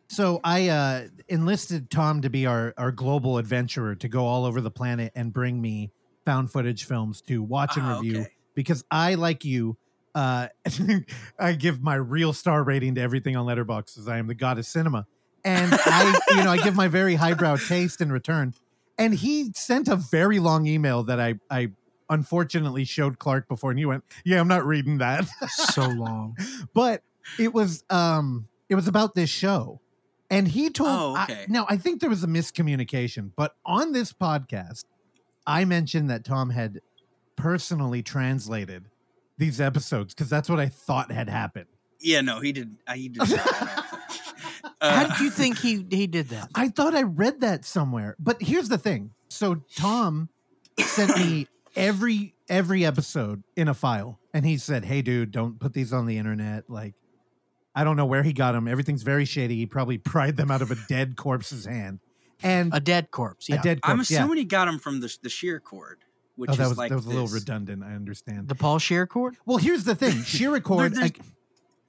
so 0.09 0.39
I 0.43 0.69
uh, 0.69 1.07
enlisted 1.29 1.89
Tom 1.91 2.21
to 2.23 2.29
be 2.29 2.45
our 2.47 2.73
our 2.77 2.91
global 2.91 3.37
adventurer 3.37 3.93
to 3.95 4.07
go 4.07 4.25
all 4.25 4.45
over 4.45 4.59
the 4.59 4.71
planet 4.71 5.11
and 5.15 5.31
bring 5.31 5.61
me 5.61 5.91
found 6.25 6.51
footage 6.51 6.85
films 6.85 7.21
to 7.23 7.43
watch 7.43 7.77
and 7.77 7.85
Ah, 7.85 7.97
review 7.99 8.21
okay. 8.21 8.29
because 8.55 8.83
I 8.89 9.15
like 9.15 9.45
you. 9.45 9.77
Uh, 10.13 10.47
I 11.39 11.53
give 11.53 11.81
my 11.81 11.95
real 11.95 12.33
star 12.33 12.63
rating 12.63 12.95
to 12.95 13.01
everything 13.01 13.35
on 13.35 13.45
Letterboxd 13.45 13.97
as 13.97 14.07
I 14.07 14.17
am 14.17 14.27
the 14.27 14.35
god 14.35 14.57
of 14.59 14.65
cinema, 14.65 15.05
and 15.45 15.71
I, 15.73 16.19
you 16.31 16.43
know, 16.43 16.51
I 16.51 16.57
give 16.57 16.75
my 16.75 16.87
very 16.87 17.15
highbrow 17.15 17.57
taste 17.57 18.01
in 18.01 18.11
return. 18.11 18.53
And 18.97 19.13
he 19.13 19.51
sent 19.55 19.87
a 19.87 19.95
very 19.95 20.39
long 20.39 20.67
email 20.67 21.03
that 21.03 21.19
I, 21.19 21.35
I 21.49 21.69
unfortunately 22.09 22.83
showed 22.83 23.19
Clark 23.19 23.47
before, 23.47 23.71
and 23.71 23.79
he 23.79 23.85
went, 23.85 24.03
"Yeah, 24.25 24.39
I'm 24.39 24.47
not 24.47 24.65
reading 24.65 24.97
that." 24.99 25.27
so 25.49 25.87
long. 25.87 26.35
but 26.73 27.01
it 27.39 27.53
was, 27.53 27.83
um, 27.89 28.47
it 28.69 28.75
was 28.75 28.87
about 28.87 29.15
this 29.15 29.29
show, 29.29 29.79
and 30.29 30.47
he 30.47 30.69
told. 30.69 30.89
Oh, 30.89 31.15
I- 31.15 31.23
okay. 31.23 31.45
now 31.47 31.65
I 31.69 31.77
think 31.77 32.01
there 32.01 32.09
was 32.09 32.23
a 32.23 32.27
miscommunication, 32.27 33.31
but 33.35 33.55
on 33.65 33.93
this 33.93 34.11
podcast, 34.13 34.85
I 35.47 35.65
mentioned 35.65 36.09
that 36.09 36.23
Tom 36.25 36.49
had 36.49 36.81
personally 37.35 38.03
translated 38.03 38.85
these 39.41 39.59
episodes 39.59 40.13
because 40.13 40.29
that's 40.29 40.49
what 40.49 40.59
I 40.59 40.67
thought 40.67 41.11
had 41.11 41.27
happened. 41.29 41.65
Yeah, 41.99 42.21
no, 42.21 42.39
he 42.39 42.51
did. 42.53 42.77
uh, 42.87 42.93
He 42.93 43.09
did. 43.09 43.19
Not, 43.19 43.31
I 43.31 43.35
don't. 43.59 43.85
How 44.81 45.05
Uh, 45.05 45.07
did 45.09 45.19
you 45.19 45.29
think 45.29 45.57
he 45.59 45.85
he 45.91 46.07
did 46.07 46.29
that? 46.29 46.49
I 46.55 46.69
thought 46.69 46.95
I 46.95 47.01
read 47.03 47.41
that 47.41 47.65
somewhere. 47.65 48.15
But 48.19 48.41
here's 48.41 48.69
the 48.69 48.77
thing. 48.77 49.11
So 49.29 49.55
Tom 49.75 50.29
sent 50.79 51.17
me 51.17 51.47
every 51.75 52.33
every 52.49 52.85
episode 52.85 53.43
in 53.55 53.67
a 53.67 53.73
file 53.73 54.19
and 54.33 54.45
he 54.45 54.57
said, 54.57 54.85
"Hey 54.85 55.01
dude, 55.01 55.31
don't 55.31 55.59
put 55.59 55.73
these 55.73 55.91
on 55.93 56.05
the 56.05 56.17
internet 56.17 56.69
like 56.69 56.93
I 57.75 57.83
don't 57.83 57.95
know 57.97 58.05
where 58.05 58.23
he 58.23 58.33
got 58.33 58.53
them. 58.53 58.67
Everything's 58.67 59.03
very 59.03 59.25
shady. 59.25 59.55
He 59.55 59.65
probably 59.65 59.97
pried 59.97 60.37
them 60.37 60.49
out 60.51 60.61
of 60.61 60.71
a 60.71 60.77
dead 60.87 61.15
corpse's 61.17 61.65
hand." 61.65 61.99
And 62.43 62.73
A 62.73 62.79
dead 62.79 63.11
corpse. 63.11 63.47
Yeah. 63.49 63.59
a 63.59 63.61
dead 63.61 63.81
corpse. 63.81 63.91
I'm 63.91 63.97
corpse. 63.97 64.11
yeah. 64.11 64.19
assuming 64.19 64.37
he 64.39 64.45
got 64.45 64.65
them 64.65 64.79
from 64.79 64.99
the 64.99 65.15
the 65.21 65.29
shear 65.29 65.59
cord, 65.59 65.99
which 66.35 66.49
Oh, 66.51 66.53
that 66.55 66.63
is 66.63 66.69
was 66.69 66.77
like 66.77 66.89
that 66.89 66.95
was 66.95 67.05
a 67.05 67.09
little 67.09 67.27
redundant. 67.27 67.83
I 67.83 67.93
understand. 67.93 68.47
the 68.47 68.55
Paul 68.55 68.79
Shear 68.79 69.05
cord. 69.07 69.37
well, 69.45 69.57
here's 69.57 69.83
the 69.83 69.95
thing. 69.95 70.23
Sheer 70.23 70.51
record. 70.51 70.93
there's- 70.95 71.11
I- 71.19 71.23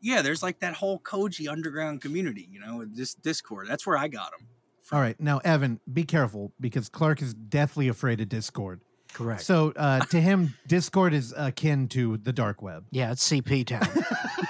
Yeah, 0.01 0.22
there's 0.22 0.43
like 0.43 0.61
that 0.61 0.74
whole 0.74 0.99
Koji 1.01 1.49
underground 1.49 2.01
community, 2.01 2.49
you 2.51 2.61
know, 2.61 2.84
this 2.84 3.14
Discord. 3.14 3.68
That's 3.68 3.86
where 3.86 3.97
I 3.97 4.09
got 4.09 4.32
him. 4.38 4.49
all 4.90 5.01
right, 5.01 5.18
now 5.20 5.38
Evan, 5.45 5.78
be 5.93 6.05
careful 6.05 6.53
because 6.61 6.88
Clark 6.88 7.22
is 7.22 7.32
deathly 7.34 7.88
afraid 7.88 8.20
of 8.20 8.28
Discord. 8.28 8.80
Correct. 9.12 9.43
So 9.43 9.72
uh, 9.76 10.01
to 10.07 10.20
him, 10.20 10.55
Discord 10.66 11.12
is 11.14 11.34
akin 11.36 11.86
to 11.88 12.16
the 12.16 12.32
dark 12.32 12.62
web. 12.62 12.86
yeah, 12.90 13.12
it's 13.12 13.28
CP 13.28 13.66
town. 13.66 13.86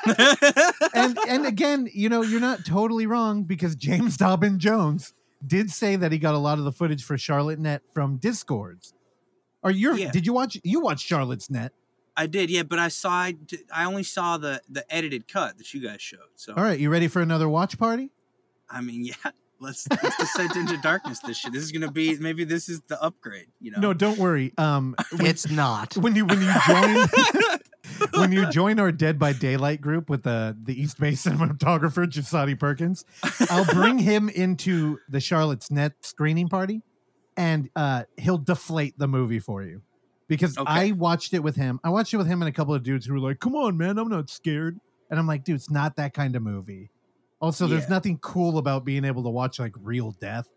and 0.95 1.19
and 1.29 1.47
again, 1.47 1.89
you 1.93 2.09
know, 2.09 2.23
you're 2.23 2.41
not 2.41 2.65
totally 2.65 3.07
wrong 3.07 3.43
because 3.45 3.75
James 3.77 4.17
Dobbin 4.17 4.59
Jones 4.59 5.15
did 5.45 5.71
say 5.71 5.97
that 5.97 6.13
he 6.13 6.19
got 6.19 6.35
a 6.35 6.39
lot 6.39 6.59
of 6.59 6.65
the 6.65 6.73
footage 6.73 7.03
for 7.05 7.19
Charlotte 7.19 7.59
Net 7.59 7.83
from 7.95 8.17
Discords. 8.19 8.95
Are 9.63 9.71
you 9.71 9.95
Yeah. 9.97 10.11
did 10.11 10.27
you 10.27 10.33
watch 10.33 10.59
you 10.65 10.81
watched 10.81 11.07
Charlotte's 11.07 11.51
Net? 11.51 11.73
I 12.17 12.27
did, 12.27 12.51
yeah, 12.51 12.63
but 12.63 12.79
I 12.79 12.89
saw 12.89 13.31
I 13.73 13.85
only 13.85 14.03
saw 14.03 14.37
the 14.37 14.61
the 14.69 14.85
edited 14.95 15.29
cut 15.29 15.59
that 15.59 15.73
you 15.73 15.81
guys 15.81 16.03
showed. 16.03 16.21
So 16.37 16.55
All 16.57 16.63
right, 16.65 16.79
you 16.79 16.91
ready 16.91 17.09
for 17.09 17.23
another 17.23 17.49
watch 17.49 17.79
party? 17.79 18.11
I 18.69 18.81
mean, 18.81 19.05
yeah, 19.07 19.15
let's 19.61 19.87
let's 19.89 20.17
descend 20.19 20.57
into 20.57 20.77
darkness. 20.79 21.21
This 21.21 21.39
shit. 21.39 21.53
This 21.53 21.63
is 21.63 21.73
gonna 21.73 21.91
be 21.93 22.17
maybe 22.19 22.45
this 22.45 22.69
is 22.69 22.81
the 22.89 23.01
upgrade. 23.03 23.47
You 23.61 23.71
know. 23.73 23.79
No, 23.81 23.95
don't 23.95 24.19
worry. 24.19 24.53
Um 24.59 24.95
when, 25.17 25.27
it's 25.27 25.51
not. 25.51 25.97
when 25.97 26.15
you 26.17 26.27
when 26.27 26.41
you 26.43 26.53
join 26.67 27.07
when 28.15 28.33
you 28.33 28.51
join 28.51 28.79
our 28.79 28.93
Dead 28.93 29.19
by 29.19 29.33
Daylight 29.33 29.81
group 29.81 30.11
with 30.11 30.23
the 30.23 30.57
the 30.63 30.79
East 30.81 30.99
Bay 31.01 31.13
cinematographer 31.13 32.07
Jasadi 32.07 32.59
Perkins, 32.59 33.05
I'll 33.49 33.65
bring 33.65 33.99
him 33.99 34.29
into 34.29 34.99
the 35.09 35.21
Charlotte's 35.21 35.71
Net 35.71 35.93
screening 36.03 36.49
party, 36.49 36.83
and 37.37 37.69
uh, 37.77 38.05
he'll 38.17 38.39
deflate 38.39 38.99
the 38.99 39.09
movie 39.09 39.39
for 39.41 39.63
you. 39.63 39.83
Because 40.29 40.57
Okay. 40.57 40.71
I 40.73 40.91
watched 40.93 41.35
it 41.35 41.41
with 41.43 41.57
him. 41.57 41.79
I 41.85 41.91
watched 41.91 42.15
it 42.15 42.17
with 42.17 42.27
him 42.27 42.41
and 42.43 42.49
a 42.49 42.53
couple 42.53 42.75
of 42.75 42.83
dudes 42.83 43.05
who 43.07 43.13
were 43.13 43.21
like, 43.21 43.39
"Come 43.41 43.55
on, 43.55 43.77
man, 43.77 43.99
I'm 43.99 44.09
not 44.09 44.31
scared." 44.31 44.79
And 45.11 45.19
I'm 45.19 45.27
like, 45.27 45.45
"Dude, 45.45 45.57
it's 45.57 45.71
not 45.71 45.97
that 45.97 46.15
kind 46.15 46.35
of 46.37 46.43
movie." 46.43 46.91
Also, 47.41 47.67
there's 47.67 47.83
Yeah. 47.85 47.89
nothing 47.91 48.19
cool 48.19 48.57
about 48.57 48.85
being 48.85 49.05
able 49.05 49.25
to 49.25 49.29
watch 49.29 49.59
like 49.59 49.75
real 49.83 50.13
death. 50.13 50.49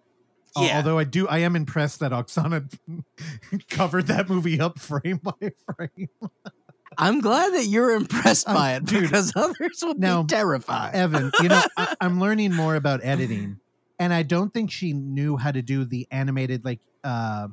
Yeah. 0.57 0.77
Although 0.77 0.97
I 0.99 1.03
do, 1.03 1.27
I 1.27 1.39
am 1.39 1.55
impressed 1.57 1.99
that 1.99 2.13
Oksana 2.13 2.71
covered 3.69 4.07
that 4.07 4.29
movie 4.29 4.59
up 4.61 4.79
frame 4.79 5.17
by 5.21 5.51
frame. 5.75 6.07
I'm 6.97 7.19
glad 7.19 7.51
that 7.53 7.65
you're 7.65 7.91
impressed 7.91 8.45
by 8.45 8.75
it 8.75 8.85
dude. 8.85 9.01
because 9.03 9.33
others 9.35 9.83
would 9.83 9.99
Now, 9.99 10.23
be 10.23 10.27
terrified. 10.27 10.95
Evan, 10.95 11.29
you 11.41 11.49
know, 11.49 11.61
I, 11.75 11.93
I'm 11.99 12.21
learning 12.21 12.53
more 12.53 12.75
about 12.75 13.01
editing, 13.03 13.59
and 13.99 14.13
I 14.13 14.23
don't 14.23 14.53
think 14.53 14.71
she 14.71 14.93
knew 14.93 15.37
how 15.37 15.51
to 15.51 15.61
do 15.61 15.85
the 15.85 16.07
animated, 16.11 16.65
like, 16.65 16.79
uh, 17.03 17.47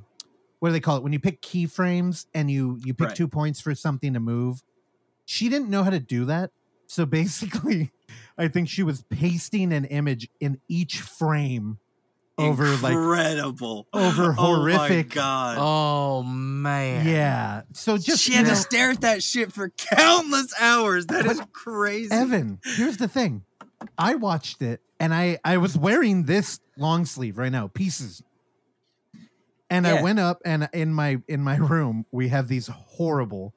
what 0.59 0.69
do 0.69 0.73
they 0.73 0.81
call 0.81 0.97
it? 0.97 1.03
When 1.03 1.13
you 1.13 1.21
pick 1.21 1.43
keyframes 1.43 2.27
and 2.35 2.51
you 2.51 2.79
you 2.85 2.95
pick 2.95 3.09
Right. 3.09 3.17
two 3.17 3.29
points 3.29 3.61
for 3.61 3.75
something 3.75 4.13
to 4.15 4.21
move, 4.21 4.63
she 5.25 5.49
didn't 5.49 5.71
know 5.71 5.83
how 5.83 5.91
to 5.91 6.01
do 6.01 6.25
that. 6.27 6.51
So 6.87 7.07
basically, 7.07 7.91
I 8.39 8.49
think 8.49 8.69
she 8.69 8.83
was 8.83 9.03
pasting 9.11 9.73
an 9.73 9.85
image 9.87 10.29
in 10.41 10.61
each 10.69 11.01
frame 11.01 11.79
over 12.39 12.67
like 12.77 12.93
incredible, 12.95 13.87
over 13.93 14.35
Oh 14.39 14.65
my 14.65 14.73
horrific- 14.77 15.11
god. 15.11 15.59
oh 15.61 16.23
man. 16.23 17.07
yeah. 17.07 17.63
So 17.73 17.99
just 17.99 18.23
she 18.23 18.33
had 18.33 18.45
know, 18.45 18.51
to 18.51 18.57
stare 18.57 18.91
at 18.93 19.01
that 19.03 19.23
shit 19.23 19.53
for 19.53 19.69
countless 19.71 20.53
hours. 20.61 21.07
That 21.07 21.27
is 21.27 21.41
crazy. 21.53 22.11
Evan, 22.13 22.59
here's 22.65 22.97
the 22.97 23.09
thing. 23.09 23.45
I 23.99 24.15
watched 24.15 24.63
it 24.63 24.81
and 25.01 25.13
I 25.13 25.39
I 25.45 25.59
was 25.59 25.77
wearing 25.77 26.25
this 26.25 26.61
long 26.77 27.05
sleeve 27.05 27.39
right 27.39 27.53
now, 27.53 27.69
pieces. 27.69 28.23
And 29.69 29.87
I 29.87 30.03
went 30.03 30.19
up 30.19 30.41
and 30.45 30.69
in 30.73 30.93
my 30.93 31.19
in 31.29 31.41
my 31.43 31.57
room 31.57 32.07
we 32.13 32.29
have 32.29 32.49
these 32.49 32.69
horrible 32.69 33.55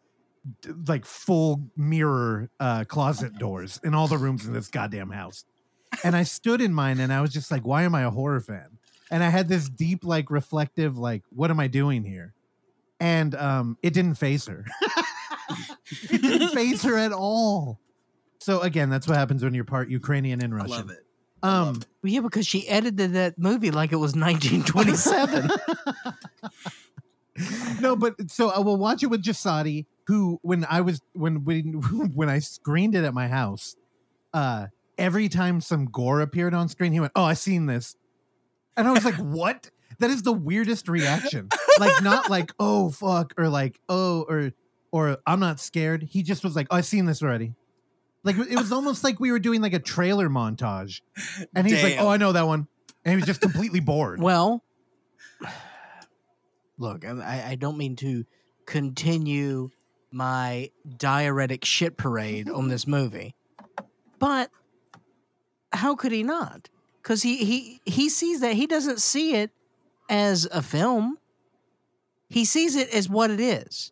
like 0.88 1.06
full 1.06 1.70
mirror 1.76 2.50
uh 2.60 2.84
closet 2.86 3.38
doors 3.38 3.80
in 3.84 3.94
all 3.94 4.08
the 4.08 4.18
rooms 4.18 4.46
in 4.46 4.54
this 4.54 4.70
goddamn 4.70 5.10
house. 5.10 5.46
And 6.04 6.16
I 6.16 6.24
stood 6.24 6.62
in 6.62 6.74
mine 6.74 7.00
and 7.00 7.12
I 7.12 7.22
was 7.22 7.32
just 7.32 7.52
like 7.52 7.66
why 7.66 7.84
am 7.84 7.94
I 7.96 8.04
a 8.04 8.10
horror 8.10 8.40
fan? 8.40 8.78
And 9.12 9.24
I 9.24 9.30
had 9.30 9.48
this 9.48 9.70
deep 9.70 10.04
like 10.04 10.32
reflective 10.32 10.98
like 10.98 11.24
what 11.30 11.52
am 11.52 11.60
I 11.60 11.68
doing 11.68 12.04
here? 12.04 12.34
And 13.00 13.36
um 13.36 13.78
it 13.84 13.94
didn't 13.94 14.16
faze 14.16 14.48
her. 14.48 14.66
it 16.10 16.22
didn't 16.22 16.50
faze 16.50 16.82
her 16.84 16.98
at 16.98 17.12
all. 17.12 17.80
So 18.46 18.62
again, 18.62 18.92
that's 18.92 19.08
what 19.08 19.18
happens 19.18 19.44
when 19.44 19.56
you're 19.56 19.64
part 19.64 19.90
Ukrainian 19.90 20.40
and 20.40 20.54
I 20.54 20.58
Russian. 20.58 20.70
love 20.70 20.92
it. 20.92 21.00
I 21.42 21.48
love 21.48 21.78
Um 21.78 21.82
yeah, 22.04 22.20
because 22.20 22.46
she 22.46 22.68
edited 22.68 23.14
that 23.14 23.40
movie 23.40 23.72
like 23.72 23.92
it 23.92 23.96
was 23.96 24.16
1927. 24.16 25.50
no, 27.82 27.96
but 27.96 28.30
so 28.30 28.52
I 28.52 28.60
will 28.60 28.78
watch 28.78 29.02
it 29.02 29.08
with 29.08 29.24
Jasadi, 29.24 29.88
who 30.06 30.38
when 30.44 30.64
I 30.70 30.82
was 30.82 31.02
when 31.14 31.44
when 31.44 31.74
when 32.14 32.30
I 32.30 32.38
screened 32.38 32.94
it 32.94 33.04
at 33.04 33.16
my 33.16 33.28
house, 33.28 33.76
uh, 34.32 34.68
every 34.96 35.28
time 35.28 35.60
some 35.60 35.86
gore 35.86 36.22
appeared 36.22 36.54
on 36.54 36.70
screen, 36.70 36.94
he 36.94 37.00
went, 37.00 37.14
"Oh, 37.16 37.24
I 37.24 37.34
seen 37.34 37.66
this," 37.66 37.96
and 38.78 38.88
I 38.88 38.92
was 38.92 39.04
like, 39.04 39.16
"What?" 39.16 39.72
That 39.98 40.12
is 40.12 40.22
the 40.22 40.34
weirdest 40.34 40.88
reaction. 40.88 41.50
Like 41.80 42.04
not 42.04 42.30
like 42.30 42.54
"Oh 42.60 42.92
fuck" 42.92 43.34
or 43.40 43.50
like 43.50 43.80
"Oh" 43.90 44.24
or 44.30 44.52
or 44.92 45.18
I'm 45.26 45.40
not 45.40 45.60
scared. 45.60 46.04
He 46.04 46.22
just 46.22 46.44
was 46.44 46.56
like, 46.56 46.68
"Oh, 46.70 46.76
I 46.76 46.82
seen 46.82 47.06
this 47.06 47.24
already." 47.24 47.56
Like 48.26 48.38
it 48.38 48.58
was 48.58 48.72
almost 48.72 49.04
like 49.04 49.20
we 49.20 49.32
were 49.32 49.38
doing 49.38 49.62
like 49.62 49.74
a 49.74 49.80
trailer 49.80 50.30
montage, 50.30 51.02
and 51.56 51.68
he's 51.68 51.84
like, 51.84 51.98
"Oh, 52.00 52.08
I 52.08 52.18
know 52.18 52.32
that 52.32 52.48
one," 52.48 52.68
and 53.06 53.12
he 53.12 53.16
was 53.16 53.26
just 53.26 53.40
completely 53.40 53.80
bored. 53.80 54.20
well, 54.20 54.64
look, 56.80 57.06
I, 57.06 57.50
I 57.50 57.56
don't 57.56 57.78
mean 57.78 57.96
to 57.98 58.26
continue 58.66 59.70
my 60.12 60.72
diuretic 60.98 61.64
shit 61.66 61.98
parade 61.98 62.50
on 62.50 62.68
this 62.68 62.88
movie, 62.88 63.36
but 64.18 64.50
how 65.72 65.96
could 65.96 66.12
he 66.12 66.24
not? 66.24 66.68
Because 67.04 67.22
he, 67.22 67.46
he 67.46 67.80
he 67.86 68.10
sees 68.10 68.40
that 68.42 68.54
he 68.56 68.66
doesn't 68.66 69.02
see 69.02 69.36
it 69.36 69.52
as 70.10 70.48
a 70.52 70.64
film. 70.64 71.20
He 72.28 72.44
sees 72.44 72.76
it 72.76 72.90
as 72.90 73.08
what 73.08 73.30
it 73.30 73.40
is. 73.40 73.92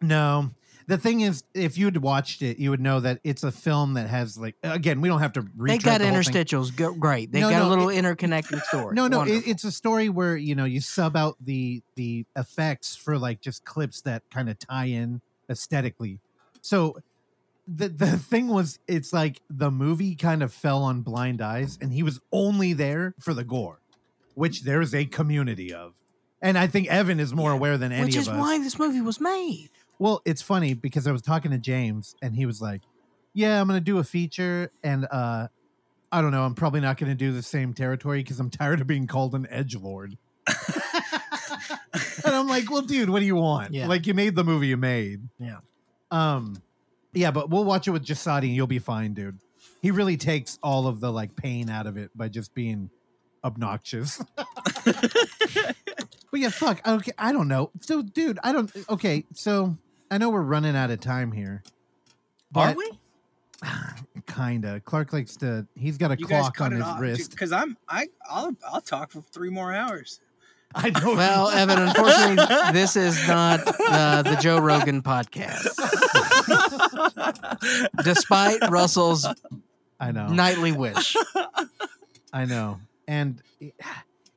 No. 0.00 0.50
The 0.86 0.98
thing 0.98 1.20
is, 1.20 1.44
if 1.54 1.78
you 1.78 1.84
had 1.86 1.96
watched 1.98 2.42
it, 2.42 2.58
you 2.58 2.70
would 2.70 2.80
know 2.80 3.00
that 3.00 3.20
it's 3.24 3.42
a 3.44 3.52
film 3.52 3.94
that 3.94 4.08
has 4.08 4.36
like 4.36 4.56
again, 4.62 5.00
we 5.00 5.08
don't 5.08 5.20
have 5.20 5.32
to 5.34 5.46
read. 5.56 5.70
They 5.72 5.78
got 5.78 6.00
interstitials, 6.00 6.74
go, 6.74 6.92
great. 6.94 7.30
They 7.32 7.40
No, 7.40 7.50
got 7.50 7.58
no, 7.62 7.68
a 7.68 7.70
little 7.70 7.88
it- 7.88 7.96
interconnecting 8.02 8.62
story. 8.64 8.94
No, 8.94 9.06
no, 9.08 9.22
it, 9.22 9.46
it's 9.46 9.64
a 9.64 9.72
story 9.72 10.08
where 10.08 10.36
you 10.36 10.54
know 10.54 10.64
you 10.64 10.80
sub 10.80 11.16
out 11.16 11.36
the 11.40 11.82
the 11.96 12.24
effects 12.36 12.96
for 12.96 13.18
like 13.18 13.40
just 13.40 13.64
clips 13.64 14.00
that 14.02 14.22
kind 14.30 14.48
of 14.48 14.58
tie 14.58 14.86
in 14.86 15.20
aesthetically. 15.48 16.18
So 16.62 16.96
the 17.68 17.88
the 17.88 18.18
thing 18.18 18.48
was, 18.48 18.78
it's 18.88 19.12
like 19.12 19.40
the 19.48 19.70
movie 19.70 20.14
kind 20.16 20.42
of 20.42 20.52
fell 20.52 20.82
on 20.82 21.02
blind 21.02 21.40
eyes, 21.40 21.78
and 21.80 21.92
he 21.92 22.02
was 22.02 22.20
only 22.32 22.72
there 22.72 23.14
for 23.20 23.34
the 23.34 23.44
gore, 23.44 23.78
which 24.34 24.62
there 24.62 24.80
is 24.80 24.94
a 24.94 25.04
community 25.04 25.72
of. 25.72 25.94
And 26.44 26.58
I 26.58 26.66
think 26.66 26.88
Evan 26.88 27.20
is 27.20 27.32
more 27.32 27.50
Yeah. 27.50 27.56
aware 27.56 27.78
than 27.78 27.92
any 27.92 28.06
which 28.06 28.16
of 28.16 28.22
is 28.22 28.28
us. 28.28 28.36
why 28.36 28.58
this 28.58 28.76
movie 28.78 29.00
was 29.00 29.20
made. 29.20 29.70
Well, 30.02 30.20
it's 30.24 30.42
funny 30.42 30.74
because 30.74 31.06
I 31.06 31.12
was 31.12 31.22
talking 31.22 31.52
to 31.52 31.58
James 31.58 32.16
and 32.20 32.34
he 32.34 32.44
was 32.44 32.60
like, 32.60 32.80
"Yeah, 33.34 33.60
I'm 33.60 33.68
going 33.68 33.78
to 33.78 33.84
do 33.84 33.98
a 33.98 34.04
feature 34.04 34.72
and 34.82 35.06
uh 35.08 35.46
I 36.10 36.20
don't 36.20 36.32
know, 36.32 36.42
I'm 36.42 36.56
probably 36.56 36.80
not 36.80 36.96
going 36.96 37.12
to 37.12 37.14
do 37.14 37.30
the 37.30 37.40
same 37.40 37.72
territory 37.72 38.18
because 38.18 38.40
I'm 38.40 38.50
tired 38.50 38.80
of 38.80 38.88
being 38.88 39.06
called 39.06 39.36
an 39.36 39.46
edge 39.48 39.76
lord." 39.76 40.18
and 40.48 42.34
I'm 42.34 42.48
like, 42.48 42.68
"Well, 42.68 42.82
dude, 42.82 43.10
what 43.10 43.20
do 43.20 43.26
you 43.26 43.36
want? 43.36 43.74
Yeah. 43.74 43.86
Like 43.86 44.08
you 44.08 44.12
made 44.12 44.34
the 44.34 44.42
movie 44.42 44.66
you 44.66 44.76
made." 44.76 45.20
Yeah. 45.38 45.58
Um 46.10 46.60
yeah, 47.12 47.30
but 47.30 47.48
we'll 47.48 47.62
watch 47.62 47.86
it 47.86 47.92
with 47.92 48.04
Jasadi 48.04 48.46
and 48.46 48.56
you'll 48.56 48.66
be 48.66 48.80
fine, 48.80 49.14
dude. 49.14 49.38
He 49.82 49.92
really 49.92 50.16
takes 50.16 50.58
all 50.64 50.88
of 50.88 50.98
the 50.98 51.12
like 51.12 51.36
pain 51.36 51.70
out 51.70 51.86
of 51.86 51.96
it 51.96 52.10
by 52.16 52.28
just 52.28 52.54
being 52.54 52.90
obnoxious. 53.44 54.20
But 56.32 56.40
yeah, 56.40 56.48
fuck. 56.48 56.80
Okay, 56.88 57.12
I 57.18 57.30
don't 57.32 57.46
know. 57.46 57.70
So, 57.80 58.00
dude, 58.00 58.38
I 58.42 58.52
don't. 58.52 58.72
Okay, 58.88 59.26
so 59.34 59.76
I 60.12 60.18
know 60.18 60.28
we're 60.28 60.42
running 60.42 60.76
out 60.76 60.90
of 60.90 61.00
time 61.00 61.32
here. 61.32 61.62
Are 62.54 62.74
but- 62.74 62.76
we? 62.76 62.90
Kinda. 64.26 64.80
Clark 64.80 65.12
likes 65.14 65.36
to. 65.36 65.66
He's 65.74 65.96
got 65.96 66.10
a 66.10 66.16
You 66.18 66.26
clock 66.26 66.60
on 66.60 66.72
his 66.72 66.82
off 66.82 67.00
wrist. 67.00 67.30
because 67.30 67.50
I'm 67.52 67.76
I 67.88 68.08
I'll 68.30 68.54
I'll 68.70 68.80
talk 68.82 69.10
for 69.10 69.22
three 69.22 69.48
more 69.50 69.72
hours. 69.72 70.20
I 70.74 70.90
know. 70.90 71.14
Well, 71.16 71.48
Evan, 71.50 71.78
unfortunately, 71.78 72.44
this 72.72 72.94
is 72.96 73.26
not 73.26 73.60
uh, 73.88 74.22
the 74.22 74.36
Joe 74.36 74.58
Rogan 74.58 75.02
podcast. 75.02 75.68
Despite 78.04 78.68
Russell's 78.70 79.26
I 80.00 80.12
know. 80.12 80.28
nightly 80.28 80.72
wish. 80.72 81.16
I 82.32 82.44
know. 82.44 82.80
And 83.08 83.40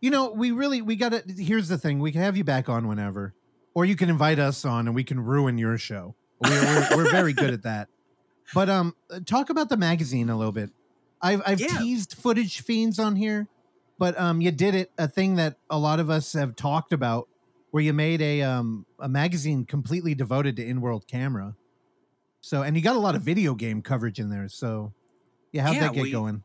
you 0.01 0.09
know, 0.11 0.31
we 0.31 0.51
really 0.51 0.81
we 0.81 0.95
got 0.95 1.09
to. 1.13 1.23
Here's 1.37 1.67
the 1.67 1.77
thing: 1.77 1.99
we 1.99 2.11
can 2.11 2.21
have 2.21 2.37
you 2.37 2.43
back 2.43 2.69
on 2.69 2.87
whenever, 2.87 3.33
or 3.75 3.85
you 3.85 3.95
can 3.95 4.09
invite 4.09 4.39
us 4.39 4.65
on, 4.65 4.87
and 4.87 4.95
we 4.95 5.03
can 5.03 5.19
ruin 5.19 5.59
your 5.59 5.77
show. 5.77 6.15
We're 6.41 6.49
we're, 6.49 6.97
we're 6.97 7.11
very 7.11 7.33
good 7.33 7.53
at 7.53 7.61
that. 7.63 7.89
But 8.53 8.69
um, 8.69 8.95
talk 9.25 9.49
about 9.51 9.69
the 9.69 9.77
magazine 9.77 10.29
a 10.29 10.37
little 10.37 10.51
bit. 10.51 10.71
I've 11.21 11.41
I've 11.45 11.59
Yeah. 11.61 11.67
teased 11.77 12.13
footage 12.15 12.61
fiends 12.61 12.97
on 12.99 13.15
here, 13.15 13.47
but 13.99 14.19
um, 14.19 14.41
you 14.41 14.51
did 14.51 14.73
it 14.75 14.91
a 14.97 15.07
thing 15.07 15.35
that 15.35 15.57
a 15.69 15.77
lot 15.77 15.99
of 15.99 16.09
us 16.09 16.33
have 16.33 16.55
talked 16.55 16.91
about, 16.93 17.27
where 17.71 17.83
you 17.83 17.93
made 17.93 18.21
a 18.21 18.41
um 18.41 18.85
a 18.99 19.07
magazine 19.09 19.65
completely 19.65 20.15
devoted 20.15 20.55
to 20.57 20.65
in-world 20.65 21.07
camera. 21.07 21.55
So, 22.41 22.61
and 22.61 22.75
you 22.75 22.81
got 22.83 22.95
a 22.95 22.99
lot 22.99 23.15
of 23.15 23.21
video 23.23 23.55
game 23.55 23.81
coverage 23.81 24.19
in 24.19 24.29
there. 24.29 24.47
So, 24.49 24.93
yeah, 25.51 25.63
how'd 25.63 25.75
Yeah, 25.75 25.81
that 25.81 25.93
get 25.93 26.03
we- 26.03 26.11
going? 26.11 26.43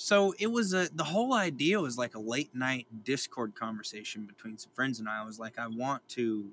So 0.00 0.34
it 0.38 0.46
was 0.48 0.72
a 0.72 0.88
the 0.88 1.04
whole 1.04 1.34
idea 1.34 1.78
was 1.80 1.98
like 1.98 2.14
a 2.14 2.18
late 2.18 2.54
night 2.54 3.04
Discord 3.04 3.54
conversation 3.54 4.24
between 4.26 4.56
some 4.58 4.72
friends 4.72 4.98
and 4.98 5.08
I. 5.08 5.20
I 5.20 5.24
was 5.24 5.38
like, 5.38 5.58
I 5.58 5.66
want 5.68 6.08
to 6.10 6.52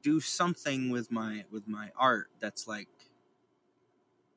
do 0.00 0.20
something 0.20 0.90
with 0.90 1.10
my 1.10 1.44
with 1.50 1.66
my 1.66 1.90
art 1.96 2.30
that's 2.38 2.66
like 2.66 2.88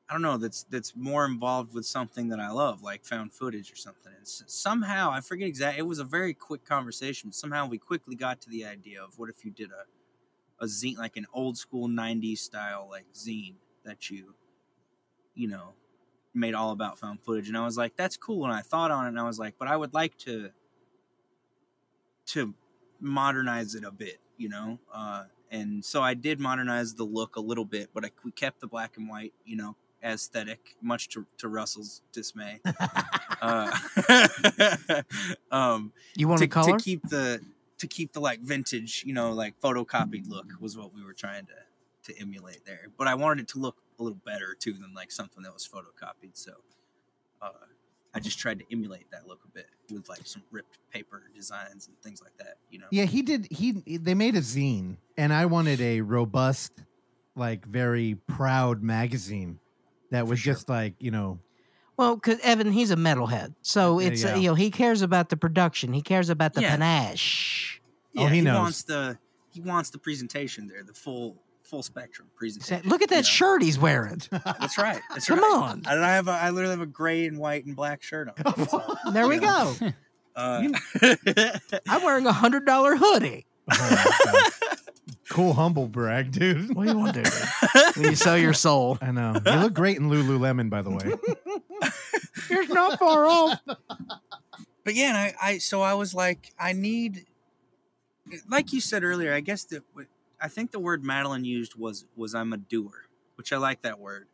I 0.08 0.14
don't 0.14 0.22
know 0.22 0.38
that's 0.38 0.64
that's 0.64 0.96
more 0.96 1.26
involved 1.26 1.74
with 1.74 1.84
something 1.84 2.28
that 2.28 2.40
I 2.40 2.50
love, 2.50 2.82
like 2.82 3.04
found 3.04 3.34
footage 3.34 3.70
or 3.70 3.76
something. 3.76 4.12
And 4.12 4.22
s- 4.22 4.42
somehow 4.46 5.10
I 5.10 5.20
forget 5.20 5.48
exactly. 5.48 5.80
It 5.80 5.82
was 5.86 5.98
a 5.98 6.04
very 6.04 6.32
quick 6.32 6.64
conversation. 6.64 7.30
Somehow 7.30 7.66
we 7.66 7.76
quickly 7.78 8.16
got 8.16 8.40
to 8.42 8.50
the 8.50 8.64
idea 8.64 9.02
of 9.02 9.18
what 9.18 9.28
if 9.28 9.44
you 9.44 9.50
did 9.50 9.70
a 9.70 9.84
a 10.60 10.66
zine 10.66 10.98
like 10.98 11.16
an 11.16 11.26
old 11.32 11.58
school 11.58 11.88
'90s 11.88 12.42
style 12.42 12.88
like 12.90 13.06
zine 13.14 13.56
that 13.84 14.10
you 14.10 14.36
you 15.34 15.48
know 15.48 15.74
made 16.34 16.54
all 16.54 16.72
about 16.72 16.98
found 16.98 17.20
footage 17.20 17.48
and 17.48 17.56
i 17.56 17.64
was 17.64 17.76
like 17.76 17.96
that's 17.96 18.16
cool 18.16 18.44
and 18.44 18.52
i 18.52 18.60
thought 18.60 18.90
on 18.90 19.06
it 19.06 19.08
and 19.08 19.18
i 19.18 19.24
was 19.24 19.38
like 19.38 19.54
but 19.58 19.66
i 19.68 19.76
would 19.76 19.94
like 19.94 20.16
to 20.18 20.50
to 22.26 22.54
modernize 23.00 23.74
it 23.74 23.84
a 23.84 23.90
bit 23.90 24.18
you 24.36 24.48
know 24.48 24.78
uh 24.92 25.24
and 25.50 25.84
so 25.84 26.02
i 26.02 26.14
did 26.14 26.38
modernize 26.38 26.94
the 26.94 27.04
look 27.04 27.36
a 27.36 27.40
little 27.40 27.64
bit 27.64 27.90
but 27.94 28.04
I, 28.04 28.10
we 28.24 28.30
kept 28.30 28.60
the 28.60 28.66
black 28.66 28.96
and 28.96 29.08
white 29.08 29.32
you 29.44 29.56
know 29.56 29.76
aesthetic 30.04 30.76
much 30.80 31.08
to, 31.10 31.26
to 31.38 31.48
russell's 31.48 32.02
dismay 32.12 32.60
uh 33.42 33.70
um 35.50 35.92
You 36.16 36.28
want 36.28 36.40
to, 36.40 36.48
color? 36.48 36.78
to 36.78 36.84
keep 36.84 37.08
the 37.08 37.40
to 37.78 37.86
keep 37.86 38.12
the 38.12 38.20
like 38.20 38.40
vintage 38.40 39.02
you 39.06 39.12
know 39.14 39.32
like 39.32 39.58
photocopied 39.60 40.28
look 40.28 40.46
was 40.60 40.76
what 40.76 40.94
we 40.94 41.02
were 41.02 41.12
trying 41.14 41.46
to 41.46 42.12
to 42.12 42.20
emulate 42.20 42.64
there 42.64 42.86
but 42.96 43.06
i 43.06 43.14
wanted 43.14 43.42
it 43.42 43.48
to 43.48 43.58
look 43.58 43.76
a 43.98 44.02
little 44.02 44.20
better 44.24 44.54
too 44.58 44.72
than 44.72 44.92
like 44.94 45.10
something 45.10 45.42
that 45.42 45.52
was 45.52 45.66
photocopied 45.68 46.32
so 46.34 46.52
uh 47.42 47.50
i 48.14 48.20
just 48.20 48.38
tried 48.38 48.58
to 48.58 48.64
emulate 48.72 49.10
that 49.10 49.26
look 49.26 49.40
a 49.44 49.48
bit 49.48 49.66
with 49.92 50.08
like 50.08 50.26
some 50.26 50.42
ripped 50.50 50.78
paper 50.92 51.22
designs 51.34 51.88
and 51.88 51.96
things 52.02 52.20
like 52.22 52.36
that 52.38 52.56
you 52.70 52.78
know 52.78 52.86
Yeah, 52.90 53.04
he 53.04 53.22
did. 53.22 53.46
He 53.50 53.72
they 53.98 54.14
made 54.14 54.34
a 54.34 54.40
zine, 54.40 54.96
and 55.16 55.32
I 55.32 55.46
wanted 55.46 55.80
a 55.80 56.00
robust, 56.00 56.72
like 57.36 57.66
very 57.66 58.16
proud 58.26 58.82
magazine 58.82 59.58
that 60.10 60.26
was 60.26 60.38
sure. 60.40 60.54
just 60.54 60.68
like 60.68 60.94
you 61.00 61.10
know. 61.10 61.38
Well, 61.98 62.14
because 62.14 62.38
Evan, 62.40 62.70
he's 62.72 62.90
a 62.90 62.96
metalhead, 62.96 63.54
so 63.62 63.98
Yeah, 63.98 64.08
it's 64.08 64.24
uh, 64.24 64.36
you 64.40 64.48
know 64.48 64.54
he 64.54 64.70
cares 64.70 65.02
about 65.02 65.28
the 65.28 65.36
production. 65.36 65.92
He 65.92 66.00
cares 66.02 66.30
about 66.30 66.54
the 66.54 66.62
Yeah. 66.62 66.70
panache. 66.76 67.82
Oh, 68.16 68.22
yeah, 68.22 68.28
he 68.30 68.40
knows. 68.40 68.56
wants 68.56 68.82
the 68.84 69.18
he 69.52 69.60
wants 69.60 69.90
the 69.90 69.98
presentation 69.98 70.66
there 70.68 70.82
the 70.82 70.94
full 70.94 71.42
full 71.68 71.82
spectrum 71.82 72.28
presentation 72.34 72.88
Look 72.88 73.02
at 73.02 73.10
that 73.10 73.16
you 73.16 73.20
know? 73.22 73.26
shirt 73.26 73.62
he's 73.62 73.78
wearing. 73.78 74.22
that's 74.30 74.78
right 74.78 75.00
that's 75.10 75.26
Come 75.26 75.38
right 75.40 75.52
on. 75.54 75.82
and 75.86 76.04
i 76.04 76.14
have 76.14 76.26
a 76.28 76.32
i 76.32 76.50
literally 76.50 76.72
have 76.72 76.80
a 76.80 76.86
gray 76.86 77.26
and 77.26 77.38
white 77.38 77.64
and 77.66 77.76
black 77.76 78.02
shirt 78.02 78.28
on 78.44 78.66
so, 78.68 78.96
There 79.12 79.28
we 79.28 79.40
Yeah. 79.40 79.74
go. 79.80 79.92
uh, 80.36 80.68
I'm 81.88 82.02
wearing 82.04 82.26
a 82.26 82.32
hundred 82.32 82.64
dollar 82.64 82.96
hoodie. 82.96 83.44
Oh 83.70 84.50
cool 85.30 85.52
humble 85.52 85.88
brag, 85.88 86.32
dude. 86.32 86.74
What 86.74 86.84
do 86.86 86.90
you 86.92 86.98
want 86.98 87.14
to 87.14 87.22
do? 87.22 87.30
when 88.00 88.10
you 88.10 88.16
sell 88.16 88.38
your 88.38 88.54
soul, 88.54 88.96
I 89.02 89.10
know 89.10 89.34
you 89.44 89.52
look 89.56 89.74
great 89.74 89.96
in 89.98 90.08
Lululemon, 90.08 90.70
by 90.70 90.80
the 90.80 90.90
way. 90.90 91.12
you're 92.48 92.66
not 92.68 92.98
far 92.98 93.26
off. 93.26 93.60
but 94.84 94.94
yeah, 94.94 95.08
and 95.08 95.16
I, 95.18 95.34
I 95.42 95.58
so 95.58 95.82
I 95.82 95.94
was 95.94 96.14
like, 96.14 96.54
I 96.58 96.72
need, 96.72 97.26
like 98.48 98.72
you 98.72 98.80
said 98.80 99.04
earlier, 99.04 99.34
I 99.34 99.40
guess 99.40 99.64
that 99.64 99.82
what- 99.92 100.06
I 100.40 100.48
think 100.48 100.70
the 100.70 100.78
word 100.78 101.04
Madeline 101.04 101.44
used 101.44 101.74
was 101.74 102.06
was 102.16 102.34
I'm 102.34 102.52
a 102.52 102.56
doer, 102.56 103.06
which 103.36 103.52
I 103.52 103.56
like 103.56 103.82
that 103.82 103.98
word. 103.98 104.28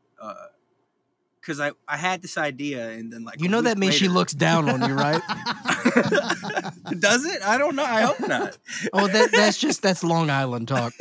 Because 1.40 1.60
I, 1.60 1.72
I 1.86 1.96
had 1.96 2.22
this 2.22 2.38
idea 2.38 2.88
and 2.90 3.12
then 3.12 3.24
like 3.24 3.40
You 3.40 3.48
know 3.48 3.62
that 3.62 3.78
means 3.78 3.94
she 3.94 4.08
looks 4.08 4.32
down 4.32 4.68
on 4.68 4.88
you, 4.88 4.94
right? 4.94 5.20
Does 6.98 7.24
it? 7.26 7.42
I 7.42 7.58
don't 7.58 7.76
know. 7.76 7.84
I 7.84 8.02
hope 8.02 8.20
not. 8.20 8.56
oh, 8.92 9.06
that, 9.06 9.30
that's 9.32 9.58
just 9.58 9.82
that's 9.82 10.02
Long 10.02 10.30
Island 10.30 10.68
talk. 10.68 10.92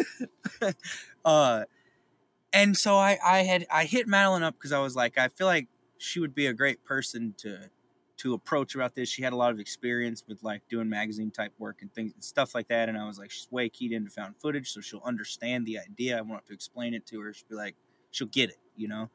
uh 1.26 1.64
and 2.52 2.78
so 2.78 2.96
i 2.96 3.18
i 3.26 3.40
had 3.40 3.66
i 3.72 3.86
hit 3.86 4.08
madeline 4.08 4.44
up 4.44 4.54
because 4.56 4.72
i 4.72 4.80
was 4.80 4.96
like 4.96 5.18
i 5.18 5.28
feel 5.28 5.48
like 5.48 5.68
she 5.98 6.20
would 6.20 6.36
be 6.36 6.46
a 6.46 6.54
great 6.54 6.84
person 6.84 7.34
to 7.38 7.70
to 8.24 8.34
approach 8.34 8.76
about 8.76 8.96
this 8.96 9.08
she 9.08 9.22
had 9.22 9.34
a 9.34 9.36
lot 9.36 9.52
of 9.52 9.60
experience 9.60 10.24
with 10.28 10.42
like 10.44 10.62
doing 10.70 10.90
magazine 10.90 11.30
type 11.30 11.54
work 11.60 11.78
and 11.82 11.94
things 11.94 12.14
and 12.14 12.24
stuff 12.24 12.56
like 12.56 12.68
that 12.68 12.90
and 12.90 12.98
i 12.98 13.06
was 13.06 13.20
like 13.20 13.30
she's 13.30 13.48
way 13.52 13.70
keyed 13.70 13.92
into 13.92 14.10
found 14.10 14.36
footage 14.38 14.72
so 14.72 14.82
she'll 14.82 15.02
understand 15.04 15.66
the 15.66 15.78
idea. 15.80 16.16
I 16.16 16.34
have 16.34 16.46
to 16.46 16.54
explain 16.54 16.94
it 16.94 17.06
to 17.08 17.20
her. 17.22 17.34
She'll 17.34 17.50
be 17.50 17.56
like 17.56 17.76
she'll 18.12 18.28
get 18.28 18.50
it 18.50 18.58
you 18.76 18.88
know? 18.88 19.10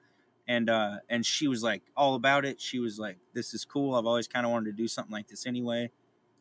And 0.46 0.70
uh 0.70 0.98
and 1.09 1.26
she 1.26 1.48
was 1.48 1.62
like 1.62 1.82
all 1.96 2.14
about 2.14 2.44
it. 2.44 2.61
She 2.61 2.78
was 2.78 2.98
like 2.98 3.18
this 3.34 3.52
is 3.54 3.64
cool. 3.64 3.94
I've 3.94 4.06
always 4.06 4.28
kind 4.28 4.46
of 4.46 4.52
wanted 4.52 4.70
to 4.70 4.82
do 4.82 4.88
something 4.88 5.12
like 5.12 5.28
this 5.28 5.46
anyway. 5.46 5.90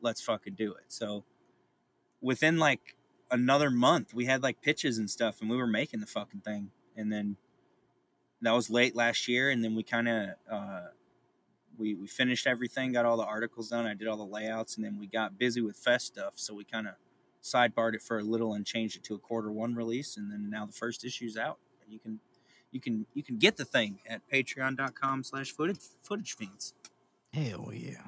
Let's 0.02 0.22
fucking 0.22 0.54
do 0.54 0.74
it. 0.74 0.86
So 0.88 1.26
within 2.22 2.58
like 2.58 2.96
another 3.30 3.70
month 3.70 4.14
we 4.14 4.26
had 4.26 4.44
like 4.44 4.62
pitches 4.62 4.98
and 4.98 5.10
stuff 5.10 5.42
and 5.42 5.50
we 5.50 5.58
were 5.58 5.68
making 5.68 6.00
the 6.00 6.06
fucking 6.06 6.42
thing. 6.42 6.72
And 6.96 7.12
then 7.12 7.38
that 8.42 8.52
was 8.52 8.70
late 8.70 8.96
last 8.96 9.28
year 9.28 9.50
and 9.50 9.64
then 9.64 9.76
we 9.76 9.84
kind 9.84 10.08
of 10.08 10.30
uh 10.50 10.88
we 11.78 11.94
we 11.96 12.08
finished 12.08 12.48
everything 12.48 12.92
got 12.92 13.06
all 13.06 13.18
the 13.18 13.26
articles 13.26 13.70
done 13.70 13.86
i 13.86 13.94
did 13.94 14.08
all 14.08 14.18
the 14.18 14.24
layouts 14.26 14.76
and 14.78 14.86
then 14.86 14.98
we 15.00 15.08
got 15.08 15.38
busy 15.38 15.62
with 15.62 15.76
fest 15.78 16.08
stuff 16.08 16.34
so 16.36 16.54
we 16.54 16.64
kind 16.64 16.88
of 16.88 16.94
sidebarred 17.44 17.94
it 17.94 18.02
for 18.02 18.20
a 18.20 18.24
little 18.24 18.54
and 18.54 18.66
changed 18.66 18.98
it 18.98 19.04
to 19.04 19.14
a 19.16 19.20
quarter 19.20 19.52
one 19.52 19.74
release 19.76 20.18
and 20.18 20.32
then 20.32 20.50
now 20.50 20.66
the 20.66 20.72
first 20.74 21.06
issue's 21.06 21.38
out 21.38 21.58
and 21.84 21.92
you 21.94 22.00
can 22.00 22.20
you 22.72 22.80
can 22.82 23.06
you 23.14 23.24
can 23.24 23.38
get 23.38 23.56
the 23.58 23.66
thing 23.66 24.00
at 24.10 24.22
patreon.com 24.32 25.24
slash 25.24 25.52
footage 25.52 25.80
footage 26.04 26.36
fiends 26.36 26.74
Hell 27.34 27.70
yeah. 27.74 28.02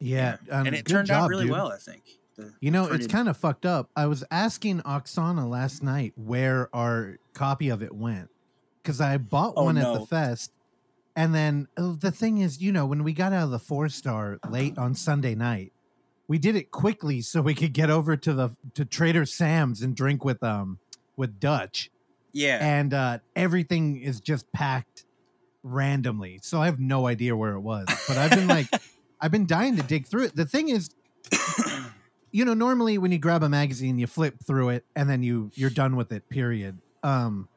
Yeah, 0.00 0.36
um, 0.50 0.66
and 0.66 0.74
it 0.76 0.86
turned 0.86 1.10
out 1.10 1.28
really 1.28 1.44
dude. 1.44 1.52
well 1.52 1.72
i 1.72 1.76
think 1.78 2.02
The 2.36 2.52
You 2.60 2.70
know, 2.70 2.86
printed- 2.86 3.04
it's 3.04 3.12
kind 3.12 3.28
of 3.28 3.36
fucked 3.36 3.64
up. 3.64 3.90
I 3.96 4.06
was 4.06 4.24
asking 4.30 4.80
Oksana 4.82 5.48
last 5.48 5.82
night 5.82 6.12
where 6.16 6.68
our 6.74 7.18
copy 7.32 7.68
of 7.68 7.82
it 7.82 7.94
went 7.94 8.28
because 8.82 9.00
I 9.00 9.18
bought 9.18 9.54
Oh, 9.56 9.64
one 9.64 9.78
at 9.78 9.82
no. 9.84 9.98
the 9.98 10.06
fest. 10.06 10.50
And 11.16 11.34
then 11.34 11.68
uh, 11.76 11.94
the 11.98 12.10
thing 12.10 12.38
is, 12.38 12.60
you 12.60 12.72
know, 12.72 12.86
when 12.86 13.04
we 13.04 13.12
got 13.12 13.32
out 13.32 13.44
of 13.44 13.50
the 13.50 13.58
four 13.58 13.88
star 13.88 14.38
late 14.48 14.76
on 14.78 14.94
Sunday 14.94 15.34
night, 15.34 15.72
we 16.26 16.38
did 16.38 16.56
it 16.56 16.70
quickly 16.70 17.20
so 17.20 17.40
we 17.40 17.54
could 17.54 17.72
get 17.72 17.90
over 17.90 18.16
to 18.16 18.32
the 18.32 18.50
to 18.74 18.84
Trader 18.84 19.26
Sam's 19.26 19.82
and 19.82 19.94
drink 19.94 20.24
with 20.24 20.42
um 20.42 20.78
with 21.16 21.38
Dutch. 21.38 21.90
yeah 22.32 22.58
And 22.60 22.92
uh 22.92 23.18
everything 23.36 24.00
is 24.00 24.20
just 24.20 24.50
packed 24.52 25.04
randomly. 25.62 26.40
So 26.42 26.60
I 26.60 26.66
have 26.66 26.80
no 26.80 27.06
idea 27.06 27.36
where 27.36 27.52
it 27.52 27.60
was. 27.60 27.86
But 28.08 28.18
I've 28.18 28.30
been 28.30 28.48
like 28.48 28.68
I've 29.20 29.30
been 29.30 29.46
dying 29.46 29.76
to 29.76 29.82
dig 29.82 30.06
through 30.06 30.24
it. 30.24 30.36
The 30.36 30.44
thing 30.46 30.68
is, 30.68 30.90
you 32.32 32.44
know, 32.44 32.54
normally 32.54 32.98
when 32.98 33.12
you 33.12 33.18
grab 33.18 33.42
a 33.42 33.48
magazine, 33.48 33.98
you 33.98 34.06
flip 34.06 34.36
through 34.44 34.70
it 34.70 34.84
and 34.96 35.08
then 35.08 35.22
you 35.22 35.50
you're 35.54 35.70
done 35.70 35.94
with 35.94 36.10
it. 36.10 36.28
Period. 36.28 36.78
Um, 37.02 37.48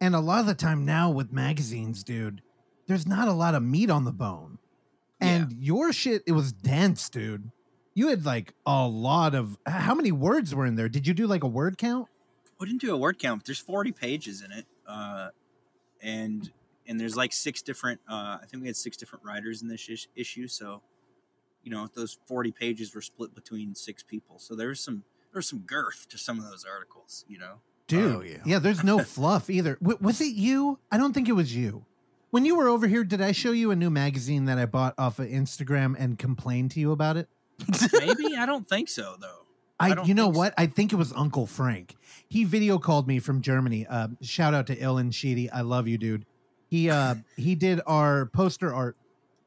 and 0.00 0.14
a 0.14 0.20
lot 0.20 0.40
of 0.40 0.46
the 0.46 0.54
time 0.54 0.84
now 0.84 1.10
with 1.10 1.32
magazines, 1.32 2.02
dude, 2.02 2.42
there's 2.90 3.06
not 3.06 3.28
a 3.28 3.32
lot 3.32 3.54
of 3.54 3.62
meat 3.62 3.88
on 3.88 4.04
the 4.04 4.12
bone. 4.12 4.58
And 5.20 5.52
your 5.58 5.92
shit, 5.92 6.22
it 6.26 6.32
was 6.32 6.52
dense, 6.52 7.08
dude. 7.08 7.50
You 7.94 8.08
had 8.08 8.24
like 8.26 8.54
a 8.66 8.86
lot 8.88 9.34
of. 9.34 9.58
How 9.66 9.94
many 9.94 10.12
words 10.12 10.54
were 10.54 10.66
in 10.66 10.76
there? 10.76 10.88
Did 10.88 11.06
you 11.06 11.14
do 11.14 11.26
like 11.26 11.44
a 11.44 11.48
word 11.48 11.78
count? 11.78 12.08
we 12.58 12.66
didn't 12.66 12.80
do 12.82 12.92
a 12.92 12.96
word 12.96 13.18
count 13.18 13.40
but 13.40 13.46
there's 13.46 13.58
40 13.58 13.90
pages 13.92 14.42
in 14.42 14.52
it 14.52 14.66
uh 14.86 15.30
and 16.02 16.50
and 16.86 17.00
there's 17.00 17.16
like 17.16 17.32
six 17.32 17.62
different 17.62 17.98
uh 18.06 18.36
i 18.42 18.44
think 18.46 18.60
we 18.62 18.66
had 18.68 18.76
six 18.76 18.98
different 18.98 19.24
writers 19.24 19.62
in 19.62 19.68
this 19.68 19.88
ish- 19.88 20.08
issue 20.14 20.46
so 20.46 20.82
you 21.62 21.70
know 21.70 21.88
those 21.94 22.18
40 22.26 22.52
pages 22.52 22.94
were 22.94 23.00
split 23.00 23.34
between 23.34 23.74
six 23.74 24.02
people 24.02 24.38
so 24.38 24.54
there 24.54 24.68
was 24.68 24.78
some 24.80 25.04
there 25.32 25.38
was 25.38 25.48
some 25.48 25.60
girth 25.60 26.06
to 26.10 26.18
some 26.18 26.38
of 26.38 26.44
those 26.50 26.66
articles 26.70 27.24
you 27.28 27.38
know 27.38 27.54
Dude, 27.86 28.14
Oh, 28.16 28.20
yeah. 28.20 28.36
yeah. 28.44 28.58
there's 28.58 28.84
no 28.84 28.98
fluff 29.16 29.48
either. 29.50 29.76
W- 29.82 29.98
was 30.02 30.20
it 30.20 30.34
you? 30.34 30.78
I 30.92 30.96
don't 30.98 31.12
think 31.14 31.28
it 31.28 31.32
was 31.32 31.56
you. 31.56 31.86
When 32.30 32.44
you 32.44 32.56
were 32.56 32.68
over 32.68 32.86
here, 32.86 33.02
did 33.04 33.20
I 33.20 33.32
show 33.32 33.50
you 33.52 33.70
a 33.70 33.76
new 33.76 33.90
magazine 33.90 34.44
that 34.44 34.58
I 34.58 34.66
bought 34.66 34.94
off 34.96 35.18
of 35.18 35.26
Instagram 35.26 35.96
and 35.98 36.18
complained 36.18 36.70
to 36.72 36.80
you 36.80 36.92
about 36.92 37.16
it? 37.16 37.28
maybe 37.92 38.34
i 38.38 38.46
don't 38.46 38.66
think 38.66 38.88
so 38.88 39.16
though 39.20 39.40
I 39.78 39.92
I, 39.92 40.04
you 40.04 40.14
know 40.14 40.24
think 40.24 40.34
so. 40.34 40.38
what? 40.38 40.54
I 40.58 40.66
think 40.66 40.92
it 40.92 40.96
was 40.96 41.12
Uncle 41.14 41.46
Frank. 41.46 41.96
He 42.28 42.44
video 42.44 42.78
called 42.78 43.08
me 43.08 43.18
from 43.18 43.40
Germany. 43.40 43.86
Uh, 43.86 44.08
shout 44.20 44.52
out 44.52 44.66
to 44.66 44.76
Ilan 44.76 45.12
Sheedy. 45.12 45.50
I 45.50 45.62
love 45.62 45.88
you, 45.88 45.96
dude. 45.96 46.26
He 46.68 46.90
uh 46.90 47.14
he 47.36 47.54
did 47.54 47.80
our 47.86 48.26
poster 48.26 48.74
art 48.74 48.96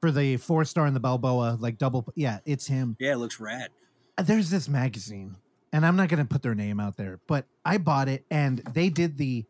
for 0.01 0.11
the 0.11 0.37
four 0.37 0.65
star 0.65 0.87
in 0.87 0.95
the 0.95 0.99
Balboa, 0.99 1.57
like 1.59 1.77
double. 1.77 2.11
Yeah, 2.15 2.39
it's 2.45 2.65
him. 2.65 2.97
yeah 2.99 3.13
it 3.13 3.17
looks 3.17 3.39
rad 3.39 3.69
There's 4.17 4.49
this 4.49 4.67
magazine, 4.67 5.37
and 5.71 5.85
I'm 5.85 5.95
not 5.95 6.09
gonna 6.09 6.25
put 6.25 6.41
their 6.41 6.55
name 6.55 6.79
out 6.79 6.97
there, 6.97 7.19
but 7.27 7.45
I 7.63 7.77
bought 7.77 8.09
it, 8.09 8.25
and 8.31 8.57
they 8.73 8.89
did 8.89 9.17
the, 9.17 9.45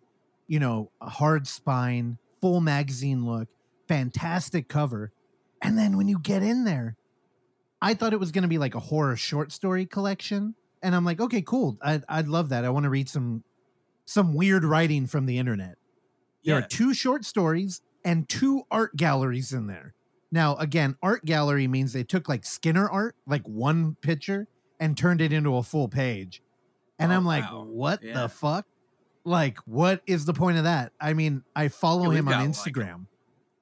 you 0.48 0.60
know, 0.60 0.92
hard 1.02 1.48
spine, 1.48 2.18
full 2.44 2.60
magazine 2.60 3.26
look, 3.26 3.48
fantastic 3.88 4.68
cover, 4.68 5.14
and 5.62 5.78
then 5.78 5.96
when 5.96 6.10
you 6.10 6.20
get 6.20 6.44
in 6.44 6.66
there, 6.66 6.98
I 7.82 7.94
thought 7.94 8.12
it 8.12 8.20
was 8.20 8.34
gonna 8.34 8.50
be 8.50 8.58
like 8.58 8.76
a 8.76 8.82
horror 8.82 9.16
short 9.16 9.54
story 9.54 9.86
collection, 9.86 10.54
and 10.82 10.94
I'm 10.94 11.06
like, 11.06 11.22
okay, 11.22 11.42
cool, 11.42 11.78
I'd, 11.82 12.04
I'd 12.10 12.28
love 12.28 12.50
that. 12.50 12.66
I 12.66 12.70
want 12.70 12.84
to 12.84 12.90
read 12.90 13.08
some, 13.08 13.46
some 14.04 14.34
weird 14.34 14.66
writing 14.66 15.08
from 15.08 15.26
the 15.26 15.38
internet. 15.38 15.78
There 16.44 16.60
yeah 16.60 16.66
are 16.66 16.68
two 16.68 16.94
short 16.94 17.24
stories 17.24 17.82
and 18.04 18.28
two 18.28 18.64
art 18.70 18.98
galleries 18.98 19.54
in 19.54 19.68
there. 19.68 19.94
Now, 20.30 20.58
again, 20.58 20.98
art 21.02 21.24
gallery 21.24 21.68
means 21.68 21.94
they 21.94 22.04
took 22.04 22.28
like 22.28 22.44
Skinner 22.44 22.90
art, 22.90 23.16
like 23.26 23.48
one 23.48 23.96
picture, 24.02 24.50
and 24.82 24.98
turned 24.98 25.22
it 25.22 25.32
into 25.32 25.56
a 25.56 25.64
full 25.64 25.88
page. 25.88 26.42
And 27.00 27.14
Oh, 27.14 27.16
I'm 27.16 27.24
like, 27.26 27.46
wow. 27.50 27.64
what 27.64 28.04
Yeah. 28.04 28.24
the 28.24 28.28
fuck? 28.28 28.66
Like, 29.26 29.58
what 29.60 30.04
is 30.06 30.26
the 30.26 30.34
point 30.34 30.58
of 30.58 30.66
that? 30.66 30.94
I 31.00 31.14
mean, 31.14 31.44
I 31.56 31.70
follow 31.70 32.10
Yeah, 32.10 32.12
him 32.12 32.28
on 32.28 32.38
got, 32.38 32.56
like, 32.56 32.76
Instagram. 32.76 33.08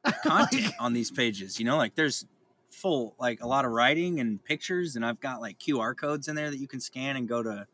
content 0.22 0.74
on 0.80 0.94
these 0.94 1.12
pages. 1.12 1.60
You 1.60 1.66
know, 1.66 1.78
like 1.78 1.96
there's 1.96 2.26
full 2.70 3.16
like 3.20 3.42
a 3.42 3.48
lot 3.48 3.66
of 3.66 3.72
writing 3.72 4.20
and 4.20 4.44
pictures, 4.44 4.96
and 4.96 5.06
I've 5.06 5.20
got 5.20 5.42
like 5.42 5.60
QR 5.60 5.96
codes 5.96 6.28
in 6.28 6.36
there 6.36 6.50
that 6.52 6.58
you 6.58 6.68
can 6.68 6.80
scan 6.80 7.16
and 7.16 7.28
go 7.28 7.44
to 7.44 7.68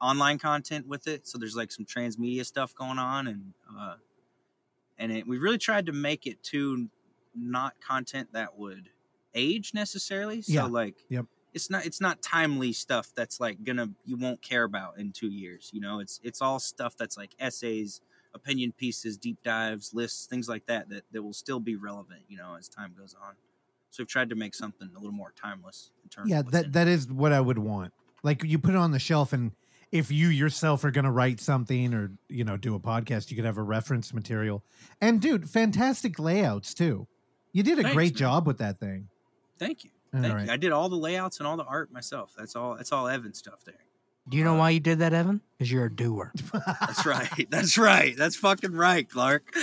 online 0.00 0.38
content 0.38 0.86
with 0.88 1.06
it. 1.08 1.26
So 1.28 1.38
there's 1.38 1.56
like 1.56 1.72
some 1.72 1.86
transmedia 1.86 2.44
stuff 2.46 2.74
going 2.74 2.98
on, 2.98 3.26
and 3.28 3.54
uh, 3.78 3.96
and 4.98 5.12
it, 5.12 5.26
we 5.26 5.38
really 5.38 5.58
tried 5.58 5.86
to 5.86 5.92
make 5.92 6.26
it 6.26 6.42
to 6.44 6.88
not 7.34 7.80
content 7.80 8.32
that 8.32 8.56
would 8.56 8.90
age 9.34 9.74
necessarily. 9.74 10.42
So 10.42 10.66
Yeah. 10.66 10.68
like, 10.68 11.06
Yep. 11.08 11.26
It's 11.54 11.70
not 11.70 11.86
it's 11.86 12.00
not 12.00 12.20
timely 12.22 12.72
stuff 12.72 13.12
that's 13.14 13.40
like 13.40 13.62
gonna 13.64 13.90
you 14.04 14.16
won't 14.16 14.42
care 14.42 14.64
about 14.64 14.98
in 14.98 15.12
two 15.12 15.28
years. 15.30 15.70
You 15.72 15.80
know, 15.80 16.00
it's 16.00 16.20
it's 16.22 16.42
all 16.42 16.58
stuff 16.58 16.96
that's 16.96 17.16
like 17.16 17.34
essays, 17.38 18.00
opinion 18.34 18.72
pieces, 18.72 19.16
deep 19.16 19.38
dives, 19.42 19.94
lists, 19.94 20.26
things 20.26 20.48
like 20.48 20.66
that 20.66 20.88
that, 20.90 21.04
that 21.12 21.22
will 21.22 21.32
still 21.32 21.60
be 21.60 21.76
relevant, 21.76 22.22
you 22.28 22.36
know, 22.36 22.56
as 22.58 22.68
time 22.68 22.94
goes 22.98 23.14
on. 23.14 23.34
So 23.90 24.02
we've 24.02 24.08
tried 24.08 24.30
to 24.30 24.34
make 24.34 24.54
something 24.54 24.90
a 24.94 24.98
little 24.98 25.12
more 25.12 25.32
timeless 25.40 25.92
in 26.02 26.08
terms 26.10 26.30
Yeah, 26.30 26.40
of 26.40 26.50
that 26.50 26.72
that 26.72 26.88
is 26.88 27.10
what 27.10 27.32
I 27.32 27.40
would 27.40 27.58
want. 27.58 27.92
Like 28.22 28.42
you 28.42 28.58
put 28.58 28.70
it 28.74 28.76
on 28.76 28.90
the 28.92 28.98
shelf 28.98 29.32
and 29.32 29.52
if 29.92 30.10
you 30.10 30.28
yourself 30.28 30.82
are 30.84 30.90
going 30.90 31.04
to 31.04 31.10
write 31.10 31.40
something 31.40 31.94
or 31.94 32.12
you 32.28 32.44
know 32.44 32.56
do 32.56 32.74
a 32.74 32.80
podcast, 32.80 33.30
you 33.30 33.36
could 33.36 33.44
have 33.44 33.58
a 33.58 33.62
reference 33.62 34.12
material. 34.12 34.64
And 35.00 35.20
dude, 35.20 35.48
fantastic 35.48 36.18
layouts 36.18 36.74
too. 36.74 37.06
You 37.52 37.62
did 37.62 37.78
a 37.78 37.82
Thanks, 37.82 37.94
great 37.94 38.14
man. 38.14 38.18
job 38.18 38.46
with 38.46 38.58
that 38.58 38.80
thing. 38.80 39.10
Thank 39.58 39.84
you. 39.84 39.90
All 40.14 40.20
Thank 40.20 40.34
right. 40.34 40.46
you. 40.46 40.52
I 40.52 40.56
did 40.56 40.72
all 40.72 40.88
the 40.88 40.96
layouts 40.96 41.38
and 41.38 41.46
all 41.46 41.56
the 41.56 41.64
art 41.64 41.92
myself. 41.92 42.34
That's 42.38 42.54
all 42.54 42.76
that's 42.76 42.92
all 42.92 43.08
Evan 43.08 43.34
stuff 43.34 43.64
there. 43.64 43.74
Do 44.26 44.38
you 44.38 44.44
know 44.44 44.54
why 44.54 44.70
you 44.70 44.80
did 44.80 45.00
that, 45.00 45.12
Evan? 45.12 45.42
Because 45.58 45.70
you're 45.70 45.84
a 45.84 45.94
doer. 45.94 46.32
That's 46.80 47.04
right. 47.04 47.46
That's 47.50 47.76
right. 47.76 48.16
That's 48.16 48.36
fucking 48.36 48.72
right, 48.72 49.06
Clark. 49.06 49.54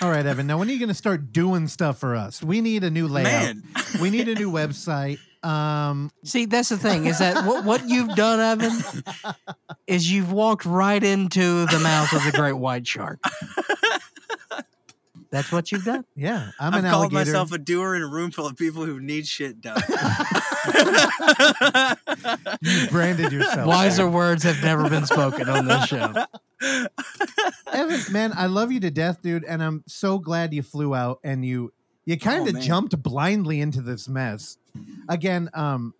All 0.00 0.10
right, 0.10 0.24
Evan. 0.24 0.46
Now 0.46 0.56
when 0.58 0.68
are 0.68 0.72
you 0.72 0.78
going 0.78 0.88
to 0.88 0.94
start 0.94 1.30
doing 1.30 1.68
stuff 1.68 1.98
for 1.98 2.16
us? 2.16 2.42
We 2.42 2.62
need 2.62 2.82
a 2.82 2.90
new 2.90 3.06
layout. 3.06 3.26
Man. 3.26 3.62
We 4.00 4.08
need 4.08 4.28
a 4.28 4.34
new 4.34 4.50
website. 4.50 5.18
Um, 5.44 6.10
See, 6.24 6.46
that's 6.46 6.70
the 6.70 6.78
thing 6.78 7.06
is 7.06 7.18
that 7.18 7.46
what, 7.46 7.64
what 7.64 7.88
you've 7.88 8.14
done, 8.14 8.40
Evan, 8.40 9.04
is 9.86 10.10
you've 10.10 10.32
walked 10.32 10.64
right 10.64 11.02
into 11.02 11.66
the 11.66 11.78
mouth 11.80 12.12
of 12.12 12.24
the 12.24 12.32
great 12.32 12.52
white 12.52 12.86
shark. 12.86 13.20
That's 15.30 15.52
what 15.52 15.70
you've 15.70 15.84
done. 15.84 16.04
yeah, 16.16 16.50
I'm 16.58 16.74
an 16.74 16.84
alligator. 16.84 16.84
I've 16.84 16.84
an 16.84 16.90
called 16.90 17.02
alligator. 17.14 17.30
myself 17.30 17.52
a 17.52 17.58
doer 17.58 17.94
in 17.94 18.02
a 18.02 18.06
room 18.08 18.30
full 18.32 18.46
of 18.46 18.56
people 18.56 18.84
who 18.84 18.98
need 19.00 19.26
shit 19.28 19.60
done. 19.60 19.80
you 22.60 22.88
branded 22.88 23.32
yourself. 23.32 23.66
Wiser 23.66 24.08
words 24.08 24.42
have 24.42 24.62
never 24.62 24.88
been 24.88 25.06
spoken 25.06 25.48
on 25.48 25.66
this 25.66 25.86
show. 25.86 26.12
Evan, 27.72 28.00
man, 28.12 28.32
I 28.36 28.46
love 28.46 28.72
you 28.72 28.80
to 28.80 28.90
death, 28.90 29.22
dude, 29.22 29.44
and 29.44 29.62
I'm 29.62 29.84
so 29.86 30.18
glad 30.18 30.52
you 30.52 30.62
flew 30.62 30.94
out 30.94 31.20
and 31.24 31.44
you 31.44 31.72
You 32.06 32.18
kind 32.18 32.42
Oh, 32.44 32.48
of 32.48 32.54
man. 32.54 32.62
jumped 32.62 33.00
blindly 33.02 33.60
into 33.60 33.80
this 33.82 34.08
mess. 34.08 34.58
Again, 35.08 35.48
um, 35.54 35.94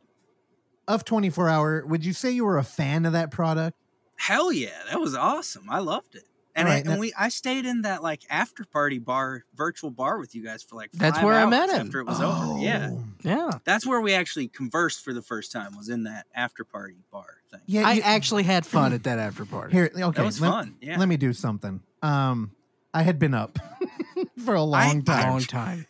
of 0.89 1.05
24 1.05 1.49
hour, 1.49 1.87
would 1.87 2.05
you 2.05 2.13
say 2.13 2.31
you 2.31 2.45
were 2.45 2.59
a 2.59 2.65
fan 2.65 3.07
of 3.07 3.13
that 3.13 3.31
product? 3.31 3.77
Hell 4.17 4.53
yeah, 4.53 4.71
that 4.91 5.01
was 5.01 5.15
awesome. 5.15 5.71
I 5.71 5.79
loved 5.79 6.15
it. 6.15 6.25
And, 6.57 6.67
All 6.69 6.75
I, 6.75 6.77
and 6.79 6.89
now- 6.89 6.99
we 6.99 7.13
I 7.19 7.29
stayed 7.29 7.65
in 7.65 7.83
that 7.83 8.03
like 8.03 8.23
after 8.29 8.65
party 8.65 8.99
bar, 8.99 9.45
virtual 9.55 9.91
bar 9.91 10.19
with 10.19 10.35
you 10.35 10.43
guys 10.45 10.63
for 10.63 10.75
like 10.77 10.91
That's 10.93 11.17
five 11.17 11.25
where 11.25 11.35
I 11.35 11.43
hours 11.43 11.51
met 11.51 11.71
him. 11.71 11.87
after 11.87 12.01
it 12.01 12.07
was 12.07 12.21
over. 12.21 12.59
Yeah, 12.59 12.89
Oh. 12.93 13.05
Yeah. 13.23 13.51
that's 13.65 13.87
where 13.87 14.01
we 14.01 14.15
actually 14.15 14.49
conversed 14.49 15.05
for 15.05 15.13
the 15.15 15.23
first 15.23 15.53
time. 15.53 15.77
Was 15.77 15.89
in 15.89 16.05
that 16.05 16.27
after 16.35 16.65
party 16.65 16.97
bar 17.13 17.25
thing. 17.51 17.61
Yeah, 17.67 17.87
I 17.89 17.93
you- 17.95 18.03
actually 18.03 18.43
had 18.43 18.67
fun 18.67 18.93
at 18.93 19.05
that 19.05 19.19
after 19.27 19.45
party. 19.45 19.73
here. 19.73 19.91
Okay, 19.95 20.17
that 20.19 20.25
was 20.27 20.41
let, 20.41 20.51
fun. 20.51 20.75
Yeah, 20.81 20.99
let 20.99 21.09
me 21.09 21.17
do 21.17 21.33
something. 21.33 21.81
Um, 22.03 22.51
I 22.93 23.03
had 23.03 23.19
been 23.21 23.35
up 23.35 23.59
for 24.45 24.55
a 24.55 24.63
long 24.63 24.99
I- 24.99 25.01
time, 25.05 25.31
Long 25.31 25.41
time. 25.43 25.87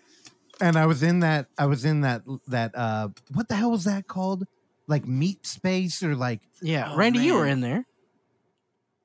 and 0.60 0.76
I 0.76 0.84
was 0.86 1.02
in 1.02 1.20
that. 1.20 1.46
I 1.56 1.66
was 1.66 1.84
in 1.86 2.02
that. 2.02 2.22
That 2.48 2.72
uh, 2.76 3.08
what 3.32 3.48
the 3.48 3.54
hell 3.56 3.70
was 3.70 3.84
that 3.84 4.06
called? 4.06 4.46
Like 4.86 5.06
meat 5.06 5.46
space 5.46 6.02
or 6.02 6.14
like 6.16 6.40
Yeah. 6.60 6.90
Oh, 6.92 6.96
Randy, 6.96 7.20
you 7.20 7.34
were 7.34 7.46
in 7.46 7.60
there. 7.60 7.86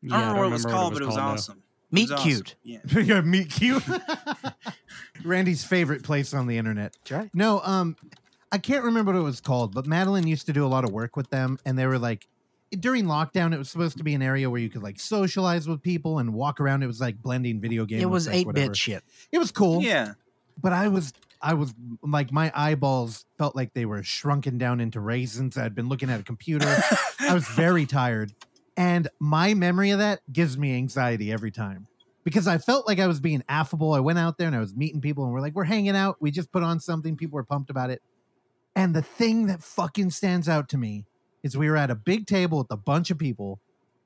Yeah, 0.05 0.15
I 0.15 0.19
don't 0.19 0.27
remember 0.27 0.39
what 0.41 0.47
it 0.47 0.51
was 0.51 0.65
remember 0.65 0.77
called, 0.81 0.93
but 0.93 1.01
it 1.01 1.05
was 1.05 1.15
though. 1.15 1.21
awesome. 1.21 1.57
It 1.57 1.93
Meet 1.93 2.09
was 2.09 2.11
awesome. 2.11 2.29
cute. 2.29 2.55
Yeah. 2.63 2.79
yeah, 3.01 3.21
meat 3.21 3.49
cute. 3.49 3.83
Randy's 5.23 5.63
favorite 5.63 6.03
place 6.03 6.33
on 6.33 6.47
the 6.47 6.57
internet. 6.57 6.95
Right. 7.09 7.29
No, 7.33 7.61
um, 7.63 7.95
I 8.51 8.57
can't 8.57 8.83
remember 8.83 9.13
what 9.13 9.19
it 9.19 9.23
was 9.23 9.41
called, 9.41 9.73
but 9.73 9.85
Madeline 9.85 10.27
used 10.27 10.45
to 10.47 10.53
do 10.53 10.65
a 10.65 10.67
lot 10.67 10.83
of 10.83 10.91
work 10.91 11.15
with 11.15 11.29
them, 11.29 11.57
and 11.65 11.77
they 11.77 11.85
were 11.87 11.99
like, 11.99 12.27
during 12.71 13.05
lockdown, 13.05 13.53
it 13.53 13.57
was 13.57 13.69
supposed 13.69 13.97
to 13.97 14.03
be 14.03 14.13
an 14.15 14.21
area 14.21 14.49
where 14.49 14.59
you 14.59 14.69
could 14.69 14.83
like 14.83 14.99
socialize 14.99 15.67
with 15.67 15.81
people 15.81 16.19
and 16.19 16.33
walk 16.33 16.59
around. 16.59 16.83
It 16.83 16.87
was 16.87 16.99
like 16.99 17.21
blending 17.21 17.61
video 17.61 17.85
games. 17.85 18.01
It 18.03 18.07
was 18.07 18.27
like, 18.27 18.35
eight 18.37 18.47
whatever. 18.47 18.67
bit 18.69 18.77
shit. 18.77 19.03
It 19.31 19.37
was 19.37 19.51
cool. 19.51 19.81
Yeah. 19.81 20.13
but 20.61 20.73
I 20.73 20.87
was, 20.89 21.13
I 21.41 21.53
was 21.53 21.73
like, 22.01 22.31
my 22.31 22.51
eyeballs 22.55 23.25
felt 23.37 23.55
like 23.55 23.73
they 23.73 23.85
were 23.85 24.03
shrunken 24.03 24.57
down 24.57 24.81
into 24.81 24.99
raisins. 24.99 25.57
I'd 25.57 25.75
been 25.75 25.87
looking 25.87 26.09
at 26.09 26.19
a 26.19 26.23
computer. 26.23 26.67
I 27.19 27.33
was 27.33 27.47
very 27.49 27.85
tired, 27.85 28.33
and 28.77 29.07
my 29.19 29.53
memory 29.53 29.91
of 29.91 29.99
that 29.99 30.21
gives 30.31 30.57
me 30.57 30.75
anxiety 30.75 31.31
every 31.31 31.51
time 31.51 31.87
because 32.23 32.47
I 32.47 32.57
felt 32.57 32.87
like 32.87 32.99
I 32.99 33.07
was 33.07 33.19
being 33.19 33.43
affable. 33.47 33.93
I 33.93 33.99
went 33.99 34.19
out 34.19 34.37
there 34.37 34.47
and 34.47 34.55
I 34.55 34.59
was 34.59 34.75
meeting 34.75 34.99
people, 34.99 35.23
and 35.23 35.31
we're 35.31 35.41
like, 35.41 35.55
we're 35.55 35.63
hanging 35.63 35.95
out. 35.95 36.17
We 36.19 36.31
just 36.31 36.51
put 36.51 36.63
on 36.63 36.79
something. 36.79 37.15
People 37.15 37.35
were 37.35 37.43
pumped 37.43 37.69
about 37.69 37.89
it. 37.91 38.01
And 38.75 38.93
the 38.93 39.01
thing 39.01 39.47
that 39.47 39.63
fucking 39.63 40.09
stands 40.09 40.49
out 40.49 40.67
to 40.69 40.77
me 40.77 41.05
is 41.43 41.55
we 41.55 41.69
were 41.69 41.77
at 41.77 41.91
a 41.91 41.95
big 41.95 42.25
table 42.25 42.57
with 42.57 42.71
a 42.71 42.77
bunch 42.77 43.11
of 43.11 43.17
people, 43.17 43.59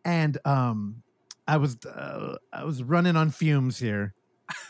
and 0.05 0.37
um, 0.45 1.01
I 1.47 1.57
was 1.57 1.77
uh, 1.85 2.35
I 2.53 2.65
was 2.65 2.83
running 2.83 3.15
on 3.15 3.31
fumes 3.31 3.79
here, 3.79 4.13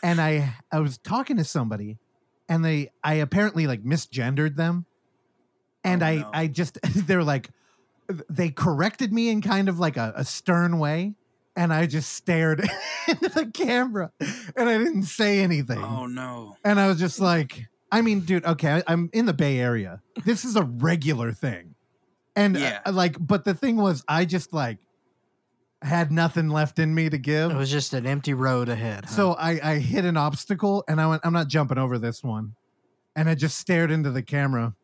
and 0.02 0.20
I 0.20 0.54
I 0.72 0.80
was 0.80 0.96
talking 0.96 1.36
to 1.36 1.44
somebody, 1.44 1.98
and 2.48 2.64
they 2.64 2.92
I 3.04 3.14
apparently 3.14 3.66
like 3.66 3.82
misgendered 3.82 4.56
them, 4.56 4.86
and 5.84 6.02
Oh, 6.02 6.06
I 6.06 6.16
no. 6.16 6.30
I 6.32 6.46
just 6.46 6.78
they're 6.94 7.24
like 7.24 7.50
they 8.28 8.50
corrected 8.50 9.12
me 9.12 9.28
in 9.30 9.42
kind 9.42 9.68
of 9.68 9.78
like 9.78 9.96
a, 9.96 10.12
a 10.16 10.24
stern 10.24 10.78
way, 10.78 11.14
and 11.56 11.72
I 11.72 11.86
just 11.86 12.12
stared 12.12 12.60
into 13.08 13.28
the 13.28 13.46
camera, 13.46 14.12
and 14.56 14.68
I 14.68 14.78
didn't 14.78 15.04
say 15.04 15.40
anything. 15.40 15.82
Oh 15.82 16.06
no. 16.06 16.56
And 16.64 16.78
I 16.80 16.88
was 16.88 16.98
just 16.98 17.20
like, 17.20 17.66
I 17.92 18.02
mean, 18.02 18.20
dude, 18.20 18.44
okay, 18.44 18.72
I, 18.74 18.82
I'm 18.86 19.10
in 19.12 19.26
the 19.26 19.32
Bay 19.32 19.58
Area. 19.58 20.02
This 20.24 20.44
is 20.44 20.56
a 20.56 20.62
regular 20.62 21.32
thing. 21.32 21.74
And 22.36 22.56
uh, 22.56 22.92
like, 22.92 23.16
but 23.18 23.44
the 23.44 23.54
thing 23.54 23.76
was, 23.76 24.04
I 24.06 24.24
just 24.24 24.52
like 24.52 24.78
had 25.82 26.12
nothing 26.12 26.48
left 26.48 26.78
in 26.78 26.94
me 26.94 27.08
to 27.08 27.18
give. 27.18 27.50
It 27.50 27.56
was 27.56 27.70
just 27.70 27.94
an 27.94 28.06
empty 28.06 28.34
road 28.34 28.68
ahead. 28.68 29.06
huh? 29.06 29.10
So 29.10 29.32
I, 29.32 29.60
I 29.72 29.78
hit 29.78 30.04
an 30.04 30.16
obstacle 30.16 30.84
and 30.86 31.00
I 31.00 31.06
went, 31.06 31.22
I'm 31.24 31.32
not 31.32 31.48
jumping 31.48 31.78
over 31.78 31.98
this 31.98 32.22
one. 32.22 32.54
And 33.16 33.28
I 33.28 33.34
just 33.34 33.58
stared 33.58 33.90
into 33.90 34.10
the 34.10 34.22
camera. 34.22 34.74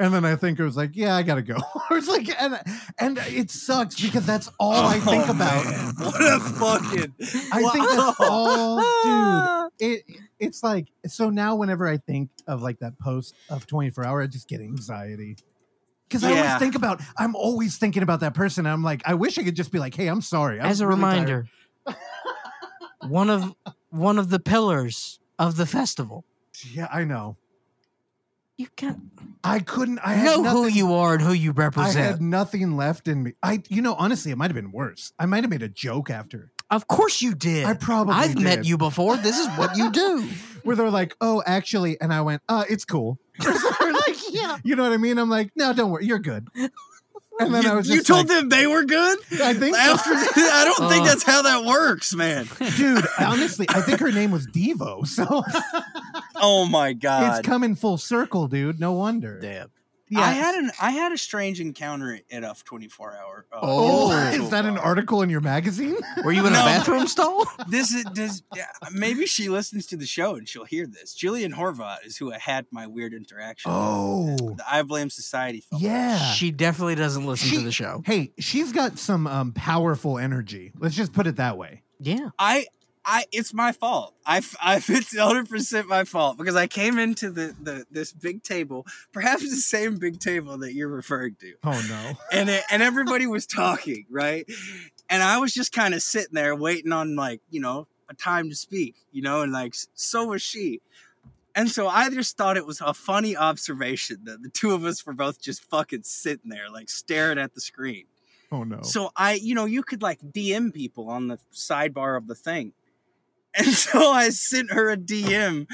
And 0.00 0.14
then 0.14 0.24
I 0.24 0.36
think 0.36 0.60
it 0.60 0.62
was 0.64 0.76
like, 0.76 0.90
yeah, 0.94 1.16
I 1.16 1.22
gotta 1.24 1.42
go. 1.42 1.56
I 1.90 1.94
was 1.94 2.06
like, 2.08 2.28
and, 2.40 2.60
and 3.00 3.18
it 3.26 3.50
sucks 3.50 4.00
because 4.00 4.24
that's 4.24 4.48
all 4.60 4.72
I 4.86 5.00
think 5.00 5.26
Oh, 5.26 5.30
about. 5.32 5.64
man. 5.64 5.94
What 5.98 6.22
a 6.22 6.40
fucking. 6.40 7.14
I 7.52 7.70
think 7.72 7.88
that's 7.88 8.20
all, 8.20 8.76
dude. 9.04 9.64
It 9.80 10.02
it's 10.40 10.64
like 10.64 10.88
so 11.06 11.30
now 11.30 11.54
whenever 11.54 11.86
I 11.86 11.98
think 11.98 12.30
of 12.48 12.62
like 12.62 12.80
that 12.80 12.98
post 12.98 13.34
of 13.48 13.64
24 13.66 14.04
hour, 14.04 14.22
I 14.22 14.26
just 14.26 14.48
get 14.48 14.60
anxiety. 14.60 15.36
Because 16.08 16.24
I 16.24 16.36
always 16.36 16.58
think 16.58 16.74
about 16.74 17.00
I'm 17.16 17.36
always 17.36 17.76
thinking 17.76 18.02
about 18.02 18.20
that 18.20 18.34
person. 18.34 18.66
I'm 18.66 18.82
like, 18.82 19.02
I 19.04 19.14
wish 19.14 19.38
I 19.38 19.44
could 19.44 19.54
just 19.54 19.70
be 19.70 19.78
like, 19.78 19.94
hey, 19.94 20.08
I'm 20.08 20.20
sorry. 20.22 20.58
I 20.58 20.66
as 20.68 20.80
a 20.80 20.86
really 20.88 20.96
reminder, 20.96 21.46
one 23.06 23.30
of 23.30 23.54
one 23.90 24.18
of 24.18 24.30
the 24.30 24.38
pillars 24.40 25.20
of 25.38 25.56
the 25.56 25.66
festival. 25.66 26.24
Yeah, 26.72 26.88
I 26.92 27.04
know. 27.04 27.36
You 28.58 28.66
can't 28.76 28.98
I 29.44 29.60
couldn't 29.60 30.00
I 30.00 30.14
had 30.14 30.40
know 30.40 30.50
who 30.50 30.66
you 30.66 30.92
are 30.94 31.14
and 31.14 31.22
who 31.22 31.32
you 31.32 31.52
represent. 31.52 31.96
I 31.96 32.00
had 32.10 32.20
nothing 32.20 32.76
left 32.76 33.06
in 33.06 33.22
me. 33.22 33.32
I 33.40 33.62
you 33.68 33.80
know, 33.80 33.94
honestly, 33.94 34.32
it 34.32 34.36
might 34.36 34.50
have 34.50 34.56
been 34.56 34.72
worse. 34.72 35.12
I 35.18 35.26
might 35.26 35.44
have 35.44 35.50
made 35.50 35.62
a 35.62 35.68
joke 35.68 36.10
after. 36.10 36.50
of 36.68 36.88
course 36.88 37.22
you 37.22 37.34
did. 37.36 37.64
I 37.64 37.74
probably 37.74 38.14
I've 38.14 38.36
met 38.38 38.64
you 38.64 38.76
before. 38.76 39.16
This 39.16 39.38
is 39.38 39.46
what 39.56 39.76
you 39.76 39.92
do. 39.92 40.28
Where 40.64 40.74
they're 40.74 40.90
like, 40.90 41.16
oh, 41.20 41.40
actually, 41.46 41.98
and 42.00 42.12
I 42.12 42.20
went, 42.20 42.42
uh, 42.48 42.64
it's 42.68 42.84
cool. 42.84 43.18
Like, 43.46 44.18
yeah. 44.30 44.58
You 44.64 44.76
know 44.76 44.82
what 44.82 44.92
I 44.92 44.96
mean? 44.98 45.18
I'm 45.18 45.30
like, 45.30 45.50
no, 45.56 45.72
don't 45.72 45.90
worry, 45.90 46.04
you're 46.04 46.18
good. 46.18 46.48
And 47.40 47.54
then 47.54 47.62
you, 47.62 47.70
I 47.70 47.74
was 47.74 47.88
you 47.88 48.02
told 48.02 48.28
like, 48.28 48.38
them 48.38 48.48
they 48.48 48.66
were 48.66 48.84
good? 48.84 49.18
I 49.42 49.54
think 49.54 49.76
so. 49.76 49.80
I 49.82 50.62
don't 50.64 50.88
think 50.90 51.02
Uh. 51.02 51.06
that's 51.06 51.22
how 51.22 51.42
that 51.42 51.64
works, 51.64 52.14
man. 52.14 52.48
dude 52.76 53.04
honestly 53.18 53.66
i 53.70 53.80
think 53.80 54.00
her 54.00 54.10
name 54.12 54.30
was 54.30 54.46
devo 54.48 55.06
so 55.06 55.42
Oh 56.36 56.66
my 56.66 56.92
god. 56.92 57.38
it's 57.38 57.46
coming 57.46 57.74
full 57.74 57.98
circle 57.98 58.48
dude 58.48 58.78
no 58.80 58.92
wonder 58.92 59.38
Damn. 59.40 59.70
Yeah 60.10 60.20
I 60.20 60.32
had 60.32 60.54
an 60.54 60.70
I 60.80 60.90
had 60.90 61.12
a 61.12 61.18
strange 61.18 61.60
encounter 61.60 62.18
at 62.30 62.44
F 62.44 62.64
twenty 62.64 62.88
four 62.88 63.14
hour. 63.16 63.46
uh, 63.52 63.58
oh, 63.62 64.10
is 64.32 64.50
that 64.50 64.64
an 64.64 64.78
article 64.78 65.22
in 65.22 65.30
your 65.30 65.40
magazine 65.40 65.96
Were 66.24 66.32
you 66.32 66.46
in 66.46 66.52
No. 66.52 66.60
a 66.60 66.64
bathroom 66.64 67.06
stall? 67.06 67.44
This 67.68 67.92
is 67.92 68.04
does 68.04 68.42
yeah, 68.56 68.66
maybe 68.92 69.26
she 69.26 69.48
listens 69.48 69.86
to 69.86 69.96
the 69.96 70.06
show 70.06 70.36
and 70.36 70.48
she'll 70.48 70.64
hear 70.64 70.86
this. 70.86 71.14
Gillian 71.14 71.52
Horvat 71.52 72.06
is 72.06 72.16
who 72.16 72.32
I 72.32 72.38
had 72.38 72.66
my 72.70 72.86
weird 72.86 73.12
interaction. 73.12 73.70
oh 73.74 74.36
with. 74.40 74.56
the 74.58 74.64
I 74.70 74.82
Blame 74.82 75.10
Society. 75.10 75.60
Fellow. 75.68 75.82
yeah 75.82 76.18
She 76.32 76.50
definitely 76.50 76.94
doesn't 76.94 77.26
listen 77.26 77.48
She- 77.48 77.56
to 77.58 77.62
the 77.64 77.72
show. 77.72 78.02
hey 78.06 78.32
she's 78.38 78.72
got 78.72 78.98
some 78.98 79.26
um 79.26 79.52
powerful 79.52 80.18
energy 80.18 80.72
let's 80.78 80.94
just 80.94 81.12
put 81.12 81.26
it 81.26 81.36
that 81.36 81.56
way 81.58 81.82
Yeah. 82.00 82.30
I 82.38 82.66
I 83.08 83.24
it's 83.32 83.54
my 83.54 83.72
fault. 83.72 84.14
I 84.26 84.42
I 84.60 84.76
it's 84.86 85.16
100 85.16 85.48
percent 85.48 85.88
my 85.88 86.04
fault 86.04 86.36
because 86.36 86.54
I 86.54 86.66
came 86.66 86.98
into 86.98 87.30
the 87.30 87.56
the 87.60 87.86
this 87.90 88.12
big 88.12 88.42
table, 88.42 88.86
perhaps 89.12 89.42
the 89.42 89.56
same 89.56 89.96
big 89.96 90.20
table 90.20 90.58
that 90.58 90.74
you're 90.74 90.88
referring 90.88 91.36
to. 91.40 91.54
oh 91.64 91.82
no 91.88 92.18
and 92.30 92.50
it, 92.50 92.62
and 92.70 92.82
everybody 92.82 93.26
was 93.26 93.46
talking, 93.46 94.04
right? 94.10 94.46
And 95.08 95.22
I 95.22 95.38
was 95.38 95.54
just 95.54 95.72
kind 95.72 95.94
of 95.94 96.02
sitting 96.02 96.34
there 96.34 96.54
waiting 96.54 96.92
on 96.92 97.16
like 97.16 97.40
you 97.50 97.60
know 97.60 97.88
a 98.10 98.14
time 98.14 98.50
to 98.50 98.54
speak, 98.54 98.94
you 99.10 99.22
know, 99.22 99.40
and 99.40 99.52
like 99.52 99.74
so 99.94 100.26
was 100.26 100.42
she. 100.42 100.82
And 101.54 101.70
so 101.70 101.88
I 101.88 102.10
just 102.10 102.36
thought 102.36 102.56
it 102.56 102.66
was 102.66 102.80
a 102.80 102.94
funny 102.94 103.36
observation 103.36 104.18
that 104.24 104.42
the 104.42 104.50
two 104.50 104.72
of 104.72 104.84
us 104.84 105.04
were 105.04 105.14
both 105.14 105.40
just 105.40 105.64
fucking 105.64 106.02
sitting 106.04 106.50
there, 106.50 106.70
like 106.70 106.88
staring 106.88 107.38
at 107.38 107.54
the 107.54 107.60
screen. 107.60 108.04
oh 108.52 108.64
no 108.64 108.82
So 108.82 109.10
I, 109.16 109.32
you 109.32 109.54
know, 109.54 109.64
you 109.64 109.82
could 109.82 110.02
like 110.02 110.20
DM 110.20 110.72
people 110.72 111.08
on 111.08 111.28
the 111.28 111.38
sidebar 111.52 112.16
of 112.16 112.28
the 112.28 112.34
thing. 112.36 112.74
And 113.58 113.66
so 113.74 114.12
I 114.12 114.30
sent 114.30 114.70
her 114.70 114.90
a 114.90 114.96
DM 114.96 115.66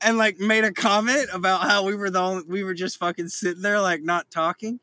and 0.00 0.16
like 0.16 0.38
made 0.38 0.64
a 0.64 0.72
comment 0.72 1.26
about 1.32 1.62
how 1.62 1.84
we 1.84 1.96
were 1.96 2.08
the 2.08 2.20
only, 2.20 2.44
we 2.46 2.62
were 2.62 2.74
just 2.74 2.98
fucking 2.98 3.28
sitting 3.28 3.62
there 3.62 3.80
like 3.80 4.02
not 4.02 4.30
talking. 4.30 4.80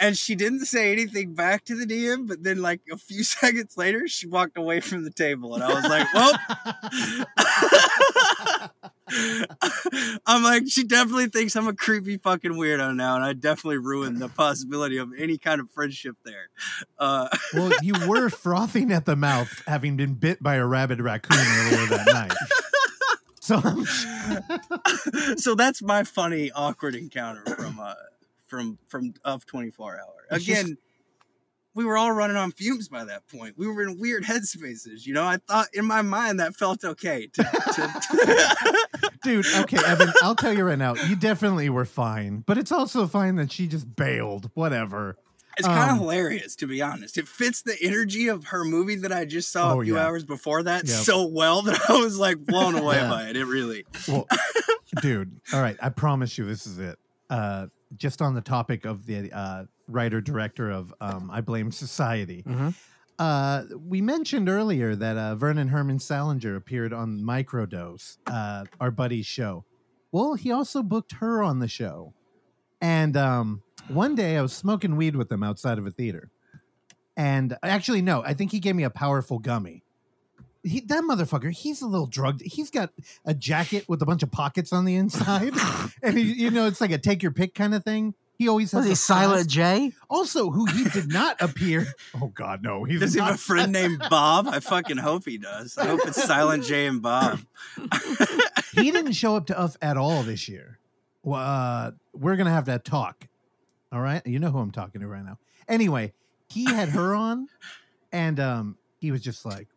And 0.00 0.16
she 0.16 0.34
didn't 0.34 0.66
say 0.66 0.92
anything 0.92 1.34
back 1.34 1.64
to 1.64 1.74
the 1.74 1.84
DM, 1.84 2.28
but 2.28 2.42
then 2.42 2.62
like 2.62 2.80
a 2.90 2.96
few 2.96 3.24
seconds 3.24 3.76
later, 3.76 4.06
she 4.08 4.26
walked 4.26 4.56
away 4.56 4.80
from 4.80 5.04
the 5.04 5.10
table, 5.10 5.54
and 5.54 5.62
I 5.62 5.74
was 5.74 5.84
like, 5.84 6.14
"Well." 6.14 6.38
I'm 10.26 10.42
like, 10.42 10.64
she 10.68 10.84
definitely 10.84 11.28
thinks 11.28 11.56
I'm 11.56 11.66
a 11.66 11.72
creepy 11.72 12.18
fucking 12.18 12.52
weirdo 12.52 12.94
now, 12.94 13.14
and 13.14 13.24
I 13.24 13.32
definitely 13.32 13.78
ruined 13.78 14.18
the 14.18 14.28
possibility 14.28 14.98
of 14.98 15.08
any 15.16 15.38
kind 15.38 15.62
of 15.62 15.70
friendship 15.70 16.16
there. 16.24 16.50
Uh, 16.98 17.28
well 17.54 17.72
you 17.82 17.94
were 18.06 18.28
frothing 18.28 18.92
at 18.92 19.06
the 19.06 19.16
mouth 19.16 19.62
having 19.66 19.96
been 19.96 20.14
bit 20.14 20.42
by 20.42 20.56
a 20.56 20.66
rabid 20.66 21.00
raccoon 21.00 21.38
earlier 21.38 21.86
that 21.86 22.06
night 22.12 22.32
so 23.40 23.60
so 25.36 25.54
that's 25.54 25.82
my 25.82 26.04
funny, 26.04 26.50
awkward 26.52 26.94
encounter 26.94 27.42
from 27.56 27.80
uh, 27.80 27.94
from 28.48 28.78
from 28.88 29.14
of 29.24 29.46
24 29.46 30.00
hour. 30.00 30.14
It's 30.30 30.44
just- 30.44 30.62
Again, 30.62 30.78
we 31.74 31.84
were 31.84 31.96
all 31.96 32.10
running 32.10 32.36
on 32.36 32.50
fumes 32.50 32.88
by 32.88 33.04
that 33.04 33.28
point. 33.28 33.54
We 33.56 33.68
were 33.68 33.82
in 33.84 34.00
weird 34.00 34.24
headspaces. 34.24 35.06
You 35.06 35.14
know, 35.14 35.22
I 35.24 35.36
thought 35.36 35.68
in 35.72 35.84
my 35.84 36.02
mind 36.02 36.40
that 36.40 36.56
felt 36.56 36.82
okay. 36.84 37.28
To, 37.34 37.42
to 37.44 38.78
Dude, 39.22 39.46
okay, 39.60 39.78
Evan, 39.86 40.12
I'll 40.22 40.34
tell 40.34 40.52
you 40.52 40.64
right 40.64 40.78
now, 40.78 40.94
you 40.94 41.14
definitely 41.14 41.68
were 41.68 41.84
fine, 41.84 42.42
but 42.46 42.58
it's 42.58 42.72
also 42.72 43.06
fine 43.06 43.36
that 43.36 43.52
she 43.52 43.66
just 43.68 43.94
bailed. 43.94 44.50
Whatever. 44.54 45.16
It's 45.56 45.66
kind 45.66 45.90
Um, 45.90 45.96
of 45.96 46.02
hilarious, 46.02 46.54
to 46.56 46.66
be 46.68 46.80
honest. 46.82 47.18
It 47.18 47.26
fits 47.26 47.62
the 47.62 47.76
energy 47.82 48.28
of 48.28 48.44
her 48.46 48.64
movie 48.64 48.94
that 48.96 49.12
I 49.12 49.24
just 49.24 49.50
saw 49.50 49.74
Oh, 49.74 49.80
a 49.80 49.84
few 49.84 49.96
yeah. 49.96 50.06
hours 50.06 50.24
before 50.24 50.62
that 50.62 50.86
Yep. 50.86 50.96
so 50.98 51.26
well 51.26 51.62
that 51.62 51.80
I 51.90 51.94
was 51.98 52.16
like 52.18 52.38
blown 52.38 52.76
away 52.76 52.96
Yeah. 52.96 53.08
by 53.10 53.24
it. 53.28 53.36
It 53.36 53.44
really. 53.44 53.84
Well, 54.06 54.28
dude, 55.02 55.40
all 55.52 55.60
right. 55.60 55.76
I 55.82 55.88
promise 55.90 56.38
you, 56.38 56.44
this 56.44 56.66
is 56.66 56.78
it. 56.78 56.96
Uh, 57.28 57.66
just 57.96 58.20
on 58.22 58.34
the 58.34 58.40
topic 58.40 58.84
of 58.84 59.06
the 59.06 59.32
uh, 59.32 59.64
writer 59.86 60.20
director 60.20 60.70
of 60.70 60.92
um, 61.00 61.30
I 61.30 61.40
Blame 61.40 61.70
Society. 61.72 62.42
Mhm. 62.46 62.74
Uh, 63.18 63.64
we 63.76 64.00
mentioned 64.00 64.48
earlier 64.48 64.94
that 64.94 65.16
uh, 65.16 65.34
Vernon 65.34 65.68
Herman 65.68 65.98
Salinger 65.98 66.54
appeared 66.54 66.92
on 66.92 67.20
Microdose, 67.20 68.18
uh, 68.26 68.64
our 68.80 68.92
buddy's 68.92 69.26
show. 69.26 69.64
Well, 70.12 70.34
he 70.34 70.52
also 70.52 70.82
booked 70.84 71.12
her 71.14 71.42
on 71.42 71.58
the 71.58 71.66
show. 71.68 72.14
And 72.80 73.16
um, 73.16 73.62
one 73.88 74.14
day 74.14 74.36
I 74.36 74.42
was 74.42 74.52
smoking 74.52 74.96
weed 74.96 75.16
with 75.16 75.32
him 75.32 75.42
outside 75.42 75.78
of 75.78 75.86
a 75.86 75.90
theater. 75.90 76.30
And 77.16 77.56
actually, 77.64 78.02
no, 78.02 78.22
I 78.22 78.34
think 78.34 78.52
he 78.52 78.60
gave 78.60 78.76
me 78.76 78.84
a 78.84 78.90
powerful 78.90 79.40
gummy. 79.40 79.82
He, 80.62 80.80
that 80.80 81.04
motherfucker, 81.04 81.50
he's 81.52 81.82
a 81.82 81.86
little 81.86 82.06
drugged. 82.06 82.42
He's 82.42 82.70
got 82.70 82.90
a 83.24 83.32
jacket 83.32 83.88
with 83.88 84.02
a 84.02 84.06
bunch 84.06 84.22
of 84.22 84.30
pockets 84.30 84.72
on 84.72 84.84
the 84.84 84.96
inside. 84.96 85.52
and 86.02 86.18
he, 86.18 86.24
you 86.24 86.50
know, 86.50 86.66
it's 86.66 86.80
like 86.80 86.90
a 86.90 86.98
take 86.98 87.22
your 87.22 87.32
pick 87.32 87.54
kind 87.54 87.74
of 87.74 87.84
thing. 87.84 88.14
He 88.36 88.48
always 88.48 88.70
has 88.72 88.80
Was 88.80 88.86
he 88.86 88.92
a 88.92 88.96
Silent 88.96 89.34
flask. 89.36 89.48
J? 89.50 89.92
Also, 90.08 90.50
who 90.50 90.66
he 90.66 90.84
did 90.84 91.08
not 91.12 91.40
appear. 91.40 91.86
Oh 92.20 92.28
God, 92.28 92.62
no, 92.62 92.84
he's 92.84 93.00
Does 93.00 93.14
he 93.14 93.20
have 93.20 93.34
a 93.34 93.38
friend 93.38 93.72
named 93.72 93.98
Bob? 94.10 94.48
I 94.48 94.60
fucking 94.60 94.96
hope 94.96 95.24
he 95.24 95.38
does. 95.38 95.76
I 95.78 95.86
hope 95.86 96.00
it's 96.04 96.22
Silent 96.22 96.64
J 96.64 96.86
and 96.86 97.00
Bob. 97.02 97.40
he 98.72 98.90
didn't 98.90 99.12
show 99.12 99.36
up 99.36 99.46
to 99.46 99.58
us 99.58 99.76
at 99.82 99.96
all 99.96 100.22
this 100.22 100.48
year. 100.48 100.78
Well, 101.22 101.40
uh, 101.40 101.90
we're 102.12 102.36
gonna 102.36 102.50
have 102.50 102.64
that 102.66 102.84
talk. 102.84 103.28
All 103.92 104.00
right, 104.00 104.24
you 104.26 104.38
know 104.38 104.50
who 104.50 104.58
I'm 104.58 104.70
talking 104.72 105.00
to 105.02 105.06
right 105.06 105.24
now. 105.24 105.38
Anyway, 105.68 106.12
he 106.48 106.64
had 106.64 106.88
her 106.90 107.14
on, 107.14 107.48
and 108.12 108.40
um, 108.40 108.76
he 108.98 109.10
was 109.12 109.20
just 109.20 109.44
like, 109.44 109.68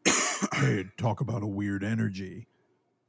"Hey, 0.53 0.85
talk 0.97 1.22
about 1.22 1.43
a 1.43 1.47
weird 1.47 1.84
energy," 1.84 2.47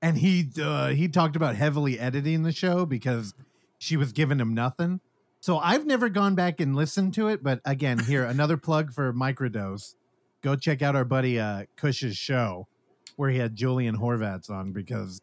and 0.00 0.18
he 0.18 0.48
uh, 0.60 0.88
he 0.88 1.08
talked 1.08 1.36
about 1.36 1.56
heavily 1.56 1.98
editing 1.98 2.42
the 2.42 2.52
show 2.52 2.86
because 2.86 3.34
she 3.78 3.96
was 3.96 4.12
giving 4.12 4.38
him 4.40 4.54
nothing. 4.54 5.00
So 5.40 5.58
I've 5.58 5.86
never 5.86 6.08
gone 6.08 6.34
back 6.36 6.60
and 6.60 6.76
listened 6.76 7.14
to 7.14 7.26
it, 7.28 7.42
but 7.42 7.60
again, 7.64 7.98
here 7.98 8.24
another 8.24 8.56
plug 8.56 8.92
for 8.92 9.12
Microdose. 9.12 9.94
Go 10.40 10.54
check 10.56 10.82
out 10.82 10.94
our 10.94 11.04
buddy 11.04 11.38
uh, 11.40 11.64
Cush's 11.76 12.16
show 12.16 12.68
where 13.16 13.30
he 13.30 13.38
had 13.38 13.56
Gillian 13.56 13.96
Horvats 13.98 14.50
on 14.50 14.72
because 14.72 15.20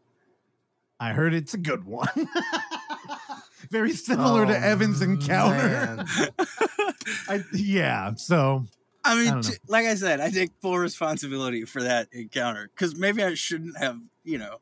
I 0.99 1.13
heard 1.13 1.33
it's 1.33 1.53
a 1.53 1.57
good 1.57 1.85
one. 1.85 2.07
Very 3.71 3.91
similar 3.93 4.45
to 4.45 4.53
Oh, 4.53 4.61
Evan's 4.61 5.01
encounter. 5.01 6.05
I, 7.27 7.43
yeah, 7.53 8.13
so 8.15 8.65
I 9.09 9.15
mean, 9.15 9.27
I 9.27 9.31
don't 9.31 9.45
know. 9.45 9.51
t- 9.51 9.57
like 9.67 9.85
I 9.85 9.95
said, 9.95 10.19
I 10.19 10.29
take 10.29 10.51
full 10.61 10.77
responsibility 10.77 11.65
for 11.65 11.83
that 11.83 12.07
encounter 12.11 12.69
because 12.73 12.95
maybe 12.95 13.23
I 13.23 13.33
shouldn't 13.33 13.77
have, 13.77 13.97
you 14.23 14.37
know, 14.37 14.57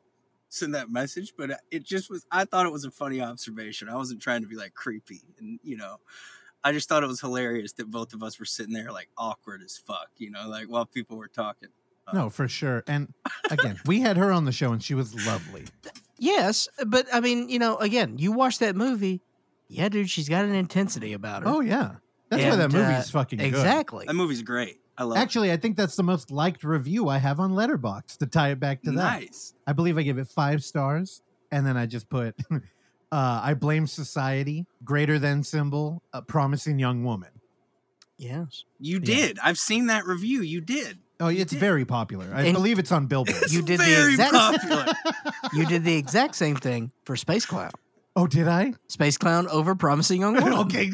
sent 0.48 0.72
that 0.72 0.90
message, 0.90 1.34
but 1.36 1.50
uh, 1.50 1.56
it 1.70 1.84
just 1.84 2.10
was. 2.10 2.24
I 2.30 2.44
thought 2.44 2.66
it 2.66 2.72
was 2.72 2.84
a 2.84 2.90
funny 2.90 3.20
observation. 3.20 3.88
I 3.88 3.96
wasn't 3.96 4.22
trying 4.22 4.42
to 4.42 4.48
be 4.48 4.56
like 4.56 4.74
creepy, 4.74 5.20
and 5.38 5.60
you 5.62 5.76
know, 5.76 5.96
I 6.64 6.72
just 6.72 6.88
thought 6.88 7.02
it 7.02 7.06
was 7.08 7.20
hilarious 7.20 7.72
that 7.74 7.90
both 7.90 8.14
of 8.14 8.22
us 8.22 8.38
were 8.38 8.44
sitting 8.44 8.72
there 8.74 8.90
like 8.92 9.08
awkward 9.16 9.62
as 9.62 9.76
fuck, 9.78 10.08
you 10.16 10.30
know, 10.30 10.48
like 10.48 10.66
while 10.66 10.86
people 10.86 11.16
were 11.16 11.28
talking. 11.28 11.68
Uh, 12.06 12.12
no, 12.14 12.30
for 12.30 12.48
sure. 12.48 12.82
And 12.86 13.12
again, 13.50 13.78
we 13.86 14.00
had 14.00 14.16
her 14.16 14.32
on 14.32 14.44
the 14.46 14.52
show 14.52 14.72
and 14.72 14.82
she 14.82 14.94
was 14.94 15.14
lovely. 15.26 15.64
Yes, 16.20 16.68
but 16.84 17.06
I 17.12 17.20
mean, 17.20 17.48
you 17.48 17.60
know, 17.60 17.76
again, 17.76 18.18
you 18.18 18.32
watch 18.32 18.58
that 18.58 18.74
movie. 18.74 19.20
Yeah, 19.68 19.88
dude, 19.88 20.10
she's 20.10 20.28
got 20.28 20.44
an 20.44 20.52
intensity 20.52 21.12
about 21.12 21.44
her. 21.44 21.48
Oh 21.48 21.60
yeah. 21.60 21.96
That's 22.30 22.42
why 22.44 22.56
that 22.56 22.64
And, 22.64 22.72
movie's 22.72 23.08
uh, 23.08 23.18
fucking 23.18 23.38
good. 23.38 23.46
exactly. 23.46 24.06
That 24.06 24.14
movie's 24.14 24.42
great. 24.42 24.80
I 24.96 25.04
love. 25.04 25.16
Actually, 25.18 25.52
I 25.52 25.56
think 25.56 25.76
that's 25.76 25.96
the 25.96 26.02
most 26.02 26.30
liked 26.30 26.64
review 26.64 27.08
I 27.08 27.18
have 27.18 27.38
on 27.40 27.52
Letterboxd 27.52 28.18
to 28.18 28.26
tie 28.26 28.50
it 28.50 28.60
back 28.60 28.82
to 28.82 28.90
that. 28.90 28.96
nice. 29.20 29.54
I 29.66 29.72
believe 29.72 29.96
I 29.96 30.02
give 30.02 30.18
it 30.18 30.28
five 30.28 30.62
stars, 30.64 31.22
and 31.52 31.64
then 31.66 31.76
I 31.76 31.86
just 31.86 32.08
put, 32.10 32.34
uh, 32.50 32.60
I 33.12 33.54
blame 33.54 33.86
society, 33.86 34.66
greater 34.84 35.18
than 35.18 35.42
symbol, 35.44 36.02
a 36.12 36.20
promising 36.20 36.78
young 36.78 37.04
woman. 37.04 37.30
Yes. 38.18 38.64
You 38.80 38.98
Yeah. 38.98 39.14
did. 39.16 39.38
I've 39.42 39.58
seen 39.58 39.86
that 39.86 40.04
review. 40.04 40.42
You 40.42 40.60
did. 40.60 40.98
Oh, 41.20 41.28
it's 41.28 41.52
did. 41.52 41.60
very 41.60 41.84
popular. 41.84 42.30
I 42.34 42.42
And- 42.42 42.54
believe 42.54 42.78
it's 42.80 42.90
on 42.92 43.06
Billboard. 43.06 43.36
It's 43.42 43.52
You 43.52 43.62
did 43.62 43.78
the 43.80 44.08
exact- 44.10 44.32
popular. 44.32 44.86
You 45.54 45.64
did 45.66 45.84
the 45.84 45.96
exact 45.96 46.34
same 46.34 46.56
thing 46.56 46.90
for 47.04 47.16
Space 47.16 47.46
Clown. 47.46 47.70
oh, 48.16 48.26
did 48.26 48.48
I? 48.48 48.74
Space 48.88 49.16
Clown 49.16 49.46
over 49.48 49.74
Promising 49.76 50.20
Young 50.20 50.34
Woman. 50.34 50.52
okay, 50.66 50.90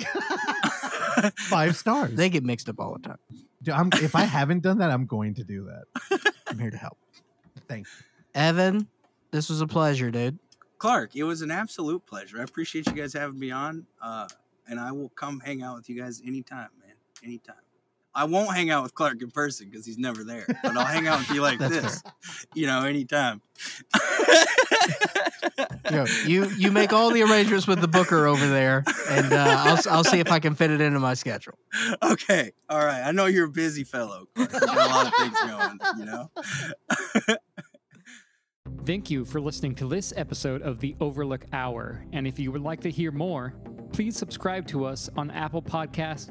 five 1.49 1.77
stars. 1.77 2.15
They 2.15 2.29
get 2.29 2.45
mixed 2.45 2.69
up 2.69 2.81
all 2.81 2.95
the 2.95 3.09
time. 3.09 3.19
Dude, 3.63 3.75
I'm, 3.75 3.91
if 3.95 4.15
I 4.15 4.25
haven't 4.25 4.63
done 4.63 4.79
that, 4.79 4.91
I'm 4.91 5.07
going 5.07 5.35
to 5.35 5.45
do 5.45 5.67
that. 5.67 6.33
I'm 6.47 6.59
here 6.59 6.71
to 6.71 6.77
help. 6.77 6.99
Thank 7.67 7.87
Evan, 8.35 8.89
this 9.31 9.49
was 9.49 9.61
a 9.61 9.67
pleasure, 9.67 10.11
dude. 10.11 10.39
Clark, 10.79 11.17
it 11.17 11.25
was 11.25 11.41
an 11.41 11.51
absolute 11.51 12.05
pleasure. 12.05 12.41
I 12.41 12.43
appreciate 12.43 12.87
you 12.87 12.93
guys 12.93 13.15
having 13.15 13.39
me 13.39 13.51
on. 13.51 13.87
Uh, 14.03 14.29
and 14.67 14.81
I 14.81 14.93
will 14.93 15.09
come 15.11 15.41
hang 15.41 15.63
out 15.63 15.77
with 15.77 15.89
you 15.89 16.01
guys 16.01 16.21
anytime, 16.27 16.69
man. 16.81 16.95
Anytime. 17.23 17.57
I 18.15 18.25
won't 18.25 18.55
hang 18.55 18.71
out 18.71 18.83
with 18.83 18.95
Clark 18.95 19.21
in 19.23 19.31
person 19.31 19.69
because 19.69 19.85
he's 19.85 19.99
never 19.99 20.25
there, 20.25 20.47
but 20.63 20.77
I'll 20.77 20.87
hang 20.87 21.09
out 21.09 21.21
with 21.21 21.31
you 21.31 21.43
like 21.43 21.59
That's 21.65 21.75
this, 21.75 22.03
you 22.55 22.67
know, 22.67 22.85
anytime. 22.85 23.41
Yo, 25.91 26.05
you 26.27 26.47
you 26.57 26.73
make 26.73 26.93
all 26.93 27.11
the 27.11 27.23
arrangements 27.23 27.67
with 27.67 27.81
the 27.81 27.89
booker 27.89 28.27
over 28.27 28.47
there, 28.47 28.85
and 29.11 29.33
uh, 29.33 29.57
I'll 29.59 29.79
I'll 29.91 30.05
see 30.05 30.19
if 30.19 30.31
I 30.31 30.39
can 30.39 30.55
fit 30.55 30.71
it 30.71 30.81
into 30.81 30.99
my 30.99 31.15
schedule. 31.15 31.59
okay. 32.03 32.53
All 32.69 32.79
right. 32.79 33.03
I 33.03 33.13
know 33.13 33.27
you're 33.27 33.47
a 33.47 33.51
busy 33.51 33.85
fellow. 33.85 34.27
Clark. 34.35 34.53
You 34.53 34.61
got 34.61 34.91
a 34.91 34.91
lot 34.91 35.07
of 35.07 35.15
things 35.15 35.41
going, 35.41 35.79
you 35.99 36.05
know? 36.07 36.31
Thank 38.87 39.11
you 39.11 39.25
for 39.25 39.41
listening 39.41 39.75
to 39.77 39.89
this 39.89 40.13
episode 40.17 40.63
of 40.63 40.81
the 40.81 40.97
Overlook 41.01 41.45
Hour. 41.53 42.05
And 42.13 42.27
if 42.27 42.39
you 42.39 42.53
would 42.53 42.63
like 42.63 42.81
to 42.83 42.91
hear 42.91 43.11
more, 43.13 43.55
please 43.93 44.17
subscribe 44.17 44.67
to 44.69 44.85
us 44.85 45.09
on 45.17 45.31
Apple 45.31 45.63
Podcast, 45.63 46.31